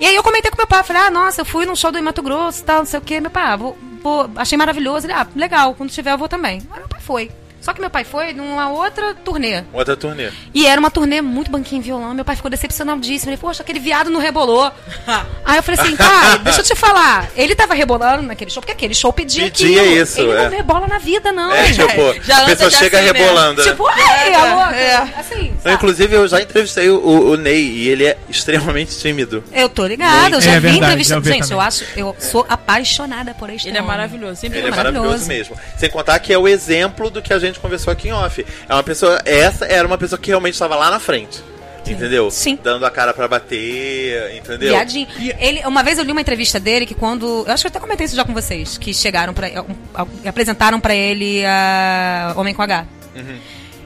E 0.00 0.06
aí 0.06 0.14
eu 0.14 0.22
comentei 0.22 0.50
com 0.50 0.56
meu 0.56 0.66
pai, 0.66 0.82
falei, 0.84 1.02
ah, 1.02 1.10
nossa, 1.10 1.40
eu 1.42 1.44
fui 1.44 1.66
num 1.66 1.74
show 1.76 1.90
do 1.92 2.00
Mato 2.02 2.22
Grosso, 2.22 2.64
tal, 2.64 2.78
não 2.78 2.86
sei 2.86 2.98
o 3.00 3.02
quê, 3.02 3.20
meu 3.20 3.30
pai, 3.30 3.42
ah, 3.44 3.56
vou, 3.56 3.76
vou- 4.02 4.30
achei 4.36 4.56
maravilhoso, 4.56 5.06
ele, 5.06 5.12
ah, 5.12 5.26
legal, 5.34 5.74
quando 5.74 5.90
tiver 5.90 6.12
eu 6.12 6.18
vou 6.18 6.28
também. 6.28 6.62
Aí 6.70 6.78
meu 6.78 6.88
pai 6.88 7.00
foi. 7.00 7.30
Só 7.60 7.72
que 7.72 7.80
meu 7.80 7.90
pai 7.90 8.04
foi 8.04 8.32
numa 8.32 8.70
outra 8.70 9.14
turnê. 9.14 9.62
Outra 9.72 9.96
turnê. 9.96 10.30
E 10.54 10.66
era 10.66 10.80
uma 10.80 10.90
turnê 10.90 11.20
muito 11.20 11.50
banquinho 11.50 11.80
em 11.80 11.82
violão. 11.82 12.14
Meu 12.14 12.24
pai 12.24 12.36
ficou 12.36 12.50
decepcionadíssimo. 12.50 13.30
Ele, 13.30 13.36
poxa, 13.36 13.62
aquele 13.62 13.78
viado 13.80 14.08
não 14.10 14.20
rebolou. 14.20 14.70
Aí 15.44 15.58
eu 15.58 15.62
falei 15.62 15.80
assim, 15.80 15.96
pai, 15.96 16.38
deixa 16.40 16.60
eu 16.60 16.64
te 16.64 16.74
falar. 16.74 17.28
Ele 17.36 17.54
tava 17.54 17.74
rebolando 17.74 18.22
naquele 18.22 18.50
show, 18.50 18.60
porque 18.62 18.72
aquele 18.72 18.94
show 18.94 19.12
pedia 19.12 19.44
Pedia 19.44 19.80
aquilo. 19.82 20.02
isso, 20.02 20.20
Ele 20.20 20.32
é. 20.32 20.44
não 20.44 20.50
rebola 20.56 20.86
na 20.86 20.98
vida, 20.98 21.32
não. 21.32 21.52
É, 21.52 21.72
tipo, 21.72 22.22
Já 22.24 22.42
a 22.42 22.44
pessoa 22.46 22.70
já 22.70 22.78
chega 22.78 22.98
assim, 23.00 23.12
né? 23.12 23.18
rebolando. 23.18 23.62
né? 23.64 23.70
Tipo, 23.70 23.84
ei, 23.90 24.34
a 24.34 24.54
louca. 24.54 24.76
É. 24.76 24.96
Assim, 25.18 25.52
Então, 25.60 25.72
inclusive, 25.72 26.14
eu 26.14 26.28
já 26.28 26.40
entrevistei 26.40 26.88
o, 26.88 27.30
o 27.30 27.36
Ney 27.36 27.60
e 27.60 27.88
ele 27.88 28.06
é 28.06 28.16
extremamente 28.28 28.96
tímido. 28.98 29.42
Eu 29.52 29.68
tô 29.68 29.86
ligada, 29.86 30.36
eu 30.36 30.40
já 30.40 30.52
É 30.52 30.60
vi 30.60 30.76
entrevista. 30.76 31.14
Gente, 31.16 31.24
também. 31.40 31.42
eu 31.50 31.60
acho, 31.60 31.84
eu 31.96 32.16
sou 32.18 32.46
apaixonada 32.48 33.34
por 33.34 33.50
este 33.50 33.68
Ele 33.68 33.76
é 33.78 33.80
homem. 33.80 33.90
maravilhoso, 33.90 34.36
sempre 34.40 34.58
Ele 34.58 34.68
é 34.68 34.70
foi 34.70 34.76
maravilhoso. 34.76 35.08
maravilhoso. 35.24 35.50
mesmo. 35.50 35.56
Sem 35.76 35.90
contar 35.90 36.18
que 36.20 36.32
é 36.32 36.38
o 36.38 36.46
exemplo 36.46 37.10
do 37.10 37.20
que 37.22 37.32
a 37.32 37.38
gente 37.38 37.47
conversou 37.56 37.92
aqui 37.92 38.08
em 38.08 38.12
off. 38.12 38.44
É 38.68 38.74
uma 38.74 38.82
pessoa. 38.82 39.20
Essa 39.24 39.64
era 39.64 39.86
uma 39.86 39.96
pessoa 39.96 40.18
que 40.18 40.28
realmente 40.28 40.54
estava 40.54 40.76
lá 40.76 40.90
na 40.90 41.00
frente. 41.00 41.42
Entendeu? 41.86 42.30
Sim. 42.30 42.58
Dando 42.62 42.84
a 42.84 42.90
cara 42.90 43.14
pra 43.14 43.26
bater, 43.26 44.36
entendeu? 44.36 44.70
Viadinho. 44.70 45.08
Ele, 45.38 45.62
uma 45.64 45.82
vez 45.82 45.98
eu 45.98 46.04
li 46.04 46.12
uma 46.12 46.20
entrevista 46.20 46.60
dele 46.60 46.84
que 46.84 46.94
quando. 46.94 47.44
Eu 47.46 47.52
acho 47.52 47.62
que 47.62 47.66
eu 47.66 47.70
até 47.70 47.80
comentei 47.80 48.04
isso 48.04 48.16
já 48.16 48.24
com 48.24 48.34
vocês. 48.34 48.76
Que 48.76 48.92
chegaram 48.92 49.32
pra. 49.32 49.48
um, 49.62 50.28
apresentaram 50.28 50.80
pra 50.80 50.94
ele 50.94 51.44
a 51.46 52.34
Homem 52.36 52.54
com 52.54 52.62
H. 52.62 52.86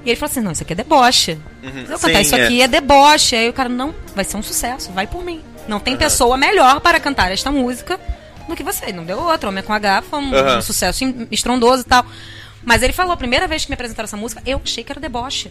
E 0.05 0.11
ele 0.11 0.17
falou 0.17 0.31
assim: 0.31 0.41
não, 0.41 0.53
isso 0.53 0.63
aqui 0.63 0.73
é 0.73 0.77
deboche. 0.77 1.39
Uhum. 1.63 1.85
Eu 1.89 1.99
cantar 1.99 2.21
isso 2.21 2.35
é. 2.35 2.45
aqui 2.45 2.63
é. 2.63 2.69
deboche. 2.69 3.37
Aí 3.37 3.49
o 3.49 3.53
cara, 3.53 3.69
não, 3.69 3.95
vai 4.15 4.25
ser 4.25 4.37
um 4.37 4.43
sucesso, 4.43 4.91
vai 4.93 5.07
por 5.07 5.25
mim. 5.25 5.41
Não 5.69 5.79
tem 5.79 5.97
pessoa 5.97 6.37
melhor 6.37 6.81
para 6.81 6.99
cantar 6.99 7.31
esta 7.31 7.51
música 7.51 8.01
do 8.49 8.57
que 8.57 8.63
você. 8.63 8.93
Não 8.93 9.05
deu 9.05 9.21
outro. 9.21 9.49
Homem 9.49 9.63
com 9.63 9.73
H 9.73 10.03
foi 10.03 10.19
um, 10.19 10.35
Aham. 10.35 10.59
um 10.59 10.63
sucesso 10.63 11.05
estrondoso 11.31 11.83
e 11.83 11.87
tal. 11.87 12.05
Mas 12.65 12.83
ele 12.83 12.93
falou, 12.93 13.13
a 13.13 13.17
primeira 13.17 13.47
vez 13.49 13.65
que 13.65 13.71
me 13.71 13.75
apresentaram 13.75 14.05
essa 14.05 14.17
música, 14.17 14.43
eu 14.47 14.61
achei 14.63 14.85
que 14.85 14.93
era 14.93 15.01
deboche. 15.01 15.51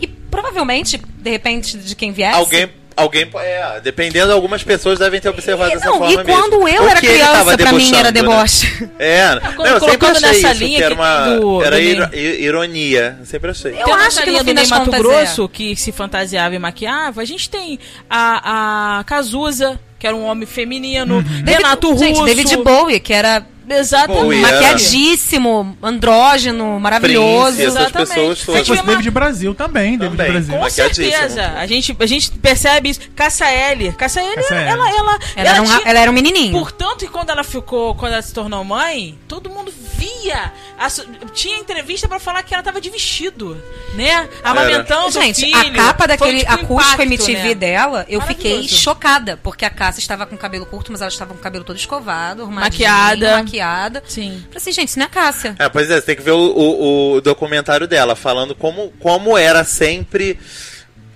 E 0.00 0.06
provavelmente, 0.06 0.96
de 0.98 1.30
repente, 1.30 1.76
de 1.76 1.94
quem 1.96 2.12
viesse. 2.12 2.36
Alguém. 2.36 2.70
Alguém, 2.96 3.30
é, 3.36 3.80
dependendo, 3.80 4.32
algumas 4.32 4.64
pessoas 4.64 4.98
devem 4.98 5.20
ter 5.20 5.28
observado 5.28 5.70
E, 5.70 5.74
dessa 5.74 5.86
não, 5.86 5.98
forma 5.98 6.14
e 6.14 6.16
mesmo. 6.16 6.32
quando 6.32 6.54
eu 6.68 6.82
Ou 6.82 6.88
era 6.88 7.00
criança, 7.00 7.56
pra 7.56 7.72
mim 7.72 7.90
era 7.94 8.02
né? 8.02 8.10
deboche. 8.12 8.88
É, 8.98 9.38
quando- 9.54 9.56
não, 9.58 9.66
eu 9.66 9.80
sempre 9.80 9.98
colocando 9.98 10.16
achei 10.16 10.28
nessa 10.42 10.50
isso, 10.52 10.64
linha 10.64 10.78
que 10.78 10.82
era 10.82 10.94
uma, 10.96 11.36
do- 11.36 11.62
era 11.62 11.76
do 11.76 12.16
ironia, 12.16 13.16
eu 13.20 13.24
sempre 13.26 13.52
achei. 13.52 13.72
Eu 13.80 13.86
uma 13.86 13.96
acho 13.98 14.20
que 14.20 14.30
no 14.32 14.44
fim 14.44 14.52
das 14.52 14.68
Mato 14.68 14.86
contas 14.86 15.00
Grosso 15.00 15.48
que 15.48 15.76
se 15.76 15.92
fantasiava 15.92 16.56
e 16.56 16.58
maquiava. 16.58 17.22
A 17.22 17.24
gente 17.24 17.48
tem 17.48 17.78
a, 18.10 18.98
a 18.98 19.04
Cazuza, 19.04 19.78
que 19.96 20.04
era 20.04 20.16
um 20.16 20.24
homem 20.24 20.44
feminino. 20.44 21.24
Renato 21.46 21.90
Russo. 21.92 22.02
Gente, 22.02 22.24
David 22.24 22.56
Bowie, 22.56 22.98
que 22.98 23.12
era 23.12 23.46
Exatamente. 23.76 24.38
É. 24.38 24.40
maquiadíssimo, 24.40 25.76
andrógeno, 25.82 26.78
maravilhoso. 26.80 27.56
Prince, 27.56 27.62
essas 27.62 27.80
Exatamente. 27.80 28.08
pessoas 28.08 28.42
todas. 28.44 28.60
Se 28.62 28.66
fosse 28.68 28.80
uma- 28.82 28.92
David 28.92 29.10
Brasil 29.10 29.54
também, 29.54 29.98
David 29.98 30.16
Também. 30.16 30.32
Brasil. 30.32 30.58
Com 30.58 30.70
certeza. 30.70 31.52
A 31.56 31.66
gente, 31.66 31.96
a 31.98 32.06
gente 32.06 32.30
percebe 32.32 32.90
isso. 32.90 33.00
Cassaele. 33.14 33.92
Cassaele, 33.92 34.34
Cassaele. 34.36 34.68
ela, 34.70 34.90
ela, 34.90 35.18
Ela, 35.36 35.48
era 35.50 35.62
um, 35.62 35.64
tinha- 35.64 35.82
ela 35.84 36.00
era 36.00 36.10
um 36.10 36.14
menininho. 36.14 36.52
Portanto, 36.58 37.04
e 37.04 37.08
quando 37.08 37.30
ela 37.30 37.44
ficou, 37.44 37.94
quando 37.94 38.12
ela 38.12 38.22
se 38.22 38.32
tornou 38.32 38.62
mãe, 38.64 39.18
todo 39.26 39.50
mundo 39.50 39.72
via. 39.96 40.52
a 40.78 40.88
tinha 41.32 41.58
entrevista 41.58 42.06
pra 42.06 42.20
falar 42.20 42.42
que 42.44 42.54
ela 42.54 42.62
tava 42.62 42.80
de 42.80 42.88
vestido, 42.88 43.60
né? 43.94 44.28
Amamentando 44.44 45.10
Gente, 45.10 45.40
filho. 45.40 45.58
a 45.58 45.70
capa 45.72 46.06
daquele 46.06 46.38
tipo, 46.40 46.52
acústico 46.52 47.02
impacto, 47.02 47.02
MTV 47.02 47.48
né? 47.48 47.54
dela, 47.54 48.06
eu 48.08 48.20
fiquei 48.20 48.68
chocada. 48.68 49.36
Porque 49.42 49.64
a 49.64 49.70
Cássia 49.70 50.00
estava 50.00 50.24
com 50.26 50.34
o 50.36 50.38
cabelo 50.38 50.64
curto, 50.66 50.92
mas 50.92 51.00
ela 51.00 51.10
estava 51.10 51.32
com 51.34 51.38
o 51.40 51.42
cabelo 51.42 51.64
todo 51.64 51.76
escovado, 51.76 52.42
arrumadinho, 52.42 52.70
Maquiada. 52.88 53.36
Maquiada. 53.58 54.02
Sim. 54.06 54.38
Falei 54.46 54.56
assim, 54.56 54.72
gente, 54.72 54.88
isso 54.88 54.98
não 54.98 55.06
é 55.06 55.08
Cássia. 55.08 55.54
É, 55.58 55.68
pois 55.68 55.90
é, 55.90 55.96
você 55.96 56.02
tem 56.02 56.16
que 56.16 56.22
ver 56.22 56.30
o, 56.32 56.38
o- 56.38 57.12
o 57.14 57.20
documentário 57.20 57.86
dela, 57.86 58.14
falando 58.14 58.54
como, 58.54 58.92
como 59.00 59.36
era 59.36 59.64
sempre 59.64 60.38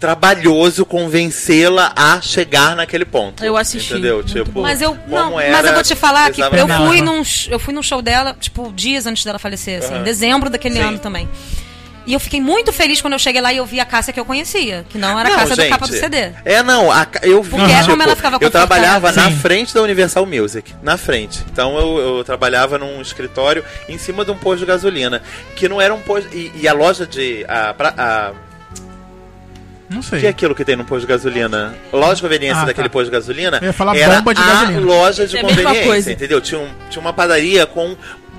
trabalhoso 0.00 0.84
convencê-la 0.84 1.92
a 1.94 2.20
chegar 2.20 2.74
naquele 2.74 3.04
ponto. 3.04 3.44
Eu 3.44 3.56
assisti. 3.56 3.92
Entendeu? 3.92 4.22
Tipo. 4.24 4.60
Mas 4.60 4.82
eu, 4.82 4.94
como 4.96 5.08
não, 5.14 5.40
era 5.40 5.52
mas 5.56 5.66
eu 5.66 5.74
vou 5.74 5.82
te 5.84 5.94
falar 5.94 6.32
que 6.32 6.40
eu 6.40 6.66
fui, 6.88 7.00
num, 7.00 7.22
eu 7.48 7.58
fui 7.60 7.72
num 7.72 7.82
show 7.82 8.02
dela, 8.02 8.34
tipo, 8.38 8.72
dias 8.72 9.06
antes 9.06 9.24
dela 9.24 9.38
falecer, 9.38 9.78
assim, 9.78 9.92
em 9.92 9.96
Aham. 9.98 10.02
dezembro 10.04 10.50
daquele 10.50 10.74
Sim. 10.74 10.80
ano 10.82 10.98
também. 10.98 11.28
E 12.06 12.12
eu 12.14 12.18
fiquei 12.20 12.40
muito 12.40 12.72
feliz 12.72 13.00
quando 13.00 13.12
eu 13.12 13.18
cheguei 13.18 13.40
lá 13.40 13.52
e 13.52 13.58
eu 13.58 13.64
vi 13.66 13.78
a 13.78 13.84
Cássia 13.84 14.12
que 14.12 14.18
eu 14.18 14.24
conhecia, 14.24 14.84
que 14.88 14.98
não 14.98 15.18
era 15.18 15.28
a 15.28 15.32
Não, 15.32 15.38
Cássia 15.38 15.56
da 15.56 15.62
gente, 15.62 15.72
capa 15.72 15.86
do 15.86 15.94
CD. 15.94 16.32
É, 16.44 16.62
não, 16.62 16.90
a 16.90 17.06
eu 17.22 17.42
vi. 17.42 17.50
Porque 17.50 17.70
é 17.72 17.84
como 17.84 18.02
ela 18.02 18.16
ficava 18.16 18.38
eu 18.40 18.50
trabalhava 18.50 19.08
confortável. 19.08 19.30
na 19.30 19.36
Sim. 19.36 19.42
frente 19.42 19.72
da 19.74 19.82
Universal 19.82 20.26
Music, 20.26 20.74
na 20.82 20.96
frente. 20.96 21.44
Então 21.52 21.78
eu, 21.78 22.16
eu 22.18 22.24
trabalhava 22.24 22.76
num 22.78 23.00
escritório 23.00 23.64
em 23.88 23.98
cima 23.98 24.24
de 24.24 24.30
um 24.32 24.36
posto 24.36 24.60
de 24.60 24.66
gasolina, 24.66 25.22
que 25.54 25.68
não 25.68 25.80
era 25.80 25.94
um 25.94 26.00
posto. 26.00 26.28
E, 26.34 26.50
e 26.56 26.66
a 26.66 26.72
loja 26.72 27.06
de. 27.06 27.44
A, 27.48 27.72
pra- 27.72 27.94
a- 27.96 28.32
Não 29.88 30.00
o 30.00 30.02
que 30.02 30.16
é 30.16 30.20
sei. 30.20 30.28
aquilo 30.28 30.54
que 30.54 30.64
tem 30.64 30.74
no 30.74 30.84
posto 30.84 31.02
de 31.02 31.06
gasolina? 31.06 31.74
Loja 31.92 32.16
de 32.16 32.22
conveniência 32.22 32.62
Ah, 32.62 32.66
daquele 32.66 32.88
tá. 32.88 32.92
posto 32.92 33.04
de 33.06 33.10
gasolina. 33.12 33.58
Eu 33.60 33.66
ia 33.66 33.72
falar 33.72 33.96
era 33.96 34.16
bomba 34.16 34.34
de 34.34 34.40
a 34.40 34.44
gasolina. 34.46 34.80
loja 34.80 35.26
de 35.26 35.36
É 35.36 35.40
a 35.40 35.42
conveniência, 35.44 36.10
entendeu? 36.12 36.40
Tinha, 36.40 36.60
um- 36.60 36.70
tinha 36.88 37.00
uma 37.00 37.12
padaria 37.12 37.66
com 37.66 37.94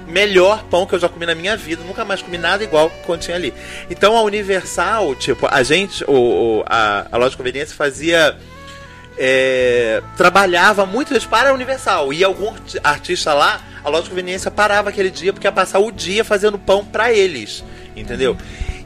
melhor 0.08 0.64
pão 0.66 0.86
que 0.86 0.94
eu 0.96 1.00
já 1.00 1.08
comi 1.10 1.26
na 1.26 1.36
minha 1.36 1.56
vida. 1.58 1.84
Nunca 1.84 2.04
mais 2.06 2.22
comi 2.22 2.38
nada 2.38 2.64
igual 2.64 2.90
quando 3.06 3.22
tinha 3.22 3.36
ali. 3.38 3.54
Então 3.90 4.16
a 4.18 4.22
Universal, 4.24 5.16
tipo, 5.16 5.48
a 5.50 5.64
gente, 5.64 6.04
o, 6.06 6.12
o- 6.60 6.64
a, 6.68 7.06
a 7.12 7.18
loja 7.18 7.32
de 7.32 7.38
conveniência 7.38 7.76
fazia. 7.76 8.38
é, 9.18 10.02
trabalhava 10.18 10.86
muitas 10.86 11.12
vezes 11.14 11.28
para 11.28 11.50
a 11.50 11.54
Universal. 11.54 12.12
E 12.14 12.24
algum 12.24 12.50
arti- 12.50 12.80
artista 12.84 13.34
lá, 13.34 13.62
a 13.84 13.90
loja 13.90 14.04
de 14.04 14.10
conveniência 14.10 14.50
parava 14.50 14.90
aquele 14.90 15.10
dia 15.12 15.32
porque 15.32 15.46
ia 15.48 15.52
passar 15.52 15.80
o 15.80 15.92
dia 15.92 16.24
fazendo 16.24 16.58
pão 16.58 16.84
para 16.84 17.12
eles. 17.14 17.64
Entendeu? 17.96 18.36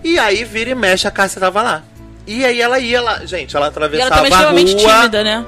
E 0.04 0.20
aí 0.20 0.44
vira 0.44 0.70
e 0.72 0.76
mexe, 0.76 1.08
a 1.08 1.12
Cássia 1.12 1.40
tava 1.40 1.62
lá. 1.62 1.84
E 2.26 2.44
aí 2.46 2.62
ela 2.62 2.78
ia 2.78 3.02
lá, 3.02 3.26
gente, 3.26 3.56
ela 3.56 3.66
E 3.66 3.68
ela 3.68 3.68
atravessava 3.70 4.28
é 4.28 4.34
a 4.34 4.50
rua 4.50 4.64
tímida, 4.66 5.24
né? 5.24 5.46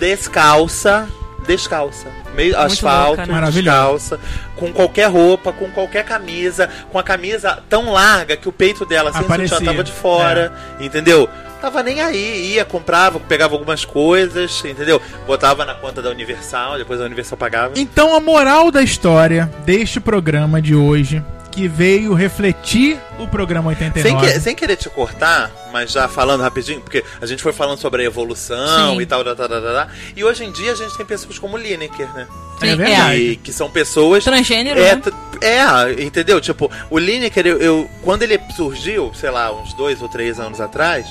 descalça, 0.00 1.08
descalça, 1.48 2.08
meio 2.34 2.56
asfalto, 2.58 3.08
louca, 3.08 3.26
né? 3.26 3.32
Maravilhosa. 3.32 4.16
descalça, 4.16 4.20
com 4.54 4.72
qualquer 4.72 5.08
roupa, 5.10 5.52
com 5.52 5.70
qualquer 5.70 6.04
camisa, 6.04 6.68
com 6.92 6.98
a 6.98 7.02
camisa 7.02 7.62
tão 7.68 7.90
larga 7.90 8.36
que 8.36 8.48
o 8.48 8.52
peito 8.52 8.84
dela 8.84 9.10
sem 9.12 9.22
Aparecia, 9.22 9.56
sutiã 9.56 9.72
tava 9.72 9.82
de 9.82 9.92
fora, 9.92 10.52
entendeu? 10.78 11.28
Tava 11.60 11.82
nem 11.82 12.00
aí, 12.00 12.52
ia, 12.52 12.64
comprava, 12.64 13.18
pegava 13.18 13.54
algumas 13.54 13.84
coisas, 13.84 14.62
entendeu? 14.64 15.02
Botava 15.26 15.64
na 15.64 15.74
conta 15.74 16.00
da 16.00 16.10
Universal, 16.10 16.78
depois 16.78 17.00
a 17.00 17.04
Universal 17.04 17.36
pagava. 17.36 17.72
Então 17.76 18.14
a 18.14 18.20
moral 18.20 18.70
da 18.70 18.82
história 18.82 19.50
deste 19.64 19.98
programa 19.98 20.62
de 20.62 20.74
hoje, 20.76 21.24
que 21.58 21.66
veio 21.66 22.14
refletir 22.14 22.96
o 23.18 23.26
programa 23.26 23.74
Sem, 23.74 23.86
89. 23.88 24.32
que- 24.32 24.40
sem 24.40 24.54
querer 24.54 24.76
te 24.76 24.88
cortar, 24.88 25.50
mas 25.72 25.90
já 25.90 26.06
falando 26.06 26.40
rapidinho, 26.40 26.80
porque 26.80 27.02
a 27.20 27.26
gente 27.26 27.42
foi 27.42 27.52
falando 27.52 27.80
sobre 27.80 28.02
a 28.02 28.04
evolução 28.04 28.94
Sim. 28.94 29.00
e 29.00 29.06
tal, 29.06 29.24
tal, 29.24 29.34
tal, 29.34 29.48
tal, 29.48 29.60
tal, 29.60 29.88
e 30.14 30.22
hoje 30.22 30.44
em 30.44 30.52
dia 30.52 30.70
a 30.70 30.76
gente 30.76 30.96
tem 30.96 31.04
pessoas 31.04 31.36
como 31.36 31.56
Lineker, 31.56 32.06
né? 32.14 32.28
É 32.62 32.66
Sim, 32.70 32.76
verdade. 32.76 33.16
E 33.20 33.36
que 33.36 33.52
são 33.52 33.68
pessoas. 33.68 34.22
Transgênero, 34.22 34.78
é, 34.78 34.94
né? 34.94 35.02
é, 35.40 36.02
entendeu? 36.04 36.40
Tipo, 36.40 36.70
o 36.90 36.96
Lineker, 36.96 37.44
eu, 37.44 37.58
eu- 37.58 37.90
quando 38.02 38.22
ele 38.22 38.38
surgiu, 38.54 39.12
sei 39.14 39.30
lá, 39.30 39.52
uns 39.52 39.74
dois 39.74 40.00
ou 40.00 40.08
três 40.08 40.38
anos 40.38 40.60
atrás, 40.60 41.08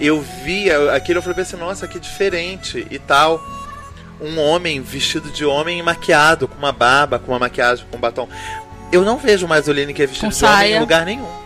eu 0.00 0.24
via 0.42 0.94
aquilo 0.94 1.18
eu 1.18 1.22
falei 1.22 1.42
assim, 1.42 1.56
nossa, 1.58 1.86
que 1.86 2.00
diferente 2.00 2.86
e 2.90 2.98
tal. 2.98 3.38
Um 4.20 4.38
homem 4.38 4.80
vestido 4.80 5.30
de 5.32 5.44
homem 5.44 5.80
e 5.80 5.82
maquiado, 5.82 6.46
com 6.46 6.56
uma 6.56 6.70
barba, 6.70 7.18
com 7.18 7.32
uma 7.32 7.40
maquiagem, 7.40 7.84
com 7.90 7.96
um 7.96 8.00
batom. 8.00 8.28
Eu 8.92 9.02
não 9.02 9.16
vejo 9.16 9.48
mais 9.48 9.66
o 9.66 9.72
Lineker 9.72 10.06
vestido 10.06 10.32
de 10.32 10.44
homem 10.44 10.74
em 10.74 10.80
lugar 10.80 11.06
nenhum. 11.06 11.42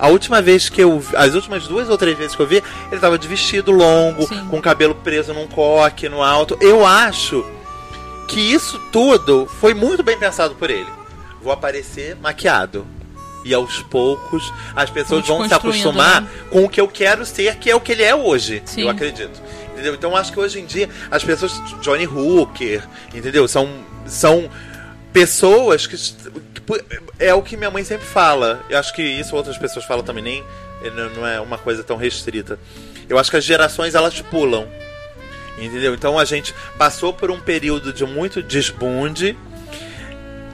A 0.00 0.08
última 0.08 0.40
vez 0.42 0.68
que 0.68 0.82
eu. 0.82 1.02
As 1.14 1.34
últimas 1.34 1.66
duas 1.66 1.88
ou 1.88 1.96
três 1.96 2.16
vezes 2.18 2.34
que 2.34 2.40
eu 2.40 2.46
vi, 2.46 2.62
ele 2.90 3.00
tava 3.00 3.18
de 3.18 3.28
vestido 3.28 3.70
longo, 3.70 4.26
Sim. 4.26 4.46
com 4.48 4.58
o 4.58 4.62
cabelo 4.62 4.94
preso 4.94 5.32
num 5.34 5.46
coque 5.46 6.08
no 6.08 6.22
alto. 6.22 6.56
Eu 6.60 6.86
acho 6.86 7.44
que 8.26 8.40
isso 8.40 8.78
tudo 8.90 9.46
foi 9.60 9.74
muito 9.74 10.02
bem 10.02 10.18
pensado 10.18 10.54
por 10.54 10.70
ele. 10.70 10.88
Vou 11.42 11.52
aparecer 11.52 12.16
maquiado. 12.16 12.86
E 13.44 13.54
aos 13.54 13.82
poucos 13.82 14.52
as 14.74 14.90
pessoas 14.90 15.26
vão 15.26 15.46
se 15.46 15.54
acostumar 15.54 16.22
né? 16.22 16.28
com 16.50 16.64
o 16.64 16.68
que 16.68 16.80
eu 16.80 16.88
quero 16.88 17.24
ser, 17.24 17.56
que 17.56 17.70
é 17.70 17.74
o 17.74 17.80
que 17.80 17.92
ele 17.92 18.02
é 18.02 18.14
hoje. 18.14 18.62
Sim. 18.64 18.82
Eu 18.82 18.88
acredito. 18.88 19.40
Entendeu? 19.72 19.94
Então 19.94 20.10
eu 20.10 20.16
acho 20.16 20.32
que 20.32 20.40
hoje 20.40 20.60
em 20.60 20.64
dia 20.64 20.88
as 21.10 21.22
pessoas. 21.22 21.52
Johnny 21.82 22.06
Hooker, 22.06 22.82
entendeu? 23.14 23.46
São. 23.46 23.68
São 24.06 24.48
pessoas 25.12 25.86
que. 25.86 25.96
que 25.96 26.62
é 27.18 27.34
o 27.34 27.42
que 27.42 27.56
minha 27.56 27.70
mãe 27.70 27.84
sempre 27.84 28.06
fala. 28.06 28.64
Eu 28.68 28.78
acho 28.78 28.94
que 28.94 29.02
isso 29.02 29.36
outras 29.36 29.58
pessoas 29.58 29.84
falam 29.84 30.04
também, 30.04 30.22
nem. 30.22 30.44
Não 31.14 31.26
é 31.26 31.40
uma 31.40 31.58
coisa 31.58 31.84
tão 31.84 31.96
restrita. 31.96 32.58
Eu 33.08 33.18
acho 33.18 33.30
que 33.30 33.36
as 33.36 33.44
gerações 33.44 33.94
elas 33.94 34.20
pulam. 34.22 34.66
Entendeu? 35.58 35.94
Então 35.94 36.18
a 36.18 36.24
gente 36.24 36.54
passou 36.78 37.12
por 37.12 37.30
um 37.30 37.38
período 37.38 37.92
de 37.92 38.04
muito 38.06 38.42
desbunde. 38.42 39.36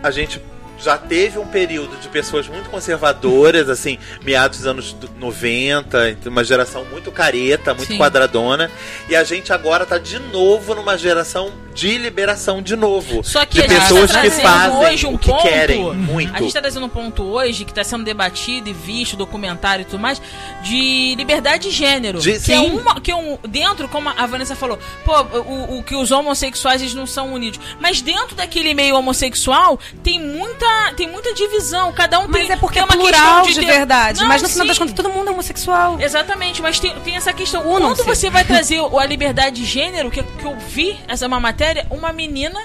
A 0.02 0.10
gente 0.10 0.40
já 0.78 0.98
teve 0.98 1.38
um 1.38 1.46
período 1.46 1.96
de 2.00 2.08
pessoas 2.08 2.46
muito 2.48 2.68
conservadoras, 2.70 3.68
assim, 3.68 3.98
meados 4.22 4.58
dos 4.58 4.66
anos 4.66 4.92
do- 4.92 5.10
90, 5.18 6.16
uma 6.26 6.44
geração 6.44 6.84
muito 6.84 7.10
careta, 7.10 7.72
muito 7.74 7.88
Sim. 7.92 7.98
quadradona. 7.98 8.70
E 9.08 9.16
a 9.16 9.24
gente 9.24 9.52
agora 9.52 9.84
tá 9.86 9.98
de 9.98 10.18
novo 10.18 10.74
numa 10.74 10.96
geração 10.98 11.52
de 11.74 11.98
liberação 11.98 12.62
de 12.62 12.74
novo. 12.74 13.22
Só 13.22 13.44
que 13.44 13.54
de 13.60 13.64
a 13.64 13.68
gente 13.68 13.80
pessoas 13.82 14.10
tá 14.10 14.22
que 14.22 14.30
fazem 14.30 14.78
hoje 14.78 15.06
um 15.06 15.14
o 15.14 15.18
que 15.18 15.28
ponto, 15.28 15.42
querem 15.42 15.82
muito. 15.94 16.34
A 16.34 16.38
gente 16.38 16.48
está 16.48 16.60
trazendo 16.62 16.86
um 16.86 16.88
ponto 16.88 17.22
hoje 17.22 17.64
que 17.66 17.70
está 17.70 17.84
sendo 17.84 18.02
debatido 18.02 18.70
e 18.70 18.72
visto, 18.72 19.14
documentário 19.16 19.82
e 19.82 19.84
tudo 19.84 19.98
mais, 20.00 20.20
de 20.62 21.14
liberdade 21.16 21.68
de 21.68 21.70
gênero. 21.70 22.18
De- 22.18 22.32
que, 22.32 22.36
é 22.52 22.58
sim. 22.58 22.70
uma, 22.70 23.00
que 23.00 23.10
é 23.10 23.16
um. 23.16 23.38
Dentro, 23.48 23.88
como 23.88 24.08
a 24.08 24.26
Vanessa 24.26 24.56
falou, 24.56 24.78
pô, 25.04 25.20
o, 25.40 25.78
o 25.78 25.82
que 25.82 25.94
os 25.94 26.10
homossexuais 26.10 26.80
eles 26.80 26.94
não 26.94 27.06
são 27.06 27.32
unidos. 27.34 27.60
Mas 27.78 28.00
dentro 28.00 28.34
daquele 28.34 28.72
meio 28.72 28.96
homossexual 28.96 29.78
tem 30.02 30.18
muita, 30.20 30.65
tem 30.96 31.08
muita 31.08 31.32
divisão. 31.34 31.92
Cada 31.92 32.18
um 32.20 32.28
Mas 32.28 32.42
tem. 32.46 32.52
é 32.52 32.56
porque 32.56 32.78
é 32.78 32.86
plural 32.86 33.42
questão 33.42 33.42
de, 33.42 33.54
ter- 33.60 33.66
verdade. 33.66 34.20
Não, 34.20 34.28
mas 34.28 34.42
no 34.42 34.48
final 34.48 34.66
das 34.66 34.76
sim. 34.76 34.82
contas, 34.82 34.94
todo 34.96 35.10
mundo 35.12 35.28
é 35.28 35.32
homossexual. 35.32 36.00
Exatamente, 36.00 36.60
mas 36.62 36.78
tem, 36.78 36.94
tem 37.00 37.16
essa 37.16 37.32
questão. 37.32 37.62
Quando 37.62 38.04
você 38.04 38.30
vai 38.30 38.44
trazer 38.44 38.80
o- 38.80 38.98
a 38.98 39.06
liberdade 39.06 39.56
de 39.56 39.64
gênero, 39.64 40.10
que, 40.10 40.22
que 40.22 40.44
eu 40.44 40.56
vi 40.58 40.98
essa 41.08 41.24
é 41.24 41.28
uma 41.28 41.40
matéria, 41.40 41.86
uma 41.90 42.12
menina 42.12 42.60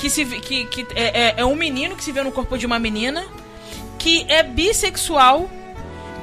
que 0.00 0.10
se 0.10 0.24
que, 0.24 0.64
que 0.66 0.86
é, 0.94 1.28
é- 1.28 1.34
é 1.38 1.44
um 1.44 1.54
menino 1.56 1.96
que 1.96 2.04
se 2.04 2.12
vê 2.12 2.22
no 2.22 2.30
corpo 2.32 2.56
de 2.58 2.66
uma 2.66 2.78
menina 2.78 3.24
que 3.98 4.24
é 4.28 4.42
bissexual. 4.42 5.48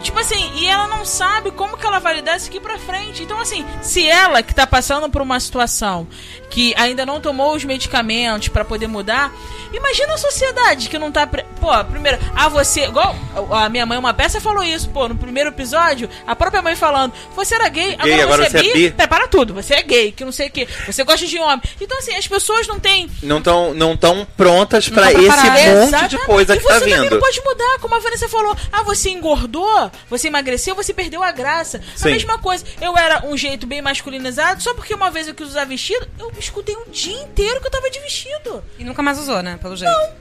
Tipo 0.01 0.19
assim, 0.19 0.51
e 0.55 0.67
ela 0.67 0.85
não 0.89 1.05
sabe 1.05 1.49
como 1.51 1.77
que 1.77 1.85
ela 1.85 1.97
vai 1.97 2.15
lidar 2.15 2.35
isso 2.35 2.49
aqui 2.49 2.59
pra 2.59 2.77
frente. 2.77 3.23
Então, 3.23 3.39
assim, 3.39 3.65
se 3.81 4.05
ela 4.05 4.43
que 4.43 4.53
tá 4.53 4.67
passando 4.67 5.09
por 5.09 5.21
uma 5.21 5.39
situação 5.39 6.05
que 6.53 6.71
ainda 6.77 7.03
não 7.03 7.19
tomou 7.19 7.55
os 7.55 7.63
medicamentos 7.65 8.47
pra 8.47 8.63
poder 8.63 8.85
mudar, 8.87 9.33
imagina 9.73 10.13
a 10.13 10.17
sociedade 10.17 10.87
que 10.87 10.99
não 10.99 11.11
tá. 11.11 11.25
pre- 11.25 11.45
Pô, 11.59 11.71
primeiro, 11.85 12.19
ah, 12.35 12.47
você. 12.47 12.83
Igual 12.85 13.15
a 13.51 13.69
minha 13.69 13.85
mãe, 13.85 13.97
uma 13.97 14.13
peça, 14.13 14.39
falou 14.39 14.63
isso, 14.63 14.89
pô, 14.89 15.07
no 15.07 15.15
primeiro 15.15 15.49
episódio, 15.49 16.07
a 16.27 16.35
própria 16.35 16.61
mãe 16.61 16.75
falando, 16.75 17.11
você 17.35 17.55
era 17.55 17.67
gay, 17.69 17.95
Gay, 17.95 18.21
agora 18.21 18.47
você 18.49 18.57
é 18.57 18.61
bi. 18.63 18.91
Prepara 18.91 19.27
tudo, 19.27 19.53
você 19.53 19.73
é 19.75 19.81
gay, 19.81 20.11
que 20.11 20.23
não 20.23 20.31
sei 20.31 20.47
o 20.49 20.51
que, 20.51 20.67
você 20.85 21.03
gosta 21.03 21.25
de 21.25 21.39
homem. 21.39 21.61
Então, 21.81 21.97
assim, 21.97 22.13
as 22.15 22.27
pessoas 22.27 22.67
não 22.67 22.79
têm. 22.79 23.09
Não 23.23 23.39
estão 23.39 23.73
não 23.73 23.97
tão 23.97 24.27
prontas 24.37 24.89
pra 24.89 25.11
tão 25.11 25.21
esse 25.21 25.29
monte 25.29 25.47
Exatamente. 25.87 26.09
de 26.09 26.17
coisa 26.19 26.55
e 26.55 26.59
que 26.59 26.67
tá 26.67 26.73
você 26.75 26.79
também 26.81 27.01
vindo. 27.01 27.11
não 27.15 27.19
pode 27.19 27.41
mudar, 27.43 27.79
como 27.79 27.95
a 27.95 27.99
Vanessa 27.99 28.29
falou. 28.29 28.55
Ah, 28.71 28.83
você 28.83 29.09
engordou, 29.09 29.91
você 30.09 30.27
emagreceu, 30.27 30.75
você 30.75 30.93
perdeu 30.93 31.23
a 31.23 31.31
graça. 31.31 31.81
Sim. 31.95 32.09
A 32.09 32.11
mesma 32.11 32.37
coisa. 32.37 32.63
Eu 32.79 32.95
era 32.97 33.25
um 33.25 33.35
jeito 33.35 33.65
bem 33.65 33.81
masculinizado, 33.81 34.61
só 34.61 34.73
porque 34.75 34.93
uma 34.93 35.09
vez 35.09 35.27
eu 35.27 35.33
quis 35.33 35.47
usar 35.47 35.65
vestido, 35.65 36.07
eu 36.19 36.29
escutei 36.43 36.75
um 36.75 36.89
dia 36.89 37.21
inteiro 37.21 37.59
que 37.59 37.67
eu 37.67 37.71
tava 37.71 37.89
de 37.89 37.99
vestido. 37.99 38.63
E 38.77 38.83
nunca 38.83 39.01
mais 39.01 39.19
usou, 39.19 39.41
né? 39.41 39.57
Pelo 39.61 39.75
jeito. 39.75 39.93
Olha 39.93 40.13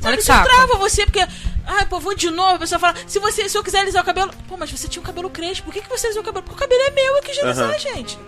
Sabe, 0.00 0.16
isso 0.18 0.26
saco. 0.26 0.48
trava 0.48 0.76
você, 0.78 1.04
porque. 1.04 1.26
Ai, 1.66 1.86
pô, 1.86 1.98
vou 1.98 2.14
de 2.14 2.30
novo. 2.30 2.54
A 2.56 2.58
pessoa 2.58 2.78
fala, 2.78 2.94
se, 3.06 3.18
você, 3.18 3.48
se 3.48 3.58
eu 3.58 3.64
quiser 3.64 3.80
alisar 3.80 4.02
o 4.02 4.06
cabelo. 4.06 4.30
Pô, 4.48 4.56
mas 4.56 4.70
você 4.70 4.86
tinha 4.86 5.02
um 5.02 5.06
cabelo 5.06 5.28
crespo. 5.30 5.64
Por 5.64 5.74
que, 5.74 5.80
que 5.80 5.88
você 5.88 6.06
alisou 6.06 6.22
o 6.22 6.24
cabelo? 6.24 6.44
Porque 6.44 6.56
o 6.56 6.68
cabelo 6.68 6.82
é 6.82 6.90
meu, 6.90 7.16
eu 7.16 7.22
quis 7.22 7.38
alisar, 7.38 7.70
Aham. 7.70 7.78
gente. 7.78 8.18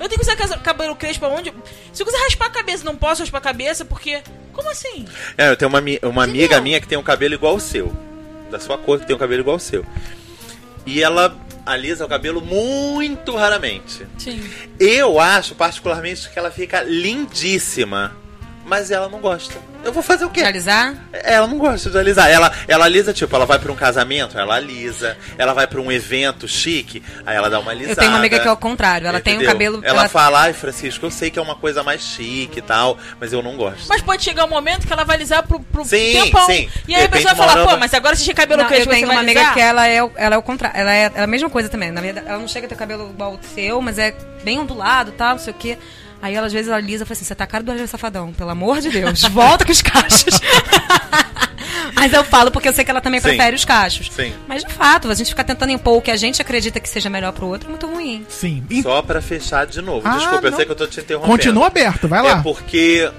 Eu 0.00 0.08
tenho 0.08 0.20
que 0.20 0.26
usar 0.26 0.58
cabelo 0.58 0.96
crespo 0.96 1.24
aonde? 1.24 1.54
Se 1.92 2.02
eu 2.02 2.06
quiser 2.06 2.18
raspar 2.24 2.46
a 2.46 2.50
cabeça, 2.50 2.84
não 2.84 2.96
posso 2.96 3.22
raspar 3.22 3.38
a 3.38 3.42
cabeça, 3.42 3.84
porque. 3.84 4.22
Como 4.52 4.68
assim? 4.68 5.06
É, 5.38 5.50
eu 5.50 5.56
tenho 5.56 5.68
uma, 5.68 5.80
uma 6.02 6.24
amiga 6.24 6.60
minha 6.60 6.80
que 6.80 6.88
tem 6.88 6.98
um 6.98 7.02
cabelo 7.02 7.34
igual 7.34 7.54
ao 7.54 7.60
seu. 7.60 7.92
Da 8.50 8.58
sua 8.58 8.76
cor, 8.76 8.98
que 9.00 9.06
tem 9.06 9.16
um 9.16 9.18
cabelo 9.18 9.40
igual 9.40 9.54
ao 9.56 9.60
seu. 9.60 9.86
E 10.86 11.02
ela 11.02 11.36
alisa 11.64 12.04
o 12.04 12.08
cabelo 12.08 12.40
muito 12.40 13.36
raramente. 13.36 14.06
Sim. 14.18 14.42
Eu 14.78 15.20
acho, 15.20 15.54
particularmente, 15.54 16.28
que 16.28 16.38
ela 16.38 16.50
fica 16.50 16.82
lindíssima. 16.82 18.16
Mas 18.64 18.90
ela 18.92 19.08
não 19.08 19.18
gosta. 19.18 19.54
Eu 19.84 19.92
vou 19.92 20.02
fazer 20.04 20.24
o 20.24 20.30
quê? 20.30 20.40
De 20.42 20.46
alisar? 20.46 20.94
Ela 21.12 21.48
não 21.48 21.58
gosta 21.58 21.90
de 21.90 21.98
alisar. 21.98 22.30
Ela, 22.30 22.52
ela 22.68 22.84
alisa, 22.84 23.12
tipo, 23.12 23.34
ela 23.34 23.44
vai 23.44 23.58
pra 23.58 23.72
um 23.72 23.74
casamento, 23.74 24.38
ela 24.38 24.54
alisa. 24.54 25.16
Ela 25.36 25.52
vai 25.52 25.66
pra 25.66 25.80
um 25.80 25.90
evento 25.90 26.46
chique, 26.46 27.02
aí 27.26 27.34
ela 27.36 27.50
dá 27.50 27.58
uma 27.58 27.72
alisada. 27.72 27.92
Eu 27.92 27.96
tenho 27.96 28.10
uma 28.12 28.18
amiga 28.18 28.38
que 28.38 28.46
é 28.46 28.52
o 28.52 28.56
contrário. 28.56 29.08
Ela 29.08 29.20
tem 29.20 29.32
um 29.34 29.36
Entendeu? 29.38 29.52
cabelo. 29.52 29.80
Ela, 29.84 30.08
fala, 30.08 30.42
ai, 30.42 30.52
Francisco, 30.52 31.04
eu 31.04 31.10
sei 31.10 31.28
que 31.28 31.38
é 31.40 31.42
uma 31.42 31.56
coisa 31.56 31.82
mais 31.82 32.02
chique 32.02 32.60
e 32.60 32.62
tal, 32.62 32.96
mas 33.20 33.32
eu 33.32 33.42
não 33.42 33.56
gosto. 33.56 33.86
Mas 33.88 34.00
pode 34.00 34.22
chegar 34.22 34.44
um 34.44 34.48
momento 34.48 34.86
que 34.86 34.92
ela 34.92 35.04
vai 35.04 35.16
alisar 35.16 35.42
pro, 35.46 35.58
pro 35.58 35.84
Sim, 35.84 36.12
tempão. 36.22 36.46
sim. 36.46 36.68
E 36.86 36.94
aí 36.94 37.02
a 37.02 37.06
De 37.06 37.12
pessoa 37.12 37.34
fala, 37.34 37.50
morando- 37.52 37.68
pô, 37.70 37.76
mas 37.78 37.92
agora 37.92 38.14
se 38.14 38.22
tinha 38.22 38.34
cabelo 38.34 38.62
Não, 38.62 38.68
crespo, 38.68 38.88
eu 38.90 38.94
tenho 38.94 39.06
você 39.08 39.12
uma 39.12 39.20
amiga 39.20 39.40
alisar? 39.40 39.54
que 39.54 39.60
ela 39.60 39.86
é, 39.88 40.02
o- 40.04 40.12
ela 40.14 40.34
é 40.36 40.38
o 40.38 40.42
contrário. 40.42 40.78
Ela 40.78 40.92
é, 40.94 41.04
ela 41.06 41.18
é 41.18 41.24
a 41.24 41.26
mesma 41.26 41.50
coisa 41.50 41.68
também. 41.68 41.90
Na 41.90 42.00
verdade, 42.00 42.28
ela 42.28 42.38
não 42.38 42.46
chega 42.46 42.66
a 42.66 42.68
ter 42.68 42.76
o 42.76 42.78
cabelo 42.78 43.10
igual 43.10 43.32
ao 43.32 43.40
seu, 43.54 43.80
mas 43.82 43.98
é 43.98 44.14
bem 44.44 44.60
ondulado 44.60 45.10
e 45.10 45.14
tal, 45.14 45.32
não 45.32 45.38
sei 45.40 45.52
o 45.52 45.56
quê. 45.56 45.76
Aí 46.22 46.34
ela, 46.36 46.46
às 46.46 46.52
vezes 46.52 46.68
ela 46.70 46.80
lisa 46.80 47.02
e 47.02 47.06
fala 47.06 47.12
assim: 47.14 47.24
você 47.24 47.34
tá 47.34 47.42
a 47.44 47.46
cara 47.48 47.64
do 47.64 47.72
Alejo 47.72 47.88
Safadão, 47.88 48.32
pelo 48.32 48.48
amor 48.50 48.80
de 48.80 48.88
Deus, 48.90 49.22
volta 49.24 49.64
com 49.64 49.72
os 49.72 49.82
cachos. 49.82 50.40
Mas 51.94 52.12
eu 52.12 52.24
falo 52.24 52.50
porque 52.50 52.68
eu 52.68 52.72
sei 52.72 52.84
que 52.84 52.90
ela 52.90 53.00
também 53.00 53.20
Sim. 53.20 53.28
prefere 53.28 53.54
os 53.54 53.64
cachos. 53.64 54.10
Sim. 54.10 54.32
Mas 54.48 54.64
de 54.64 54.72
fato, 54.72 55.10
a 55.10 55.14
gente 55.14 55.28
ficar 55.28 55.44
tentando 55.44 55.70
impor 55.72 55.98
o 55.98 56.00
que 56.02 56.10
a 56.10 56.16
gente 56.16 56.40
acredita 56.40 56.80
que 56.80 56.88
seja 56.88 57.08
melhor 57.10 57.32
pro 57.32 57.46
outro 57.46 57.68
é 57.68 57.70
muito 57.70 57.86
ruim. 57.86 58.24
Sim. 58.28 58.64
E 58.70 58.82
Só 58.82 59.02
pra 59.02 59.20
fechar 59.20 59.66
de 59.66 59.80
novo. 59.82 60.06
Ah, 60.06 60.16
Desculpa, 60.16 60.46
eu 60.46 60.50
não. 60.50 60.56
sei 60.56 60.66
que 60.66 60.72
eu 60.72 60.76
tô 60.76 60.86
te 60.86 61.00
interrompendo. 61.00 61.32
continua 61.32 61.66
aberto, 61.66 62.08
vai 62.08 62.22
lá. 62.22 62.38
É 62.38 62.42
porque 62.42 63.10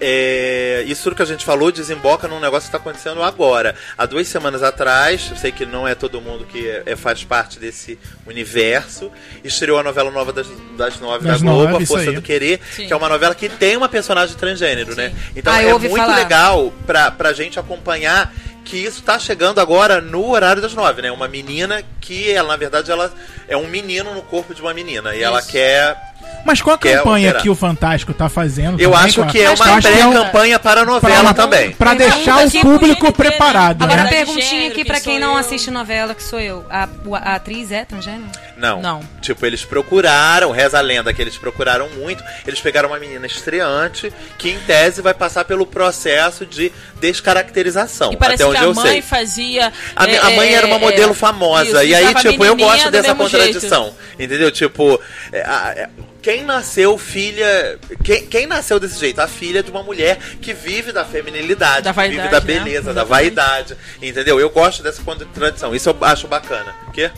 é, 0.00 0.84
isso 0.86 1.10
que 1.14 1.22
a 1.22 1.24
gente 1.24 1.44
falou 1.44 1.72
desemboca 1.72 2.28
num 2.28 2.40
negócio 2.40 2.70
que 2.70 2.76
está 2.76 2.78
acontecendo 2.78 3.22
agora. 3.22 3.74
Há 3.96 4.06
duas 4.06 4.28
semanas 4.28 4.62
atrás, 4.62 5.28
eu 5.30 5.36
sei 5.36 5.50
que 5.52 5.66
não 5.66 5.86
é 5.88 5.94
todo 5.94 6.20
mundo 6.20 6.44
que 6.44 6.68
é- 6.68 6.82
é- 6.86 6.96
faz 6.96 7.24
parte 7.24 7.58
desse 7.58 7.98
universo, 8.26 9.10
estreou 9.42 9.78
a 9.78 9.82
novela 9.82 10.10
nova 10.10 10.32
das, 10.32 10.46
das 10.76 10.98
nove 11.00 11.26
Das 11.26 11.40
da 11.42 11.50
Globo, 11.50 11.72
nove, 11.72 11.84
A 11.84 11.86
Força 11.86 12.10
aí. 12.10 12.14
do 12.14 12.22
Querer, 12.22 12.60
Sim. 12.74 12.86
que 12.86 12.92
é 12.92 12.96
uma 12.96 13.08
novela 13.08 13.34
que 13.34 13.48
tem 13.48 13.76
uma 13.76 13.88
personagem 13.88 14.36
transgênero, 14.36 14.94
né? 14.94 15.12
Então 15.34 15.52
Ah, 15.52 15.62
é 15.62 15.72
muito 15.72 15.96
falar. 15.96 16.16
legal 16.16 16.72
pra, 16.86 17.10
pra 17.10 17.32
gente 17.32 17.58
acompanhar 17.58 18.32
que 18.64 18.76
isso 18.76 19.02
tá 19.02 19.18
chegando 19.18 19.60
agora 19.60 19.98
no 20.00 20.28
horário 20.30 20.60
das 20.60 20.74
nove, 20.74 21.00
né? 21.00 21.10
Uma 21.10 21.26
menina 21.26 21.82
que, 22.00 22.30
ela, 22.30 22.48
na 22.48 22.56
verdade, 22.56 22.90
ela 22.90 23.10
é 23.48 23.56
um 23.56 23.66
menino 23.66 24.14
no 24.14 24.20
corpo 24.22 24.54
de 24.54 24.60
uma 24.60 24.74
menina. 24.74 25.14
E 25.16 25.22
ela 25.22 25.38
Isso. 25.40 25.48
quer 25.48 25.96
Mas 26.44 26.62
qual 26.62 26.76
a 26.76 26.78
Quer 26.78 26.98
campanha 26.98 27.34
que 27.34 27.50
o 27.50 27.54
Fantástico 27.54 28.14
tá 28.14 28.28
fazendo? 28.28 28.80
Eu 28.80 28.90
também 28.92 29.06
acho 29.06 29.26
que 29.26 29.40
é 29.40 29.50
uma 29.50 29.80
que 29.80 29.88
é 29.88 30.06
um- 30.06 30.12
pré-campanha 30.12 30.58
para 30.58 30.80
a 30.80 30.84
novela 30.84 31.34
pra- 31.34 31.34
também. 31.34 31.72
Pra 31.72 31.94
Tem 31.94 32.08
deixar 32.08 32.46
o 32.46 32.50
público 32.62 33.06
né? 33.06 33.12
preparado, 33.12 33.82
Agora, 33.84 34.04
né? 34.04 34.08
perguntinha 34.08 34.66
aqui 34.68 34.76
quem 34.76 34.84
pra 34.86 35.00
quem 35.00 35.18
não 35.18 35.32
eu? 35.32 35.36
assiste 35.36 35.70
novela, 35.70 36.14
que 36.14 36.22
sou 36.22 36.40
eu. 36.40 36.64
A, 36.70 36.88
a 37.14 37.34
atriz 37.34 37.70
é 37.70 37.84
transgênero? 37.84 38.24
Não. 38.56 38.80
Não. 38.80 39.00
Tipo, 39.20 39.44
eles 39.44 39.64
procuraram, 39.64 40.50
reza 40.50 40.78
a 40.78 40.80
lenda 40.80 41.12
que 41.12 41.20
eles 41.20 41.36
procuraram 41.36 41.88
muito. 41.90 42.24
Eles 42.46 42.60
pegaram 42.60 42.88
uma 42.88 42.98
menina 42.98 43.26
estreante 43.26 44.10
que, 44.38 44.48
em 44.50 44.58
tese, 44.60 45.02
vai 45.02 45.12
passar 45.14 45.44
pelo 45.44 45.66
processo 45.66 46.46
de 46.46 46.72
descaracterização. 47.00 48.12
E 48.12 48.16
parece 48.16 48.42
até 48.42 48.50
que 48.52 48.56
onde 48.56 48.64
a 48.64 48.68
eu 48.68 48.74
mãe 48.74 48.92
sei. 48.92 49.02
fazia. 49.02 49.72
A, 49.94 50.06
é, 50.08 50.18
a 50.18 50.30
mãe 50.30 50.48
é, 50.48 50.52
era 50.54 50.66
uma 50.66 50.76
é, 50.76 50.80
modelo 50.80 51.12
é, 51.12 51.14
famosa. 51.14 51.64
isso, 51.84 51.90
e 51.90 51.94
aí, 51.94 52.14
tipo, 52.14 52.44
eu 52.44 52.56
gosto 52.56 52.90
dessa 52.90 53.14
contradição. 53.14 53.92
Entendeu? 54.18 54.50
Tipo, 54.50 55.00
é, 55.32 55.42
a- 55.42 55.72
é, 55.76 55.88
quem 56.28 56.44
nasceu 56.44 56.98
filha. 56.98 57.78
Quem, 58.04 58.26
quem 58.26 58.46
nasceu 58.46 58.78
desse 58.78 59.00
jeito? 59.00 59.18
A 59.18 59.26
filha 59.26 59.62
de 59.62 59.70
uma 59.70 59.82
mulher 59.82 60.18
que 60.42 60.52
vive 60.52 60.92
da 60.92 61.02
feminilidade, 61.02 61.80
Da 61.84 61.94
que 61.94 62.00
vive 62.02 62.16
vaidade, 62.16 62.30
da 62.30 62.40
né? 62.40 62.46
beleza, 62.46 62.92
da 62.92 63.00
Exatamente. 63.00 63.08
vaidade. 63.08 63.76
Entendeu? 64.02 64.38
Eu 64.38 64.50
gosto 64.50 64.82
dessa 64.82 65.00
contradição. 65.02 65.74
Isso 65.74 65.88
eu 65.88 65.96
acho 66.02 66.28
bacana. 66.28 66.74
O 66.86 66.90
quê? 66.92 67.10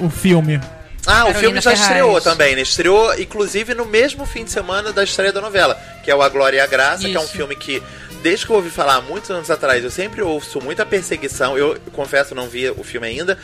O 0.00 0.08
filme. 0.08 0.58
Ah, 1.06 1.24
o 1.24 1.26
Carolina 1.26 1.38
filme 1.38 1.60
já 1.60 1.70
Ferraz. 1.72 1.86
estreou 1.90 2.20
também, 2.22 2.56
né? 2.56 2.62
Estreou, 2.62 3.12
inclusive, 3.20 3.74
no 3.74 3.84
mesmo 3.84 4.24
fim 4.24 4.44
de 4.44 4.50
semana 4.50 4.90
da 4.90 5.04
estreia 5.04 5.30
da 5.32 5.42
novela, 5.42 5.78
que 6.02 6.10
é 6.10 6.14
o 6.14 6.22
A 6.22 6.30
Glória 6.30 6.56
e 6.56 6.60
a 6.60 6.66
Graça, 6.66 7.06
que 7.06 7.14
é 7.14 7.20
um 7.20 7.24
Isso. 7.24 7.32
filme 7.32 7.54
que, 7.56 7.82
desde 8.22 8.44
que 8.46 8.52
eu 8.52 8.56
ouvi 8.56 8.70
falar 8.70 8.96
há 8.96 9.00
muitos 9.00 9.30
anos 9.30 9.50
atrás, 9.50 9.82
eu 9.82 9.90
sempre 9.90 10.22
ouço 10.22 10.60
muita 10.60 10.84
perseguição. 10.86 11.56
Eu 11.56 11.78
confesso, 11.92 12.34
não 12.34 12.48
vi 12.48 12.68
o 12.70 12.82
filme 12.84 13.06
ainda. 13.06 13.38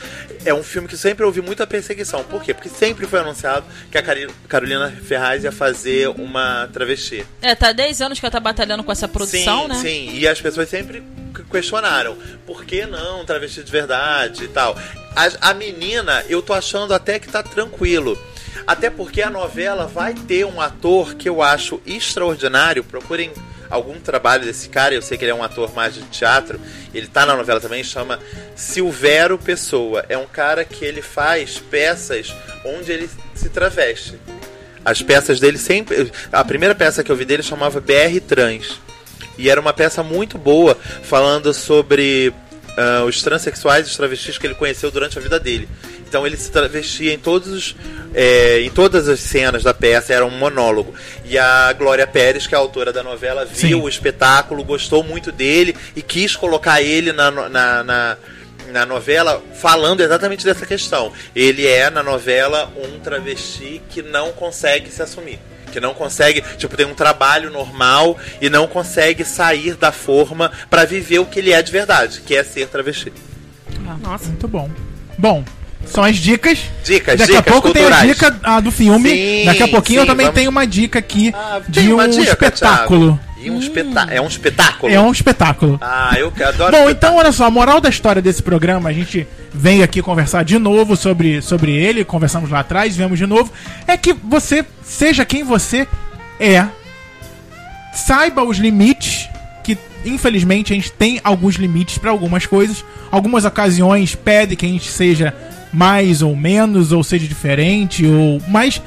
É 0.44 0.52
um 0.52 0.62
filme 0.62 0.86
que 0.88 0.96
sempre 0.96 1.24
ouvi 1.24 1.40
muita 1.40 1.66
perseguição. 1.66 2.22
Por 2.24 2.42
quê? 2.42 2.52
Porque 2.54 2.68
sempre 2.68 3.06
foi 3.06 3.20
anunciado 3.20 3.64
que 3.90 3.98
a 3.98 4.02
Carolina 4.48 4.90
Ferraz 5.04 5.44
ia 5.44 5.52
fazer 5.52 6.08
uma 6.08 6.68
travesti. 6.72 7.24
É, 7.42 7.54
tá 7.54 7.72
10 7.72 8.00
anos 8.02 8.20
que 8.20 8.26
ela 8.26 8.30
tá 8.32 8.40
batalhando 8.40 8.84
com 8.84 8.92
essa 8.92 9.08
produção, 9.08 9.62
sim, 9.62 9.68
né? 9.68 9.74
Sim, 9.76 10.10
e 10.18 10.26
as 10.28 10.40
pessoas 10.40 10.68
sempre 10.68 11.02
que- 11.34 11.42
questionaram 11.44 12.16
por 12.46 12.64
que 12.64 12.86
não 12.86 13.24
travesti 13.24 13.62
de 13.62 13.70
verdade 13.72 14.44
e 14.44 14.48
tal. 14.48 14.76
A, 15.14 15.50
a 15.50 15.54
menina, 15.54 16.24
eu 16.28 16.42
tô 16.42 16.52
achando 16.52 16.92
até 16.92 17.18
que 17.18 17.28
tá 17.28 17.42
tranquilo. 17.42 18.18
Até 18.66 18.90
porque 18.90 19.22
a 19.22 19.30
novela 19.30 19.86
vai 19.86 20.12
ter 20.12 20.44
um 20.44 20.60
ator 20.60 21.14
que 21.14 21.28
eu 21.28 21.40
acho 21.42 21.80
extraordinário. 21.86 22.82
Procurem 22.82 23.30
algum 23.70 24.00
trabalho 24.00 24.44
desse 24.44 24.68
cara. 24.68 24.94
Eu 24.94 25.02
sei 25.02 25.16
que 25.16 25.24
ele 25.24 25.32
é 25.32 25.34
um 25.34 25.42
ator 25.42 25.72
mais 25.74 25.94
de 25.94 26.02
teatro. 26.02 26.60
Ele 26.94 27.06
tá 27.06 27.26
na 27.26 27.36
novela 27.36 27.60
também. 27.60 27.82
Chama 27.82 28.18
Silvério 28.54 29.38
Pessoa. 29.38 30.04
É 30.08 30.16
um 30.16 30.26
cara 30.26 30.64
que 30.64 30.84
ele 30.84 31.02
faz 31.02 31.58
peças 31.58 32.34
onde 32.64 32.92
ele 32.92 33.08
se 33.34 33.48
traveste. 33.48 34.18
As 34.84 35.02
peças 35.02 35.40
dele 35.40 35.58
sempre. 35.58 36.12
A 36.32 36.44
primeira 36.44 36.74
peça 36.74 37.02
que 37.02 37.10
eu 37.10 37.16
vi 37.16 37.24
dele 37.24 37.42
chamava 37.42 37.80
BR 37.80 38.20
Trans. 38.26 38.80
E 39.38 39.50
era 39.50 39.60
uma 39.60 39.72
peça 39.72 40.02
muito 40.02 40.38
boa, 40.38 40.78
falando 41.02 41.52
sobre 41.52 42.32
ah, 42.76 43.04
os 43.04 43.22
transexuais 43.22 43.86
e 43.86 43.90
os 43.90 43.96
travestis 43.96 44.38
que 44.38 44.46
ele 44.46 44.54
conheceu 44.54 44.90
durante 44.90 45.18
a 45.18 45.20
vida 45.20 45.40
dele. 45.40 45.68
Então 46.08 46.26
ele 46.26 46.36
se 46.36 46.50
travestia 46.50 47.12
em 47.12 47.18
todos 47.18 47.48
os, 47.48 47.76
é, 48.14 48.60
em 48.60 48.70
todas 48.70 49.08
as 49.08 49.20
cenas 49.20 49.62
da 49.62 49.74
peça, 49.74 50.14
era 50.14 50.24
um 50.24 50.30
monólogo. 50.30 50.94
E 51.24 51.36
a 51.36 51.72
Glória 51.72 52.06
Pérez, 52.06 52.46
que 52.46 52.54
é 52.54 52.58
a 52.58 52.60
autora 52.60 52.92
da 52.92 53.02
novela, 53.02 53.44
viu 53.44 53.78
Sim. 53.78 53.84
o 53.84 53.88
espetáculo, 53.88 54.64
gostou 54.64 55.02
muito 55.02 55.32
dele 55.32 55.76
e 55.94 56.02
quis 56.02 56.36
colocar 56.36 56.80
ele 56.80 57.12
na, 57.12 57.30
na, 57.30 57.84
na, 57.84 58.16
na 58.68 58.86
novela 58.86 59.42
falando 59.60 60.00
exatamente 60.00 60.44
dessa 60.44 60.64
questão. 60.64 61.12
Ele 61.34 61.66
é, 61.66 61.90
na 61.90 62.02
novela, 62.02 62.72
um 62.76 63.00
travesti 63.00 63.82
que 63.90 64.00
não 64.00 64.32
consegue 64.32 64.90
se 64.90 65.02
assumir. 65.02 65.40
Que 65.72 65.80
não 65.80 65.92
consegue, 65.92 66.42
tipo, 66.56 66.76
tem 66.76 66.86
um 66.86 66.94
trabalho 66.94 67.50
normal 67.50 68.16
e 68.40 68.48
não 68.48 68.66
consegue 68.66 69.24
sair 69.24 69.74
da 69.74 69.92
forma 69.92 70.50
pra 70.70 70.84
viver 70.84 71.18
o 71.18 71.26
que 71.26 71.40
ele 71.40 71.52
é 71.52 71.60
de 71.60 71.72
verdade, 71.72 72.22
que 72.22 72.34
é 72.34 72.44
ser 72.44 72.68
travesti. 72.68 73.12
Nossa. 74.00 74.26
Muito 74.28 74.48
bom. 74.48 74.70
Bom, 75.18 75.44
são 75.86 76.04
as 76.04 76.16
dicas. 76.16 76.58
Dicas, 76.84 77.18
Daqui 77.18 77.32
a 77.36 77.40
dicas 77.40 77.52
pouco 77.52 77.72
culturais. 77.72 78.02
tem 78.02 78.10
a 78.10 78.12
dica 78.14 78.40
ah, 78.42 78.60
do 78.60 78.70
filme. 78.70 79.10
Sim, 79.10 79.44
Daqui 79.46 79.62
a 79.62 79.68
pouquinho 79.68 79.98
eu 79.98 80.02
sim, 80.02 80.08
também 80.08 80.26
vamos- 80.26 80.38
tenho 80.38 80.50
uma 80.50 80.66
dica 80.66 80.98
aqui 80.98 81.32
Ah, 81.34 81.60
de 81.68 81.92
um 81.92 82.08
dica, 82.08 82.22
espetáculo. 82.30 83.20
Um 83.48 83.60
espetá 83.60 84.08
é 84.10 84.20
um 84.20 84.26
espetáculo? 84.26 84.92
É 84.92 85.00
um 85.00 85.12
espetáculo. 85.12 85.78
Ah, 85.80 86.16
eu 86.18 86.32
adoro 86.44 86.72
Bom, 86.72 86.90
então 86.90 87.14
olha 87.16 87.30
só, 87.30 87.44
a 87.44 87.50
moral 87.50 87.80
da 87.80 87.88
história 87.88 88.20
desse 88.20 88.42
programa, 88.42 88.88
a 88.88 88.92
gente 88.92 89.24
vem 89.54 89.84
aqui 89.84 90.02
conversar 90.02 90.44
de 90.44 90.58
novo 90.58 90.96
sobre, 90.96 91.40
sobre 91.40 91.70
ele, 91.70 92.04
conversamos 92.04 92.50
lá 92.50 92.60
atrás, 92.60 92.96
vemos 92.96 93.18
de 93.18 93.24
novo, 93.26 93.52
é 93.86 93.96
que 93.96 94.12
você, 94.12 94.64
seja 94.82 95.24
quem 95.24 95.44
você 95.44 95.86
é, 96.40 96.66
saiba 97.94 98.42
os 98.42 98.58
limites, 98.58 99.28
que 99.62 99.78
infelizmente 100.04 100.72
a 100.72 100.76
gente 100.76 100.90
tem 100.92 101.20
alguns 101.22 101.54
limites 101.54 101.98
para 101.98 102.10
algumas 102.10 102.46
coisas, 102.46 102.84
algumas 103.12 103.44
ocasiões 103.44 104.14
pede 104.14 104.56
que 104.56 104.66
a 104.66 104.68
gente 104.68 104.90
seja 104.90 105.32
mais 105.72 106.22
ou 106.22 106.34
menos, 106.36 106.92
ou 106.92 107.02
seja 107.04 107.26
diferente, 107.26 108.06
ou 108.06 108.40
mas 108.48 108.80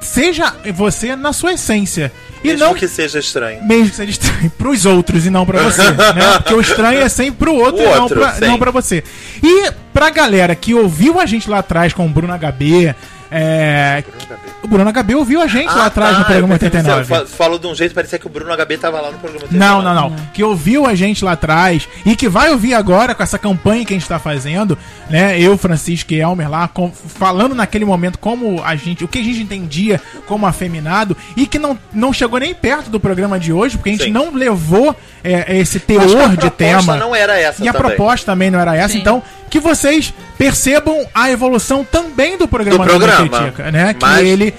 seja 0.00 0.52
você 0.74 1.16
na 1.16 1.32
sua 1.32 1.54
essência. 1.54 2.12
E 2.42 2.48
Mesmo 2.48 2.66
não 2.66 2.74
que 2.74 2.86
seja 2.86 3.18
estranho. 3.18 3.64
mesmo 3.64 3.88
que 3.88 3.96
seja 3.96 4.10
estranho 4.10 4.50
pros 4.58 4.84
outros 4.84 5.24
e 5.24 5.30
não 5.30 5.46
pra 5.46 5.62
você, 5.62 5.82
né? 5.82 6.34
Porque 6.38 6.52
o 6.54 6.60
estranho 6.60 7.00
é 7.00 7.08
sempre 7.08 7.36
pro 7.38 7.54
outro, 7.54 7.80
O 7.82 7.86
e 7.86 7.94
não 7.94 8.02
outro, 8.02 8.20
pra, 8.20 8.32
sim. 8.34 8.40
não 8.46 8.58
pra 8.58 8.70
você. 8.70 9.02
E 9.42 9.70
pra 9.94 10.10
galera 10.10 10.54
que 10.54 10.74
ouviu 10.74 11.18
a 11.18 11.24
gente 11.24 11.48
lá 11.48 11.60
atrás 11.60 11.94
com 11.94 12.04
o 12.04 12.08
Bruno 12.08 12.34
HB, 12.38 12.94
é, 13.30 14.04
o 14.62 14.68
Bruno 14.68 14.90
HB 14.92 15.14
ouviu 15.14 15.40
a 15.42 15.46
gente 15.46 15.66
lá 15.74 15.86
atrás 15.86 16.12
tá, 16.12 16.18
no 16.20 16.24
programa 16.24 16.54
eu 16.54 16.58
pensei 16.58 16.70
que 16.70 16.76
89. 16.76 17.04
Você 17.04 17.20
fa- 17.30 17.36
falou 17.36 17.58
de 17.58 17.66
um 17.66 17.74
jeito, 17.74 17.94
parecia 17.94 18.18
que 18.18 18.26
o 18.26 18.30
Bruno 18.30 18.50
HB 18.56 18.78
tava 18.78 19.00
lá 19.00 19.10
no 19.10 19.18
programa 19.18 19.44
89. 19.44 19.58
Não, 19.58 19.82
não, 19.82 20.10
não. 20.10 20.16
Que 20.32 20.42
ouviu 20.44 20.86
a 20.86 20.94
gente 20.94 21.24
lá 21.24 21.32
atrás 21.32 21.88
e 22.04 22.14
que 22.16 22.28
vai 22.28 22.50
ouvir 22.50 22.74
agora 22.74 23.14
com 23.14 23.22
essa 23.22 23.38
campanha 23.38 23.84
que 23.84 23.92
a 23.94 23.96
gente 23.98 24.08
tá 24.08 24.18
fazendo, 24.18 24.76
né? 25.10 25.38
Eu, 25.40 25.56
Francisco 25.58 26.12
e 26.12 26.20
Elmer 26.20 26.50
lá, 26.50 26.68
com- 26.68 26.90
falando 26.90 27.54
naquele 27.54 27.84
momento 27.84 28.18
como 28.18 28.62
a 28.64 28.74
gente, 28.76 29.04
o 29.04 29.08
que 29.08 29.18
a 29.18 29.22
gente 29.24 29.40
entendia 29.42 30.00
como 30.26 30.46
afeminado 30.46 31.16
e 31.36 31.46
que 31.46 31.58
não, 31.58 31.78
não 31.92 32.12
chegou 32.12 32.38
nem 32.38 32.54
perto 32.54 32.90
do 32.90 32.98
programa 33.00 33.38
de 33.38 33.52
hoje, 33.52 33.76
porque 33.76 33.90
a 33.90 33.92
gente 33.92 34.04
Sim. 34.04 34.10
não 34.12 34.32
levou 34.34 34.94
é, 35.22 35.56
esse 35.58 35.78
que 35.80 35.96
a 35.96 36.00
teor 36.00 36.06
de 36.30 36.36
proposta 36.36 36.50
tema. 36.50 36.96
não 36.96 37.14
era 37.14 37.38
essa 37.38 37.62
E 37.64 37.68
a 37.68 37.72
também. 37.72 37.88
proposta 37.96 38.26
também 38.32 38.50
não 38.50 38.58
era 38.60 38.76
essa, 38.76 38.92
Sim. 38.94 38.98
então 39.00 39.22
que 39.50 39.60
vocês 39.60 40.12
percebam 40.36 41.06
a 41.14 41.30
evolução 41.30 41.84
também 41.84 42.36
do 42.36 42.48
programa 42.48 42.84
Do 42.84 42.90
programa. 42.90 43.28
Critica, 43.38 43.70
né? 43.70 43.94
Que 43.94 44.04
Mas- 44.16 44.28
ele 44.28 44.54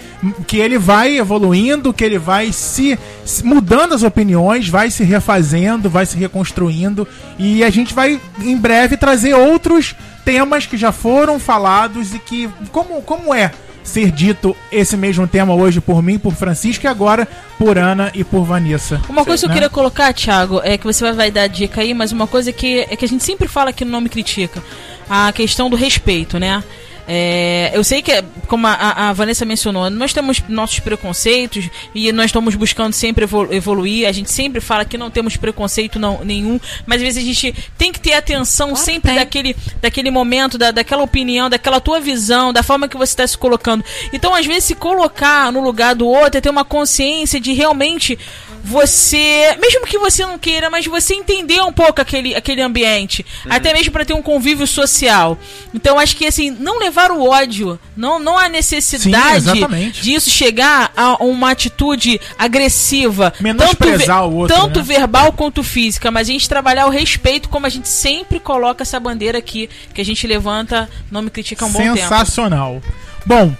que 0.47 0.57
ele 0.57 0.77
vai 0.77 1.17
evoluindo, 1.17 1.93
que 1.93 2.03
ele 2.03 2.17
vai 2.17 2.51
se, 2.51 2.97
se- 3.23 3.43
mudando 3.45 3.93
as 3.93 4.01
opiniões, 4.01 4.67
vai 4.67 4.89
se 4.89 5.03
refazendo, 5.03 5.89
vai 5.89 6.05
se 6.05 6.17
reconstruindo 6.17 7.07
e 7.37 7.63
a 7.63 7.69
gente 7.69 7.93
vai 7.93 8.19
em 8.39 8.57
breve 8.57 8.97
trazer 8.97 9.33
outros 9.35 9.95
temas 10.23 10.65
que 10.65 10.77
já 10.77 10.91
foram 10.91 11.39
falados 11.39 12.13
e 12.15 12.19
que 12.19 12.49
como 12.71 13.01
como 13.03 13.33
é 13.33 13.51
ser 13.83 14.09
dito 14.09 14.57
esse 14.71 14.97
mesmo 14.97 15.27
tema 15.27 15.53
hoje 15.53 15.79
por 15.79 16.01
mim, 16.01 16.17
por 16.17 16.33
Francisco 16.33 16.85
e 16.85 16.87
agora 16.87 17.27
por 17.59 17.77
Ana 17.77 18.11
e 18.15 18.23
por 18.23 18.43
Vanessa. 18.43 18.99
Uma 19.07 19.23
coisa 19.23 19.41
que 19.41 19.45
eu 19.45 19.49
né? 19.49 19.53
queria 19.53 19.69
colocar, 19.69 20.11
Thiago, 20.11 20.59
é 20.63 20.75
que 20.75 20.83
você 20.83 21.03
vai, 21.03 21.13
vai 21.13 21.31
dar 21.31 21.45
dica 21.47 21.81
aí, 21.81 21.93
mas 21.93 22.11
uma 22.11 22.25
coisa 22.25 22.51
que, 22.51 22.79
é 22.89 22.95
que 22.95 23.05
a 23.05 23.07
gente 23.07 23.23
sempre 23.23 23.47
fala 23.47 23.69
aqui 23.69 23.85
no 23.85 23.91
Nome 23.91 24.09
Critica, 24.09 24.61
a 25.07 25.31
questão 25.31 25.69
do 25.69 25.75
respeito, 25.75 26.39
né? 26.39 26.63
É, 27.07 27.71
eu 27.73 27.83
sei 27.83 28.01
que, 28.01 28.11
como 28.47 28.65
a, 28.67 28.73
a- 29.09 29.13
Vanessa 29.13 29.45
mencionou, 29.45 29.89
nós 29.89 30.11
temos 30.13 30.41
nossos 30.49 30.79
preconceitos 30.79 31.69
e 31.93 32.11
nós 32.11 32.27
estamos 32.27 32.55
buscando 32.55 32.93
sempre 32.93 33.25
evolu- 33.25 33.53
evoluir. 33.53 34.07
A 34.07 34.11
gente 34.11 34.31
sempre 34.31 34.59
fala 34.59 34.83
que 34.85 34.97
não 34.97 35.11
temos 35.11 35.37
preconceito 35.37 35.99
não, 35.99 36.23
nenhum, 36.23 36.59
mas 36.85 36.97
às 36.97 37.03
vezes 37.03 37.23
a 37.23 37.25
gente 37.25 37.53
tem 37.77 37.91
que 37.91 37.99
ter 37.99 38.13
atenção 38.13 38.75
sempre 38.75 39.11
tem. 39.11 39.15
daquele, 39.19 39.55
daquele 39.81 40.09
momento, 40.09 40.57
da, 40.57 40.71
daquela 40.71 41.03
opinião, 41.03 41.49
daquela 41.49 41.79
tua 41.79 41.99
visão, 41.99 42.51
da 42.51 42.63
forma 42.63 42.87
que 42.87 42.97
você 42.97 43.11
está 43.13 43.27
se 43.27 43.37
colocando. 43.37 43.83
Então, 44.11 44.33
às 44.33 44.45
vezes, 44.45 44.63
se 44.65 44.75
colocar 44.75 45.51
no 45.51 45.61
lugar 45.61 45.93
do 45.95 46.07
outro 46.07 46.37
é 46.37 46.41
ter 46.41 46.49
uma 46.49 46.65
consciência 46.65 47.39
de 47.39 47.53
realmente 47.53 48.17
você, 48.65 49.55
mesmo 49.61 49.85
que 49.85 49.99
você 49.99 50.25
não 50.25 50.39
queira, 50.39 50.71
mas 50.71 50.87
você 50.87 51.13
entender 51.13 51.61
um 51.61 51.71
pouco 51.71 52.01
aquele, 52.01 52.33
aquele 52.33 52.63
ambiente, 52.63 53.23
até 53.47 53.71
mesmo 53.71 53.91
para 53.91 54.03
ter 54.03 54.13
um 54.13 54.23
convívio 54.23 54.65
social. 54.65 55.37
Então, 55.71 55.99
acho 55.99 56.15
que 56.15 56.25
assim, 56.25 56.49
não 56.49 56.79
levar 56.79 57.11
o 57.11 57.29
ódio, 57.29 57.79
não, 57.95 58.17
não 58.17 58.39
há 58.39 58.49
necessidade 58.49 59.45
Sim, 59.51 59.91
disso 60.01 60.31
chegar 60.31 60.91
a 60.97 61.23
uma 61.23 61.51
atitude 61.51 62.19
agressiva, 62.39 63.31
Menosprezar 63.39 64.23
tanto, 64.23 64.33
o 64.33 64.35
outro, 64.37 64.57
tanto 64.57 64.79
né? 64.79 64.85
verbal 64.85 65.31
quanto 65.33 65.63
física, 65.63 66.09
mas 66.09 66.27
a 66.27 66.31
gente 66.31 66.49
trabalhar 66.49 66.87
o 66.87 66.89
respeito, 66.89 67.49
como 67.49 67.67
a 67.67 67.69
gente 67.69 67.87
sempre 67.87 68.39
coloca 68.39 68.81
essa 68.81 68.99
bandeira 68.99 69.37
aqui, 69.37 69.69
que 69.93 70.01
a 70.01 70.05
gente 70.05 70.25
levanta, 70.25 70.89
não 71.11 71.21
me 71.21 71.29
critica 71.29 71.65
um 71.65 71.71
bom 71.71 71.77
tempo. 71.77 71.97
Sensacional. 71.97 72.81
Bom, 73.27 73.55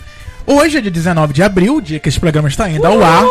hoje 0.46 0.78
é 0.78 0.82
dia 0.82 0.92
19 0.92 1.34
de 1.34 1.44
abril, 1.44 1.82
dia 1.82 2.00
que 2.00 2.10
esse 2.10 2.20
programa 2.20 2.48
está 2.48 2.70
indo 2.70 2.86
ao 2.86 3.04
ar. 3.04 3.24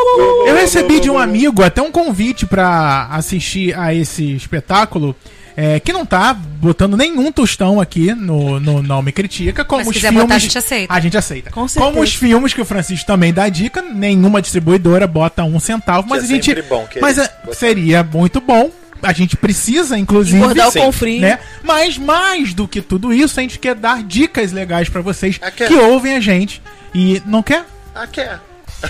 Eu 0.47 0.55
recebi 0.55 1.01
de 1.01 1.11
um 1.11 1.19
amigo 1.19 1.63
até 1.63 1.81
um 1.83 1.91
convite 1.91 2.47
para 2.47 3.09
assistir 3.11 3.77
a 3.79 3.95
esse 3.95 4.35
espetáculo. 4.35 5.15
é, 5.57 5.79
que 5.79 5.93
não 5.93 6.05
tá 6.05 6.35
botando 6.35 6.97
nenhum 6.97 7.31
tostão 7.31 7.81
aqui 7.81 8.13
no, 8.13 8.59
no 8.59 8.83
Não 8.83 9.01
Me 9.01 9.13
Critica, 9.13 9.65
como 9.65 9.79
Mas 9.79 9.87
se 9.87 9.91
os 9.91 9.97
quiser 9.97 10.09
filmes. 10.09 10.25
botar, 10.25 10.35
a 10.35 10.39
gente 10.39 10.59
aceita. 10.59 10.93
A 10.95 11.01
gente 11.01 11.17
aceita. 11.17 11.51
Com 11.51 11.69
certeza. 11.69 11.93
como 11.93 12.03
os 12.03 12.15
filmes 12.15 12.53
que 12.53 12.61
o 12.61 12.65
Francisco 12.65 13.07
também 13.07 13.33
dá 13.33 13.49
dica, 13.49 13.81
nenhuma 13.81 14.43
distribuidora 14.43 15.07
bota 15.07 15.45
um 15.45 15.61
centavo, 15.61 16.09
mas 16.09 16.23
é 16.23 16.25
a 16.25 16.29
gente. 16.29 16.63
bom 16.63 16.87
mas 17.01 17.19
é, 17.19 17.29
botar. 17.45 17.57
seria 17.57 18.03
muito 18.03 18.41
bom. 18.41 18.69
A 19.05 19.13
gente 19.13 19.37
precisa, 19.37 19.99
inclusive. 19.99 20.37
Engordar 20.39 20.69
o 20.69 20.71
Sim. 20.73 20.81
confrinho. 20.81 21.23
né? 21.23 21.39
Mas 21.63 21.97
mais 21.99 22.53
do 22.55 22.67
que 22.67 22.81
tudo 22.83 23.13
isso, 23.13 23.39
a 23.39 23.43
gente 23.43 23.59
quer 23.59 23.75
dar 23.75 24.03
dicas 24.03 24.51
legais 24.53 24.89
pra 24.89 25.01
vocês 25.03 25.39
que 25.39 25.75
ouvem 25.75 26.17
a 26.17 26.21
gente 26.21 26.63
e 26.95 27.23
não 27.27 27.43
quer? 27.43 27.65
Ah, 27.95 28.07
quer. 28.07 28.41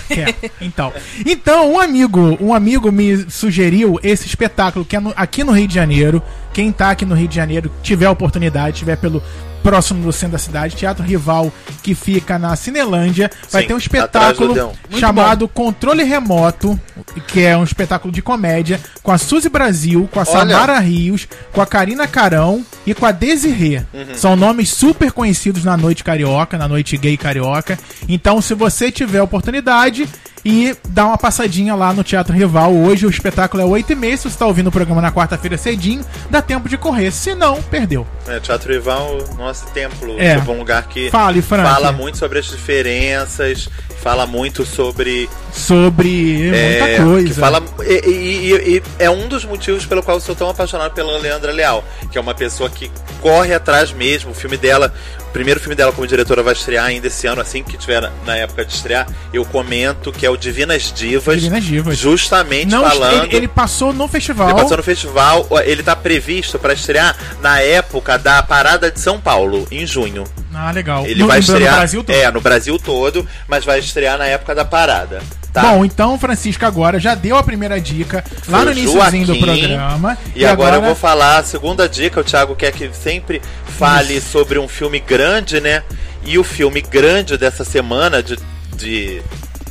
Quer. 0.09 0.35
Então, 0.59 0.91
então 1.25 1.71
um 1.73 1.79
amigo, 1.79 2.37
um 2.41 2.53
amigo 2.53 2.91
me 2.91 3.29
sugeriu 3.29 3.97
esse 4.03 4.25
espetáculo 4.27 4.83
que 4.83 4.95
é 4.95 4.99
no- 4.99 5.13
aqui 5.15 5.41
no 5.43 5.53
Rio 5.53 5.67
de 5.67 5.73
Janeiro. 5.75 6.21
Quem 6.53 6.69
tá 6.71 6.89
aqui 6.91 7.05
no 7.05 7.15
Rio 7.15 7.27
de 7.29 7.35
Janeiro, 7.35 7.71
tiver 7.81 8.05
a 8.07 8.11
oportunidade, 8.11 8.77
tiver 8.79 8.97
pelo 8.97 9.23
próximo 9.65 10.03
do 10.03 10.13
centro 10.13 10.33
da 10.33 10.37
cidade, 10.37 10.75
Teatro 10.75 11.03
Rival, 11.03 11.51
que 11.81 11.95
fica 11.95 12.37
na 12.37 12.55
Cinelândia, 12.55 13.31
vai 13.49 13.63
Sim, 13.63 13.69
ter 13.69 13.73
um 13.73 13.79
espetáculo 13.79 14.71
chamado 14.91 15.47
Controle 15.47 16.03
Remoto, 16.03 16.79
que 17.27 17.41
é 17.41 17.57
um 17.57 17.63
espetáculo 17.63 18.13
de 18.13 18.21
comédia 18.21 18.79
com 19.01 19.11
a 19.11 19.17
Suzy 19.17 19.49
Brasil, 19.49 20.07
com 20.13 20.19
a 20.19 20.23
Olha. 20.27 20.31
Samara 20.31 20.77
Rios, 20.77 21.27
com 21.51 21.61
a 21.61 21.65
Karina 21.65 22.07
Carão 22.07 22.63
e 22.85 22.93
com 22.93 23.07
a 23.07 23.11
Desirê. 23.11 23.81
Uhum. 23.91 24.13
São 24.13 24.35
nomes 24.35 24.69
super 24.69 25.11
conhecidos 25.11 25.63
na 25.63 25.75
noite 25.75 26.03
carioca, 26.03 26.59
na 26.59 26.67
noite 26.67 26.95
gay 26.95 27.17
carioca. 27.17 27.79
Então, 28.07 28.39
se 28.43 28.53
você 28.53 28.91
tiver 28.91 29.23
oportunidade 29.23 30.07
e 30.45 30.77
dá 30.89 31.07
uma 31.07 31.17
passadinha 31.17 31.73
lá 31.73 31.91
no 31.91 32.03
Teatro 32.03 32.31
Rival, 32.31 32.71
hoje 32.71 33.07
o 33.07 33.09
espetáculo 33.09 33.63
é 33.63 33.65
8 33.65 33.93
e 33.93 33.95
meia. 33.95 34.15
Se 34.15 34.23
você 34.23 34.29
está 34.29 34.45
ouvindo 34.45 34.67
o 34.67 34.71
programa 34.71 35.01
na 35.01 35.11
quarta-feira 35.11 35.57
cedinho, 35.57 36.05
dá 36.29 36.39
tempo 36.39 36.69
de 36.69 36.77
correr. 36.77 37.11
Se 37.11 37.33
não, 37.33 37.59
perdeu. 37.63 38.05
É, 38.27 38.39
Teatro 38.39 38.71
Rival, 38.71 39.17
nosso 39.55 39.65
templo, 39.73 40.15
É. 40.19 40.35
tipo 40.37 40.51
um 40.51 40.57
lugar 40.59 40.83
que 40.87 41.09
Fale, 41.09 41.41
Frank. 41.41 41.69
fala 41.69 41.91
muito 41.91 42.17
sobre 42.17 42.39
as 42.39 42.45
diferenças, 42.45 43.69
fala 44.01 44.25
muito 44.25 44.65
sobre 44.65 45.29
Sobre 45.53 46.07
muita 46.51 46.57
É, 46.89 46.97
coisa. 46.97 47.39
Fala, 47.39 47.63
e, 47.85 48.09
e- 48.09 48.75
e- 48.77 48.83
é 48.99 49.09
um 49.09 49.27
dos 49.27 49.45
motivos 49.45 49.85
pelo 49.85 50.03
qual 50.03 50.17
eu 50.17 50.21
sou 50.21 50.35
tão 50.35 50.49
apaixonado 50.49 50.93
pela 50.93 51.17
Leandra 51.17 51.51
Leal, 51.53 51.83
que 52.11 52.17
é 52.17 52.21
uma 52.21 52.33
pessoa 52.35 52.69
que 52.69 52.91
corre 53.21 53.53
atrás 53.53 53.91
mesmo. 53.91 54.31
O 54.31 54.33
filme 54.33 54.57
dela, 54.57 54.93
primeiro 55.35 55.59
filme 55.59 55.75
dela 55.75 55.91
como 55.91 56.07
diretora 56.07 56.41
vai 56.41 56.53
estrear 56.53 56.85
ainda 56.85 57.07
esse 57.07 57.27
ano, 57.27 57.41
assim 57.41 57.61
que 57.61 57.75
tiver 57.77 58.09
na, 58.25 58.37
época 58.37 58.63
de 58.63 58.71
estrear. 58.71 59.05
Eu 59.33 59.43
comento 59.43 60.09
que 60.09 60.25
é 60.25 60.29
o 60.29 60.37
Divinas 60.37 60.93
Divas, 60.93 61.41
Divinas 61.41 61.63
Divas. 61.65 61.97
justamente 61.97 62.71
Não, 62.71 62.81
falando. 62.89 63.25
ele, 63.25 63.35
ele 63.35 63.47
passou 63.49 63.91
no 63.91 64.07
festival. 64.07 64.49
Ele 64.51 64.61
passou 64.61 64.77
no 64.77 64.83
festival, 64.83 65.45
ele 65.65 65.83
tá 65.83 65.93
previsto 65.93 66.57
para 66.57 66.71
estrear 66.73 67.13
na 67.41 67.59
época 67.59 68.17
da 68.17 68.41
Parada 68.41 68.89
de 68.89 68.97
São 68.97 69.19
Paulo, 69.19 69.67
em 69.69 69.85
junho. 69.85 70.23
Ah, 70.53 70.71
legal. 70.71 71.05
Ele 71.05 71.19
No- 71.19 71.27
vai 71.27 71.39
no 71.39 71.41
estrear 71.43 71.75
Brasil 71.75 72.01
todo. 72.01 72.15
É, 72.15 72.31
no 72.31 72.39
Brasil 72.39 72.79
todo, 72.79 73.27
mas 73.45 73.65
vai 73.65 73.79
estrear 73.79 74.17
na 74.17 74.27
época 74.27 74.55
da 74.55 74.63
parada. 74.63 75.21
Tá? 75.55 75.61
Bom, 75.61 75.85
então, 75.85 76.19
Francisco 76.19 76.65
agora 76.65 76.99
já 76.99 77.15
deu 77.15 77.37
a 77.37 77.41
primeira 77.41 77.79
dica 77.79 78.25
lá 78.49 78.57
Foi 78.57 78.65
no 78.65 78.71
o 78.71 78.73
iníciozinho 78.77 79.25
do 79.25 79.39
programa. 79.39 80.17
E, 80.35 80.45
agora, 80.45 80.75
eu 80.75 80.81
vou 80.81 80.95
falar 80.95 81.37
a 81.37 81.43
segunda 81.43 81.87
dica. 81.87 82.19
O 82.19 82.25
Thiago 82.25 82.57
quer 82.57 82.73
que 82.73 82.91
sempre 82.93 83.41
fale 83.65 84.19
sobre 84.19 84.59
um 84.59 84.67
filme 84.67 84.99
grande, 84.99 85.61
né? 85.61 85.83
E 86.25 86.37
o 86.37 86.43
filme 86.43 86.81
grande 86.81 87.37
dessa 87.37 87.63
semana 87.63 88.21
de, 88.21 88.37
de, 88.75 89.21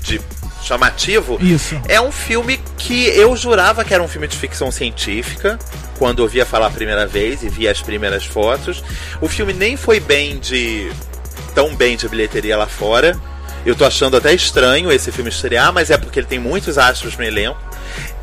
de 0.00 0.22
chamativo 0.62 1.36
Isso. 1.38 1.78
é 1.86 2.00
um 2.00 2.10
filme 2.10 2.58
que 2.78 3.08
eu 3.08 3.36
jurava 3.36 3.84
que 3.84 3.92
era 3.92 4.02
um 4.02 4.08
filme 4.08 4.26
de 4.26 4.38
ficção 4.38 4.72
científica 4.72 5.58
quando 5.98 6.20
ouvia 6.20 6.46
falar 6.46 6.68
a 6.68 6.70
primeira 6.70 7.06
vez 7.06 7.42
e 7.42 7.50
via 7.50 7.70
as 7.70 7.82
primeiras 7.82 8.24
fotos. 8.24 8.82
O 9.20 9.28
filme 9.28 9.52
nem 9.52 9.76
foi 9.76 10.00
bem 10.00 10.38
de 10.38 10.90
tão 11.54 11.76
bem 11.76 11.94
de 11.94 12.08
bilheteria 12.08 12.56
lá 12.56 12.66
fora. 12.66 13.14
Eu 13.64 13.74
tô 13.74 13.84
achando 13.84 14.16
até 14.16 14.34
estranho 14.34 14.92
esse 14.92 15.10
filme 15.10 15.30
estrear, 15.30 15.72
mas 15.72 15.90
é 15.90 15.96
porque 15.96 16.20
ele 16.20 16.26
tem 16.26 16.38
muitos 16.38 16.76
astros 16.76 17.16
no 17.16 17.24
elenco. 17.24 17.58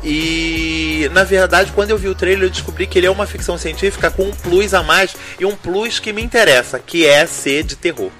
E 0.04 1.10
na 1.12 1.24
verdade, 1.24 1.72
quando 1.72 1.90
eu 1.90 1.98
vi 1.98 2.08
o 2.08 2.14
trailer, 2.14 2.44
eu 2.44 2.50
descobri 2.50 2.86
que 2.86 2.98
ele 2.98 3.06
é 3.06 3.10
uma 3.10 3.26
ficção 3.26 3.58
científica 3.58 4.10
com 4.10 4.24
um 4.24 4.30
plus 4.30 4.74
a 4.74 4.82
mais 4.82 5.14
e 5.38 5.44
um 5.44 5.56
plus 5.56 5.98
que 5.98 6.12
me 6.12 6.22
interessa, 6.22 6.78
que 6.78 7.06
é 7.06 7.26
ser 7.26 7.64
de 7.64 7.76
terror. 7.76 8.10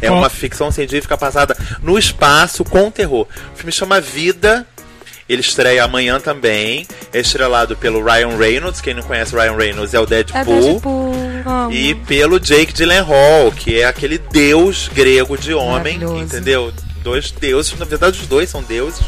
É 0.00 0.10
uma 0.10 0.30
ficção 0.30 0.70
científica 0.70 1.16
passada 1.16 1.56
no 1.82 1.98
espaço 1.98 2.64
com 2.64 2.90
terror. 2.90 3.26
O 3.52 3.56
filme 3.56 3.72
chama 3.72 4.00
Vida. 4.00 4.66
Ele 5.28 5.40
estreia 5.40 5.84
amanhã 5.84 6.18
também. 6.18 6.86
É 7.12 7.20
estrelado 7.20 7.76
pelo 7.76 8.02
Ryan 8.02 8.36
Reynolds. 8.36 8.80
Quem 8.80 8.94
não 8.94 9.02
conhece 9.02 9.34
Ryan 9.36 9.56
Reynolds 9.56 9.92
é 9.94 10.00
o 10.00 10.04
É 10.04 10.06
Deadpool. 10.06 10.60
Deadpool. 10.62 11.12
amo. 11.46 11.72
E 11.72 11.94
pelo 11.94 12.40
Jake 12.40 12.72
Gyllenhaal, 12.72 13.52
que 13.54 13.78
é 13.80 13.84
aquele 13.84 14.18
deus 14.18 14.88
grego 14.92 15.36
de 15.36 15.52
homem, 15.52 15.98
entendeu? 16.22 16.72
Dois 17.08 17.30
deuses, 17.30 17.78
na 17.78 17.86
verdade 17.86 18.20
os 18.20 18.26
dois 18.26 18.50
são 18.50 18.62
deuses. 18.62 19.00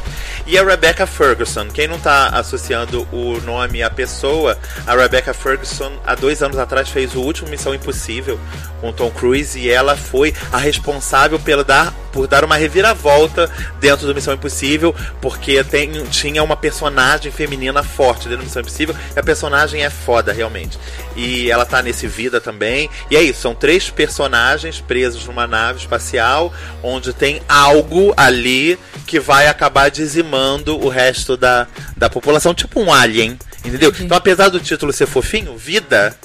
E 0.46 0.56
a 0.56 0.64
Rebecca 0.64 1.06
Ferguson. 1.06 1.68
Quem 1.68 1.86
não 1.86 2.00
tá 2.00 2.28
associando 2.28 3.06
o 3.12 3.38
nome 3.42 3.82
à 3.82 3.90
pessoa, 3.90 4.58
a 4.86 4.96
Rebecca 4.96 5.34
Ferguson, 5.34 5.92
há 6.06 6.14
dois 6.14 6.42
anos 6.42 6.56
atrás, 6.56 6.88
fez 6.88 7.14
o 7.14 7.20
último 7.20 7.50
Missão 7.50 7.74
Impossível 7.74 8.40
com 8.80 8.90
Tom 8.90 9.10
Cruise 9.10 9.58
e 9.58 9.68
ela 9.68 9.94
foi 9.96 10.34
a 10.50 10.56
responsável 10.56 11.38
dar 11.62 11.92
por 12.10 12.26
dar 12.26 12.44
uma 12.44 12.56
reviravolta 12.56 13.50
dentro 13.78 14.06
do 14.06 14.14
Missão 14.14 14.34
Impossível, 14.34 14.94
porque 15.20 15.62
tem, 15.62 15.92
tinha 16.06 16.42
uma 16.42 16.56
personagem 16.56 17.30
feminina 17.30 17.82
forte 17.82 18.28
dentro 18.28 18.38
do 18.38 18.44
Missão 18.44 18.62
Impossível, 18.62 18.96
e 19.14 19.18
a 19.18 19.22
personagem 19.22 19.84
é 19.84 19.90
foda, 19.90 20.32
realmente. 20.32 20.78
E 21.16 21.50
ela 21.50 21.64
tá 21.64 21.82
nesse 21.82 22.06
Vida 22.06 22.40
também. 22.40 22.90
E 23.10 23.16
é 23.16 23.22
isso, 23.22 23.42
são 23.42 23.54
três 23.54 23.88
personagens 23.88 24.80
presos 24.80 25.24
numa 25.26 25.46
nave 25.46 25.78
espacial, 25.78 26.52
onde 26.82 27.12
tem 27.12 27.40
algo 27.48 27.89
ali 28.16 28.78
que 29.06 29.18
vai 29.18 29.46
acabar 29.48 29.90
dizimando 29.90 30.78
o 30.78 30.88
resto 30.88 31.36
da, 31.36 31.66
da 31.96 32.08
população, 32.08 32.54
tipo 32.54 32.80
um 32.80 32.92
alien. 32.92 33.38
Entendeu? 33.64 33.92
Então, 34.00 34.16
apesar 34.16 34.48
do 34.48 34.60
título 34.60 34.92
ser 34.92 35.06
fofinho, 35.06 35.56
Vida, 35.56 36.16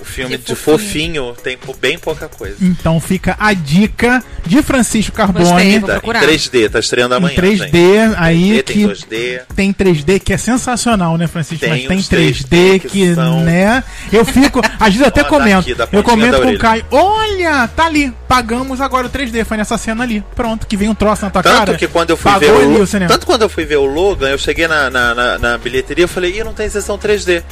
o 0.00 0.04
filme 0.04 0.38
Que 0.38 0.46
de 0.52 0.54
fofinho 0.56 1.34
tem 1.42 1.56
pou- 1.58 1.76
bem 1.80 1.98
pouca 1.98 2.28
coisa. 2.28 2.56
Então 2.60 2.98
fica 3.00 3.36
a 3.38 3.52
dica 3.52 4.22
de 4.46 4.62
Francisco 4.62 5.12
Gostei, 5.16 5.26
Carbone 5.42 5.78
vou 5.78 5.88
Tá, 5.88 5.96
em 5.96 6.00
procurar. 6.00 6.22
3D, 6.22 6.68
tá 6.70 6.78
estreando 6.80 7.14
em 7.14 7.18
amanhã. 7.18 7.34
3D 7.36 8.14
aí 8.16 8.52
3D, 8.52 8.62
que 8.62 8.72
tem 8.72 8.86
2D. 8.88 9.40
tem 9.56 9.72
3D 9.72 10.18
que 10.20 10.32
é 10.32 10.36
sensacional, 10.36 11.16
né, 11.16 11.26
Francisco? 11.26 11.60
Tem 11.60 11.70
Mas 11.70 11.84
tem 11.86 11.98
uns 11.98 12.08
3D 12.08 12.44
3D 12.48 12.78
que, 12.80 12.88
que 12.88 13.14
são- 13.14 13.40
né? 13.42 13.84
Eu 14.12 14.24
fico, 14.24 14.60
às 14.78 14.86
vezes 14.88 15.00
eu 15.00 15.06
até 15.06 15.20
Ó, 15.20 15.24
tá 15.24 15.28
comento. 15.28 15.58
aqui, 15.60 15.74
da 15.74 15.88
eu 15.92 16.02
comento 16.02 16.40
com 16.40 16.48
o. 16.48 16.58
Caio, 16.58 16.84
olha, 16.90 17.68
tá 17.68 17.86
ali, 17.86 18.12
pagamos 18.28 18.80
agora 18.80 19.06
o 19.06 19.10
3D, 19.10 19.44
foi 19.44 19.56
nessa 19.56 19.76
cena 19.78 20.02
ali. 20.04 20.24
Pronto, 20.34 20.66
que 20.66 20.76
vem 20.76 20.88
um 20.88 20.94
troço 20.94 21.24
na 21.24 21.30
tua 21.30 21.42
Tanto 21.42 21.56
cara. 21.66 21.74
que 21.78 21.86
quando 21.88 22.10
eu 22.10 22.16
fui 22.16 22.32
ver 22.38 22.50
ali 22.50 22.64
o, 22.76 22.82
o 22.82 22.86
cinema. 22.86 23.10
Tanto 23.12 23.26
quando 23.26 23.42
eu 23.42 23.48
fui 23.48 23.64
ver 23.64 23.76
o 23.76 23.84
Logan, 23.86 24.28
eu 24.30 24.38
cheguei 24.38 24.66
na, 24.68 24.88
na, 24.90 25.14
na, 25.14 25.38
na 25.38 25.58
bilheteria 25.58 26.04
e 26.04 26.08
falei, 26.08 26.38
ih, 26.38 26.44
não 26.44 26.52
tem 26.54 26.68
sessão 26.68 26.96
3D. 26.98 27.42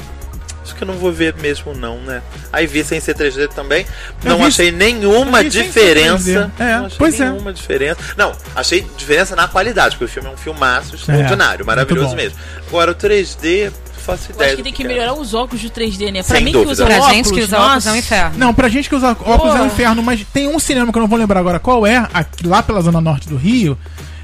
Acho 0.69 0.77
que 0.77 0.85
eu 0.85 0.87
não 0.87 0.95
vou 0.95 1.11
ver 1.11 1.35
mesmo 1.41 1.75
não, 1.75 1.97
né? 1.99 2.21
Aí 2.53 2.67
vi 2.67 2.85
sem 2.85 3.01
ser 3.01 3.15
3D 3.15 3.49
também. 3.49 3.87
Eu 4.23 4.31
não 4.31 4.39
vi- 4.39 4.45
achei 4.45 4.71
nenhuma 4.71 5.43
eu 5.43 5.49
diferença. 5.49 6.51
3D. 6.59 6.63
É, 6.63 6.77
não 6.79 6.87
achei 6.87 6.99
pois 6.99 7.21
é. 7.21 7.31
nenhuma 7.31 7.53
diferença. 7.53 8.01
Não, 8.17 8.33
achei 8.55 8.87
diferença 8.97 9.35
na 9.35 9.49
qualidade, 9.49 9.97
porque 9.97 10.05
o 10.05 10.09
filme 10.09 10.29
é 10.29 10.33
um 10.33 10.37
filmaço 10.37 10.95
extraordinário, 10.95 11.65
muito 11.65 11.67
maravilhoso 11.67 12.15
mesmo. 12.15 12.39
Agora 12.69 12.91
o 12.91 12.95
3D, 12.95 13.73
faço 14.05 14.31
Eu 14.31 14.35
ideia. 14.37 14.49
acho 14.49 14.57
que 14.59 14.63
tem 14.63 14.73
que 14.73 14.83
é. 14.83 14.87
melhorar 14.87 15.15
os 15.15 15.33
óculos 15.35 15.63
do 15.63 15.71
3D, 15.71 16.13
né? 16.13 16.23
Pra 16.23 16.37
Sem 16.37 16.45
mim 16.45 16.53
dúvida. 16.53 16.67
que 16.67 16.73
usa 16.73 16.85
Pra 16.87 16.95
óculos, 16.97 17.15
gente 17.15 17.33
que 17.33 17.41
usa 17.41 17.59
óculos 17.59 17.87
é 17.87 17.93
um 17.93 17.97
inferno. 17.97 18.39
Não, 18.39 18.55
pra 18.55 18.69
gente 18.69 18.89
que 18.89 18.95
usa 18.95 19.11
óculos 19.11 19.55
é 19.55 19.55
um 19.55 19.59
Pô. 19.61 19.67
inferno, 19.67 20.03
mas 20.03 20.21
tem 20.33 20.47
um 20.49 20.59
cinema 20.59 20.93
que 20.93 20.99
eu 20.99 21.03
não 21.03 21.09
vou 21.09 21.19
lembrar 21.19 21.41
agora 21.41 21.59
qual 21.59 21.87
é, 21.87 22.07
aqui, 22.13 22.47
lá 22.47 22.63
pela 22.63 22.81
zona 22.83 23.01
norte 23.01 23.29
do 23.29 23.37
Rio, 23.37 23.77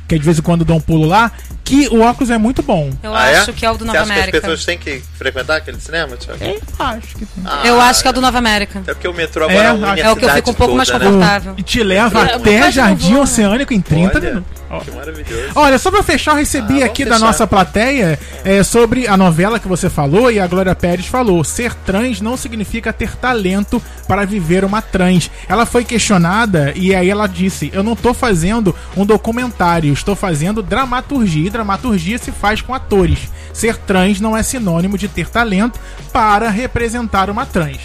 que 0.07 0.15
é 0.15 0.19
de 0.19 0.25
vez 0.25 0.39
em 0.39 0.43
quando 0.43 0.65
dá 0.65 0.75
um 0.75 0.81
pulo 0.81 1.07
lá, 1.07 1.33
que 1.65 1.89
o 1.89 2.01
óculos 2.03 2.31
é 2.31 2.37
muito 2.37 2.63
bom. 2.63 2.91
Eu 3.03 3.15
Ah, 3.15 3.23
acho 3.41 3.53
que 3.55 3.65
é 3.65 3.71
o 3.71 3.73
do 3.75 3.81
Você 3.81 3.85
Nova 3.87 4.01
acha 4.01 4.13
América. 4.13 4.31
que 4.33 4.37
as 4.37 4.43
pessoas 4.43 4.65
têm 4.67 4.77
que 4.79 5.03
frequentar 5.17 5.57
aquele 5.57 5.81
cinema, 5.81 6.15
Thiago? 6.17 6.45
Eu 6.45 6.61
acho 6.79 7.17
que 7.17 7.25
tem. 7.27 7.43
Ah, 7.47 7.63
Eu 7.65 7.81
acho 7.81 8.03
que 8.03 8.07
é 8.09 8.11
o 8.11 8.15
do 8.15 8.21
Nova 8.21 8.37
América. 8.39 8.83
É 8.87 8.93
porque 8.93 9.09
o 9.09 9.15
metrô 9.15 9.45
agora 9.45 9.59
É, 9.59 9.69
a 10.03 10.07
É 10.09 10.11
o 10.11 10.17
que 10.17 10.25
eu 10.27 10.31
fico 10.31 10.51
um 10.51 10.55
pouco 10.55 10.75
mais 10.77 10.89
toda, 10.89 11.05
né? 11.07 11.11
confortável. 11.11 11.55
E 11.57 11.63
te 11.63 11.83
leva 11.83 12.21
É, 12.27 12.35
até 12.35 12.71
Jardim 12.71 13.15
vou- 13.15 13.23
Oceânico 13.23 13.73
em 13.73 13.81
30 13.81 14.19
Olha, 14.19 14.29
minutos. 14.31 14.63
Ó. 14.71 14.81
Que 14.81 14.91
maravilhoso. 14.91 15.53
Olha, 15.55 15.79
só 15.79 15.91
pra 15.91 16.03
fechar, 16.03 16.33
eu 16.33 16.39
recebi 16.39 16.83
Ah, 16.83 16.87
aqui 16.87 17.05
da 17.05 17.15
fechar. 17.15 17.27
nossa 17.27 17.47
plateia 17.47 18.19
é, 18.45 18.63
sobre 18.63 19.07
a 19.07 19.17
novela 19.17 19.59
que 19.61 19.69
você 19.69 19.89
falou 19.91 20.31
e 20.31 20.41
a 20.41 20.47
Glória 20.47 20.75
Pérez 20.75 21.07
falou. 21.07 21.45
Ser 21.45 21.75
trans 21.75 22.21
não 22.21 22.37
significa 22.37 22.93
ter 22.93 23.15
talento 23.17 23.81
para 24.09 24.25
viver 24.25 24.65
uma 24.65 24.81
trans. 24.83 25.31
Ela 25.49 25.67
foi 25.67 25.85
questionada 25.85 26.73
e 26.75 26.95
aí 26.95 27.09
ela 27.11 27.27
disse: 27.27 27.71
Eu 27.75 27.83
não 27.83 27.95
tô 27.95 28.13
fazendo 28.15 28.75
um 28.97 29.05
documentário, 29.07 29.93
estou 29.93 30.17
fazendo 30.17 30.63
dramaturgia. 30.63 31.47
E 31.47 31.51
dramaturgia 31.51 32.19
se 32.19 32.33
faz 32.33 32.61
com 32.61 32.75
atores. 32.75 33.19
Ser 33.53 33.77
trans 33.77 34.21
não 34.21 34.37
é 34.37 34.43
sinônimo 34.43 34.99
de 34.99 35.07
ter 35.09 35.29
talento 35.29 35.79
para 36.13 36.49
representar 36.51 37.31
uma 37.31 37.47
trans. 37.47 37.79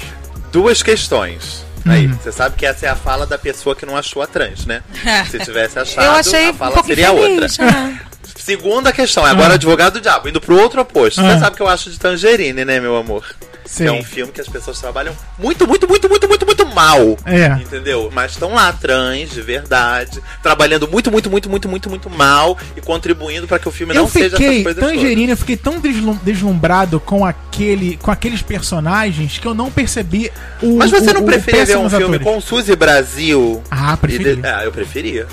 Duas 0.51 0.81
questões. 0.81 1.64
Aí, 1.85 2.07
Hum. 2.07 2.18
você 2.22 2.31
sabe 2.31 2.56
que 2.56 2.65
essa 2.65 2.85
é 2.85 2.89
a 2.89 2.95
fala 2.95 3.26
da 3.26 3.38
pessoa 3.38 3.76
que 3.76 3.85
não 3.85 3.95
achou 3.97 4.22
a 4.22 4.27
trans, 4.27 4.65
né? 4.65 4.81
Se 5.30 5.39
tivesse 5.39 5.80
achado, 5.80 6.06
Eu 6.06 6.11
achei 6.11 6.47
a 6.47 6.51
um 6.51 6.53
fala 6.53 6.72
pouco 6.73 6.88
seria 6.88 7.11
infeliz, 7.11 7.57
outra. 7.60 7.72
né? 7.72 7.99
Segunda 8.35 8.91
questão, 8.91 9.27
é 9.27 9.31
agora 9.31 9.51
Ah. 9.51 9.56
advogado 9.56 9.93
do 9.93 10.01
diabo, 10.01 10.30
indo 10.30 10.39
pro 10.41 10.57
outro 10.60 10.81
oposto. 10.81 11.19
Ah. 11.22 11.34
Você 11.34 11.39
sabe 11.39 11.56
que 11.56 11.61
eu 11.61 11.68
acho 11.68 11.89
de 11.91 11.99
Tangerine, 11.99 12.65
né, 12.65 12.80
meu 12.80 12.95
amor? 12.95 13.26
Sei. 13.70 13.86
É 13.88 13.91
um 13.91 14.04
filme 14.04 14.32
que 14.32 14.41
as 14.41 14.48
pessoas 14.50 14.80
trabalham 14.80 15.16
muito, 15.38 15.68
muito, 15.68 15.88
muito, 15.88 16.10
muito, 16.10 16.28
muito, 16.28 16.46
muito 16.46 16.66
mal. 16.66 17.16
É. 17.24 17.46
Entendeu? 17.62 18.10
Mas 18.12 18.32
estão 18.32 18.54
lá, 18.56 18.74
trans, 18.74 19.30
de 19.30 19.41
verdade, 19.44 20.20
trabalhando 20.41 20.88
muito, 20.88 21.12
muito, 21.12 21.30
muito, 21.30 21.48
muito, 21.50 21.70
muito, 21.70 21.88
muito 21.90 22.10
mal 22.10 22.58
e 22.76 22.82
contribuindo 22.82 23.48
para 23.48 23.60
que 23.60 23.68
o 23.70 23.72
filme 23.72 23.94
Eu 23.94 24.02
não 24.02 24.10
seja 24.10 24.26
essas 24.28 24.40
fiquei, 24.40 24.64
coisas 24.64 24.84
todas. 24.84 24.96
Tangerina, 25.00 25.34
eu 25.34 25.38
fiquei 25.38 25.56
tão 25.56 25.80
deslum- 25.80 26.18
deslumbrado 26.24 27.00
com 27.00 27.24
aquele, 27.24 27.98
com 27.98 28.10
aqueles 28.10 28.41
personagens 28.41 29.38
que 29.38 29.46
eu 29.48 29.54
não 29.54 29.70
percebi 29.70 30.32
o 30.64 30.78
Mas 30.78 30.90
você 30.90 31.12
o- 31.12 31.14
não 31.14 31.24
preferia 31.24 31.66
ver 31.66 31.78
um 31.78 31.90
filme 31.90 32.16
atores. 32.16 32.24
com 32.24 32.41
Suzy 32.41 32.76
Brasil? 32.76 33.62
Ah, 33.70 33.96
preferia. 33.96 34.36
de- 34.36 34.48
Ah, 34.48 34.64
eu 34.64 34.72
preferia. 34.72 35.28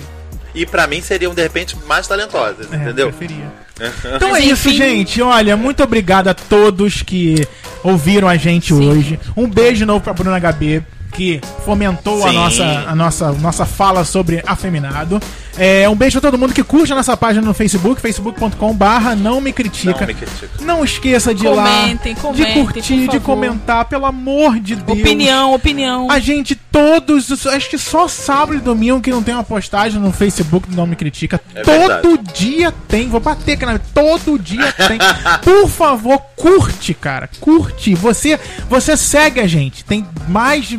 E 0.57 0.67
pra 0.67 0.87
mim 0.87 1.01
seriam, 1.03 1.35
de 1.35 1.43
repente, 1.43 1.77
mais 1.87 2.09
talentosas, 2.09 2.67
É, 2.73 2.77
entendeu? 2.77 3.13
preferia. 3.13 3.45
Então 4.17 4.35
é 4.35 4.41
isso, 4.41 4.71
gente. 4.71 5.21
Olha, 5.21 5.55
muito 5.55 5.83
obrigado 5.83 6.29
a 6.29 6.35
todos 6.35 7.03
que 7.03 7.47
ouviram 7.85 8.27
a 8.27 8.35
gente 8.37 8.73
hoje. 8.73 9.21
Um 9.37 9.47
beijo 9.47 9.81
de 9.81 9.85
novo 9.85 10.01
pra 10.03 10.15
Bruna 10.15 10.41
HB, 10.41 10.83
que 11.13 11.43
fomentou 11.63 12.25
a 12.25 12.31
Sim. 12.31 12.35
nossa, 12.37 12.65
a 12.65 12.95
nossa, 12.95 13.33
nossa 13.33 13.67
fala 13.67 14.03
sobre 14.03 14.43
afeminado. 14.47 15.21
É, 15.59 15.89
um 15.89 15.95
beijo 15.95 16.21
pra 16.21 16.31
todo 16.31 16.39
mundo 16.39 16.53
que 16.53 16.63
curte 16.63 16.93
a 16.93 16.97
nossa 16.97 17.17
página 17.17 17.47
no 17.47 17.55
Facebook, 17.55 18.01
facebook.com 18.01 18.75
barra 18.75 19.15
não 19.15 19.41
me 19.41 19.53
critica. 19.53 20.01
Não 20.01 20.07
me 20.07 20.15
critica. 20.15 20.51
Não 20.61 20.85
esqueça 20.85 21.35
de 21.35 21.47
ir 21.47 21.49
Comentem, 21.49 22.15
lá, 22.15 22.21
comentem, 22.21 22.55
de 22.55 22.61
curtir, 22.61 23.09
de 23.09 23.21
comentar, 23.21 23.85
pelo 23.87 24.05
amor 24.05 24.59
de 24.61 24.77
Deus. 24.77 25.01
Opinião, 25.01 25.55
opinião. 25.55 26.11
A 26.11 26.19
gente 26.19 26.55
todos, 26.55 27.47
acho 27.47 27.71
que 27.71 27.79
só 27.79 28.07
sábado 28.07 28.59
e 28.59 28.61
domingo 28.61 29.01
que 29.01 29.11
não 29.11 29.23
tem 29.23 29.35
uma 29.35 29.45
postagem 29.45 30.01
no 30.01 30.13
Facebook 30.13 30.69
do 30.69 30.77
Não 30.77 30.87
Me 30.87 30.95
Critica. 30.95 31.41
É 31.55 31.63
todo 31.63 32.19
dia 32.35 32.73
tem, 32.87 33.09
vou 33.09 33.21
bater 33.21 33.53
aqui 33.53 33.65
na 33.65 33.79
todo 33.79 34.39
dia 34.39 34.73
tem. 34.73 34.99
Por 35.43 35.69
favor, 35.69 36.19
curte, 36.37 36.93
cara. 36.93 37.31
Curte. 37.41 37.95
Você, 37.95 38.39
você 38.69 38.97
segue 38.97 39.41
a 39.41 39.47
gente. 39.47 39.85
Tem 39.85 40.07
mais 40.29 40.67
de 40.67 40.79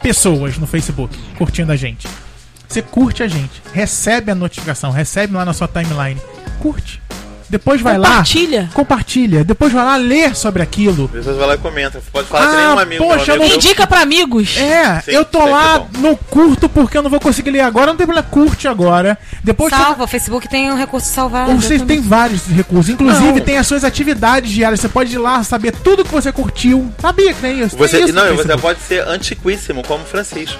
pessoas 0.00 0.56
no 0.58 0.66
Facebook 0.66 1.18
curtindo 1.36 1.72
a 1.72 1.76
gente. 1.76 2.06
Você 2.68 2.82
curte 2.82 3.22
a 3.22 3.28
gente, 3.28 3.62
recebe 3.72 4.30
a 4.32 4.34
notificação, 4.34 4.90
recebe 4.90 5.34
lá 5.34 5.44
na 5.44 5.52
sua 5.52 5.68
timeline. 5.68 6.20
Curte. 6.60 7.02
Depois 7.48 7.80
vai 7.80 7.96
lá. 7.98 8.08
Compartilha. 8.08 8.70
Compartilha. 8.74 9.44
Depois 9.44 9.70
vai 9.72 9.84
lá 9.84 9.96
ler 9.96 10.34
sobre 10.34 10.60
aquilo. 10.62 11.08
Pessoas 11.08 11.36
vão 11.36 11.46
lá 11.46 11.54
e 11.54 11.58
comentam. 11.58 12.00
Pode 12.10 12.26
falar 12.26 12.48
que 12.50 12.56
Ah, 12.56 12.58
nenhum 12.66 12.78
amigo. 12.78 13.04
poxa, 13.04 13.34
amigo 13.34 13.54
Indica 13.54 13.86
pra 13.86 14.00
amigos. 14.00 14.56
É, 14.56 15.00
Sim, 15.02 15.10
eu 15.12 15.24
tô 15.24 15.44
lá 15.44 15.78
bom. 15.78 16.00
no 16.00 16.16
curto 16.16 16.68
porque 16.68 16.96
eu 16.98 17.02
não 17.02 17.10
vou 17.10 17.20
conseguir 17.20 17.50
ler 17.50 17.60
agora, 17.60 17.88
não 17.88 17.96
tem 17.96 18.06
problema, 18.06 18.26
curte 18.28 18.66
agora. 18.66 19.16
Depois 19.44 19.70
Salva, 19.70 20.04
o 20.04 20.06
Facebook 20.08 20.48
tem 20.48 20.72
um 20.72 20.76
recurso 20.76 21.12
salvar. 21.12 21.46
você 21.54 21.78
tem 21.78 22.00
vários 22.00 22.44
recursos, 22.46 22.88
inclusive 22.92 23.32
Não. 23.32 23.40
tem 23.40 23.58
as 23.58 23.66
suas 23.66 23.84
atividades 23.84 24.50
diárias, 24.50 24.80
você 24.80 24.88
pode 24.88 25.14
ir 25.14 25.18
lá 25.18 25.44
saber 25.44 25.72
tudo 25.72 26.02
que 26.04 26.10
você 26.10 26.32
curtiu. 26.32 26.90
Sabia 27.00 27.32
que 27.34 27.40
tem 27.40 27.60
isso? 27.60 27.76
Você, 27.76 27.98
tem 27.98 28.06
isso 28.06 28.14
não, 28.14 28.22
você 28.22 28.36
Facebook. 28.36 28.62
pode 28.62 28.80
ser 28.80 29.06
antiquíssimo, 29.06 29.82
como 29.86 30.02
Francisco. 30.04 30.58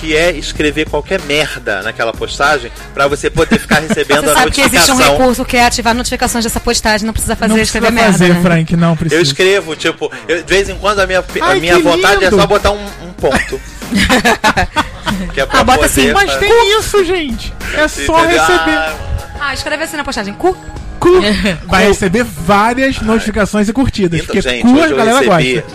Que 0.00 0.14
é 0.16 0.30
escrever 0.32 0.88
qualquer 0.88 1.20
merda 1.22 1.82
naquela 1.82 2.12
postagem 2.12 2.70
pra 2.92 3.08
você 3.08 3.30
poder 3.30 3.58
ficar 3.58 3.80
recebendo 3.80 4.24
Você 4.24 4.30
a 4.30 4.34
sabe 4.34 4.50
que 4.50 4.60
existe 4.60 4.90
um 4.90 4.94
notificação. 4.94 5.18
recurso 5.18 5.44
que 5.44 5.56
é 5.56 5.64
ativar 5.64 5.94
notificações 5.94 6.44
dessa 6.44 6.60
postagem, 6.60 7.06
não 7.06 7.12
precisa 7.14 7.34
fazer 7.34 7.54
não 7.54 7.60
escrever 7.60 7.86
precisa 7.92 8.12
fazer, 8.12 8.24
merda. 8.24 8.40
né? 8.40 8.54
Frank, 8.56 8.76
não 8.76 8.96
precisa. 8.96 9.18
Eu 9.20 9.22
escrevo, 9.22 9.74
tipo, 9.76 10.12
eu- 10.28 10.42
de 10.42 10.48
vez 10.52 10.68
em 10.68 10.76
quando 10.76 11.00
a 11.00 11.06
minha, 11.06 11.20
a 11.20 11.24
Ai, 11.46 11.60
minha 11.60 11.76
que 11.76 11.82
vontade 11.82 12.14
lindo. 12.24 12.36
é 12.36 12.40
só 12.40 12.46
botar 12.46 12.70
um, 12.72 12.84
um 13.02 13.12
ponto. 13.14 13.60
que 15.32 15.40
é 15.40 15.46
pra 15.46 15.60
Ah, 15.60 15.64
bota 15.64 15.86
assim, 15.86 16.12
Mas 16.12 16.30
fa- 16.32 16.38
tem 16.38 16.78
isso, 16.78 17.04
gente. 17.04 17.52
É 17.74 17.88
só 17.88 18.18
Entendeu? 18.24 18.40
receber. 18.40 18.70
Ah, 18.76 18.96
Ah, 19.40 19.54
escreve 19.54 19.82
assim 19.84 19.96
na 19.96 20.04
postagem. 20.04 20.34
Cu. 20.34 20.56
Cu. 21.00 21.10
Vai 21.68 21.86
receber 21.88 22.24
várias 22.24 23.00
notificações 23.00 23.68
e 23.68 23.72
curtidas. 23.72 24.20
então, 24.20 24.34
porque 24.34 24.48
gente, 24.48 24.62
cu 24.62 24.68
a 24.68 24.72
hoje 24.82 24.90
eu 24.92 24.96
galera 24.96 25.18
recebi 25.20 25.54
gosta. 25.62 25.74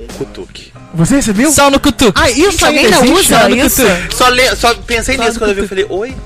um 0.00 0.06
cutuque. 0.06 0.72
Você 0.92 1.16
recebeu? 1.16 1.52
Só 1.52 1.70
no 1.70 1.78
cutuco. 1.78 2.12
Ah, 2.20 2.30
isso 2.30 2.50
Gente, 2.52 2.64
alguém 2.64 2.84
ainda 2.86 2.96
existe? 2.98 3.12
usa 3.14 3.38
Só 3.40 3.48
no 3.48 3.56
isso? 3.56 3.82
Só, 4.16 4.28
le, 4.28 4.56
só 4.56 4.74
pensei 4.74 5.16
nisso 5.16 5.38
quando 5.38 5.50
eu 5.50 5.54
vi, 5.56 5.62
eu 5.62 5.68
falei, 5.68 5.86
oi? 5.88 6.16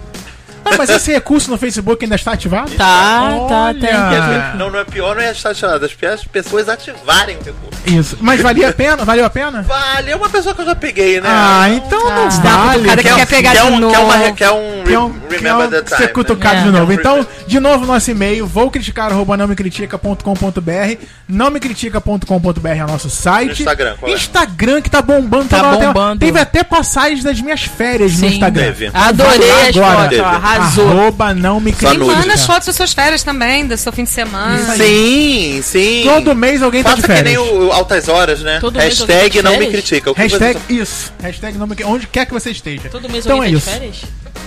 Ah, 0.65 0.75
mas 0.79 0.91
esse 0.91 1.13
recurso 1.13 1.51
no 1.51 1.59
Facebook 1.59 2.05
ainda 2.05 2.17
está 2.17 2.33
ativado? 2.33 2.71
Tá, 2.73 3.29
tá, 3.49 3.75
tem. 3.79 3.91
Ah. 3.93 4.55
Não, 4.57 4.71
não 4.71 4.79
é 4.79 4.85
pior, 4.85 5.15
não 5.15 5.23
é 5.23 5.31
estar 5.33 5.55
chateado. 5.55 5.85
As 5.85 5.93
piores 5.95 6.25
pessoas 6.25 6.69
ativarem 6.69 7.37
o 7.37 7.43
recurso. 7.45 7.75
Isso. 7.87 8.17
Mas 8.21 8.41
valia 8.41 8.71
a 8.71 8.73
pena? 8.73 9.05
Valeu 9.05 9.25
a 9.27 9.31
pena? 9.31 9.63
Vale, 9.63 10.11
é 10.11 10.17
uma 10.17 10.29
pessoa 10.31 10.55
que 10.55 10.63
eu 10.63 10.67
já 10.67 10.75
peguei, 10.75 11.21
né? 11.21 11.29
Ah, 11.31 11.69
então 11.69 12.03
não 12.11 12.31
vale. 12.31 12.85
cara 12.89 13.03
que 13.03 13.09
Quer, 13.09 13.17
quer 13.17 13.27
pegar 13.27 13.53
quer 13.53 13.61
de 13.67 13.73
um, 13.73 13.79
novo. 13.79 13.93
Quer, 13.95 14.01
uma, 14.01 14.15
quer 14.15 14.31
um, 14.31 14.35
Que 14.35 14.45
é 14.45 14.51
um, 14.53 14.77
re- 14.79 14.85
que 14.85 14.95
é 14.95 14.99
um 15.01 15.15
remember 15.29 15.69
the 15.69 15.83
time. 15.83 15.97
ser 15.99 16.09
cutucado 16.13 16.57
né? 16.57 16.63
de 16.63 16.69
É. 16.69 16.71
novo. 16.73 16.93
É 16.93 16.95
Então, 16.95 17.13
remember. 17.17 17.47
de 17.47 17.61
novo, 17.61 17.87
nosso 17.87 18.11
e-mail, 18.11 18.47
vou 18.47 18.71
criticar, 18.71 19.13
arroba 19.13 19.37
não 19.37 19.47
me 19.47 19.55
critica.com.br, 19.55 21.05
não 21.29 21.51
me 21.51 21.61
critica.com.br 21.61 22.69
é 22.69 22.85
o 22.85 22.89
nosso 22.89 23.11
site. 23.11 23.47
No 23.49 23.53
Instagram, 23.53 23.95
qual 24.01 24.11
é? 24.11 24.15
Instagram 24.15 24.81
que 24.83 24.91
tá 24.91 25.03
bombando. 25.03 25.49
Tá 25.49 25.77
tem- 25.77 25.87
bombando. 25.89 26.21
Teve 26.21 26.39
até 26.39 26.65
passagens 26.65 27.23
das 27.23 27.41
minhas 27.41 27.63
férias 27.65 28.13
no 28.15 28.19
Sim. 28.21 28.27
Instagram. 28.35 28.63
Teve. 28.65 28.91
Adorei 28.95 29.69
agora. 29.69 30.09
Teve. 30.09 30.23
Arrasou. 30.61 30.89
Arroba 30.91 31.35
não 31.35 31.61
me 31.61 31.75
Só 31.75 31.93
E 31.93 31.99
manda 31.99 32.33
as 32.35 32.45
fotos 32.47 32.67
das 32.67 32.77
suas 32.77 32.93
férias 32.93 33.23
também, 33.23 33.67
do 33.67 33.77
seu 33.77 33.93
fim 33.93 34.05
de 34.05 34.11
semana. 34.11 34.77
Sim, 34.77 35.61
sim. 35.63 36.03
Todo 36.05 36.35
mês 36.35 36.63
alguém 36.63 36.83
tá 36.83 36.95
de 36.95 37.03
Faça 37.03 37.15
que 37.15 37.23
nem 37.23 37.35
férias. 37.37 37.53
o, 37.53 37.67
o 37.69 37.73
Altas 37.73 38.09
Horas, 38.09 38.41
né? 38.41 38.59
Todo 38.61 38.75
tá 38.79 38.83
Hashtag 38.85 39.31
de 39.31 39.43
não 39.43 39.51
me 39.53 39.57
férias? 39.59 39.73
critica. 39.73 40.11
O 40.11 40.15
que 40.15 40.21
Hashtag 40.23 40.59
você- 40.67 40.73
isso. 40.75 41.13
Hashtag 41.23 41.59
não 41.59 41.67
me... 41.67 41.77
Onde 41.85 42.07
quer 42.07 42.27
que 42.27 42.33
você 42.33 42.51
esteja. 42.51 42.89
Todo 42.91 43.09
mês 43.09 43.25
Então 43.25 43.37
alguém 43.39 43.55
é 43.55 43.59
tá 43.59 43.59
de 43.59 43.63
isso. 43.65 43.71
férias? 43.71 43.97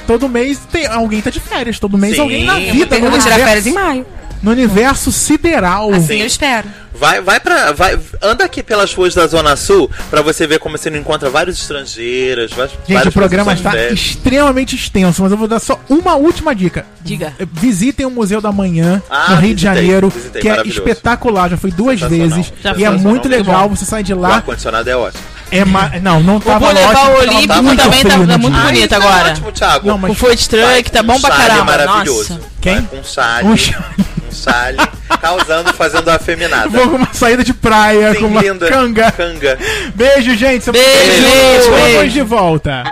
Todo 0.05 0.29
mês 0.29 0.59
tem 0.71 0.85
alguém 0.87 1.21
tá 1.21 1.29
de 1.29 1.39
férias. 1.39 1.79
Todo 1.79 1.97
mês 1.97 2.15
Sim. 2.15 2.21
alguém 2.21 2.43
na 2.45 2.59
vida. 2.59 2.95
Eu 2.97 3.09
vou 3.09 3.19
tirar 3.19 3.39
férias 3.39 3.67
em 3.67 3.73
maio. 3.73 4.05
No 4.41 4.51
universo 4.51 5.11
sideral. 5.11 5.91
Assim 5.93 6.19
eu 6.21 6.27
espero. 6.27 6.67
Vai, 6.93 7.21
vai 7.21 7.39
pra. 7.39 7.71
Vai, 7.73 7.99
anda 8.23 8.43
aqui 8.43 8.63
pelas 8.63 8.91
ruas 8.93 9.13
da 9.13 9.27
Zona 9.27 9.55
Sul 9.55 9.89
pra 10.09 10.21
você 10.23 10.47
ver 10.47 10.57
como 10.59 10.77
você 10.77 10.89
não 10.89 10.97
encontra 10.97 11.29
vários 11.29 11.59
estrangeiros. 11.61 12.51
Gente, 12.51 12.93
várias 12.93 13.05
o 13.05 13.11
programa 13.11 13.53
está 13.53 13.69
de 13.69 13.75
férias. 13.77 13.99
extremamente 13.99 14.75
extenso, 14.75 15.21
mas 15.21 15.31
eu 15.31 15.37
vou 15.37 15.47
dar 15.47 15.59
só 15.59 15.79
uma 15.89 16.15
última 16.15 16.55
dica. 16.55 16.85
Diga. 17.01 17.33
Eh, 17.37 17.45
Visitem 17.51 18.05
o 18.07 18.09
Museu 18.09 18.41
da 18.41 18.51
Manhã 18.51 19.01
Ah, 19.09 19.27
no 19.31 19.35
Rio 19.35 19.53
de 19.53 19.63
visitei, 19.65 19.75
Janeiro, 19.83 20.09
visitei, 20.09 20.41
que 20.41 20.49
é 20.49 20.61
espetacular. 20.65 21.49
Já 21.51 21.57
fui 21.57 21.71
duas 21.71 21.99
vezes 22.01 22.51
Já 22.63 22.73
e 22.75 22.83
é 22.83 22.89
muito 22.89 23.27
legal. 23.27 23.69
bom. 23.69 23.75
Você 23.75 23.85
sai 23.85 24.01
de 24.01 24.13
O 24.13 24.19
lá. 24.19 24.35
ar-condicionado 24.37 24.89
é 24.89 24.95
ótimo. 24.95 25.23
É 25.51 25.63
ma... 25.65 25.89
Não, 26.01 26.19
não 26.21 26.39
tava 26.39 26.59
vou 26.59 26.73
levar 26.73 26.89
ótimo, 26.89 27.05
o 27.11 27.15
porque 27.15 27.25
tava 27.25 27.37
Olímpico 27.37 27.63
muito 27.63 27.83
também, 27.83 28.03
tá- 28.03 28.09
tá 28.09 28.37
muito 28.37 28.53
dia. 28.53 28.61
Ah, 28.61 28.65
bonito 28.65 28.85
isso 28.85 28.95
agora. 28.95 29.27
É 29.27 29.31
ótimo, 29.31 29.51
Thiago. 29.51 29.87
Não, 29.87 29.97
mas- 29.97 30.11
O 30.11 30.15
food 30.15 30.49
truck 30.49 30.91
tá 30.91 31.03
bom 31.03 31.19
pra 31.21 31.29
caramba. 31.31 31.63
maravilhoso. 31.63 32.33
Nossa. 32.33 32.45
Quem? 32.61 32.75
Vai. 32.81 32.99
Um 33.43 33.51
Um 33.51 33.57
chale. 33.57 33.97
chale. 34.31 34.77
causando, 35.21 35.73
fazendo 35.73 36.09
a 36.09 36.15
afeminada. 36.15 36.67
Vou 36.69 36.89
com 36.89 36.95
uma 36.97 37.13
saída 37.13 37.43
de 37.43 37.53
praia, 37.53 38.13
Sim, 38.13 38.19
com 38.21 38.27
uma 38.27 38.41
linda. 38.41 38.67
canga. 38.67 39.11
Canga. 39.11 39.57
Beijo, 39.95 40.35
gente. 40.35 40.69
Beijo, 40.71 41.21
Beijo. 41.21 41.71
beijo. 41.71 42.09
de 42.13 42.21
volta. 42.21 42.83